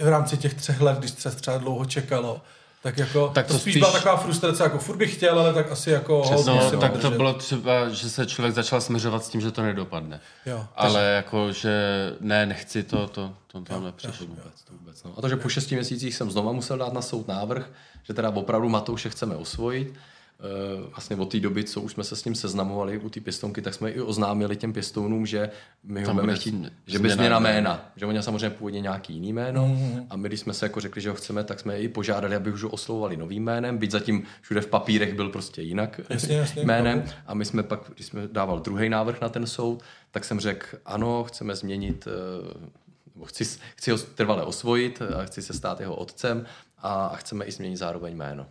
v 0.00 0.08
rámci 0.08 0.36
těch 0.36 0.54
třech 0.54 0.80
let, 0.80 0.98
když 0.98 1.10
se 1.10 1.30
třeba 1.30 1.58
dlouho 1.58 1.84
čekalo, 1.84 2.40
tak 2.82 2.98
jako 2.98 3.28
Tak 3.34 3.46
to 3.46 3.52
to 3.52 3.58
spíš, 3.58 3.72
spíš- 3.74 3.80
byla 3.80 3.92
taková 3.92 4.16
frustrace, 4.16 4.62
jako 4.62 4.78
furt 4.78 4.96
bych 4.96 5.14
chtěl, 5.14 5.40
ale 5.40 5.54
tak 5.54 5.72
asi 5.72 5.90
jako 5.90 6.22
hold, 6.22 6.46
No, 6.46 6.70
tak 6.80 6.92
to 6.92 6.98
držet. 6.98 7.16
bylo 7.16 7.32
třeba, 7.34 7.88
že 7.88 8.10
se 8.10 8.26
člověk 8.26 8.54
začal 8.54 8.80
směřovat 8.80 9.24
s 9.24 9.28
tím, 9.28 9.40
že 9.40 9.50
to 9.50 9.62
nedopadne. 9.62 10.20
Jo. 10.46 10.66
Ale 10.76 11.02
jako, 11.04 11.52
že 11.52 11.72
ne, 12.20 12.46
nechci 12.46 12.82
to, 12.82 13.06
to, 13.06 13.32
to 13.46 13.60
tam 13.60 13.84
nepřišlo. 13.84 14.26
Vůbec, 14.26 14.62
to 14.68 14.72
vůbec, 14.72 15.02
no. 15.04 15.12
A 15.16 15.20
to, 15.20 15.28
že 15.28 15.36
po 15.36 15.48
šesti 15.48 15.74
měsících 15.74 16.14
jsem 16.14 16.30
znova 16.30 16.52
musel 16.52 16.78
dát 16.78 16.92
na 16.92 17.02
soud 17.02 17.28
návrh, 17.28 17.70
že 18.02 18.14
teda 18.14 18.30
opravdu 18.30 18.68
Matouše 18.68 19.10
chceme 19.10 19.36
osvojit. 19.36 19.94
E, 20.40 20.90
vlastně 20.90 21.16
od 21.16 21.30
té 21.30 21.40
doby, 21.40 21.64
co 21.64 21.80
už 21.80 21.92
jsme 21.92 22.04
se 22.04 22.16
s 22.16 22.24
ním 22.24 22.34
seznamovali 22.34 22.98
u 22.98 23.08
té 23.08 23.20
pěstonky, 23.20 23.62
tak 23.62 23.74
jsme 23.74 23.90
i 23.90 24.00
oznámili 24.00 24.56
těm 24.56 24.72
pěstounům, 24.72 25.26
že 25.26 25.50
my 25.84 26.04
ho 26.04 26.14
budeme 26.14 26.32
bude 26.32 26.36
chtít, 26.36 26.72
že 26.86 26.98
by 26.98 27.10
změna 27.10 27.38
jména. 27.38 27.60
jména. 27.60 27.92
Že 27.96 28.06
on 28.06 28.10
měl 28.10 28.22
samozřejmě 28.22 28.50
původně 28.50 28.80
nějaký 28.80 29.14
jiný 29.14 29.32
jméno 29.32 29.66
mm-hmm. 29.66 30.06
a 30.10 30.16
my, 30.16 30.28
když 30.28 30.40
jsme 30.40 30.54
se 30.54 30.66
jako 30.66 30.80
řekli, 30.80 31.00
že 31.00 31.10
ho 31.10 31.14
chceme, 31.14 31.44
tak 31.44 31.60
jsme 31.60 31.80
i 31.80 31.88
požádali, 31.88 32.36
aby 32.36 32.52
už 32.52 32.62
ho 32.62 32.70
oslovovali 32.70 33.16
novým 33.16 33.44
jménem, 33.44 33.78
byť 33.78 33.90
zatím 33.90 34.22
všude 34.40 34.60
v 34.60 34.66
papírech 34.66 35.14
byl 35.14 35.28
prostě 35.28 35.62
jinak 35.62 36.00
Jasně, 36.10 36.36
jasně, 36.36 36.62
jménem. 36.64 37.04
A 37.26 37.34
my 37.34 37.44
jsme 37.44 37.62
pak, 37.62 37.80
když 37.94 38.06
jsme 38.06 38.28
dával 38.32 38.60
druhý 38.60 38.88
návrh 38.88 39.20
na 39.20 39.28
ten 39.28 39.46
soud, 39.46 39.82
tak 40.10 40.24
jsem 40.24 40.40
řekl, 40.40 40.66
ano, 40.86 41.24
chceme 41.24 41.56
změnit, 41.56 42.08
eh, 42.08 42.70
nebo 43.14 43.26
chci, 43.26 43.44
chci 43.76 43.90
ho 43.90 43.98
trvale 43.98 44.42
osvojit 44.42 45.02
a 45.02 45.24
chci 45.24 45.42
se 45.42 45.52
stát 45.52 45.80
jeho 45.80 45.96
otcem 45.96 46.46
a, 46.78 47.06
a 47.06 47.16
chceme 47.16 47.44
i 47.44 47.52
změnit 47.52 47.76
zároveň 47.76 48.16
jméno. 48.16 48.46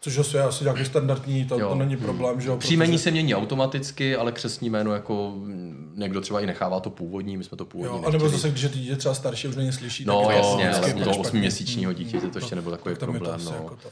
Což 0.00 0.18
asi 0.18 0.36
je 0.36 0.42
asi 0.42 0.64
nějaký 0.64 0.84
standardní, 0.84 1.44
to, 1.44 1.58
Jo. 1.60 1.68
to 1.68 1.74
není 1.74 1.96
problém, 1.96 2.40
že 2.40 2.48
jo? 2.48 2.56
Příjmení 2.56 2.92
protože- 2.92 3.02
se 3.02 3.10
mění 3.10 3.34
automaticky, 3.34 4.16
ale 4.16 4.32
křesní 4.32 4.70
jméno 4.70 4.92
jako 4.92 5.34
někdo 5.94 6.20
třeba 6.20 6.40
i 6.40 6.46
nechává 6.46 6.80
to 6.80 6.90
původní, 6.90 7.36
my 7.36 7.44
jsme 7.44 7.56
to 7.56 7.64
původní 7.64 7.96
Jo, 7.96 8.04
a 8.06 8.10
nebo 8.10 8.28
zase, 8.28 8.50
když 8.50 8.62
je 8.62 8.68
dítě 8.68 8.96
třeba 8.96 9.14
starší, 9.14 9.48
už 9.48 9.56
není 9.56 9.72
slyší. 9.72 10.04
No 10.04 10.24
tak 10.26 10.36
jasně, 10.36 10.70
ale 10.70 10.80
pak 10.80 10.88
u 10.96 10.98
toho 10.98 11.02
špatně. 11.14 11.20
osmiměsíčního 11.20 11.92
dítěte 11.92 12.28
to 12.30 12.38
ještě 12.38 12.54
nebyl 12.56 12.70
takový 12.72 12.94
problém. 12.96 13.40
No. 13.44 13.52
jako 13.52 13.76
to. 13.82 13.88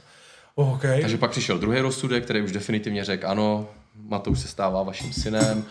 Oh, 0.54 0.72
okay. 0.74 1.00
Takže 1.00 1.18
pak 1.18 1.30
přišel 1.30 1.58
druhý 1.58 1.80
rozsudek, 1.80 2.24
který 2.24 2.42
už 2.42 2.52
definitivně 2.52 3.04
řekl, 3.04 3.26
ano, 3.28 3.68
Matouš 4.08 4.40
se 4.40 4.48
stává 4.48 4.82
vaším 4.82 5.12
synem 5.12 5.64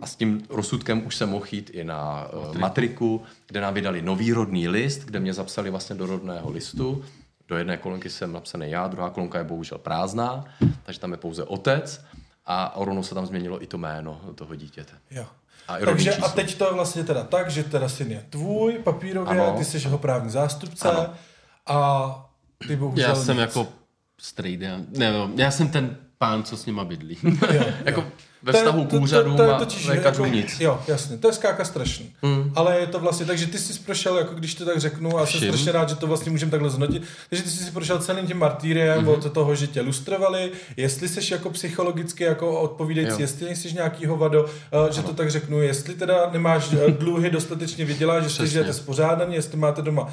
a 0.00 0.06
s 0.06 0.16
tím 0.16 0.42
rozsudkem 0.50 1.06
už 1.06 1.16
jsem 1.16 1.28
mohl 1.28 1.46
jít 1.52 1.70
i 1.72 1.84
na 1.84 2.28
matriku. 2.34 2.58
matriku, 2.60 3.22
kde 3.48 3.60
nám 3.60 3.74
vydali 3.74 4.02
nový 4.02 4.32
rodný 4.32 4.68
list, 4.68 4.98
kde 5.04 5.20
mě 5.20 5.34
zapsali 5.34 5.70
vlastně 5.70 5.96
do 5.96 6.06
rodného 6.06 6.50
listu. 6.50 7.04
Do 7.48 7.56
jedné 7.58 7.76
kolonky 7.76 8.10
jsem 8.10 8.32
napsaný 8.32 8.70
já, 8.70 8.88
druhá 8.88 9.10
kolonka 9.10 9.38
je 9.38 9.44
bohužel 9.44 9.78
prázdná, 9.78 10.44
takže 10.82 11.00
tam 11.00 11.10
je 11.12 11.16
pouze 11.16 11.44
otec 11.44 12.04
a 12.46 12.72
rovnou 12.76 13.02
se 13.02 13.14
tam 13.14 13.26
změnilo 13.26 13.62
i 13.62 13.66
to 13.66 13.78
jméno 13.78 14.20
toho 14.34 14.54
dítěte. 14.54 14.92
Jo. 15.10 15.26
A 15.68 15.76
Takže 15.84 16.14
a 16.14 16.28
teď 16.28 16.58
to 16.58 16.64
je 16.66 16.72
vlastně 16.74 17.04
teda 17.04 17.24
tak, 17.24 17.50
že 17.50 17.64
teda 17.64 17.88
syn 17.88 18.10
je 18.10 18.24
tvůj 18.30 18.72
papírově, 18.78 19.30
Ano. 19.40 19.54
ty 19.58 19.64
jsi 19.64 19.76
jeho 19.76 19.98
právní 19.98 20.30
zástupce 20.30 20.90
Ano. 20.90 21.08
a 21.66 22.30
ty 22.68 22.76
bohužel 22.76 23.08
Já 23.08 23.14
jsem 23.14 23.36
nic. 23.36 23.40
jako 23.40 23.68
strejda. 24.18 24.68
Ne, 24.98 25.12
no, 25.12 25.30
já 25.36 25.50
jsem 25.50 25.68
ten 25.68 25.96
pán, 26.18 26.42
co 26.42 26.56
s 26.56 26.66
nima 26.66 26.84
bydlí. 26.84 27.18
Jo. 27.52 27.64
Jako 27.84 28.04
ve 28.42 28.52
vztahu 28.52 28.80
to- 28.80 28.86
k 28.86 28.90
to- 28.90 28.96
úřadům 28.96 29.40
a 29.40 29.58
lékařům 29.88 30.26
jako- 30.26 30.36
nic. 30.36 30.60
Jo, 30.60 30.80
jasně, 30.88 31.18
to 31.18 31.28
je 31.28 31.32
skáka 31.32 31.64
strašný. 31.64 32.12
Mm. 32.22 32.52
Ale 32.54 32.80
je 32.80 32.86
to 32.86 32.98
vlastně, 32.98 33.26
takže 33.26 33.46
ty 33.46 33.58
jsi 33.58 33.78
prošel, 33.78 34.18
jako 34.18 34.34
když 34.34 34.54
to 34.54 34.64
tak 34.64 34.80
řeknu, 34.80 35.18
a 35.18 35.26
jsem 35.26 35.40
strašně 35.40 35.72
rád, 35.72 35.88
že 35.88 35.94
to 35.96 36.06
vlastně 36.06 36.32
můžeme 36.32 36.50
takhle 36.50 36.70
zhodnotit, 36.70 37.02
takže 37.30 37.44
ty 37.44 37.50
jsi 37.50 37.64
si 37.64 37.70
prošel 37.70 37.98
celým 37.98 38.26
tím 38.26 38.38
martýriem 38.38 39.04
mm-hmm. 39.04 39.12
od 39.12 39.32
toho, 39.32 39.54
že 39.54 39.66
tě 39.66 39.80
lustrovali, 39.80 40.50
jestli 40.76 41.08
jsi 41.08 41.32
jako 41.34 41.50
psychologicky 41.50 42.24
jako 42.24 42.60
odpovídající, 42.60 43.12
Jo. 43.12 43.20
jestli 43.20 43.46
nejsi 43.46 43.72
nějaký 43.72 44.06
hovado, 44.06 44.42
uh, 44.42 44.90
že 44.90 45.02
to 45.02 45.12
tak 45.12 45.30
řeknu, 45.30 45.62
jestli 45.62 45.94
teda 45.94 46.30
nemáš 46.32 46.72
eh, 46.72 46.90
dluhy 46.90 47.30
dostatečně 47.30 47.84
že 48.20 48.28
Přesně. 48.28 48.46
žijete 48.46 48.72
spořádaně, 48.72 49.36
jestli 49.36 49.58
máte 49.58 49.82
doma 49.82 50.08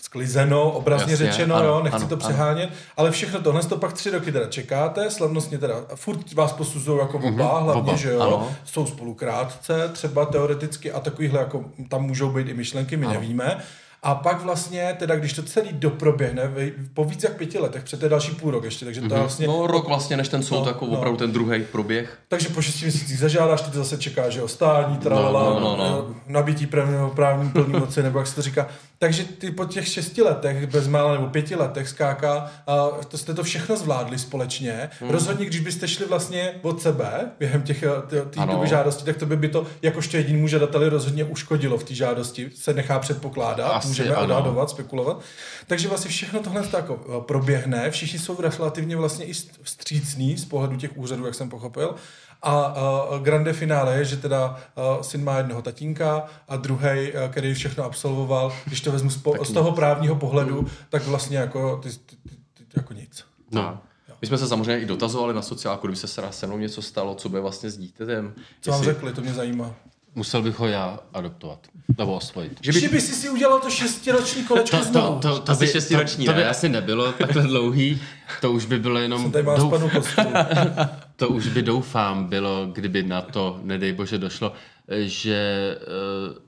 sklizeno, 0.00 0.70
obrazně 0.70 1.12
Jasně, 1.12 1.26
řečeno, 1.26 1.54
ano, 1.54 1.66
jo, 1.66 1.80
nechci 1.82 1.96
ano, 1.96 2.08
to 2.08 2.14
ano. 2.14 2.24
přehánět, 2.24 2.70
ale 2.96 3.10
všechno 3.10 3.40
tohle 3.40 3.62
to 3.62 3.76
pak 3.76 3.92
tři 3.92 4.10
roky 4.10 4.32
teda 4.32 4.46
čekáte, 4.46 5.10
slavnostně 5.10 5.58
teda, 5.58 5.74
furt 5.94 6.32
vás 6.34 6.52
posuzují 6.52 6.98
jako 6.98 7.18
oba, 7.18 7.58
hlavně, 7.58 7.82
oba, 7.82 7.96
že 7.96 8.10
jo, 8.12 8.20
ano. 8.20 8.50
jsou 8.64 8.86
spolu 8.86 9.14
krátce, 9.14 9.88
třeba 9.92 10.24
teoreticky 10.26 10.92
a 10.92 11.00
takovýhle 11.00 11.38
jako 11.40 11.64
tam 11.88 12.02
můžou 12.02 12.30
být 12.30 12.48
i 12.48 12.54
myšlenky, 12.54 12.96
my 12.96 13.06
ano. 13.06 13.14
nevíme. 13.20 13.56
A 14.02 14.14
pak 14.14 14.42
vlastně, 14.42 14.96
teda 14.98 15.16
když 15.16 15.32
to 15.32 15.42
celý 15.42 15.68
doproběhne, 15.72 16.50
po 16.94 17.04
víc 17.04 17.22
jak 17.22 17.36
pěti 17.36 17.58
letech, 17.58 17.84
je 18.02 18.08
další 18.08 18.32
půl 18.32 18.50
rok 18.50 18.64
ještě, 18.64 18.84
takže 18.84 19.00
to 19.00 19.14
je 19.14 19.20
vlastně, 19.20 19.46
No 19.46 19.66
rok 19.66 19.88
vlastně, 19.88 20.16
než 20.16 20.28
ten 20.28 20.42
soud, 20.42 20.60
No, 20.64 20.66
jako 20.66 20.86
no. 20.86 20.92
opravdu 20.92 21.18
ten 21.18 21.32
druhý 21.32 21.64
proběh. 21.72 22.18
takže 22.28 22.48
po 22.48 22.62
šesti 22.62 22.84
měsících 22.84 23.18
zažádáš, 23.18 23.60
ty 23.62 23.70
zase 23.76 23.98
čekáš, 23.98 24.32
že 24.32 24.40
jo, 24.40 24.48
stání, 24.48 24.96
tralala, 24.96 25.44
No, 25.44 25.60
no, 25.60 25.76
no, 25.76 25.86
no. 25.88 26.14
nabití 26.26 26.66
právního 26.66 27.10
právní 27.10 27.50
plný 27.50 27.72
moci, 27.78 28.02
nebo 28.02 28.18
jak 28.18 28.26
se 28.26 28.34
to 28.34 28.42
říká. 28.42 28.66
Takže 29.00 29.24
ty 29.24 29.50
po 29.50 29.64
těch 29.64 29.88
šesti 29.88 30.22
letech, 30.22 30.66
bezmála 30.66 31.12
nebo 31.12 31.26
pěti 31.26 31.54
letech 31.54 31.88
skáka, 31.88 32.50
a 32.66 32.88
to 33.08 33.18
jste 33.18 33.34
to 33.34 33.42
všechno 33.42 33.76
zvládli 33.76 34.18
společně. 34.18 34.90
Hmm. 35.00 35.10
Rozhodně, 35.10 35.46
když 35.46 35.60
byste 35.60 35.88
šli 35.88 36.06
vlastně 36.06 36.54
od 36.62 36.82
sebe 36.82 37.30
během 37.38 37.62
těch 37.62 37.82
eh, 37.82 37.88
té 38.30 38.46
doby 38.46 38.68
žádosti, 38.68 39.04
tak 39.04 39.16
to 39.16 39.26
by, 39.26 39.36
by 39.36 39.48
to 39.48 39.66
jakožto 39.82 40.16
jedinému 40.16 40.48
žadateli 40.48 40.88
rozhodně 40.88 41.24
uškodilo 41.24 41.78
v 41.78 41.84
té 41.84 41.94
žádosti. 41.94 42.50
Se 42.54 42.74
nechá 42.74 42.98
předpokládat, 42.98 43.68
Asi 43.68 43.88
můžeme 43.88 44.14
ano. 44.14 44.24
odhadovat, 44.24 44.70
spekulovat. 44.70 45.20
Takže 45.66 45.88
vlastně 45.88 46.10
všechno 46.10 46.40
tohle 46.40 46.62
tak 46.62 46.74
jako 46.74 47.20
proběhne, 47.20 47.90
všichni 47.90 48.18
jsou 48.18 48.36
relativně 48.40 48.96
vlastně 48.96 49.24
i 49.24 49.32
st- 49.32 49.50
vstřícní 49.62 50.36
z 50.36 50.44
pohledu 50.44 50.76
těch 50.76 50.96
úřadů, 50.96 51.24
jak 51.26 51.34
jsem 51.34 51.48
pochopil. 51.48 51.94
A 52.42 52.74
uh, 53.12 53.18
grande 53.22 53.52
finále 53.52 53.94
je, 53.98 54.04
že 54.04 54.16
teda 54.16 54.56
uh, 54.96 55.02
syn 55.02 55.24
má 55.24 55.38
jednoho 55.38 55.62
tatínka 55.62 56.24
a 56.48 56.56
druhý, 56.56 56.84
uh, 57.12 57.30
který 57.30 57.54
všechno 57.54 57.84
absolvoval, 57.84 58.52
když 58.64 58.80
to 58.80 58.92
vezmu 58.92 59.10
z, 59.10 59.16
po, 59.16 59.44
z 59.44 59.52
toho 59.52 59.72
právního 59.72 60.16
pohledu, 60.16 60.66
tak 60.88 61.06
vlastně 61.06 61.38
jako, 61.38 61.76
ty, 61.82 61.88
ty, 61.90 62.16
ty, 62.28 62.36
ty, 62.54 62.64
jako 62.76 62.92
nic. 62.94 63.24
No. 63.52 63.78
My 64.20 64.26
jsme 64.26 64.38
se 64.38 64.48
samozřejmě 64.48 64.80
i 64.80 64.86
dotazovali 64.86 65.34
na 65.34 65.42
sociálku, 65.42 65.86
kdyby 65.86 65.96
se 65.96 66.22
se 66.30 66.46
mnou 66.46 66.58
něco 66.58 66.82
stalo, 66.82 67.14
co 67.14 67.28
bude 67.28 67.40
vlastně 67.40 67.70
s 67.70 67.78
dítětem. 67.78 68.34
Co 68.60 68.70
vám 68.70 68.80
Jestli- 68.80 68.94
řekli, 68.94 69.12
to 69.12 69.20
mě 69.20 69.34
zajímá. 69.34 69.74
Musel 70.14 70.42
bych 70.42 70.58
ho 70.58 70.66
já 70.66 70.98
adoptovat. 71.14 71.58
Nebo 71.98 72.14
osvojit. 72.14 72.58
Že 72.62 72.72
by, 72.72 72.80
že 72.80 72.88
by 72.88 73.00
si 73.00 73.14
si 73.14 73.30
udělal 73.30 73.60
to 73.60 73.70
šestiroční 73.70 74.44
kolečko 74.44 74.76
To, 74.76 74.84
znovu. 74.84 75.18
to, 75.20 75.28
to, 75.28 75.40
to, 75.40 75.52
Asi 75.52 75.64
by, 75.66 75.72
šestiroční, 75.72 76.26
to, 76.26 76.32
to 76.32 76.36
by 76.36 76.42
ne? 76.42 76.48
asi 76.48 76.68
nebylo 76.68 77.12
takhle 77.12 77.42
dlouhý, 77.42 78.02
to 78.40 78.52
už 78.52 78.66
by 78.66 78.78
bylo 78.78 78.98
jenom, 78.98 79.32
Tady 79.32 79.44
mám 79.44 79.56
douf. 79.70 80.16
to 81.18 81.28
už 81.28 81.48
by 81.48 81.62
doufám 81.62 82.24
bylo, 82.26 82.66
kdyby 82.66 83.02
na 83.02 83.22
to, 83.22 83.60
nedej 83.62 83.92
bože, 83.92 84.18
došlo, 84.18 84.52
že 84.88 85.76
eh, 85.80 86.38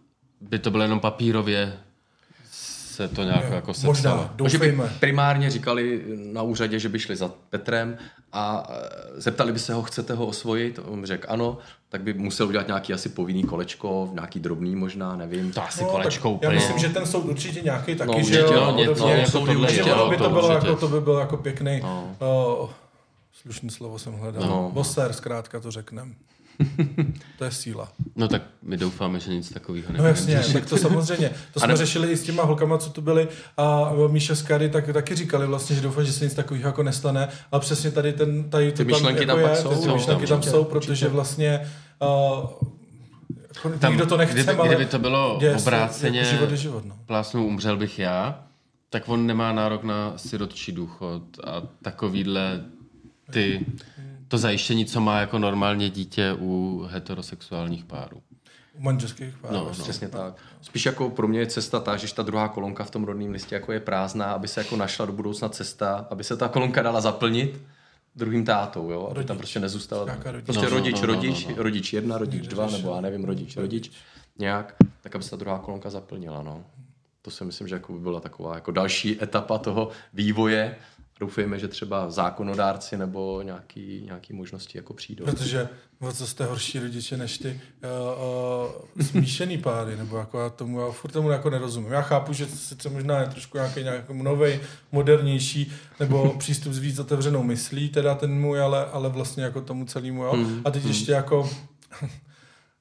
by 0.41 0.59
to 0.59 0.71
bylo 0.71 0.83
jenom 0.83 1.01
papírově 1.01 1.73
se 3.01 3.09
to 3.09 3.23
nějak 3.23 3.51
jako 3.53 3.75
sepsalo. 3.75 3.93
Možná, 3.93 4.35
No, 4.41 4.49
že 4.49 4.59
by 4.59 4.79
primárně 5.01 5.51
říkali 5.51 6.05
na 6.33 6.43
úřadě, 6.43 6.79
že 6.79 6.89
by 6.89 6.99
šli 6.99 7.16
za 7.16 7.31
Petrem 7.51 7.99
a 8.33 8.66
e, 8.71 9.21
zeptali 9.21 9.53
by 9.53 9.59
se 9.59 9.75
ho, 9.75 9.83
chcete 9.83 10.14
ho 10.14 10.27
osvojit? 10.27 10.81
On 10.85 11.05
řekl 11.05 11.27
ano, 11.31 11.59
tak 11.89 12.03
by 12.03 12.12
musel 12.14 12.47
udělat 12.49 12.66
nějaký 12.66 12.93
asi 12.93 13.09
povinný 13.09 13.45
kolečko, 13.45 14.11
nějaký 14.12 14.41
drobný 14.41 14.77
možná, 14.77 15.16
nevím. 15.16 15.53
To 15.53 15.62
asi 15.62 15.85
No, 15.85 15.91
kolečko 15.91 16.31
úplně. 16.31 16.55
Já 16.55 16.61
myslím, 16.61 16.79
že 16.79 16.89
ten 16.89 17.07
soud 17.07 17.25
určitě 17.25 17.61
nějaký 17.61 17.95
taky, 17.95 18.11
No, 18.18 18.23
že 18.23 18.39
jo, 18.41 18.53
no, 18.53 18.77
něco 18.77 19.07
no, 19.07 19.14
jako 19.14 19.31
tohle 19.31 19.83
ono 19.93 20.11
by 20.11 20.16
to 20.16 20.25
to 20.25 20.31
bylo 20.31 20.53
jako, 20.53 20.77
to 20.77 20.89
by 20.89 21.01
byl 21.01 21.14
jako 21.14 21.37
pěkný, 21.37 21.81
No. 21.83 22.16
no. 22.21 22.59
uh, 22.62 22.71
slušný 23.33 23.70
slovo 23.70 23.99
jsem 23.99 24.12
hledal, 24.12 24.43
no. 24.43 24.49
No. 24.49 24.70
bosér 24.72 25.12
zkrátka 25.12 25.61
to 25.61 25.70
řeknem. 25.70 26.14
to 27.39 27.45
je 27.45 27.51
síla. 27.51 27.93
No 28.16 28.28
tak 28.28 28.43
my 28.62 28.76
doufáme, 28.76 29.20
že 29.20 29.35
nic 29.35 29.51
takového 29.51 29.87
No 29.87 29.93
nebudeme 29.93 30.09
jasně, 30.09 30.37
řešit. 30.37 30.53
tak 30.53 30.66
to 30.66 30.76
samozřejmě. 30.76 31.31
To 31.53 31.61
jsme 31.61 31.68
ne- 31.68 31.76
řešili 31.76 32.12
i 32.12 32.16
s 32.16 32.22
těma 32.22 32.43
holkama, 32.43 32.78
co 32.78 32.91
tu 32.91 33.01
byli 33.01 33.28
a 33.57 33.93
Míša 34.09 34.35
z 34.35 34.43
Kary 34.43 34.70
tak, 34.70 34.93
taky 34.93 35.14
říkali 35.14 35.47
vlastně, 35.47 35.76
že 35.76 35.83
doufám, 35.83 36.05
že 36.05 36.12
se 36.12 36.24
nic 36.24 36.35
takového 36.35 36.68
jako 36.68 36.83
nestane, 36.83 37.28
ale 37.53 37.61
přesně 37.61 37.91
tady, 37.91 38.12
ten, 38.12 38.51
tady 38.51 38.72
to 38.72 38.76
Ty 38.76 38.85
myšlenky 38.85 39.26
tam, 39.26 39.37
tam 39.37 39.39
jako 39.39 39.49
pak 39.49 39.57
je, 39.59 39.62
jsou, 39.62 39.81
ty 39.83 39.89
no, 39.89 39.95
myšlenky 39.95 40.26
tam 40.26 40.39
určitě, 40.39 40.51
jsou, 40.51 40.64
protože 40.64 41.09
vlastně 41.09 41.70
uh, 42.03 42.49
jako 43.49 43.78
Tam, 43.78 43.93
nikdo 43.93 44.07
to 44.07 44.16
nechce, 44.16 44.35
kdyby, 44.35 44.53
ale 44.53 44.68
kdyby 44.68 44.87
to 44.87 44.99
bylo 44.99 45.37
děje 45.41 45.59
se, 45.59 45.62
obráceně, 45.62 46.18
jako 46.20 46.31
život 46.31 46.51
je 46.51 46.57
život, 46.57 46.85
no. 46.85 46.95
plásnou 47.07 47.47
umřel 47.47 47.76
bych 47.76 47.99
já, 47.99 48.45
tak 48.91 49.09
on 49.09 49.26
nemá 49.26 49.53
nárok 49.53 49.85
na 49.85 50.12
sirotčí 50.16 50.72
důchod 50.72 51.22
a 51.45 51.62
takovýhle 51.83 52.64
ty, 53.31 53.66
to 54.28 54.39
zajištění, 54.39 54.87
co 54.87 55.01
má 55.01 55.20
jako 55.20 55.39
normálně 55.39 55.91
dítě 55.91 56.33
u 56.39 56.83
heterosexuálních 56.91 57.85
párů. 57.85 58.22
U 58.74 58.83
manželských 58.83 59.39
párů. 59.39 59.55
No, 59.55 59.64
no. 59.64 59.70
Přesně 59.70 60.09
tak. 60.09 60.35
Spíš 60.61 60.87
jako 60.87 61.11
pro 61.11 61.28
mě 61.28 61.39
je 61.41 61.47
cesta 61.47 61.81
ta, 61.81 61.97
že 61.97 62.14
ta 62.14 62.22
druhá 62.22 62.49
kolonka 62.49 62.85
v 62.85 62.91
tom 62.91 63.05
rodném 63.05 63.31
listě 63.31 63.55
jako 63.55 63.72
je 63.72 63.81
prázdná, 63.81 64.33
aby 64.33 64.49
se 64.49 64.61
jako 64.61 64.76
našla 64.76 65.07
do 65.07 65.12
budoucna 65.12 65.49
cesta, 65.49 66.07
aby 66.11 66.24
se 66.24 66.37
ta 66.37 66.49
kolonka 66.49 66.83
dala 66.83 67.01
zaplnit 67.01 67.61
druhým 68.16 68.45
tátou, 68.45 68.91
jo? 68.91 69.05
Aby 69.07 69.14
Rodič. 69.14 69.28
tam 69.28 69.37
prostě 69.39 69.61
nezůstala. 69.61 70.07
Prostě 70.07 70.53
No, 70.53 70.62
no, 70.62 70.68
rodič, 70.68 71.01
no, 71.01 71.07
no, 71.07 71.14
rodič, 71.14 71.47
no, 71.47 71.55
no. 71.57 71.62
rodič 71.62 71.93
jedna, 71.93 72.18
rodič 72.18 72.43
Někde 72.43 72.55
dva, 72.55 72.66
řešil. 72.66 72.78
nebo 72.78 72.95
já 72.95 73.01
nevím, 73.01 73.24
rodič, 73.24 73.57
rodič, 73.57 73.91
nějak, 74.39 74.74
tak 75.01 75.14
aby 75.14 75.24
se 75.24 75.31
ta 75.31 75.37
druhá 75.37 75.59
kolonka 75.59 75.91
zaplnila, 75.91 76.43
no. 76.43 76.64
To 77.22 77.31
si 77.31 77.45
myslím, 77.45 77.68
že 77.68 77.74
jako 77.74 77.93
by 77.93 77.99
byla 77.99 78.20
taková 78.20 78.55
jako 78.55 78.70
další 78.72 79.22
etapa 79.22 79.59
toho 79.59 79.89
vývoje. 80.14 80.76
Doufejme, 81.21 81.59
že 81.59 81.68
třeba 81.68 82.11
zákonodárci 82.11 82.97
nebo 82.97 83.43
nějaký, 83.43 84.03
nějaký 84.05 84.33
možnosti 84.33 84.79
jako 84.79 84.95
přijdou. 84.95 85.25
Protože 85.25 85.68
o 86.01 86.12
co 86.12 86.27
jste 86.27 86.45
horší 86.45 86.79
rodiče 86.79 87.16
než 87.16 87.39
ty 87.39 87.49
uh, 87.49 89.01
uh, 89.01 89.07
smíšený 89.07 89.59
páry, 89.59 89.97
nebo 89.97 90.16
jako 90.16 90.41
já 90.41 90.51
tomu, 90.51 90.81
já 90.81 90.91
furt 90.91 91.11
tomu 91.11 91.31
jako 91.31 91.51
nerozumím. 91.51 91.93
Já 91.93 92.03
chápu, 92.03 92.33
že 92.33 92.47
sice 92.47 92.89
možná 92.89 93.21
je 93.21 93.27
trošku 93.27 93.57
nějaký, 93.59 93.83
nějaký 93.83 94.23
nový, 94.23 94.61
modernější, 94.93 95.73
nebo 96.01 96.35
přístup 96.39 96.73
s 96.73 96.79
víc 96.79 96.99
otevřenou 96.99 97.43
myslí, 97.43 97.89
teda 97.89 98.14
ten 98.14 98.35
můj, 98.35 98.61
ale, 98.61 98.87
ale 98.87 99.09
vlastně 99.09 99.45
jako 99.45 99.61
tomu 99.61 99.85
celému, 99.85 100.25
jo. 100.25 100.37
Mm, 100.37 100.62
a 100.64 100.71
teď 100.71 100.83
mm. 100.83 100.89
ještě 100.89 101.12
jako 101.12 101.51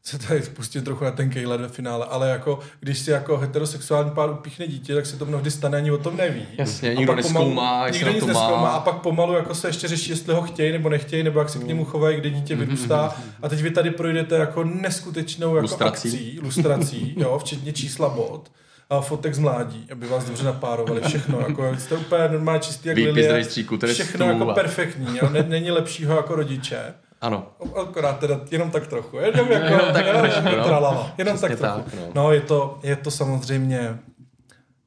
se 0.09 0.19
tady 0.19 0.43
spustím 0.43 0.81
trochu 0.81 1.03
na 1.03 1.11
ten 1.11 1.29
Kejler 1.29 1.61
ve 1.61 1.67
finále, 1.67 2.05
ale 2.09 2.29
jako 2.29 2.59
když 2.79 2.99
si 2.99 3.11
jako 3.11 3.37
heterosexuální 3.37 4.11
pár 4.11 4.29
upíchne 4.29 4.67
dítě, 4.67 4.95
tak 4.95 5.05
se 5.05 5.17
to 5.17 5.25
mnohdy 5.25 5.51
stane, 5.51 5.77
ani 5.77 5.91
o 5.91 5.97
tom 5.97 6.17
neví. 6.17 6.45
Jasně, 6.57 6.95
nikdo 6.95 7.15
neskoumá, 7.15 7.89
nikdo 7.89 8.11
nic 8.11 8.25
neskoumá 8.25 8.69
a 8.69 8.79
pak 8.79 8.95
pomalu 8.95 9.33
jako 9.33 9.55
se 9.55 9.67
ještě 9.67 9.87
řeší, 9.87 10.11
jestli 10.11 10.33
ho 10.33 10.41
chtějí 10.41 10.71
nebo 10.71 10.89
nechtějí, 10.89 11.23
nebo 11.23 11.39
jak 11.39 11.49
se 11.49 11.59
k 11.59 11.63
němu 11.63 11.85
chovají, 11.85 12.17
kde 12.17 12.29
dítě 12.29 12.55
mm-hmm. 12.55 12.59
vyrůstá. 12.59 13.15
A 13.41 13.49
teď 13.49 13.61
vy 13.61 13.71
tady 13.71 13.91
projdete 13.91 14.35
jako 14.35 14.63
neskutečnou 14.63 15.55
jako 15.55 15.61
lustrací. 15.61 16.07
akcí, 16.07 16.39
lustrací, 16.43 17.15
jo, 17.17 17.39
včetně 17.39 17.73
čísla 17.73 18.09
bod 18.09 18.51
a 18.89 19.01
fotek 19.01 19.33
z 19.33 19.39
mládí, 19.39 19.87
aby 19.91 20.07
vás 20.07 20.25
dobře 20.25 20.43
napárovali, 20.43 21.01
všechno, 21.01 21.39
jako 21.39 21.75
jste 21.77 21.95
úplně 21.95 22.27
normálně 22.31 22.59
čistý 22.59 22.89
jak 22.89 22.97
lilie, 22.97 23.43
všechno 23.85 24.25
jako 24.25 24.45
perfektní, 24.45 25.17
jo, 25.17 25.29
není 25.47 25.71
lepšího 25.71 26.15
jako 26.15 26.35
rodiče. 26.35 26.93
Ano. 27.21 27.51
Akorát 27.81 28.19
teda 28.19 28.41
jenom 28.51 28.71
tak 28.71 28.87
trochu. 28.87 29.17
Jenom, 29.17 29.51
jako, 29.51 29.65
jenom 29.65 29.93
tak 29.93 30.05
trošku, 30.19 30.57
no. 30.57 30.63
Tralala. 30.63 31.11
Jenom 31.17 31.39
tak 31.39 31.57
trochu. 31.57 31.81
Tak, 31.81 31.93
no. 31.93 32.11
no, 32.13 32.31
je, 32.31 32.41
to, 32.41 32.79
je 32.83 32.95
to 32.95 33.11
samozřejmě 33.11 33.99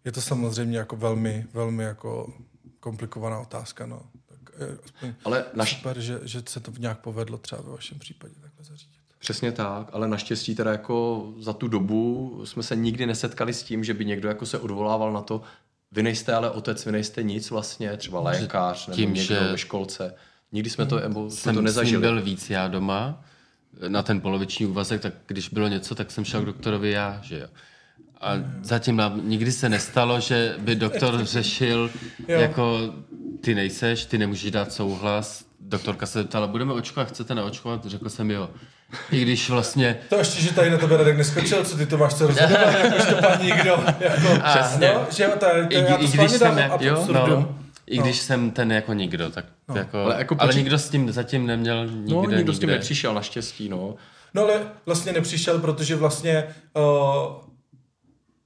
je 0.04 0.12
to 0.12 0.20
samozřejmě 0.20 0.78
jako 0.78 0.96
velmi, 0.96 1.46
velmi 1.52 1.84
jako 1.84 2.32
komplikovaná 2.80 3.40
otázka, 3.40 3.86
no. 3.86 4.02
Tak 4.26 4.68
aspoň 4.84 5.14
ale 5.24 5.44
naš... 5.54 5.76
super, 5.76 6.00
že, 6.00 6.20
že 6.22 6.42
se 6.48 6.60
to 6.60 6.72
nějak 6.78 7.00
povedlo 7.00 7.38
třeba 7.38 7.62
ve 7.62 7.70
vašem 7.70 7.98
případě 7.98 8.34
takhle 8.40 8.64
zařídit. 8.64 8.92
Přesně 9.18 9.52
tak, 9.52 9.88
ale 9.92 10.08
naštěstí 10.08 10.54
teda 10.54 10.72
jako 10.72 11.26
za 11.38 11.52
tu 11.52 11.68
dobu 11.68 12.40
jsme 12.44 12.62
se 12.62 12.76
nikdy 12.76 13.06
nesetkali 13.06 13.54
s 13.54 13.62
tím, 13.62 13.84
že 13.84 13.94
by 13.94 14.04
někdo 14.04 14.28
jako 14.28 14.46
se 14.46 14.58
odvolával 14.58 15.12
na 15.12 15.22
to, 15.22 15.42
vy 15.92 16.02
nejste 16.02 16.34
ale 16.34 16.50
otec, 16.50 16.86
vy 16.86 16.92
nejste 16.92 17.22
nic 17.22 17.50
vlastně, 17.50 17.96
třeba 17.96 18.20
lékař 18.20 18.86
nebo 18.86 18.96
tím, 18.96 19.14
někdo 19.14 19.34
že... 19.34 19.40
ve 19.40 19.58
školce. 19.58 20.14
Nikdy 20.52 20.70
jsme 20.70 20.86
to, 20.86 21.00
nebo 21.00 21.30
jsme 21.30 21.52
to 21.52 21.62
nezažili. 21.62 22.04
Jsem 22.04 22.14
byl 22.14 22.22
víc 22.22 22.50
já 22.50 22.68
doma, 22.68 23.24
na 23.88 24.02
ten 24.02 24.20
poloviční 24.20 24.66
úvazek, 24.66 25.00
tak 25.00 25.12
když 25.26 25.48
bylo 25.48 25.68
něco, 25.68 25.94
tak 25.94 26.10
jsem 26.10 26.24
šel 26.24 26.42
k 26.42 26.46
doktorovi 26.46 26.90
já, 26.90 27.20
že 27.22 27.38
jo. 27.38 27.46
A 28.20 28.34
zatím 28.62 28.96
nám 28.96 29.20
nikdy 29.24 29.52
se 29.52 29.68
nestalo, 29.68 30.20
že 30.20 30.54
by 30.58 30.74
doktor 30.74 31.24
řešil, 31.24 31.90
jako 32.28 32.94
ty 33.40 33.54
nejseš, 33.54 34.04
ty 34.04 34.18
nemůžeš 34.18 34.50
dát 34.50 34.72
souhlas. 34.72 35.44
Doktorka 35.60 36.06
se 36.06 36.18
zeptala, 36.18 36.46
budeme 36.46 36.72
očkovat, 36.72 37.08
chcete 37.08 37.34
naočkovat? 37.34 37.86
Řekl 37.86 38.08
jsem 38.08 38.30
jo. 38.30 38.50
I 39.10 39.22
když 39.22 39.50
vlastně... 39.50 39.98
To 40.08 40.16
ještě, 40.16 40.42
že 40.42 40.54
tady 40.54 40.70
na 40.70 40.78
tebe 40.78 40.96
Radek 40.96 41.16
neskočil, 41.16 41.64
co 41.64 41.76
ty 41.76 41.86
to 41.86 41.98
máš 41.98 42.14
co 42.14 42.26
rozhodovat, 42.26 42.74
jakož 42.84 43.06
to 43.06 43.14
pan 43.14 43.42
nikdo. 43.42 43.70
Jako, 44.00 44.42
Přesně. 44.44 44.92
No, 44.94 45.06
že 45.10 45.22
jo, 45.22 45.30
to, 45.30 45.38
to, 45.38 45.46
I, 45.46 45.74
já 45.74 45.96
to 45.96 46.02
i 46.02 46.08
když 46.08 46.30
jsem, 46.30 46.58
jo, 46.80 47.06
no, 47.12 47.61
i 47.86 47.98
když 47.98 48.16
no. 48.20 48.24
jsem 48.24 48.50
ten 48.50 48.72
jako 48.72 48.92
nikdo, 48.92 49.30
tak 49.30 49.44
no. 49.68 49.76
jako, 49.76 49.98
ale, 49.98 50.14
jako 50.18 50.36
ale 50.38 50.54
nikdo 50.54 50.78
s 50.78 50.88
tím 50.88 51.12
zatím 51.12 51.46
neměl 51.46 51.86
nikde, 51.86 52.14
No, 52.14 52.20
nikdo 52.20 52.36
nikde. 52.36 52.54
s 52.54 52.58
tím 52.58 52.68
nepřišel, 52.68 53.14
naštěstí, 53.14 53.68
no. 53.68 53.94
No 54.34 54.42
ale 54.42 54.62
vlastně 54.86 55.12
nepřišel, 55.12 55.58
protože 55.58 55.96
vlastně 55.96 56.44
uh, 56.76 57.51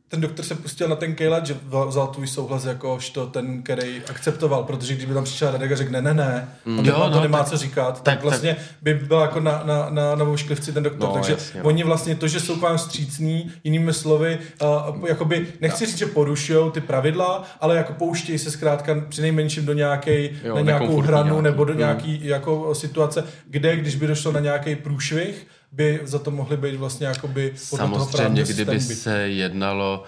ten 0.09 0.21
doktor 0.21 0.45
se 0.45 0.55
pustil 0.55 0.89
na 0.89 0.97
ten 0.97 1.15
Kejlat, 1.15 1.47
že 1.47 1.57
vzal 1.89 2.07
tvůj 2.07 2.27
souhlas 2.27 2.65
jakožto 2.65 3.27
ten, 3.27 3.63
který 3.63 4.03
akceptoval, 4.11 4.65
protože 4.65 4.95
kdyby 4.95 5.15
tam 5.15 5.25
přišel 5.25 5.51
Radek 5.51 5.73
a 5.73 5.77
řekl 5.77 5.93
ne, 5.93 6.03
ne, 6.03 6.15
ne, 6.15 6.49
mm. 6.65 6.81
a 6.81 6.83
jo, 6.83 6.95
to 6.95 7.11
no, 7.11 7.21
nemá 7.21 7.39
tak, 7.39 7.49
co 7.49 7.57
říkat, 7.57 8.03
tak, 8.03 8.15
tak 8.15 8.23
vlastně 8.23 8.55
tak. 8.55 8.65
by 8.83 8.95
byl 8.95 9.21
jako 9.21 9.41
na, 9.41 9.63
na, 9.65 9.91
na 9.91 10.15
novošklivci 10.15 10.73
ten 10.73 10.83
doktor. 10.83 11.09
No, 11.09 11.15
Takže 11.15 11.33
jasně, 11.33 11.61
no. 11.61 11.67
oni 11.69 11.85
vlastně 11.85 12.15
to, 12.15 12.29
že 12.29 12.41
jsou 12.41 12.57
k 12.57 12.61
vám 12.61 12.79
střícní, 12.79 13.51
jinými 13.65 13.93
slovy, 13.93 14.39
uh, 14.63 15.09
jakoby, 15.09 15.47
nechci 15.61 15.85
no. 15.85 15.87
říct, 15.87 15.99
že 15.99 16.07
porušují 16.07 16.71
ty 16.71 16.81
pravidla, 16.81 17.45
ale 17.61 17.77
jako 17.77 17.93
pouštějí 17.93 18.39
se 18.39 18.51
zkrátka 18.51 18.97
při 19.09 19.23
nejmenším 19.23 19.67
do 19.67 19.73
nějaké, 19.73 20.29
na 20.55 20.61
nějakou 20.61 21.01
hranu 21.01 21.25
nějaký. 21.25 21.43
nebo 21.43 21.65
do 21.65 21.73
mm. 21.73 21.79
nějaký 21.79 22.21
jako 22.23 22.75
situace, 22.75 23.25
kde, 23.47 23.77
když 23.77 23.95
by 23.97 24.07
došlo 24.07 24.33
na 24.33 24.41
nějaký 24.41 24.77
průšvih, 24.77 25.47
by 25.73 26.01
za 26.05 26.19
to 26.19 26.31
mohly 26.31 26.57
být 26.57 26.77
vlastně 26.77 27.07
jakoby 27.07 27.53
Samozřejmě, 27.57 28.45
toho 28.45 28.55
kdyby 28.55 28.81
se 28.81 29.29
jednalo, 29.29 30.05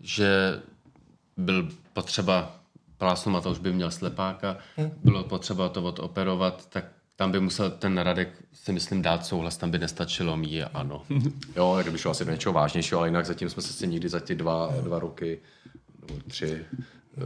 že 0.00 0.60
byl 1.36 1.68
potřeba 1.92 2.60
plásnu 2.98 3.40
to 3.40 3.50
už 3.50 3.58
by 3.58 3.72
měl 3.72 3.90
slepáka, 3.90 4.56
hmm. 4.76 4.90
bylo 5.04 5.24
potřeba 5.24 5.68
to 5.68 5.82
odoperovat, 5.82 6.66
tak 6.66 6.84
tam 7.16 7.32
by 7.32 7.40
musel 7.40 7.70
ten 7.70 7.98
Radek 7.98 8.28
si 8.52 8.72
myslím 8.72 9.02
dát 9.02 9.26
souhlas, 9.26 9.56
tam 9.56 9.70
by 9.70 9.78
nestačilo 9.78 10.36
mí 10.36 10.62
ano. 10.62 11.02
jo, 11.56 11.78
kdyby 11.82 11.98
šlo 11.98 12.10
asi 12.10 12.24
do 12.24 12.32
něčeho 12.32 12.52
vážnějšího, 12.52 12.98
ale 12.98 13.08
jinak 13.08 13.26
zatím 13.26 13.50
jsme 13.50 13.62
se 13.62 13.72
si 13.72 13.88
nikdy 13.88 14.08
za 14.08 14.20
ty 14.20 14.34
dva, 14.34 14.74
dva 14.80 14.98
roky, 14.98 15.38
nebo 16.00 16.20
tři, 16.28 16.64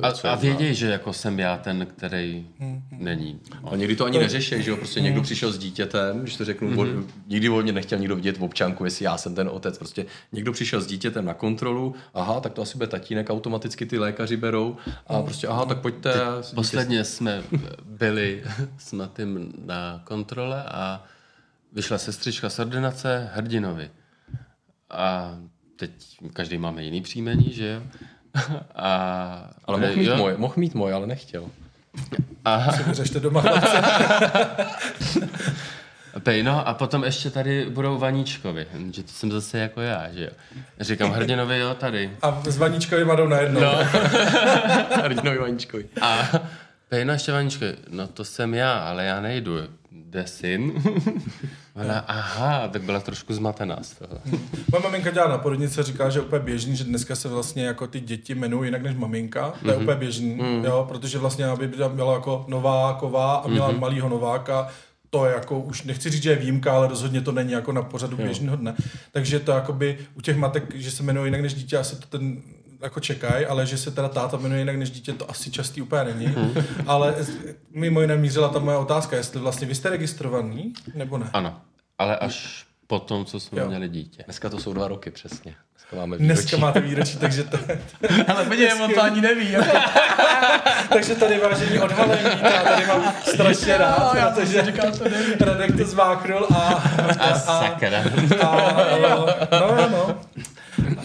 a, 0.02 0.28
a 0.28 0.34
vědějí, 0.34 0.74
že 0.74 0.90
jako 0.90 1.12
jsem 1.12 1.38
já 1.38 1.56
ten, 1.56 1.86
který 1.86 2.46
hmm. 2.58 2.82
není. 2.90 3.40
A 3.70 3.76
někdy 3.76 3.96
to 3.96 4.04
ani 4.04 4.18
neřeší, 4.18 4.62
že 4.62 4.70
jo, 4.70 4.76
prostě 4.76 5.00
někdo 5.00 5.20
hmm. 5.20 5.24
přišel 5.24 5.52
s 5.52 5.58
dítětem, 5.58 6.20
když 6.20 6.36
to 6.36 6.44
řeknu, 6.44 6.70
mm-hmm. 6.70 7.06
nikdy 7.26 7.48
volně 7.48 7.72
nechtěl 7.72 7.98
nikdo 7.98 8.16
vidět 8.16 8.38
v 8.38 8.44
občanku, 8.44 8.84
jestli 8.84 9.04
já 9.04 9.16
jsem 9.16 9.34
ten 9.34 9.48
otec, 9.48 9.78
prostě 9.78 10.06
někdo 10.32 10.52
přišel 10.52 10.80
s 10.80 10.86
dítětem 10.86 11.24
na 11.24 11.34
kontrolu, 11.34 11.94
aha, 12.14 12.40
tak 12.40 12.52
to 12.52 12.62
asi 12.62 12.78
bude 12.78 12.86
tatínek, 12.86 13.30
automaticky 13.30 13.86
ty 13.86 13.98
lékaři 13.98 14.36
berou 14.36 14.76
a 15.06 15.16
hmm. 15.16 15.24
prostě, 15.24 15.48
aha, 15.48 15.64
tak 15.64 15.78
pojďte. 15.80 16.12
Teď 16.12 16.54
posledně 16.54 17.04
jsme 17.04 17.42
byli 17.84 18.42
s 18.78 18.92
Matým 18.92 19.52
na 19.64 20.02
kontrole 20.04 20.62
a 20.64 21.04
vyšla 21.72 21.98
sestřička 21.98 22.50
z 22.50 22.58
ordinace 22.58 23.30
Hrdinovi. 23.34 23.90
A 24.90 25.38
teď 25.76 25.90
každý 26.32 26.58
máme 26.58 26.84
jiný 26.84 27.02
příjmení, 27.02 27.52
že 27.52 27.66
jo? 27.68 27.82
A, 28.74 29.50
ale 29.64 29.78
mohl 29.78 29.96
mít, 29.96 30.16
moje, 30.16 30.36
mohl 30.36 30.54
mít 30.56 30.74
moje, 30.74 30.94
ale 30.94 31.06
nechtěl. 31.06 31.44
Aha. 32.44 32.92
Řešte 32.92 33.20
doma 33.20 33.44
Pejno, 36.22 36.68
a 36.68 36.74
potom 36.74 37.04
ještě 37.04 37.30
tady 37.30 37.70
budou 37.70 37.98
Vaníčkovi, 37.98 38.66
že 38.94 39.02
to 39.02 39.08
jsem 39.12 39.32
zase 39.32 39.58
jako 39.58 39.80
já, 39.80 40.12
že 40.12 40.24
jo. 40.24 40.30
Říkám 40.80 41.10
Hrdinovi, 41.10 41.58
jo, 41.58 41.74
tady. 41.74 42.10
A 42.22 42.42
s 42.44 42.58
Vaníčkovi 42.58 43.04
jdou 43.16 43.28
najednou. 43.28 43.60
No. 43.60 43.72
Hrdinovi 45.02 45.38
Vaníčkovi. 45.38 45.84
A 46.00 46.28
Pejno 46.88 47.12
ještě 47.12 47.32
Vaníčkovi, 47.32 47.76
no 47.88 48.06
to 48.06 48.24
jsem 48.24 48.54
já, 48.54 48.78
ale 48.78 49.04
já 49.04 49.20
nejdu 49.20 49.58
jde 49.94 50.26
syn. 50.26 50.72
Ona, 51.74 51.98
aha, 51.98 52.68
tak 52.68 52.82
byla 52.82 53.00
trošku 53.00 53.34
zmatená 53.34 53.78
z 53.82 53.90
toho. 53.90 54.18
Moje 54.72 54.82
maminka 54.82 55.10
dělá 55.10 55.28
na 55.28 55.38
porodnice, 55.38 55.82
říká, 55.82 56.10
že 56.10 56.18
je 56.18 56.22
úplně 56.22 56.42
běžný, 56.42 56.76
že 56.76 56.84
dneska 56.84 57.16
se 57.16 57.28
vlastně 57.28 57.66
jako 57.66 57.86
ty 57.86 58.00
děti 58.00 58.32
jmenují 58.32 58.68
jinak 58.68 58.82
než 58.82 58.96
maminka. 58.96 59.50
To 59.62 59.70
je 59.70 59.76
mm-hmm. 59.76 59.82
úplně 59.82 59.96
běžný, 59.96 60.36
mm-hmm. 60.36 60.64
jo, 60.64 60.86
protože 60.88 61.18
vlastně 61.18 61.46
aby 61.46 61.68
byla 61.68 62.14
jako 62.14 62.44
Nováková 62.48 63.34
a 63.34 63.48
měla 63.48 63.72
mm-hmm. 63.72 63.80
malýho 63.80 64.08
Nováka, 64.08 64.68
to 65.10 65.26
je 65.26 65.32
jako, 65.34 65.60
už 65.60 65.82
nechci 65.82 66.10
říct, 66.10 66.22
že 66.22 66.30
je 66.30 66.36
výjimka, 66.36 66.72
ale 66.72 66.88
rozhodně 66.88 67.20
to 67.20 67.32
není 67.32 67.52
jako 67.52 67.72
na 67.72 67.82
pořadu 67.82 68.16
běžného 68.16 68.56
dne. 68.56 68.74
Takže 69.12 69.40
to 69.40 69.52
jakoby 69.52 69.98
u 70.14 70.20
těch 70.20 70.36
matek, 70.36 70.74
že 70.74 70.90
se 70.90 71.02
jmenují 71.02 71.26
jinak 71.26 71.40
než 71.40 71.54
dítě, 71.54 71.78
asi 71.78 71.96
to 71.96 72.18
ten 72.18 72.42
jako 72.84 73.00
čekají, 73.00 73.46
ale 73.46 73.66
že 73.66 73.78
se 73.78 73.90
teda 73.90 74.08
táta 74.08 74.36
jmenuje 74.36 74.60
jinak 74.60 74.76
než 74.76 74.90
dítě, 74.90 75.12
to 75.12 75.30
asi 75.30 75.50
častý 75.50 75.82
úplně 75.82 76.04
není. 76.04 76.26
Hmm. 76.26 76.54
ale 76.86 77.14
mimo 77.70 78.00
jiné 78.00 78.16
mířila 78.16 78.48
ta 78.48 78.58
moje 78.58 78.76
otázka, 78.76 79.16
jestli 79.16 79.40
vlastně 79.40 79.66
vy 79.66 79.74
jste 79.74 79.90
registrovaný, 79.90 80.72
nebo 80.94 81.18
ne? 81.18 81.30
Ano, 81.32 81.60
ale 81.98 82.16
až 82.16 82.66
po 82.86 82.98
tom, 82.98 83.24
co 83.24 83.40
jsme 83.40 83.60
jo. 83.60 83.68
měli 83.68 83.88
dítě. 83.88 84.22
Dneska 84.24 84.50
to 84.50 84.58
jsou 84.58 84.72
dva 84.72 84.88
roky 84.88 85.10
přesně. 85.10 85.54
Dneska 85.72 85.96
máme 85.96 86.16
výročí. 86.16 86.40
Dneska 86.40 86.56
máte 86.56 86.80
výročí, 86.80 87.18
takže 87.18 87.44
to... 87.44 87.58
ale 88.28 88.44
podívej, 88.44 88.82
on 88.82 88.94
to 88.94 89.02
ani 89.02 89.20
neví. 89.20 89.52
Jako. 89.52 89.78
takže 90.88 91.14
tady 91.14 91.38
vážení 91.38 91.78
odhalení, 91.78 92.30
já 92.42 92.62
tady 92.62 92.86
mám 92.86 93.14
strašně 93.22 93.78
rád, 93.78 94.14
já 94.14 94.30
protože 94.30 94.64
říkám, 94.64 94.92
to 94.92 95.04
neví. 95.08 95.32
Radek 95.40 95.76
to 95.76 95.84
zváknul 95.84 96.46
a... 96.54 96.58
A, 96.58 97.30
a, 97.30 97.38
sakra. 97.38 98.04
A, 98.40 98.46
a, 98.46 98.98
no, 98.98 99.26
no, 99.76 99.88
no 99.90 100.20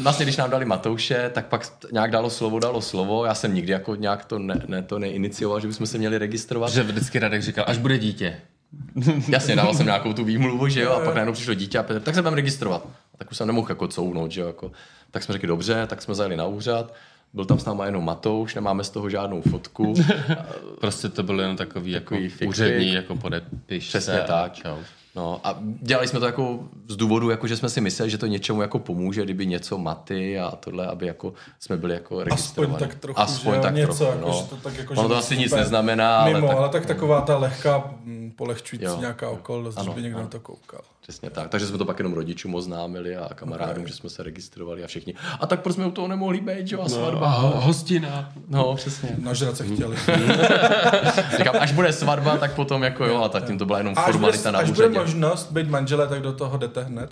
vlastně, 0.02 0.26
když 0.26 0.38
nám 0.38 0.50
dali 0.50 0.66
Matouše, 0.66 1.32
tak 1.34 1.46
pak 1.46 1.74
nějak 1.92 2.12
dalo 2.12 2.30
slovo, 2.30 2.60
dalo 2.60 2.82
slovo. 2.82 3.26
Já 3.26 3.36
jsem 3.36 3.56
nikdy 3.56 3.72
jako 3.72 3.96
nějak 3.96 4.26
to, 4.26 4.40
ne, 4.40 4.62
ne, 4.68 4.84
to 4.84 5.00
neinicioval, 5.00 5.60
že 5.60 5.68
bychom 5.68 5.88
se 5.88 5.98
měli 5.98 6.18
registrovat. 6.18 6.72
Že 6.72 6.84
vždycky 6.84 7.20
Radek 7.20 7.42
říkal, 7.42 7.66
až 7.68 7.78
bude 7.78 7.98
dítě. 7.98 8.38
Jasně, 9.28 9.56
dal 9.56 9.74
jsem 9.74 9.86
nějakou 9.86 10.14
tu 10.14 10.24
výmluvu, 10.24 10.68
že 10.68 10.82
jo, 10.82 10.92
a 10.92 11.00
pak 11.00 11.16
najednou 11.16 11.34
přišlo 11.34 11.54
dítě 11.54 11.78
a 11.78 11.84
Petr, 11.84 12.02
tak 12.02 12.16
se 12.16 12.22
budeme 12.22 12.36
registrovat. 12.36 12.88
Tak 13.18 13.32
už 13.32 13.38
jsem 13.38 13.48
nemohl 13.48 13.68
jako 13.70 13.88
counout, 13.88 14.32
že 14.32 14.42
jo, 14.42 14.48
jako. 14.48 14.72
Tak 15.12 15.24
jsme 15.24 15.34
řekli, 15.34 15.48
dobře, 15.48 15.88
tak 15.88 16.02
jsme 16.02 16.16
zajeli 16.16 16.38
na 16.38 16.46
úřad. 16.46 16.94
Byl 17.34 17.46
tam 17.46 17.60
s 17.60 17.66
náma 17.66 17.86
jenom 17.86 18.06
Matouš, 18.06 18.56
nemáme 18.56 18.84
z 18.84 18.90
toho 18.90 19.10
žádnou 19.10 19.42
fotku. 19.42 19.94
prostě 20.80 21.10
to 21.10 21.24
bylo 21.24 21.42
jenom 21.42 21.58
takový, 21.58 21.94
takový 21.94 22.24
jako 22.24 22.46
úřední, 22.46 22.94
jako 22.94 23.16
podepis. 23.16 23.88
Přesně 23.88 24.20
tak. 24.28 24.54
Čau. 24.54 24.78
No 25.20 25.42
a 25.44 25.58
dělali 25.62 26.08
jsme 26.08 26.20
to 26.20 26.26
jako 26.26 26.60
z 26.88 26.96
důvodu, 26.96 27.30
jako 27.30 27.48
že 27.48 27.58
jsme 27.58 27.70
si 27.70 27.82
mysleli, 27.82 28.10
že 28.10 28.18
to 28.18 28.26
něčemu 28.26 28.62
jako 28.62 28.80
pomůže, 28.80 29.24
kdyby 29.24 29.46
něco 29.46 29.78
maty 29.78 30.40
a 30.40 30.52
tohle, 30.56 30.88
aby 30.88 31.08
jako 31.08 31.34
jsme 31.60 31.78
byli 31.78 31.94
jako 31.94 32.24
registrovaní. 32.24 32.74
Aspoň 32.76 32.88
tak 32.90 33.00
trochu, 33.00 33.20
Aspoň 33.20 33.54
že 33.56 33.60
tak 33.62 33.76
něco, 33.76 34.06
trochu, 34.06 34.12
jako, 34.12 34.28
no. 34.28 34.34
že 34.34 34.44
to 34.50 34.56
tak 34.56 34.78
jako, 34.78 34.94
ono 34.94 35.10
to 35.10 35.16
asi 35.16 35.38
nic 35.38 35.52
neznamená, 35.52 36.26
mimo, 36.26 36.38
ale 36.38 36.48
tak, 36.48 36.58
ale 36.58 36.70
tak 36.70 36.86
taková 36.86 37.22
ta 37.22 37.38
lehká 37.38 37.92
mm, 38.04 38.32
polehčující 38.36 38.86
Jo, 38.86 38.98
nějaká 39.00 39.30
okolnost, 39.30 39.78
Ano, 39.78 39.86
že 39.92 39.96
by 39.96 40.02
někdo 40.02 40.18
ano. 40.18 40.26
na 40.26 40.30
to 40.30 40.40
koukal. 40.40 40.82
Přesně 41.10 41.30
tak. 41.30 41.50
Takže 41.50 41.68
jsme 41.68 41.78
to 41.78 41.86
pak 41.86 42.00
jenom 42.00 42.14
rodičům 42.14 42.56
oznámili 42.56 43.18
a 43.18 43.34
kamarádům, 43.34 43.88
že 43.88 43.94
jsme 43.94 44.10
se 44.10 44.24
registrovali 44.24 44.84
a 44.84 44.88
všichni. 44.88 45.14
A 45.40 45.48
tak 45.48 45.62
proč 45.62 45.76
jsme 45.76 45.86
u 45.86 45.92
toho 45.92 46.08
nemohli 46.08 46.42
být, 46.42 46.68
že 46.68 46.76
jo, 46.76 46.82
a 46.82 46.90
svatba. 46.90 47.28
A 47.28 47.30
ho- 47.40 47.60
hostina. 47.62 48.32
No, 48.48 48.76
přesně. 48.76 49.10
Nažrat 49.20 49.58
se 49.58 49.66
chtěli. 49.68 49.96
Říkám, 51.38 51.56
až 51.60 51.72
bude 51.72 51.94
svatba, 51.94 52.38
tak 52.38 52.54
potom 52.56 52.84
jako 52.84 53.06
jo, 53.06 53.22
a 53.24 53.30
tak 53.30 53.46
tím 53.46 53.58
to 53.58 53.66
byla 53.66 53.78
jenom 53.78 53.94
A 53.98 54.02
až 54.02 54.06
bude, 54.06 54.14
formalita 54.18 54.52
na 54.52 54.60
až 54.60 54.70
bude 54.72 54.88
úřadě. 54.88 55.00
možnost 55.00 55.52
být 55.52 55.70
manželé, 55.70 56.08
tak 56.08 56.22
do 56.22 56.34
toho 56.34 56.58
jdete 56.58 56.84
hned. 56.84 57.12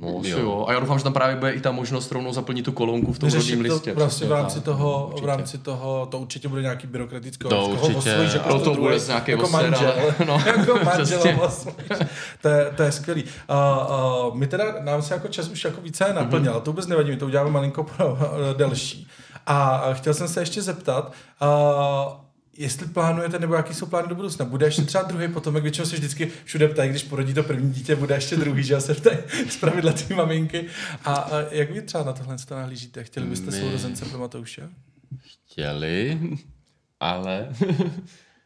No, 0.00 0.20
jo. 0.24 0.38
jo. 0.38 0.64
A 0.68 0.72
já 0.72 0.80
doufám, 0.80 0.98
že 0.98 1.04
tam 1.04 1.12
právě 1.12 1.36
bude 1.36 1.50
i 1.52 1.60
ta 1.60 1.70
možnost 1.70 2.12
rovnou 2.12 2.32
zaplnit 2.32 2.62
tu 2.64 2.72
kolonku 2.72 3.12
v 3.12 3.18
tom 3.18 3.26
Vyřešit 3.26 3.50
rodním 3.50 3.68
to 3.68 3.74
listě. 3.74 3.92
prostě 3.92 4.24
v 4.26 4.32
rámci 4.32 4.54
tak. 4.54 4.64
toho, 4.64 5.06
v 5.06 5.10
Určitě. 5.12 5.26
rámci 5.26 5.58
toho, 5.58 6.06
to 6.10 6.18
určitě 6.18 6.48
bude 6.48 6.62
nějaký 6.62 6.86
byrokratický 6.86 7.48
To 7.48 7.48
koho 7.48 7.68
určitě. 7.68 7.96
osvojíš 7.96 8.32
jako 8.34 8.48
No 8.48 8.60
to 8.60 8.74
bude 8.74 8.98
nějaký 9.06 9.30
jako 9.30 9.42
osera, 9.44 9.62
manžel. 9.70 9.94
no. 10.26 10.42
jako 10.46 10.78
manžel 10.84 11.20
osvojíš. 11.40 11.88
to, 12.42 12.48
je, 12.48 12.70
to 12.76 12.82
je 12.82 12.92
skvělý. 12.92 13.24
Uh, 13.24 14.28
uh, 14.28 14.34
my 14.36 14.46
teda, 14.46 14.64
nám 14.80 15.02
se 15.02 15.14
jako 15.14 15.28
čas 15.28 15.48
už 15.48 15.64
jako 15.64 15.80
více 15.80 16.12
naplnil, 16.14 16.52
mm-hmm. 16.52 16.60
to 16.60 16.70
vůbec 16.70 16.86
nevadí, 16.86 17.10
my 17.10 17.16
to 17.16 17.26
uděláme 17.26 17.50
malinko 17.50 17.84
pro, 17.84 18.12
uh, 18.12 18.18
delší. 18.56 19.08
A 19.46 19.82
chtěl 19.92 20.14
jsem 20.14 20.28
se 20.28 20.40
ještě 20.40 20.62
zeptat, 20.62 21.12
uh, 21.42 21.48
jestli 22.58 22.86
plánujete, 22.86 23.38
nebo 23.38 23.54
jaký 23.54 23.74
jsou 23.74 23.86
plány 23.86 24.08
do 24.08 24.14
budoucna. 24.14 24.44
Bude 24.44 24.66
ještě 24.66 24.82
třeba 24.82 25.04
druhý 25.04 25.28
potomek, 25.28 25.62
většinou 25.62 25.86
se 25.86 25.96
vždycky 25.96 26.32
všude 26.44 26.68
ptají, 26.68 26.90
když 26.90 27.02
porodí 27.02 27.34
to 27.34 27.42
první 27.42 27.72
dítě, 27.72 27.96
bude 27.96 28.14
ještě 28.14 28.36
druhý, 28.36 28.62
že 28.62 28.80
se 28.80 28.94
ptají 28.94 29.18
z 29.48 29.56
pravidla 29.56 29.92
ty 29.92 30.14
maminky. 30.14 30.66
A, 31.04 31.14
a 31.14 31.40
jak 31.50 31.70
vy 31.70 31.82
třeba 31.82 32.04
na 32.04 32.12
tohle 32.12 32.36
to 32.48 32.54
nahlížíte? 32.54 33.04
Chtěli 33.04 33.26
byste 33.26 33.50
My- 33.50 33.60
sourozence 33.60 34.04
pro 34.04 34.18
Matouše? 34.18 34.68
Chtěli, 35.46 36.20
ale 37.00 37.48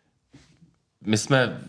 my 1.07 1.19
jsme, 1.19 1.61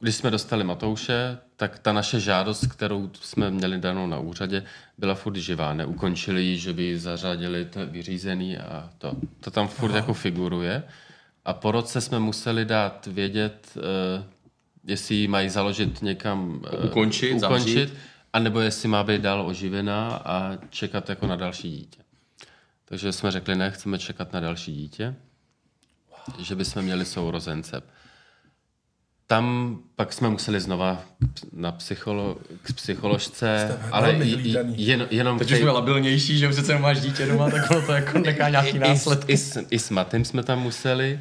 když 0.00 0.14
jsme 0.14 0.30
dostali 0.30 0.64
Matouše, 0.64 1.38
tak 1.56 1.78
ta 1.78 1.92
naše 1.92 2.20
žádost, 2.20 2.66
kterou 2.66 3.10
jsme 3.20 3.50
měli 3.50 3.78
danou 3.78 4.06
na 4.06 4.18
úřadě, 4.18 4.64
byla 4.98 5.14
furt 5.14 5.36
živá. 5.36 5.74
Neukončili 5.74 6.42
ji, 6.42 6.58
že 6.58 6.72
by 6.72 6.82
ji 6.82 6.98
zařadili 6.98 7.64
to 7.64 7.86
vyřízený 7.86 8.58
a 8.58 8.90
to. 8.98 9.16
To 9.40 9.50
tam 9.50 9.68
furt 9.68 9.90
Aha. 9.90 9.96
jako 9.96 10.14
figuruje. 10.14 10.82
A 11.50 11.54
po 11.54 11.72
roce 11.72 12.00
jsme 12.00 12.18
museli 12.18 12.64
dát 12.64 13.06
vědět, 13.06 13.68
uh, 13.76 13.82
jestli 14.84 15.14
ji 15.14 15.28
mají 15.28 15.48
založit 15.48 16.02
někam, 16.02 16.62
uh, 16.78 16.84
Ukončit, 16.84 17.40
zavřít. 17.40 17.70
ukončit, 17.72 17.94
anebo 18.32 18.60
jestli 18.60 18.88
má 18.88 19.04
být 19.04 19.20
dál 19.22 19.46
oživená 19.46 20.08
a 20.24 20.56
čekat 20.70 21.08
jako 21.08 21.26
na 21.26 21.36
další 21.36 21.70
dítě. 21.70 21.98
Takže 22.84 23.12
jsme 23.12 23.30
řekli, 23.30 23.56
ne, 23.56 23.70
chceme 23.70 23.98
čekat 23.98 24.32
na 24.32 24.40
další 24.40 24.74
dítě, 24.74 25.14
že 26.38 26.54
bychom 26.54 26.82
měli 26.82 27.04
sourozence. 27.04 27.82
Tam 29.26 29.78
pak 29.96 30.12
jsme 30.12 30.28
museli 30.28 30.60
znova 30.60 31.02
na 31.52 31.72
psycholo, 31.72 32.38
k 32.62 32.72
psycholožce, 32.72 33.68
Jste 33.78 33.88
ale 33.92 34.12
i, 34.12 34.16
i, 34.30 34.34
hlídaný. 34.34 34.86
jen, 34.86 35.06
jenom 35.10 35.38
Teď 35.38 35.46
už 35.46 35.50
tej- 35.52 35.60
jsme 35.62 35.70
labilnější, 35.70 36.38
že 36.38 36.48
už 36.48 36.54
přece 36.54 36.78
máš 36.78 37.00
dítě 37.00 37.26
doma, 37.26 37.50
tak 37.50 37.70
ono 37.70 37.86
to 37.86 37.92
jako 37.92 38.18
nějaký 38.50 38.68
i, 38.68 38.70
i, 38.70 38.78
s- 38.78 38.88
následky. 38.88 39.32
i, 39.32 39.36
s, 39.36 39.66
I 39.70 39.78
s 39.78 39.90
Matym 39.90 40.24
jsme 40.24 40.42
tam 40.42 40.60
museli, 40.62 41.20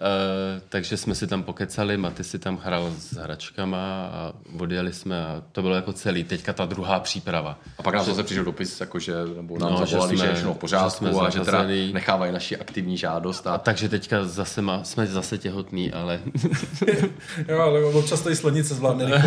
uh, 0.00 0.60
takže 0.68 0.96
jsme 0.96 1.14
si 1.14 1.26
tam 1.26 1.42
pokecali, 1.42 1.96
Maty 1.96 2.24
si 2.24 2.38
tam 2.38 2.60
hrál 2.64 2.92
s 2.98 3.12
hračkama 3.16 4.06
a 4.12 4.32
odjeli 4.58 4.92
jsme 4.92 5.24
a 5.26 5.42
to 5.52 5.62
bylo 5.62 5.74
jako 5.74 5.92
celý. 5.92 6.24
Teďka 6.24 6.52
ta 6.52 6.64
druhá 6.66 7.00
příprava. 7.00 7.58
A 7.78 7.82
pak 7.82 7.94
nám 7.94 8.04
zase 8.04 8.22
přišel 8.22 8.44
dopis, 8.44 8.80
jakože, 8.80 9.12
nebo 9.36 9.58
nám 9.58 9.72
No, 9.72 9.78
že 9.86 9.90
zavolali, 9.90 10.16
že, 10.16 10.18
jsme- 10.22 10.26
je 10.28 10.34
všechno 10.34 10.50
v 10.52 10.54
že 10.54 10.60
pořádku 10.60 10.90
jsme 10.90 11.10
a 11.20 11.30
že 11.30 11.40
teda 11.40 11.64
nechávají 11.92 12.32
naši 12.32 12.56
aktivní 12.56 12.96
žádost. 12.96 13.46
A 13.46 13.54
A 13.54 13.58
takže 13.58 13.88
teďka 13.88 14.24
zase 14.24 14.62
má, 14.62 14.84
jsme 14.84 15.06
zase 15.06 15.38
těhotní, 15.38 15.92
ale 15.92 16.20
Jo, 17.48 17.58
ale 17.60 17.84
občas 17.84 18.20
to 18.20 18.30
i 18.30 18.36
slonice 18.36 18.74
zvládne 18.74 19.04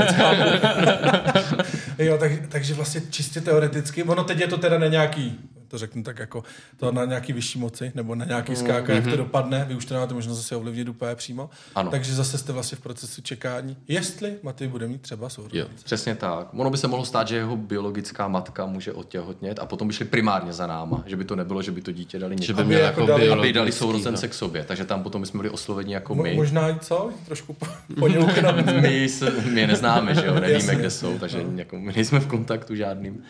jo, 1.98 2.18
tak, 2.18 2.32
takže 2.50 2.74
vlastně 2.74 3.02
čistě 3.10 3.42
teoreticky, 3.42 4.04
ono 4.04 4.24
teď 4.24 4.40
je 4.40 4.48
to 4.48 4.58
teda 4.58 4.78
na 4.78 4.88
nějaký, 4.88 5.40
to 5.68 5.78
řeknu 5.78 6.04
tak 6.04 6.20
jako, 6.20 6.44
to 6.78 6.92
na 6.92 7.06
nějaký 7.06 7.34
vyšší 7.34 7.60
moci, 7.60 7.92
nebo 7.96 8.16
na 8.16 8.26
nějaký 8.26 8.56
skáka, 8.56 8.94
jak 8.94 9.08
to 9.08 9.16
dopadne, 9.18 9.66
vy 9.70 9.76
už 9.76 9.86
to 9.86 9.94
nemáte 9.94 10.14
možnost 10.14 10.38
zase 10.38 10.56
ovlivnit 10.56 10.90
úplně 10.90 11.16
přímo. 11.16 11.50
Ano. 11.76 11.92
Takže 11.92 12.16
zase 12.16 12.38
jste 12.38 12.54
vlastně 12.54 12.76
v 12.76 12.82
procesu 12.82 13.22
čekání, 13.22 13.78
jestli 13.88 14.36
Maty 14.44 14.68
bude 14.68 14.88
mít 14.88 15.02
třeba 15.02 15.30
sourozence. 15.30 15.58
jo. 15.74 15.80
Přesně 15.84 16.16
tak. 16.16 16.48
Ono 16.54 16.70
by 16.70 16.78
se 16.78 16.88
mohlo 16.88 17.06
stát, 17.06 17.28
že 17.28 17.36
jeho 17.36 17.58
biologická 17.58 18.28
matka 18.28 18.66
může 18.66 18.94
otěhotnět 18.94 19.60
a 19.60 19.66
potom 19.66 19.88
by 19.88 19.94
šli 19.94 20.06
primárně 20.06 20.54
za 20.54 20.68
náma, 20.68 21.04
že 21.06 21.16
by 21.16 21.26
to 21.26 21.36
nebylo, 21.36 21.62
že 21.62 21.72
by 21.72 21.82
to 21.82 21.92
dítě 21.92 22.20
dali 22.20 22.36
že 22.42 22.54
někomu. 22.54 22.56
by 22.58 22.62
Aby 22.64 22.68
měl 22.76 22.86
jako 22.86 23.02
dali- 23.02 23.12
Aby 23.14 23.22
biologický, 23.24 23.54
dali 23.54 23.72
sourozence 23.72 24.26
no. 24.26 24.30
k 24.32 24.34
sobě, 24.34 24.64
takže 24.64 24.86
tam 24.86 25.04
potom 25.04 25.22
bychom 25.22 25.38
byli 25.40 25.50
osloveni 25.50 25.94
jako 25.94 26.16
Mo- 26.16 26.24
my. 26.24 26.34
možná 26.36 26.70
i 26.70 26.76
co? 26.80 27.10
Trošku 27.26 27.54
po, 27.54 27.66
poněuknout. 28.00 28.56
My, 28.82 29.10
se, 29.10 29.32
my 29.32 29.62
je 29.62 29.68
neznáme, 29.68 30.16
že 30.16 30.26
jo, 30.26 30.34
nevíme, 30.40 30.52
Jasně. 30.54 30.76
kde 30.76 30.90
jsou, 30.90 31.20
takže 31.20 31.46
jako, 31.56 31.80
my 31.80 31.94
nejsme 31.96 32.20
v 32.20 32.28
kontaktu 32.28 32.76
žádným, 32.76 33.24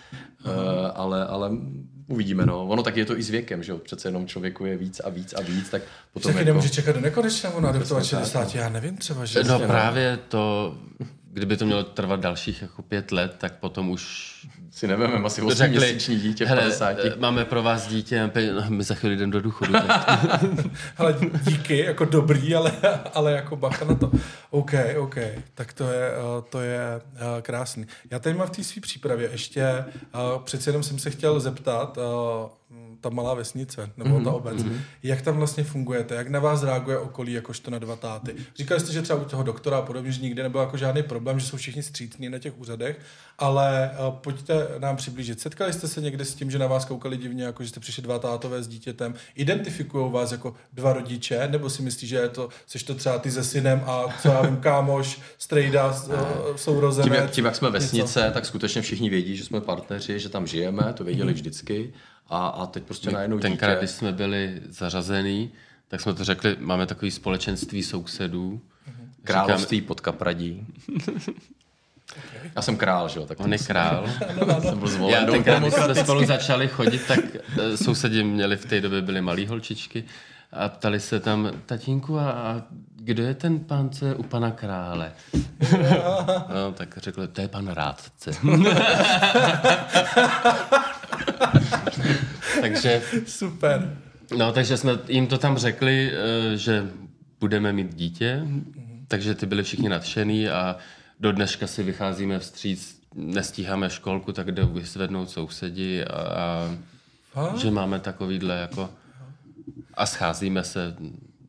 uh, 0.47 0.91
ale, 0.95 1.27
ale 1.27 1.51
uvidíme, 2.07 2.45
no. 2.45 2.67
Ono 2.67 2.83
tak 2.83 2.97
je 2.97 3.05
to 3.05 3.17
i 3.17 3.23
s 3.23 3.29
věkem, 3.29 3.63
že 3.63 3.71
jo, 3.71 3.77
přece 3.77 4.07
jenom 4.07 4.27
člověku 4.27 4.65
je 4.65 4.77
víc 4.77 4.99
a 4.99 5.09
víc 5.09 5.33
a 5.33 5.41
víc, 5.41 5.69
tak 5.69 5.81
potom 6.13 6.31
Taky 6.31 6.39
jako... 6.39 6.47
nemůže 6.47 6.69
čekat 6.69 6.95
do 6.95 7.01
nekonečna, 7.01 7.49
Přesně 7.49 7.95
tak, 7.95 8.05
60, 8.05 8.55
já 8.55 8.69
nevím 8.69 8.97
třeba, 8.97 9.25
že... 9.25 9.43
No 9.43 9.59
právě 9.59 10.19
to, 10.27 10.75
kdyby 11.33 11.57
to 11.57 11.65
mělo 11.65 11.83
trvat 11.83 12.19
dalších 12.19 12.61
jako 12.61 12.81
pět 12.81 13.11
let, 13.11 13.35
tak 13.37 13.53
potom 13.53 13.89
už 13.89 14.33
Si 14.77 14.87
nevíme, 14.87 15.13
asi 15.25 15.41
8 15.41 15.57
řekli, 15.57 15.77
měsíční 15.77 16.19
dítě 16.19 16.45
v 16.45 16.47
hele, 16.47 16.61
50. 16.61 16.97
eh, 17.03 17.13
máme 17.17 17.45
pro 17.45 17.63
vás 17.63 17.87
dítě, 17.87 18.31
no, 18.53 18.63
my 18.69 18.83
za 18.83 18.95
chvíli 18.95 19.15
jdeme 19.15 19.31
do 19.31 19.41
důchodu. 19.41 19.73
Ale 20.97 21.15
díky, 21.43 21.77
jako 21.77 22.05
dobrý, 22.05 22.55
ale, 22.55 22.71
ale 23.13 23.31
jako 23.31 23.55
bacha 23.55 23.85
na 23.85 23.95
to. 23.95 24.11
OK, 24.57 24.73
OK, 24.97 25.15
tak 25.53 25.73
to 25.73 25.83
je, 25.91 26.11
eh, 26.11 26.41
to 26.49 26.61
je 26.61 26.81
eh, 27.15 27.41
krásný. 27.41 27.85
Já 28.11 28.19
tady 28.19 28.35
mám 28.35 28.47
v 28.47 28.51
té 28.51 28.63
své 28.63 28.81
přípravě 28.81 29.29
ještě, 29.31 29.61
eh, 29.61 29.85
přeci 30.43 30.69
jenom 30.69 30.83
jsem 30.83 30.99
se 30.99 31.09
chtěl 31.09 31.39
zeptat, 31.39 31.97
ta 33.01 33.09
malá 33.09 33.33
vesnice, 33.33 33.91
nebo 33.97 34.19
mm-hmm. 34.19 34.23
ta 34.23 34.31
obec, 34.31 34.63
mm-hmm. 34.63 34.79
jak 35.03 35.21
tam 35.21 35.37
vlastně 35.37 35.63
fungujete, 35.63 36.15
jak 36.15 36.27
na 36.27 36.39
vás 36.39 36.63
reaguje 36.63 36.97
okolí, 36.97 37.33
jakožto 37.33 37.71
na 37.71 37.79
dva 37.79 37.95
táty. 37.95 38.35
Říkali 38.55 38.79
jste, 38.79 38.93
že 38.93 39.01
třeba 39.01 39.19
u 39.19 39.25
toho 39.25 39.43
doktora 39.43 39.77
a 39.77 39.81
podobně, 39.81 40.11
že 40.11 40.21
nikdy 40.21 40.43
nebyl 40.43 40.61
jako 40.61 40.77
žádný 40.77 41.03
problém, 41.03 41.39
že 41.39 41.47
jsou 41.47 41.57
všichni 41.57 41.83
střícní 41.83 42.29
na 42.29 42.39
těch 42.39 42.59
úřadech, 42.59 42.99
ale 43.37 43.91
pojďte 44.09 44.67
nám 44.77 44.95
přiblížit. 44.95 45.39
Setkali 45.39 45.73
jste 45.73 45.87
se 45.87 46.01
někde 46.01 46.25
s 46.25 46.35
tím, 46.35 46.51
že 46.51 46.59
na 46.59 46.67
vás 46.67 46.85
koukali 46.85 47.17
divně, 47.17 47.43
jako 47.43 47.63
že 47.63 47.69
jste 47.69 47.79
přišli 47.79 48.03
dva 48.03 48.19
tátové 48.19 48.63
s 48.63 48.67
dítětem, 48.67 49.13
identifikují 49.35 50.11
vás 50.11 50.31
jako 50.31 50.53
dva 50.73 50.93
rodiče, 50.93 51.47
nebo 51.51 51.69
si 51.69 51.81
myslí, 51.81 52.07
že 52.07 52.15
je 52.15 52.29
to, 52.29 52.49
jsi 52.65 52.85
to 52.85 52.95
třeba 52.95 53.19
ty 53.19 53.31
se 53.31 53.43
synem 53.43 53.81
a 53.85 54.03
co 54.21 54.27
já 54.27 54.41
vím, 54.47 54.57
kámoš, 54.57 55.21
strejda, 55.37 55.87
uh, 55.87 56.55
sourozenec. 56.55 57.07
Tím 57.07 57.13
jak, 57.13 57.31
tím, 57.31 57.45
jak 57.45 57.55
jsme 57.55 57.67
něco? 57.67 57.73
vesnice, 57.79 58.31
tak 58.33 58.45
skutečně 58.45 58.81
všichni 58.81 59.09
vědí, 59.09 59.37
že 59.37 59.45
jsme 59.45 59.61
partneři, 59.61 60.19
že 60.19 60.29
tam 60.29 60.47
žijeme, 60.47 60.93
to 60.93 61.03
věděli 61.03 61.33
vždycky. 61.33 61.93
A, 62.29 62.47
a 62.47 62.65
teď 62.65 62.83
prostě 62.83 63.11
najednou 63.11 63.39
Tenkrát, 63.39 63.69
dítě. 63.69 63.79
když 63.79 63.91
jsme 63.91 64.11
byli 64.11 64.61
zařazený, 64.69 65.51
tak 65.87 66.01
jsme 66.01 66.13
to 66.13 66.23
řekli, 66.23 66.55
máme 66.59 66.85
takový 66.85 67.11
společenství 67.11 67.83
sousedů. 67.83 68.61
Království 69.23 69.81
pod 69.81 70.01
Kapradí. 70.01 70.67
Já 72.55 72.61
jsem 72.61 72.77
král, 72.77 73.09
že 73.09 73.19
jo? 73.19 73.25
Tak 73.25 73.39
On 73.39 73.53
je 73.53 73.59
král. 73.59 74.05
jsem 74.61 74.79
byl 74.79 74.87
zvolen. 74.87 75.23
Já 75.23 75.31
tenkrát, 75.31 75.59
když 75.61 75.73
jsme 75.73 75.95
spolu 75.95 76.25
začali 76.25 76.67
chodit, 76.67 77.07
tak 77.07 77.19
eh, 77.35 77.77
sousedi 77.77 78.23
měli 78.23 78.57
v 78.57 78.65
té 78.65 78.81
době 78.81 79.01
byly 79.01 79.21
malý 79.21 79.47
holčičky 79.47 80.03
a 80.51 80.69
ptali 80.69 80.99
se 80.99 81.19
tam, 81.19 81.51
tatínku, 81.65 82.19
a, 82.19 82.31
a 82.31 82.61
kdo 83.07 83.23
je 83.23 83.33
ten 83.33 83.59
pán, 83.59 83.89
co 83.89 84.05
je 84.05 84.15
u 84.15 84.23
pana 84.23 84.51
krále? 84.51 85.11
No, 86.53 86.71
tak 86.73 86.97
řekl, 86.97 87.27
to 87.27 87.41
je 87.41 87.47
pan 87.47 87.67
rádce. 87.67 88.31
takže, 92.61 93.01
Super. 93.27 93.97
no, 94.37 94.51
takže 94.51 94.77
jsme 94.77 94.91
jim 95.07 95.27
to 95.27 95.37
tam 95.37 95.57
řekli, 95.57 96.11
eh, 96.11 96.57
že 96.57 96.87
budeme 97.39 97.73
mít 97.73 97.95
dítě, 97.95 98.41
takže 99.07 99.35
ty 99.35 99.45
byli 99.45 99.63
všichni 99.63 99.89
nadšený 99.89 100.49
a 100.49 100.75
do 101.19 101.31
dneška 101.31 101.67
si 101.67 101.83
vycházíme 101.83 102.39
vstříc, 102.39 103.01
nestíháme 103.15 103.89
školku, 103.89 104.31
tak 104.31 104.51
jde 104.51 104.65
vyzvednout 104.65 105.29
sousedi 105.29 106.05
a, 106.05 106.13
a 106.13 106.71
Fakt? 107.31 107.57
že 107.57 107.71
máme 107.71 107.99
takovýhle 107.99 108.57
jako 108.57 108.89
a 109.93 110.05
scházíme 110.05 110.63
se 110.63 110.95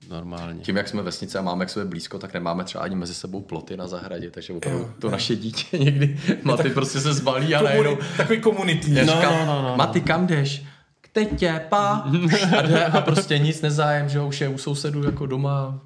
normálně. 0.09 0.61
Tím, 0.61 0.77
jak 0.77 0.89
jsme 0.89 1.03
vesnice 1.03 1.39
a 1.39 1.43
máme 1.43 1.67
k 1.67 1.71
sobě 1.71 1.85
blízko, 1.87 2.19
tak 2.19 2.35
nemáme 2.35 2.65
třeba 2.65 2.85
ani 2.85 2.97
mezi 2.97 3.15
sebou 3.15 3.41
ploty 3.41 3.77
na 3.77 3.87
zahradě, 3.87 4.31
takže 4.31 4.53
opravdu 4.53 4.81
Jo, 4.81 4.91
to 4.99 5.11
naše 5.11 5.37
dítě 5.37 5.79
někdy, 5.85 6.19
Maty 6.43 6.71
prostě 6.71 7.01
se 7.01 7.15
zbalí 7.15 7.55
a 7.55 7.63
najednou 7.63 7.95
Komuni- 7.95 8.17
takový 8.17 8.41
komunitní. 8.41 8.95
No, 8.95 9.01
říkám, 9.01 9.23
no, 9.23 9.47
no, 9.47 9.63
no, 9.63 9.69
no. 9.69 9.77
Maty, 9.77 10.01
kam 10.01 10.27
jdeš? 10.27 10.65
K 11.01 11.09
tetě, 11.09 11.61
pa. 11.69 12.11
A, 12.59 12.63
jde, 12.63 12.87
a 12.87 13.01
prostě 13.01 13.39
nic 13.39 13.61
nezájem, 13.63 14.09
že 14.09 14.19
jo, 14.19 14.27
už 14.29 14.41
je 14.41 14.49
u 14.49 14.59
sousedů 14.59 15.05
jako 15.05 15.27
doma. 15.27 15.81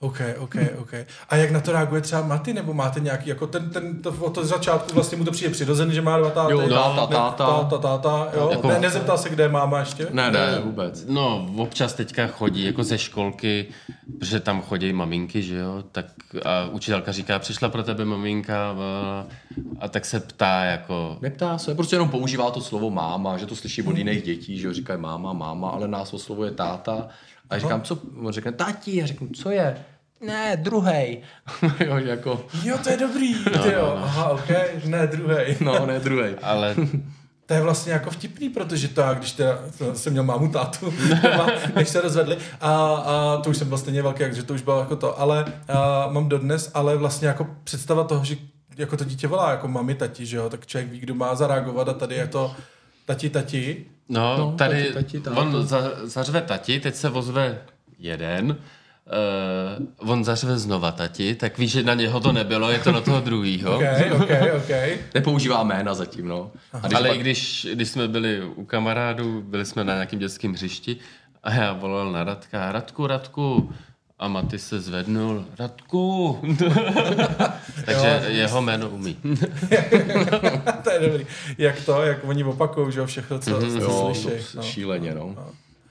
OK, 0.00 0.20
OK, 0.38 0.54
OK. 0.78 0.92
A 1.28 1.36
jak 1.36 1.50
na 1.50 1.60
to 1.60 1.72
reaguje 1.72 2.00
třeba 2.00 2.22
Maty, 2.22 2.52
nebo 2.52 2.74
máte 2.74 3.00
nějaký, 3.00 3.28
jako 3.28 3.46
ten, 3.46 3.70
ten 3.70 4.02
to, 4.02 4.10
od 4.20 4.34
toho 4.34 4.46
začátku 4.46 4.94
vlastně 4.94 5.18
mu 5.18 5.24
to 5.24 5.30
přijde 5.30 5.50
přirozený, 5.50 5.94
že 5.94 6.02
má 6.02 6.18
dva 6.18 6.30
táty? 6.30 6.52
Jo, 6.52 6.68
táta, 6.68 7.00
Ne- 7.00 7.06
táta. 7.16 7.46
táta, 7.46 7.78
táta, 7.78 8.28
jo. 8.36 8.48
Jako- 8.52 8.68
ne, 8.68 8.78
nezeptal 8.80 9.18
se, 9.18 9.28
kde 9.28 9.44
je 9.44 9.48
máma 9.48 9.78
ještě? 9.78 10.06
Ne, 10.10 10.30
ne, 10.30 10.60
vůbec. 10.64 11.04
No, 11.08 11.48
občas 11.56 11.94
teďka 11.94 12.26
chodí 12.26 12.64
jako 12.64 12.84
ze 12.84 12.98
školky, 12.98 13.66
protože 14.18 14.40
tam 14.40 14.62
chodí 14.62 14.92
maminky, 14.92 15.42
že 15.42 15.56
jo, 15.56 15.84
tak 15.92 16.06
a 16.44 16.64
učitelka 16.70 17.12
říká, 17.12 17.38
přišla 17.38 17.68
pro 17.68 17.82
tebe 17.82 18.04
maminka 18.04 18.70
a, 18.70 19.26
a 19.80 19.88
tak 19.88 20.04
se 20.04 20.20
ptá 20.20 20.64
jako, 20.64 21.18
Neptá 21.20 21.58
se, 21.58 21.74
prostě 21.74 21.96
jenom 21.96 22.08
používá 22.08 22.50
to 22.50 22.60
slovo 22.60 22.90
máma, 22.90 23.36
že 23.38 23.46
to 23.46 23.56
slyší 23.56 23.82
od 23.82 23.96
jiných 23.96 24.22
dětí, 24.22 24.58
že 24.58 24.66
jo, 24.66 24.72
říkají 24.72 25.00
máma, 25.00 25.32
máma, 25.32 25.70
ale 25.70 25.88
nás 25.88 26.12
oslovuje 26.14 26.50
táta. 26.50 27.08
A 27.50 27.54
já 27.54 27.60
říkám, 27.60 27.82
co? 27.82 27.98
On 28.22 28.32
řekne, 28.32 28.52
tati, 28.52 28.96
já 28.96 29.06
řeknu, 29.06 29.28
co 29.28 29.50
je? 29.50 29.84
Ne, 30.26 30.56
druhej. 30.56 31.22
jo, 31.86 31.96
jako, 31.96 32.46
Jo, 32.62 32.78
to 32.82 32.90
je 32.90 32.96
dobrý, 32.96 33.34
ty 33.62 33.72
jo. 33.72 33.98
Aha, 34.02 34.28
OK, 34.28 34.48
ne, 34.84 35.06
druhý. 35.06 35.56
no, 35.60 35.86
ne, 35.86 36.00
druhej. 36.00 36.36
ale 36.42 36.76
To 37.46 37.54
je 37.54 37.60
vlastně 37.60 37.92
jako 37.92 38.10
vtipný, 38.10 38.48
protože 38.48 38.88
to 38.88 39.00
já, 39.00 39.14
když 39.14 39.32
teda, 39.32 39.58
to 39.78 39.94
jsem 39.94 40.12
měl 40.12 40.24
mámu 40.24 40.48
tátu, 40.48 40.94
doma, 41.22 41.46
než 41.74 41.88
se 41.88 42.00
rozvedli, 42.00 42.36
a, 42.60 42.72
a 42.94 43.40
to 43.42 43.50
už 43.50 43.56
jsem 43.56 43.68
byl 43.68 43.78
stejně 43.78 44.02
velký, 44.02 44.18
takže 44.18 44.42
to 44.42 44.54
už 44.54 44.62
bylo 44.62 44.80
jako 44.80 44.96
to, 44.96 45.20
ale 45.20 45.44
a, 45.68 46.08
mám 46.10 46.28
dodnes, 46.28 46.70
ale 46.74 46.96
vlastně 46.96 47.28
jako 47.28 47.46
představa 47.64 48.04
toho, 48.04 48.24
že 48.24 48.36
jako 48.76 48.96
to 48.96 49.04
dítě 49.04 49.26
volá 49.28 49.50
jako 49.50 49.68
mami, 49.68 49.94
tati, 49.94 50.26
že 50.26 50.36
jo, 50.36 50.50
tak 50.50 50.66
člověk 50.66 50.90
ví, 50.90 50.98
kdo 50.98 51.14
má 51.14 51.34
zareagovat 51.34 51.88
a 51.88 51.92
tady 51.92 52.14
je 52.14 52.26
to 52.26 52.54
tati, 53.06 53.30
tati. 53.30 53.86
No, 54.08 54.38
No, 54.38 54.52
tady 54.58 54.82
tati, 54.84 54.94
tati, 54.94 55.20
táta. 55.20 55.40
on 55.40 55.66
za, 55.66 55.90
zařve 56.04 56.40
tati, 56.42 56.80
teď 56.80 56.94
se 56.94 57.10
ozve 57.10 57.58
jeden, 57.98 58.56
uh, 60.00 60.10
on 60.10 60.24
zařve 60.24 60.58
znova 60.58 60.92
tati, 60.92 61.34
tak 61.34 61.58
víš, 61.58 61.70
že 61.72 61.82
na 61.82 61.94
něho 61.94 62.20
to 62.20 62.32
nebylo, 62.32 62.70
je 62.70 62.78
to 62.78 62.92
na 62.92 63.00
toho 63.00 63.20
druhýho. 63.20 63.76
OK, 63.76 63.82
OK, 64.22 64.30
OK. 64.56 64.70
Nepoužívá 65.14 65.62
jména 65.62 65.94
zatím, 65.94 66.28
no. 66.28 66.50
A 66.72 66.78
když 66.78 66.94
Ale 66.94 67.08
pak- 67.08 67.16
i 67.16 67.20
když, 67.20 67.66
když 67.72 67.88
jsme 67.88 68.08
byli 68.08 68.42
u 68.44 68.64
kamarádů, 68.64 69.42
byli 69.42 69.64
jsme 69.64 69.84
na 69.84 69.94
nějakém 69.94 70.18
dětském 70.18 70.52
hřišti 70.52 70.96
a 71.42 71.52
já 71.54 71.72
volal 71.72 72.12
na 72.12 72.24
Radka, 72.24 72.72
Radku, 72.72 73.06
Radku. 73.06 73.72
A 74.18 74.28
Maty 74.28 74.58
se 74.58 74.80
zvednul, 74.80 75.44
Radku. 75.58 76.38
Takže 77.84 78.24
jeho 78.26 78.62
jméno 78.62 78.88
umí. 78.88 79.14
to 80.82 80.90
je 80.90 81.00
dobrý. 81.00 81.26
Jak 81.58 81.80
to, 81.84 82.02
jak 82.02 82.18
oni 82.24 82.44
opakují, 82.44 82.92
že 82.92 83.00
jo, 83.00 83.06
všechno, 83.06 83.38
co, 83.38 83.60
co 83.60 83.66
jo, 83.66 84.14
slyší. 84.14 84.56
to 84.56 84.62
šíleně, 84.62 85.14
no. 85.14 85.36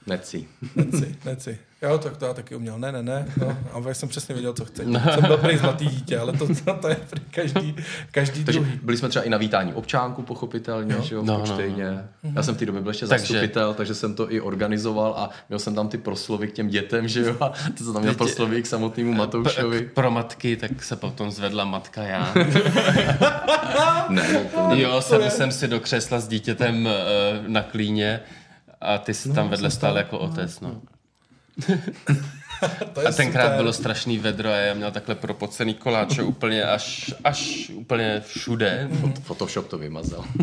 Neci. 0.08 0.46
Neci, 0.76 1.14
neci. 1.24 1.58
Jo, 1.82 1.98
tak 1.98 2.16
to 2.16 2.26
já 2.26 2.34
taky 2.34 2.54
uměl. 2.56 2.78
Ne, 2.78 2.92
ne, 2.92 3.02
ne. 3.02 3.26
No, 3.40 3.56
a 3.72 3.88
já 3.88 3.94
jsem 3.94 4.08
přesně 4.08 4.34
věděl, 4.34 4.52
co 4.52 4.64
chce. 4.64 4.82
Jsem 5.14 5.24
byl 5.26 5.36
prý 5.36 5.56
zlatý 5.56 5.86
dítě, 5.86 6.18
ale 6.18 6.32
to, 6.32 6.46
to, 6.64 6.74
to 6.74 6.88
je 6.88 6.96
prý 7.10 7.20
každý, 7.30 7.76
každý 8.10 8.44
Takže 8.44 8.60
druhý. 8.60 8.78
byli 8.82 8.96
jsme 8.98 9.08
třeba 9.08 9.24
i 9.24 9.30
na 9.30 9.38
vítání 9.38 9.74
občánku, 9.74 10.22
pochopitelně, 10.22 10.94
jo. 10.94 11.02
že 11.02 11.14
jo, 11.14 11.22
v 11.22 11.24
No, 11.26 11.34
no, 11.34 11.40
Kočtejně. 11.40 12.04
Já 12.34 12.42
jsem 12.42 12.54
v 12.54 12.58
té 12.58 12.66
době 12.66 12.80
byl 12.82 12.90
ještě 12.90 13.06
Takže- 13.06 13.32
zastupitel, 13.34 13.74
takže 13.74 13.94
jsem 13.94 14.14
to 14.14 14.32
i 14.32 14.40
organizoval 14.40 15.14
a 15.18 15.30
měl 15.48 15.58
jsem 15.58 15.74
tam 15.74 15.88
ty 15.88 15.98
proslovy 15.98 16.48
k 16.48 16.52
těm 16.52 16.68
dětem, 16.68 17.08
že 17.08 17.20
jo, 17.20 17.36
a 17.40 17.48
ty 17.74 17.84
jsem 17.84 17.92
tam 17.92 18.02
měl 18.02 18.14
Děti- 18.14 18.18
proslovy 18.18 18.62
k 18.62 18.66
samotnému 18.66 19.12
Matoušovi. 19.12 19.80
Pro 19.94 20.10
matky, 20.10 20.56
tak 20.56 20.82
se 20.82 20.96
potom 20.96 21.30
zvedla 21.30 21.64
matka 21.64 22.02
já. 22.02 22.34
Ne, 24.08 24.44
to 24.54 24.68
ne. 24.68 24.80
Jo, 24.80 25.00
sedl 25.00 25.30
jsem 25.30 25.52
si 25.52 25.68
do 25.68 25.80
křesla 25.80 26.20
s 26.20 26.28
dítětem 26.28 26.86
eh, 26.86 26.92
na 27.46 27.62
klíně 27.62 28.20
a 28.80 28.98
ty 28.98 29.14
jsi 29.14 29.32
tam 29.32 29.48
vedle 29.48 29.70
stál 29.70 29.96
jako 29.96 30.18
otec, 30.18 30.60
no. 30.60 30.80
To 32.92 33.00
je 33.00 33.06
A 33.06 33.12
tenkrát 33.12 33.44
super. 33.44 33.56
bylo 33.56 33.72
strašný 33.72 34.18
vedro 34.18 34.48
a 34.48 34.56
já 34.56 34.74
měl 34.74 34.90
takhle 34.90 35.14
propocený 35.14 35.74
koláče 35.74 36.22
úplně 36.22 36.64
až, 36.64 37.14
až 37.24 37.70
úplně 37.74 38.22
všude. 38.26 38.88
Photoshop 39.22 39.68
to 39.68 39.78
vymazal. 39.78 40.24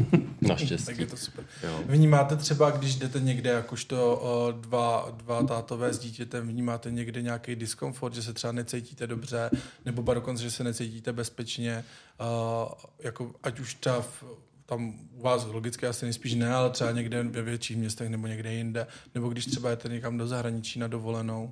No 0.42 0.56
Tak 0.86 0.98
je 0.98 1.06
to 1.08 1.18
super. 1.18 1.46
Jo. 1.64 1.80
Vnímáte 1.86 2.36
třeba, 2.36 2.72
když 2.72 2.96
jdete 2.96 3.20
někde 3.20 3.50
jakožto 3.50 4.22
dva, 4.62 5.08
dva 5.18 5.44
tátové 5.44 5.94
s 5.94 6.00
dítětem, 6.00 6.48
vnímáte 6.48 6.92
někde 6.92 7.22
nějaký 7.22 7.56
diskomfort, 7.56 8.14
že 8.16 8.22
se 8.22 8.34
třeba 8.34 8.54
necítíte 8.54 9.08
dobře, 9.08 9.50
nebo 9.86 10.04
ba 10.04 10.14
dokonce, 10.14 10.44
že 10.44 10.52
se 10.52 10.64
necítíte 10.64 11.14
bezpečně, 11.14 11.84
uh, 12.20 12.72
jako 13.00 13.32
ať 13.44 13.60
už 13.60 13.74
třeba 13.74 14.02
v, 14.02 14.24
tam 14.66 14.94
u 15.14 15.22
vás 15.22 15.46
logicky 15.52 15.88
asi 15.88 16.06
nejspíš 16.06 16.34
ne, 16.34 16.54
ale 16.54 16.70
třeba 16.70 16.92
někde 16.92 17.24
ve 17.24 17.42
větších 17.42 17.78
městech 17.78 18.10
nebo 18.10 18.28
někde 18.28 18.54
jinde, 18.54 18.88
nebo 19.16 19.30
když 19.30 19.46
třeba 19.46 19.70
jdete 19.70 19.90
někam 19.90 20.18
do 20.18 20.28
zahraničí 20.28 20.80
na 20.80 20.88
dovolenou. 20.88 21.52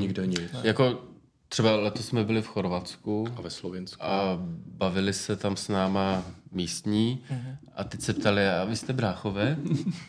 Nikde 0.00 0.26
nic. 0.26 0.40
Jako 0.62 1.00
třeba 1.48 1.76
letos 1.76 2.06
jsme 2.06 2.24
byli 2.24 2.42
v 2.42 2.46
Chorvatsku 2.46 3.28
A 3.36 3.40
ve 3.40 3.50
Slovensku. 3.50 4.02
a 4.04 4.38
bavili 4.66 5.12
se 5.12 5.36
tam 5.36 5.56
s 5.56 5.68
náma 5.68 6.22
místní 6.52 7.22
a 7.76 7.84
teď 7.84 8.00
se 8.00 8.12
ptali, 8.14 8.48
a 8.48 8.64
vy 8.64 8.76
jste 8.76 8.92
bráchové? 8.92 9.56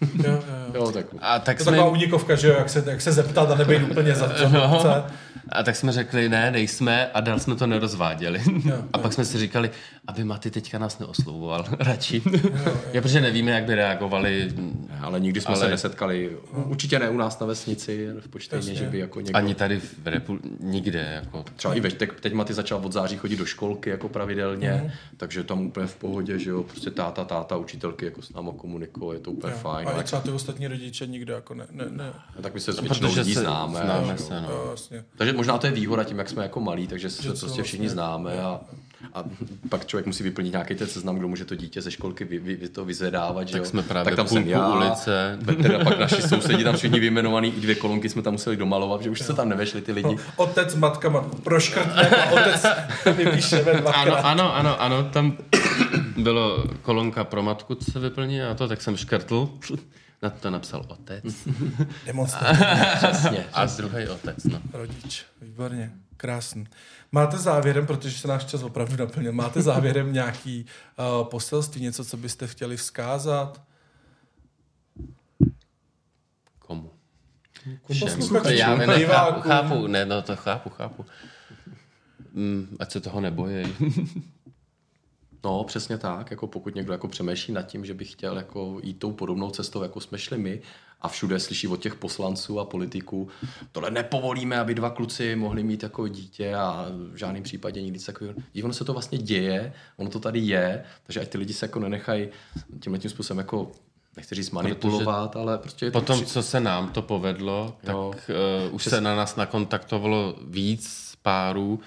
Jo, 0.01 0.31
jo, 0.31 0.41
jo. 0.73 0.73
Jo, 0.73 0.91
tak 0.91 1.05
A 1.19 1.39
tak 1.39 1.57
To 1.57 1.61
je 1.61 1.63
jsme, 1.63 1.71
taková 1.77 1.89
unikovka, 1.91 2.35
že 2.35 2.47
jo, 2.47 2.53
jak 2.57 2.69
se, 2.69 2.83
jak 2.87 3.01
se 3.01 3.11
zeptat 3.11 3.51
a 3.51 3.55
nebejt 3.55 3.91
úplně 3.91 4.15
za 4.15 4.33
No. 4.51 4.81
a 5.49 5.63
tak 5.63 5.75
jsme 5.75 5.91
řekli, 5.91 6.29
ne, 6.29 6.51
nejsme 6.51 7.07
a 7.11 7.21
dál 7.21 7.39
jsme 7.39 7.55
to 7.55 7.67
nerozváděli. 7.67 8.41
Jo, 8.65 8.83
a 8.93 8.97
pak 8.97 9.13
jsme 9.13 9.25
si 9.25 9.37
říkali, 9.39 9.69
aby 10.07 10.23
Maty 10.23 10.51
teďka 10.51 10.79
nás 10.79 10.99
neoslovoval 10.99 11.65
radši. 11.79 12.21
Já 12.93 13.01
protože 13.01 13.21
nevíme, 13.21 13.51
jak 13.51 13.63
by 13.63 13.75
reagovali 13.75 14.51
ale 15.01 15.19
nikdy 15.19 15.41
jsme 15.41 15.53
Ale- 15.53 15.63
se 15.63 15.69
nesetkali. 15.69 16.38
Určitě 16.53 16.99
ne 16.99 17.09
u 17.09 17.17
nás 17.17 17.39
na 17.39 17.47
vesnici, 17.47 18.07
v 18.19 18.27
Počtejně, 18.27 18.75
že 18.75 18.85
by 18.85 18.99
jako 18.99 19.21
někdo... 19.21 19.38
ani 19.38 19.55
tady 19.55 19.79
v 19.79 20.05
Repu- 20.05 20.39
nikde. 20.59 21.21
Jako. 21.23 21.45
Třeba 21.55 21.73
i 21.73 21.79
ve, 21.79 21.89
teď, 21.91 22.09
teď 22.21 22.34
Maty 22.34 22.53
začal 22.53 22.81
od 22.85 22.93
září 22.93 23.17
chodit 23.17 23.35
do 23.35 23.45
školky 23.45 23.89
jako 23.89 24.09
pravidelně, 24.09 24.71
Mhm. 24.71 24.91
takže 25.17 25.43
tam 25.43 25.61
úplně 25.61 25.88
v 25.88 25.95
pohodě, 25.95 26.39
že 26.39 26.49
jo, 26.49 26.63
prostě 26.63 26.91
táta, 26.91 27.25
táta, 27.25 27.57
učitelky 27.57 28.05
jako 28.05 28.21
s 28.21 28.34
náma 28.34 28.51
komunikují, 28.51 29.15
je 29.17 29.19
to 29.19 29.31
úplně 29.31 29.53
Jo. 29.53 29.59
fajn. 29.61 29.88
A 29.88 29.91
Ale, 29.91 30.03
třeba 30.03 30.21
ty 30.21 30.31
ostatní 30.31 30.67
rodiče 30.67 31.07
nikdo 31.07 31.34
jako 31.34 31.53
ne, 31.53 31.65
ne, 31.71 31.85
ne. 31.91 32.13
tak 32.41 32.53
my 32.53 32.59
se 32.59 32.73
s 32.73 32.79
většinou 32.79 33.13
lidí 33.15 33.34
se 33.34 33.39
známe. 33.39 33.79
známe 33.84 34.17
se, 34.17 34.41
no. 34.41 34.49
Jo, 34.49 34.63
vlastně. 34.67 35.03
Takže 35.17 35.34
možná 35.34 35.57
to 35.57 35.67
je 35.67 35.71
výhoda 35.73 36.03
tím, 36.03 36.17
jak 36.17 36.29
jsme 36.29 36.43
jako 36.43 36.59
malí, 36.59 36.88
takže 36.88 37.09
se 37.09 37.23
prostě 37.23 37.63
všichni 37.63 37.85
vlastně- 37.85 37.89
známe 37.89 38.39
a, 38.41 38.59
a 39.13 39.23
pak 39.69 39.85
člověk 39.85 40.05
musí 40.05 40.23
vyplnit 40.23 40.51
nějaký 40.51 40.75
ten 40.75 40.87
seznam, 40.87 41.15
kdo 41.15 41.27
může 41.27 41.45
to 41.45 41.55
dítě 41.55 41.81
ze 41.81 41.91
školky 41.91 42.23
vy, 42.25 42.39
vy, 42.39 42.55
vy 42.55 42.69
to 42.69 42.85
vyzvedávat. 42.85 43.47
že 43.47 43.57
jo. 43.57 43.65
jsme 43.65 43.83
právě 43.83 44.05
tak 44.05 44.15
tam 44.15 44.27
jsem 44.27 44.47
já, 44.47 44.67
ulice. 44.75 45.39
Teda 45.61 45.83
pak 45.83 45.99
naši 45.99 46.21
sousedí 46.21 46.63
tam 46.63 46.75
všichni 46.75 46.99
vyjmenovaný, 46.99 47.53
i 47.57 47.61
dvě 47.61 47.75
kolonky 47.75 48.09
jsme 48.09 48.21
tam 48.21 48.33
museli 48.33 48.57
domalovat, 48.57 49.01
že 49.01 49.09
už 49.09 49.19
se 49.21 49.33
tam 49.33 49.49
nevešli 49.49 49.81
ty 49.81 49.91
lidi. 49.91 50.17
Otec, 50.35 50.75
matka, 50.75 51.09
matka, 51.09 51.37
proškrtne 51.43 52.09
a 52.09 52.31
otec 52.31 52.65
vypíšeme 53.17 53.71
Ano, 53.71 53.81
dvakrát. 53.81 54.21
ano, 54.21 54.55
ano, 54.55 54.81
ano, 54.81 55.03
tam 55.03 55.37
bylo 56.17 56.63
kolonka 56.81 57.23
pro 57.23 57.43
matku, 57.43 57.75
co 57.75 57.91
se 57.91 57.99
vyplní 57.99 58.41
a 58.41 58.53
to, 58.53 58.67
tak 58.67 58.81
jsem 58.81 58.97
škrtl. 58.97 59.49
Na 60.23 60.29
to 60.29 60.49
napsal 60.49 60.85
otec. 60.87 61.23
Demonstrace, 62.05 62.65
Přesně. 62.97 63.45
A 63.53 63.65
druhý 63.65 64.07
otec, 64.07 64.43
no. 64.43 64.59
rodič. 64.73 65.25
Výborně, 65.41 65.91
krásný. 66.18 66.68
Máte 67.11 67.38
závěrem, 67.38 67.88
protože 67.88 68.18
se 68.18 68.27
náš 68.27 68.45
čas 68.45 68.64
opravdu 68.64 68.95
naplnil, 68.98 69.34
máte 69.34 69.61
závěrem 69.61 70.14
nějaký 70.14 70.65
uh, 70.99 71.27
poselství, 71.30 71.81
něco, 71.81 72.06
co 72.06 72.18
byste 72.18 72.48
chtěli 72.48 72.77
vzkázat? 72.77 73.61
Komu? 76.60 76.91
Posluchačům, 77.88 78.52
Já 78.52 78.76
ne, 78.76 79.06
chápu, 79.06 79.41
chápu, 79.41 79.88
ne, 79.88 80.06
no 80.06 80.22
to 80.22 80.35
chápu, 80.35 80.69
chápu. 80.69 81.06
Mm, 82.34 82.77
ať 82.80 82.91
se 82.91 82.99
toho 82.99 83.22
nebojí. 83.22 83.76
No, 85.44 85.64
přesně 85.64 85.98
tak. 85.98 86.31
Jako 86.31 86.48
pokud 86.48 86.76
někdo 86.76 86.91
jako 86.91 87.07
přemýšlí 87.07 87.53
nad 87.53 87.61
tím, 87.61 87.85
že 87.85 87.94
by 87.94 88.06
chtěl 88.06 88.38
jako 88.38 88.80
jít 88.84 88.99
tou 88.99 89.11
podobnou 89.11 89.49
cestou, 89.49 89.84
jako 89.84 90.02
jsme 90.02 90.18
šli 90.18 90.38
my, 90.38 90.61
a 91.01 91.07
všude 91.07 91.39
slyší 91.39 91.67
od 91.67 91.81
těch 91.81 91.95
poslanců 91.95 92.59
a 92.59 92.65
politiků, 92.65 93.27
tohle 93.71 93.91
nepovolíme, 93.91 94.59
aby 94.59 94.75
dva 94.75 94.89
kluci 94.89 95.35
mohli 95.35 95.63
mít 95.63 95.83
jako 95.83 96.07
dítě 96.07 96.55
a 96.55 96.85
v 97.13 97.15
žádném 97.15 97.43
případě 97.43 97.81
nikdy 97.81 97.99
takového. 97.99 98.35
Dí, 98.53 98.63
ono 98.63 98.73
se 98.73 98.85
to 98.85 98.93
vlastně 98.93 99.17
děje, 99.17 99.73
ono 99.97 100.09
to 100.09 100.19
tady 100.19 100.39
je, 100.39 100.83
takže 101.03 101.19
ať 101.21 101.27
ty 101.27 101.37
lidi 101.37 101.53
se 101.53 101.65
jako 101.65 101.79
nenechají 101.79 102.27
tímhle 102.79 102.99
tím 102.99 103.11
způsobem 103.11 103.37
jako 103.37 103.71
nechci 104.17 104.35
říct 104.35 104.51
manipulovat, 104.51 105.35
ale 105.35 105.57
prostě 105.57 105.85
je 105.85 105.91
to 105.91 105.99
Potom, 105.99 106.19
při- 106.21 106.25
co 106.31 106.43
se 106.43 106.59
nám 106.59 106.89
to 106.89 107.01
povedlo, 107.01 107.75
tak 107.83 107.95
Jo. 107.95 108.13
uh, 108.69 108.75
už 108.75 108.83
se 108.83 109.01
na 109.01 109.15
nás 109.15 109.35
nakontaktovalo 109.35 110.35
víc 110.47 111.13
párů, 111.21 111.73
uh, 111.73 111.79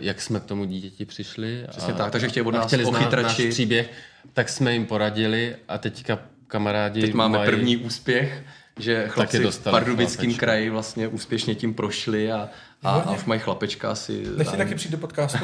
jak 0.00 0.20
jsme 0.22 0.40
k 0.40 0.44
tomu 0.44 0.64
dítěti 0.64 1.04
přišli. 1.04 1.64
Přesně 1.70 1.94
tak, 1.94 2.12
takže 2.12 2.28
chtějí 2.28 2.46
od 2.46 2.54
a 2.54 2.58
nás 2.58 2.66
chtěli 2.66 2.84
znát 2.84 2.98
ochytrači. 3.00 3.44
náš 3.44 3.54
příběh, 3.54 3.90
tak 4.32 4.48
jsme 4.48 4.72
jim 4.72 4.86
poradili 4.86 5.56
a 5.68 5.78
teďka 5.78 6.18
kamarádi 6.52 7.00
Teď 7.00 7.14
máme 7.14 7.38
mají... 7.38 7.50
první 7.50 7.76
úspěch, 7.76 8.42
že 8.78 9.08
chlapci 9.08 9.38
v 9.38 9.42
dostali 9.42 9.72
Pardubickém 9.72 10.34
kraji 10.34 10.70
vlastně 10.70 11.08
úspěšně 11.08 11.54
tím 11.54 11.74
prošli 11.74 12.32
a, 12.32 12.48
A, 12.82 12.90
a 12.90 13.14
už 13.14 13.24
mají 13.24 13.40
chlapečka 13.40 13.90
asi... 13.90 14.26
Nechci 14.36 14.56
taky 14.56 14.74
přijít 14.74 14.90
do 14.92 14.98
podcastu? 14.98 15.38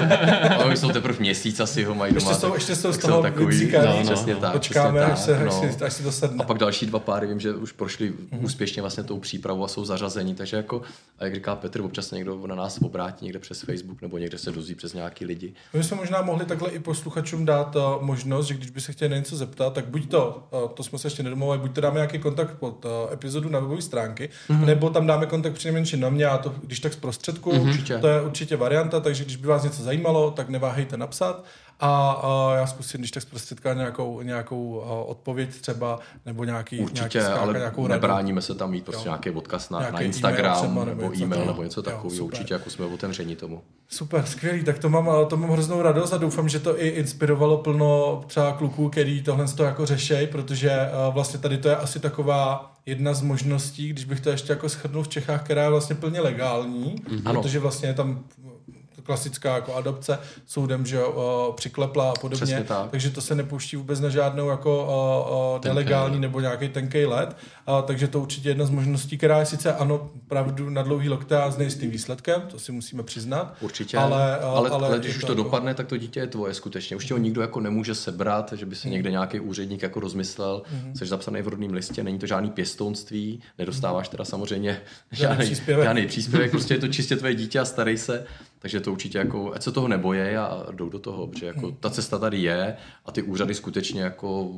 Ale 0.58 0.72
už 0.72 0.78
jsou 0.78 0.88
teprve 0.88 1.18
měsíc 1.18 1.60
asi 1.60 1.84
ho 1.84 1.94
mají 1.94 2.14
doma. 2.14 2.30
Ještě 2.30 2.40
jsou, 2.40 2.54
ještě 2.54 2.76
jsou 2.76 2.92
z 2.92 2.98
toho 2.98 3.22
takový, 3.22 3.72
no, 3.72 3.96
no, 3.96 4.02
přesně 4.02 4.36
tak. 4.36 4.52
Počkáme, 4.52 5.00
přesně 5.00 5.12
až, 5.12 5.18
se, 5.20 5.32
tak, 5.32 5.46
až, 5.46 5.54
no. 5.54 5.72
si, 5.78 5.84
až 5.84 5.92
si 5.92 6.02
to 6.02 6.12
sedne. 6.12 6.44
A 6.44 6.46
pak 6.46 6.58
další 6.58 6.86
dva 6.86 6.98
páry, 6.98 7.26
vím, 7.26 7.40
že 7.40 7.54
už 7.54 7.72
prošli 7.72 8.10
mm-hmm. 8.10 8.44
úspěšně 8.44 8.82
vlastně 8.82 9.04
tou 9.04 9.18
přípravou 9.18 9.64
a 9.64 9.68
jsou 9.68 9.84
zařazení, 9.84 10.34
takže 10.34 10.56
jako, 10.56 10.82
a 11.18 11.24
jak 11.24 11.34
říká 11.34 11.56
Petr, 11.56 11.80
občas 11.80 12.10
někdo 12.10 12.46
na 12.46 12.54
nás 12.54 12.78
obrátí 12.82 13.24
někde 13.24 13.38
přes 13.38 13.60
Facebook 13.60 14.02
nebo 14.02 14.18
někde 14.18 14.38
se 14.38 14.52
dozví 14.52 14.74
přes 14.74 14.94
nějaký 14.94 15.24
lidi. 15.24 15.52
My 15.72 15.84
jsme 15.84 15.96
možná 15.96 16.22
mohli 16.22 16.44
takhle 16.44 16.70
i 16.70 16.78
posluchačům 16.78 17.44
dát 17.44 17.76
uh, 17.76 17.82
možnost, 18.00 18.46
že 18.46 18.54
když 18.54 18.70
by 18.70 18.80
se 18.80 18.92
chtěli 18.92 19.08
na 19.08 19.16
něco 19.16 19.36
zeptat, 19.36 19.72
tak 19.72 19.86
buď 19.86 20.10
to, 20.10 20.48
uh, 20.50 20.70
to 20.70 20.82
jsme 20.82 20.98
se 20.98 21.06
ještě 21.06 21.22
nedomluvili, 21.22 21.58
buď 21.58 21.74
to 21.74 21.80
dáme 21.80 21.94
nějaký 21.94 22.18
kontakt 22.18 22.54
pod 22.58 22.84
uh, 22.84 22.90
epizodu 23.12 23.48
na 23.48 23.58
webové 23.58 23.82
stránky, 23.82 24.28
mm-hmm. 24.48 24.64
nebo 24.64 24.90
tam 24.90 25.06
dáme 25.06 25.26
kontakt 25.26 25.52
přinejmenším 25.52 26.00
na 26.00 26.08
mě 26.08 26.26
a 26.26 26.38
to, 26.38 26.54
když 26.62 26.83
tak 26.84 26.92
zprostředku, 26.92 27.52
mm-hmm. 27.52 28.00
to 28.00 28.08
je 28.08 28.22
určitě 28.22 28.56
varianta, 28.56 29.00
takže 29.00 29.24
když 29.24 29.36
by 29.36 29.46
vás 29.48 29.62
něco 29.62 29.82
zajímalo, 29.82 30.30
tak 30.30 30.48
neváhejte 30.48 30.96
napsat 30.96 31.44
a, 31.84 32.10
a 32.10 32.54
já 32.56 32.66
zkusím, 32.66 33.00
když 33.00 33.10
tak 33.10 33.22
zprostředka 33.22 33.74
nějakou, 33.74 34.22
nějakou 34.22 34.68
uh, 34.68 35.10
odpověď 35.10 35.60
třeba, 35.60 35.98
nebo 36.26 36.44
nějaký, 36.44 36.80
Určitě, 36.80 37.18
nějaký 37.18 37.40
ale 37.40 37.52
nějakou 37.52 37.86
nebráníme 37.86 38.42
se 38.42 38.54
tam 38.54 38.70
mít 38.70 38.84
prostě 38.84 39.08
nějaký 39.08 39.30
odkaz 39.30 39.70
na, 39.70 39.90
na 39.90 40.00
Instagram 40.00 40.56
třeba, 40.56 40.84
nebo, 40.84 41.02
nebo 41.02 41.16
e-mail 41.16 41.46
nebo 41.46 41.62
něco 41.62 41.80
jo, 41.80 41.82
takového. 41.82 42.24
Určitě 42.24 42.54
jako 42.54 42.70
jsme 42.70 42.86
otevření 42.86 43.36
tomu. 43.36 43.62
Super, 43.88 44.26
skvělý, 44.26 44.64
tak 44.64 44.78
to 44.78 44.88
mám, 44.88 45.10
to 45.28 45.36
mám 45.36 45.50
hroznou 45.50 45.82
radost 45.82 46.12
a 46.12 46.16
doufám, 46.18 46.48
že 46.48 46.60
to 46.60 46.82
i 46.82 46.88
inspirovalo 46.88 47.58
plno 47.58 48.22
třeba 48.26 48.52
kluků, 48.52 48.88
který 48.88 49.22
tohle 49.22 49.48
to 49.48 49.64
jako 49.64 49.86
řešej, 49.86 50.26
protože 50.26 50.70
uh, 51.08 51.14
vlastně 51.14 51.40
tady 51.40 51.58
to 51.58 51.68
je 51.68 51.76
asi 51.76 52.00
taková 52.00 52.74
jedna 52.86 53.14
z 53.14 53.22
možností, 53.22 53.88
když 53.88 54.04
bych 54.04 54.20
to 54.20 54.30
ještě 54.30 54.52
jako 54.52 54.68
schrnul 54.68 55.02
v 55.02 55.08
Čechách, 55.08 55.44
která 55.44 55.62
je 55.62 55.70
vlastně 55.70 55.96
plně 55.96 56.20
legální, 56.20 56.96
mm-hmm. 56.96 57.32
Protože 57.32 57.58
vlastně 57.58 57.88
je 57.88 57.94
tam 57.94 58.24
klasická 59.04 59.54
jako 59.54 59.74
adopce 59.74 60.18
soudem, 60.46 60.86
že 60.86 61.04
uh, 61.04 61.22
přiklepla 61.54 62.10
a 62.10 62.14
podobně, 62.20 62.64
tak. 62.68 62.90
takže 62.90 63.10
to 63.10 63.20
se 63.20 63.34
nepouští 63.34 63.76
vůbec 63.76 64.00
na 64.00 64.08
žádnou 64.08 64.48
jako 64.48 64.84
uh, 64.84 65.56
uh, 65.56 65.64
nelegální 65.64 66.20
nebo 66.20 66.40
nějaký 66.40 66.68
tenkej 66.68 67.06
let, 67.06 67.36
uh, 67.68 67.80
takže 67.82 68.08
to 68.08 68.20
určitě 68.20 68.48
jedna 68.48 68.64
z 68.64 68.70
možností, 68.70 69.18
která 69.18 69.38
je 69.38 69.46
sice 69.46 69.74
ano, 69.74 70.10
pravdu 70.28 70.70
na 70.70 70.82
dlouhý 70.82 71.08
lokte 71.08 71.42
a 71.42 71.50
s 71.50 71.58
nejistým 71.58 71.90
výsledkem, 71.90 72.42
to 72.42 72.58
si 72.58 72.72
musíme 72.72 73.02
přiznat, 73.02 73.54
Určitě, 73.60 73.96
ale, 73.96 74.38
uh, 74.38 74.44
ale, 74.44 74.70
ale, 74.70 74.96
je 74.96 74.98
když 74.98 75.16
už 75.16 75.20
to 75.20 75.26
to 75.26 75.32
jako- 75.32 75.42
dopadne, 75.42 75.74
tak 75.74 75.86
to 75.86 75.96
dítě 75.96 76.20
je 76.20 76.26
tvoje 76.26 76.54
skutečně. 76.54 76.96
Už 76.96 77.06
tě 77.06 77.14
ho 77.14 77.18
nikdo 77.18 77.40
jako 77.40 77.60
nemůže 77.60 77.94
sebrat, 77.94 78.52
že 78.56 78.66
by 78.66 78.76
se 78.76 78.88
někde 78.88 79.10
nějaký 79.10 79.40
úředník 79.40 79.82
jako 79.82 80.00
rozmyslel. 80.00 80.62
Jsi 80.96 81.06
zapsaný 81.06 81.42
v 81.42 81.48
rodném 81.48 81.72
listě, 81.72 82.02
není 82.02 82.18
to 82.18 82.26
žádný 82.26 82.50
pěstounství, 82.50 83.40
nedostáváš 83.58 84.08
teda 84.08 84.24
samozřejmě 84.24 84.80
žádný 85.12 85.44
příspěvek. 85.44 85.84
žádný 85.84 86.06
příspěvek 86.06 86.50
prostě 86.50 86.74
je 86.74 86.80
to 86.80 86.88
čistě 86.88 87.16
tvoje 87.16 87.34
dítě 87.34 87.58
a 87.60 87.64
starej 87.64 87.98
se. 87.98 88.26
Takže 88.64 88.80
to 88.80 88.92
určitě 88.92 89.18
jako, 89.18 89.52
ať 89.54 89.62
se 89.62 89.72
toho 89.72 89.88
neboje 89.88 90.38
a 90.38 90.66
jdou 90.72 90.88
do 90.88 90.98
toho, 90.98 91.26
protože 91.26 91.46
jako 91.46 91.70
ta 91.70 91.90
cesta 91.90 92.18
tady 92.18 92.38
je 92.38 92.76
a 93.04 93.12
ty 93.12 93.22
úřady 93.22 93.54
skutečně 93.54 94.02
jako 94.02 94.50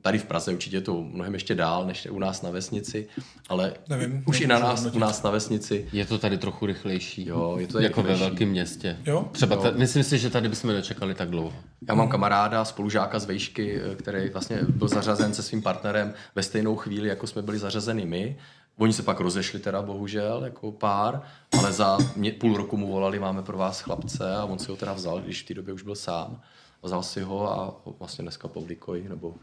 tady 0.00 0.18
v 0.18 0.24
Praze 0.24 0.52
určitě 0.52 0.76
je 0.76 0.80
to 0.80 1.02
mnohem 1.02 1.34
ještě 1.34 1.54
dál, 1.54 1.86
než 1.86 2.08
u 2.10 2.18
nás 2.18 2.42
na 2.42 2.50
vesnici, 2.50 3.08
ale 3.48 3.74
Nevím, 3.88 4.22
už 4.26 4.40
i 4.40 4.46
na 4.46 4.58
nás, 4.58 4.86
u 4.92 4.98
nás 4.98 5.22
na 5.22 5.30
vesnici 5.30 5.88
Je 5.92 6.04
to 6.04 6.18
tady 6.18 6.38
trochu 6.38 6.66
rychlejší. 6.66 7.26
Jo, 7.26 7.56
je 7.58 7.66
to 7.66 7.72
tady 7.72 7.84
jako 7.84 8.02
ve 8.02 8.08
rychlejší. 8.08 8.30
velkém 8.30 8.48
městě. 8.48 8.96
Jo? 9.06 9.28
Třeba 9.32 9.56
ta, 9.56 9.70
myslím 9.70 10.02
si, 10.02 10.18
že 10.18 10.30
tady 10.30 10.48
bychom 10.48 10.72
nečekali 10.72 11.14
tak 11.14 11.30
dlouho. 11.30 11.52
Já 11.88 11.94
mám 11.94 12.08
kamaráda, 12.08 12.64
spolužáka 12.64 13.18
z 13.18 13.24
vejšky, 13.24 13.80
eh, 13.80 13.94
který 13.94 14.28
vlastně 14.28 14.58
byl 14.68 14.88
zařazen 14.88 15.34
se 15.34 15.42
svým 15.42 15.62
partnerem 15.62 16.14
ve 16.34 16.42
stejnou 16.42 16.76
chvíli, 16.76 17.08
jako 17.08 17.26
jsme 17.26 17.42
byli 17.42 17.58
zařazeni 17.58 18.06
my. 18.06 18.36
Oni 18.78 18.92
se 18.92 19.02
pak 19.02 19.20
rozešli 19.20 19.58
teda 19.58 19.82
bohužel 19.82 20.44
jako 20.44 20.72
pár, 20.72 21.22
ale 21.58 21.72
za 21.72 21.98
mě, 22.16 22.32
půl 22.32 22.56
roku 22.56 22.76
mu 22.76 22.92
volali, 22.92 23.18
máme 23.18 23.42
pro 23.42 23.58
vás 23.58 23.80
chlapce 23.80 24.36
a 24.36 24.44
on 24.44 24.58
si 24.58 24.70
ho 24.70 24.76
teda 24.76 24.92
vzal, 24.92 25.20
když 25.20 25.42
v 25.42 25.46
té 25.46 25.54
době 25.54 25.74
už 25.74 25.82
byl 25.82 25.94
sám. 25.94 26.40
Vzal 26.82 27.02
si 27.02 27.20
ho 27.20 27.52
a 27.60 27.74
vlastně 27.98 28.22
dneska 28.22 28.48
publikují, 28.48 29.08
nebo 29.08 29.34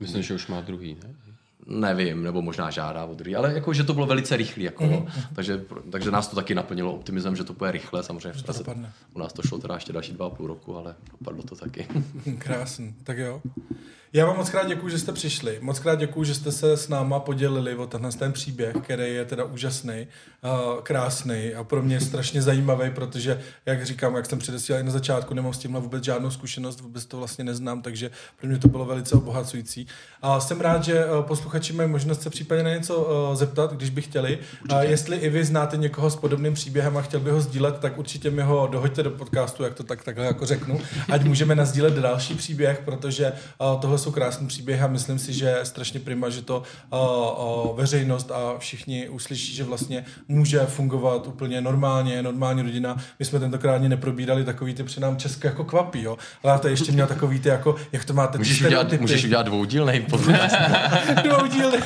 Myslím, 0.00 0.22
že 0.22 0.34
už 0.34 0.46
má 0.46 0.60
druhý, 0.60 0.96
ne? 1.04 1.14
nevím, 1.66 2.22
nebo 2.22 2.42
možná 2.42 2.70
žádá 2.70 3.04
o 3.04 3.14
druhý, 3.14 3.36
ale 3.36 3.52
jako, 3.54 3.72
že 3.72 3.84
to 3.84 3.94
bylo 3.94 4.06
velice 4.06 4.36
rychlé, 4.36 4.62
jako, 4.64 4.84
Mhm, 4.84 4.94
mm 4.94 5.06
takže, 5.34 5.64
takže 5.92 6.10
nás 6.10 6.28
to 6.28 6.36
taky 6.36 6.54
naplnilo 6.54 6.94
optimismem, 6.94 7.36
že 7.36 7.44
to 7.44 7.52
bude 7.52 7.70
rychle, 7.72 8.02
samozřejmě 8.02 8.42
to 8.42 8.52
se, 8.52 8.64
u 9.14 9.18
nás 9.18 9.32
to 9.32 9.42
šlo 9.42 9.58
teda 9.58 9.74
ještě 9.74 9.92
další 9.92 10.12
dva 10.12 10.26
a 10.26 10.30
půl 10.30 10.46
roku, 10.46 10.76
ale 10.76 10.94
dopadlo 11.18 11.42
to 11.42 11.56
taky. 11.56 11.86
Krásný, 12.38 12.94
tak 13.04 13.18
jo. 13.18 13.42
Já 14.12 14.26
vám 14.26 14.36
moc 14.36 14.50
krát 14.50 14.68
děkuji, 14.68 14.88
že 14.88 14.98
jste 14.98 15.12
přišli. 15.12 15.58
Moc 15.60 15.78
krát 15.78 15.94
děkuji, 15.94 16.24
že 16.24 16.34
jste 16.34 16.52
se 16.52 16.76
s 16.76 16.88
náma 16.88 17.20
podělili 17.20 17.76
o 17.76 17.86
tenhle 17.86 18.12
ten 18.12 18.32
příběh, 18.32 18.76
který 18.82 19.14
je 19.14 19.24
teda 19.24 19.44
úžasný, 19.44 20.06
uh, 20.44 20.82
krásný 20.82 21.54
a 21.54 21.64
pro 21.64 21.82
mě 21.82 22.00
strašně 22.00 22.42
zajímavý, 22.42 22.90
protože, 22.90 23.40
jak 23.66 23.86
říkám, 23.86 24.16
jak 24.16 24.26
jsem 24.26 24.38
předesílal 24.38 24.80
i 24.80 24.84
na 24.84 24.90
začátku, 24.90 25.34
nemám 25.34 25.52
s 25.52 25.58
tímhle 25.58 25.80
vůbec 25.80 26.04
žádnou 26.04 26.30
zkušenost, 26.30 26.80
vůbec 26.80 27.06
to 27.06 27.16
vlastně 27.16 27.44
neznám, 27.44 27.82
takže 27.82 28.10
pro 28.40 28.48
mě 28.48 28.58
to 28.58 28.68
bylo 28.68 28.84
velice 28.84 29.16
obohacující. 29.16 29.86
A 30.22 30.40
jsem 30.40 30.60
rád, 30.60 30.84
že 30.84 31.06
uh, 31.06 31.22
posluchači 31.22 31.72
mají 31.72 31.88
možnost 31.88 32.22
se 32.22 32.30
případně 32.30 32.64
na 32.64 32.70
něco 32.70 32.96
uh, 32.96 33.36
zeptat, 33.36 33.72
když 33.72 33.90
by 33.90 34.02
chtěli. 34.02 34.38
A 34.68 34.82
jestli 34.82 35.16
i 35.16 35.28
vy 35.28 35.44
znáte 35.44 35.76
někoho 35.76 36.10
s 36.10 36.16
podobným 36.16 36.54
příběhem 36.54 36.96
a 36.96 37.02
chtěl 37.02 37.20
by 37.20 37.30
ho 37.30 37.40
sdílet, 37.40 37.78
tak 37.78 37.98
určitě 37.98 38.30
mi 38.30 38.42
ho 38.42 38.68
dohoďte 38.72 39.02
do 39.02 39.10
podcastu, 39.10 39.62
jak 39.62 39.74
to 39.74 39.82
tak 39.82 40.04
takhle 40.04 40.26
jako 40.26 40.46
řeknu, 40.46 40.80
ať 41.12 41.24
můžeme 41.24 41.54
nazdílet 41.54 41.94
další 41.94 42.34
příběh, 42.34 42.82
protože 42.84 43.32
uh, 43.74 43.80
tohle 43.96 44.04
jsou 44.04 44.10
krásný 44.10 44.46
příběhy 44.46 44.82
a 44.82 44.86
myslím 44.86 45.18
si, 45.18 45.32
že 45.32 45.46
je 45.46 45.64
strašně 45.64 46.00
prima, 46.00 46.28
že 46.28 46.42
to 46.42 46.62
uh, 46.92 47.70
uh, 47.70 47.76
veřejnost 47.76 48.30
a 48.30 48.58
všichni 48.58 49.08
uslyší, 49.08 49.54
že 49.54 49.64
vlastně 49.64 50.04
může 50.28 50.60
fungovat 50.66 51.26
úplně 51.26 51.60
normálně, 51.60 52.22
normální 52.22 52.62
rodina. 52.62 52.96
My 53.18 53.24
jsme 53.24 53.40
tentokrát 53.40 53.74
ani 53.74 53.88
neprobírali 53.88 54.44
takový 54.44 54.74
ty, 54.74 54.82
protože 54.82 55.00
nám 55.00 55.16
Česko 55.16 55.46
jako 55.46 55.64
kvapí, 55.64 56.02
jo. 56.02 56.16
Ale 56.42 56.52
já 56.52 56.58
tady 56.58 56.72
ještě 56.72 56.92
měl 56.92 57.06
takový 57.06 57.40
ty, 57.40 57.48
jako, 57.48 57.76
jak 57.92 58.04
to 58.04 58.12
máte 58.12 58.32
ty 58.32 58.38
Můžeš 58.38 58.56
udělat, 58.60 58.68
stereotypy. 58.70 59.00
můžeš 59.00 59.24
udělat 59.24 59.42
dvoudílný 59.46 60.00
podcast. 60.00 60.56
dvoudílný. 61.24 61.78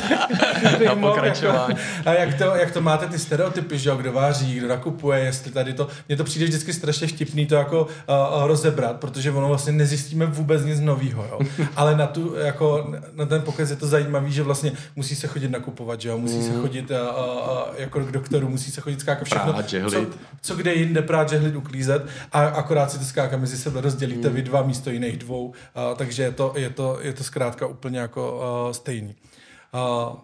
Na 0.86 0.94
pokračování. 0.94 1.74
A 2.06 2.12
jak 2.12 2.34
to, 2.34 2.44
jak 2.44 2.70
to 2.70 2.80
máte 2.80 3.06
ty 3.06 3.18
stereotypy, 3.18 3.78
že 3.78 3.88
jo, 3.88 3.96
kdo 3.96 4.12
váří, 4.12 4.54
kdo 4.54 4.68
nakupuje, 4.68 5.20
jestli 5.20 5.50
tady 5.50 5.72
to, 5.74 5.88
mně 6.08 6.16
to 6.16 6.24
přijde 6.24 6.46
vždycky 6.46 6.72
strašně 6.72 7.06
vtipný 7.06 7.46
to 7.46 7.54
jako 7.54 7.82
uh, 7.82 8.46
rozebrat, 8.46 9.00
protože 9.00 9.30
ono 9.30 9.48
vlastně 9.48 9.72
nezjistíme 9.72 10.26
vůbec 10.26 10.64
nic 10.64 10.80
nového, 10.80 11.26
jo. 11.30 11.40
Ale 11.76 11.96
na 12.00 12.06
tu, 12.06 12.34
jako, 12.34 12.94
na 13.14 13.26
ten 13.26 13.42
pokec 13.42 13.70
je 13.70 13.76
to 13.76 13.86
zajímavý, 13.86 14.32
že 14.32 14.42
vlastně 14.42 14.72
musí 14.96 15.16
se 15.16 15.26
chodit 15.26 15.48
nakupovat, 15.48 16.00
že 16.00 16.08
jo, 16.08 16.18
musí 16.18 16.42
se 16.42 16.52
chodit 16.52 16.90
uh, 16.90 16.96
uh, 16.96 17.74
jako 17.76 18.00
k 18.00 18.12
doktoru, 18.12 18.48
musí 18.48 18.70
se 18.70 18.80
chodit 18.80 19.00
skákat 19.00 19.24
všechno, 19.24 19.52
Prát, 19.52 19.70
co, 19.90 20.06
co 20.40 20.54
kde 20.54 20.74
jinde 20.74 21.02
prát, 21.02 21.28
žehlit, 21.28 21.56
uklízet? 21.56 22.06
A 22.32 22.40
akorát 22.46 22.90
si 22.90 22.98
to 22.98 23.04
skáka 23.04 23.36
mezi 23.36 23.58
sebe 23.58 23.80
rozdělíte 23.80 24.28
vy 24.28 24.42
dva 24.42 24.62
místo 24.62 24.90
jiných 24.90 25.16
dvou, 25.16 25.46
uh, 25.46 25.54
takže 25.96 26.22
je 26.22 26.32
to, 26.32 26.52
je 26.56 26.70
to, 26.70 26.98
je 27.00 27.12
to 27.12 27.24
zkrátka 27.24 27.66
úplně 27.66 27.98
jako 27.98 28.40
uh, 28.66 28.72
stejný. 28.72 29.14
Uh, 29.74 30.16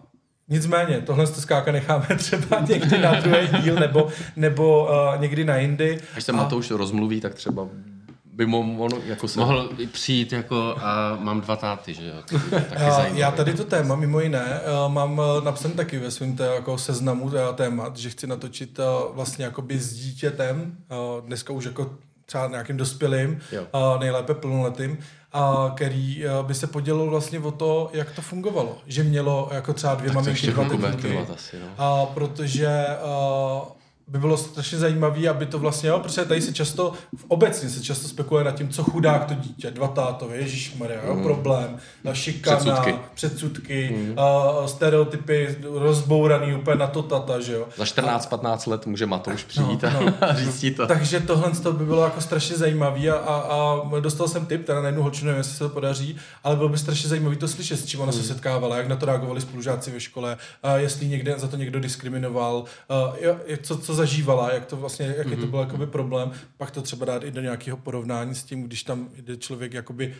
Nicméně, 0.49 1.01
tohle 1.01 1.27
z 1.27 1.41
skáka 1.41 1.71
necháme 1.71 2.07
třeba 2.17 2.59
někdy 2.59 2.97
na 2.97 3.19
druhý 3.19 3.47
díl 3.63 3.75
nebo, 3.75 4.07
nebo 4.35 4.89
uh, 4.89 5.21
někdy 5.21 5.45
na 5.45 5.57
jindy. 5.57 5.99
Až 6.15 6.23
se 6.23 6.31
Matouš 6.31 6.71
rozmluví, 6.71 7.21
tak 7.21 7.33
třeba 7.33 7.67
by 8.37 8.45
mo- 8.45 8.75
on 8.79 8.91
jako 9.05 9.27
se... 9.27 9.39
Mohl 9.39 9.69
přijít 9.91 10.33
jako 10.33 10.75
a 10.81 11.17
mám 11.19 11.41
dva 11.41 11.55
táty, 11.55 11.93
že 11.93 12.07
jo? 12.07 12.13
By 12.31 12.49
taky 12.49 12.75
zajímavé. 12.75 13.09
já 13.19 13.31
tady 13.31 13.53
to 13.53 13.63
téma, 13.63 13.95
mimo 13.95 14.19
jiné, 14.19 14.61
uh, 14.85 14.93
mám 14.93 15.19
uh, 15.19 15.43
napsaný 15.43 15.73
taky 15.73 15.99
ve 15.99 16.11
svém 16.11 16.35
té, 16.35 16.45
jako 16.45 16.77
seznamu 16.77 17.25
uh, 17.25 17.33
témat, 17.55 17.97
že 17.97 18.09
chci 18.09 18.27
natočit 18.27 18.79
vlastně 19.13 19.45
jakoby 19.45 19.79
s 19.79 19.93
dítětem, 19.93 20.77
dneska 21.25 21.53
už 21.53 21.65
jako 21.65 21.91
třeba 22.25 22.47
nějakým 22.47 22.77
dospělým, 22.77 23.39
Jo. 23.51 23.67
nejlépe 23.99 24.33
plnoletým, 24.33 24.97
a 25.33 25.71
který 25.75 26.23
by 26.41 26.53
se 26.53 26.67
podělil 26.67 27.09
vlastně 27.09 27.39
o 27.39 27.51
to, 27.51 27.89
jak 27.93 28.11
to 28.11 28.21
fungovalo. 28.21 28.77
Že 28.87 29.03
mělo 29.03 29.49
jako 29.51 29.73
třeba 29.73 29.95
dvě 29.95 30.11
maminky, 30.11 30.47
dva 30.47 30.63
tatínky. 30.63 31.17
asi, 31.33 31.59
no. 31.59 31.67
A 31.77 32.05
protože 32.05 32.85
uh, 33.03 33.67
by 34.07 34.19
bylo 34.19 34.37
strašně 34.37 34.77
zajímavé, 34.77 35.29
aby 35.29 35.45
to 35.45 35.59
vlastně, 35.59 35.89
jo, 35.89 35.99
protože 35.99 36.25
tady 36.25 36.41
se 36.41 36.53
často, 36.53 36.93
v 37.15 37.25
obecně 37.27 37.69
se 37.69 37.83
často 37.83 38.07
spekuluje 38.07 38.45
nad 38.45 38.55
tím, 38.55 38.69
co 38.69 38.83
chudák 38.83 39.25
to 39.25 39.33
dítě, 39.33 39.71
dva 39.71 39.87
tátové, 39.87 40.35
ježišmarja, 40.35 40.99
jo, 41.07 41.19
problém, 41.23 41.77
mm. 42.03 42.13
šikana, 42.13 42.57
Předsudky. 42.57 42.95
předsudky, 43.13 43.95
mm. 43.97 44.15
uh, 44.17 44.65
stereotypy 44.65 45.57
rozbouraný 45.63 46.53
úplně 46.53 46.75
na 46.75 46.87
to 46.87 47.03
tata, 47.03 47.39
že 47.39 47.53
jo. 47.53 47.67
Za 47.77 47.83
14-15 47.83 48.71
let 48.71 48.85
může 48.85 49.05
Matouš 49.05 49.43
přijít 49.43 49.83
No, 49.83 50.01
no, 50.01 50.13
a 50.21 50.35
říct 50.35 50.59
ti 50.59 50.71
to. 50.71 50.87
Takže 50.87 51.19
tohle 51.19 51.51
to 51.51 51.73
by 51.73 51.85
bylo 51.85 52.03
jako 52.03 52.21
strašně 52.21 52.55
zajímavý 52.55 53.09
a, 53.09 53.15
a, 53.15 53.81
a 53.95 53.99
dostal 53.99 54.27
jsem 54.27 54.45
tip, 54.45 54.65
teda 54.65 54.81
na 54.81 54.87
jednu 54.87 55.01
holčinu, 55.01 55.25
nevím, 55.25 55.37
jestli 55.37 55.53
se 55.53 55.59
to 55.59 55.69
podaří, 55.69 56.17
ale 56.43 56.55
bylo 56.55 56.69
by 56.69 56.77
strašně 56.77 57.09
zajímavý 57.09 57.35
to 57.35 57.47
slyšet, 57.47 57.79
s 57.79 57.85
čím 57.85 57.99
ona 57.99 58.11
se 58.11 58.23
setkávala, 58.23 58.77
jak 58.77 58.87
na 58.87 58.95
to 58.95 59.05
reagovali 59.05 59.41
spolužáci 59.41 59.91
ve 59.91 59.99
škole, 59.99 60.37
a 60.63 60.77
jestli 60.77 61.07
někde 61.07 61.35
za 61.37 61.47
to 61.47 61.57
někdo 61.57 61.79
diskriminoval, 61.79 62.63
a, 62.89 63.13
jo, 63.21 63.35
co, 63.61 63.77
co 63.77 63.96
zažívala, 63.97 64.53
jak 64.53 64.65
to 64.65 64.75
vlastně, 64.75 65.15
jaký 65.17 65.35
to 65.35 65.47
byl 65.47 65.59
jakoby 65.59 65.87
problém, 65.87 66.31
pak 66.57 66.71
to 66.71 66.81
třeba 66.81 67.05
dát 67.05 67.23
i 67.23 67.31
do 67.31 67.41
nějakého 67.41 67.77
porovnání 67.77 68.35
s 68.35 68.43
tím, 68.43 68.63
když 68.63 68.83
tam 68.83 69.09
jde 69.15 69.37
člověk 69.37 69.73
jakoby 69.73 70.15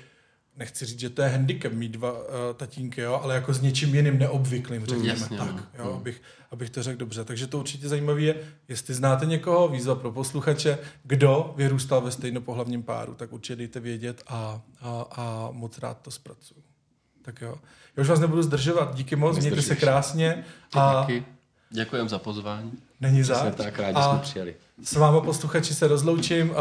nechci 0.57 0.85
říct, 0.85 0.99
že 0.99 1.09
to 1.09 1.21
je 1.21 1.27
handicap 1.27 1.71
mít 1.71 1.91
dva 1.91 2.11
uh, 2.11 2.19
tatínky, 2.55 3.01
jo, 3.01 3.19
ale 3.23 3.35
jako 3.35 3.53
s 3.53 3.61
něčím 3.61 3.95
jiným 3.95 4.19
neobvyklým, 4.19 4.85
řekněme 4.85 5.09
Jasně, 5.09 5.37
tak, 5.37 5.55
no. 5.55 5.63
jo, 5.77 5.93
abych, 5.93 6.21
abych 6.51 6.69
to 6.69 6.83
řekl 6.83 6.99
dobře. 6.99 7.23
Takže 7.23 7.47
to 7.47 7.59
určitě 7.59 7.87
zajímavé 7.87 8.21
je, 8.21 8.35
jestli 8.67 8.93
znáte 8.93 9.25
někoho, 9.25 9.67
výzva 9.67 9.95
pro 9.95 10.11
posluchače, 10.11 10.77
kdo 11.03 11.53
vyrůstal 11.57 12.01
ve 12.01 12.11
stejnopohlavním 12.11 12.83
páru, 12.83 13.13
tak 13.13 13.33
určitě 13.33 13.55
dejte 13.55 13.79
vědět 13.79 14.23
a, 14.27 14.61
a, 14.81 15.05
a 15.11 15.49
moc 15.51 15.77
rád 15.77 16.01
to 16.01 16.11
zpracuju. 16.11 16.61
Tak 17.21 17.41
jo. 17.41 17.57
Já 17.97 18.01
už 18.01 18.09
vás 18.09 18.19
nebudu 18.19 18.43
zdržovat, 18.43 18.95
díky 18.95 19.15
moc, 19.15 19.37
mějte 19.37 19.61
se 19.61 19.75
krásně 19.75 20.43
a. 20.73 21.07
Děkujem 21.69 22.09
za 22.09 22.19
pozvání. 22.19 22.71
Není 23.01 23.23
zač. 23.23 23.55
tak, 23.55 23.79
rádi 23.79 23.95
A 23.95 24.11
jsme 24.11 24.19
přijeli. 24.21 24.55
s 24.83 24.95
váma 24.95 25.21
posluchači 25.21 25.75
se 25.75 25.87
rozloučím. 25.87 26.49
Uh, 26.49 26.55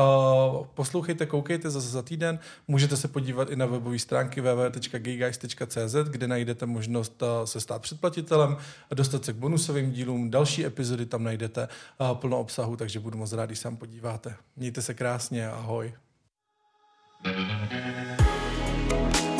poslouchejte, 0.74 1.26
koukejte 1.26 1.70
zase 1.70 1.88
za 1.88 2.02
týden. 2.02 2.38
Můžete 2.68 2.96
se 2.96 3.08
podívat 3.08 3.50
i 3.50 3.56
na 3.56 3.66
webové 3.66 3.98
stránky 3.98 4.40
www.gayguys.cz, 4.40 5.94
kde 6.10 6.28
najdete 6.28 6.66
možnost 6.66 7.22
uh, 7.22 7.28
se 7.44 7.60
stát 7.60 7.82
předplatitelem 7.82 8.56
a 8.90 8.94
dostat 8.94 9.24
se 9.24 9.32
k 9.32 9.36
bonusovým 9.36 9.92
dílům. 9.92 10.30
Další 10.30 10.66
epizody 10.66 11.06
tam 11.06 11.24
najdete 11.24 11.68
uh, 11.98 12.16
plno 12.16 12.38
obsahu, 12.38 12.76
takže 12.76 13.00
budu 13.00 13.18
moc 13.18 13.32
rád, 13.32 13.46
když 13.46 13.58
se 13.58 13.70
podíváte. 13.70 14.34
Mějte 14.56 14.82
se 14.82 14.94
krásně, 14.94 15.48
ahoj. 15.48 15.92
thank 17.24 19.22
you 19.22 19.35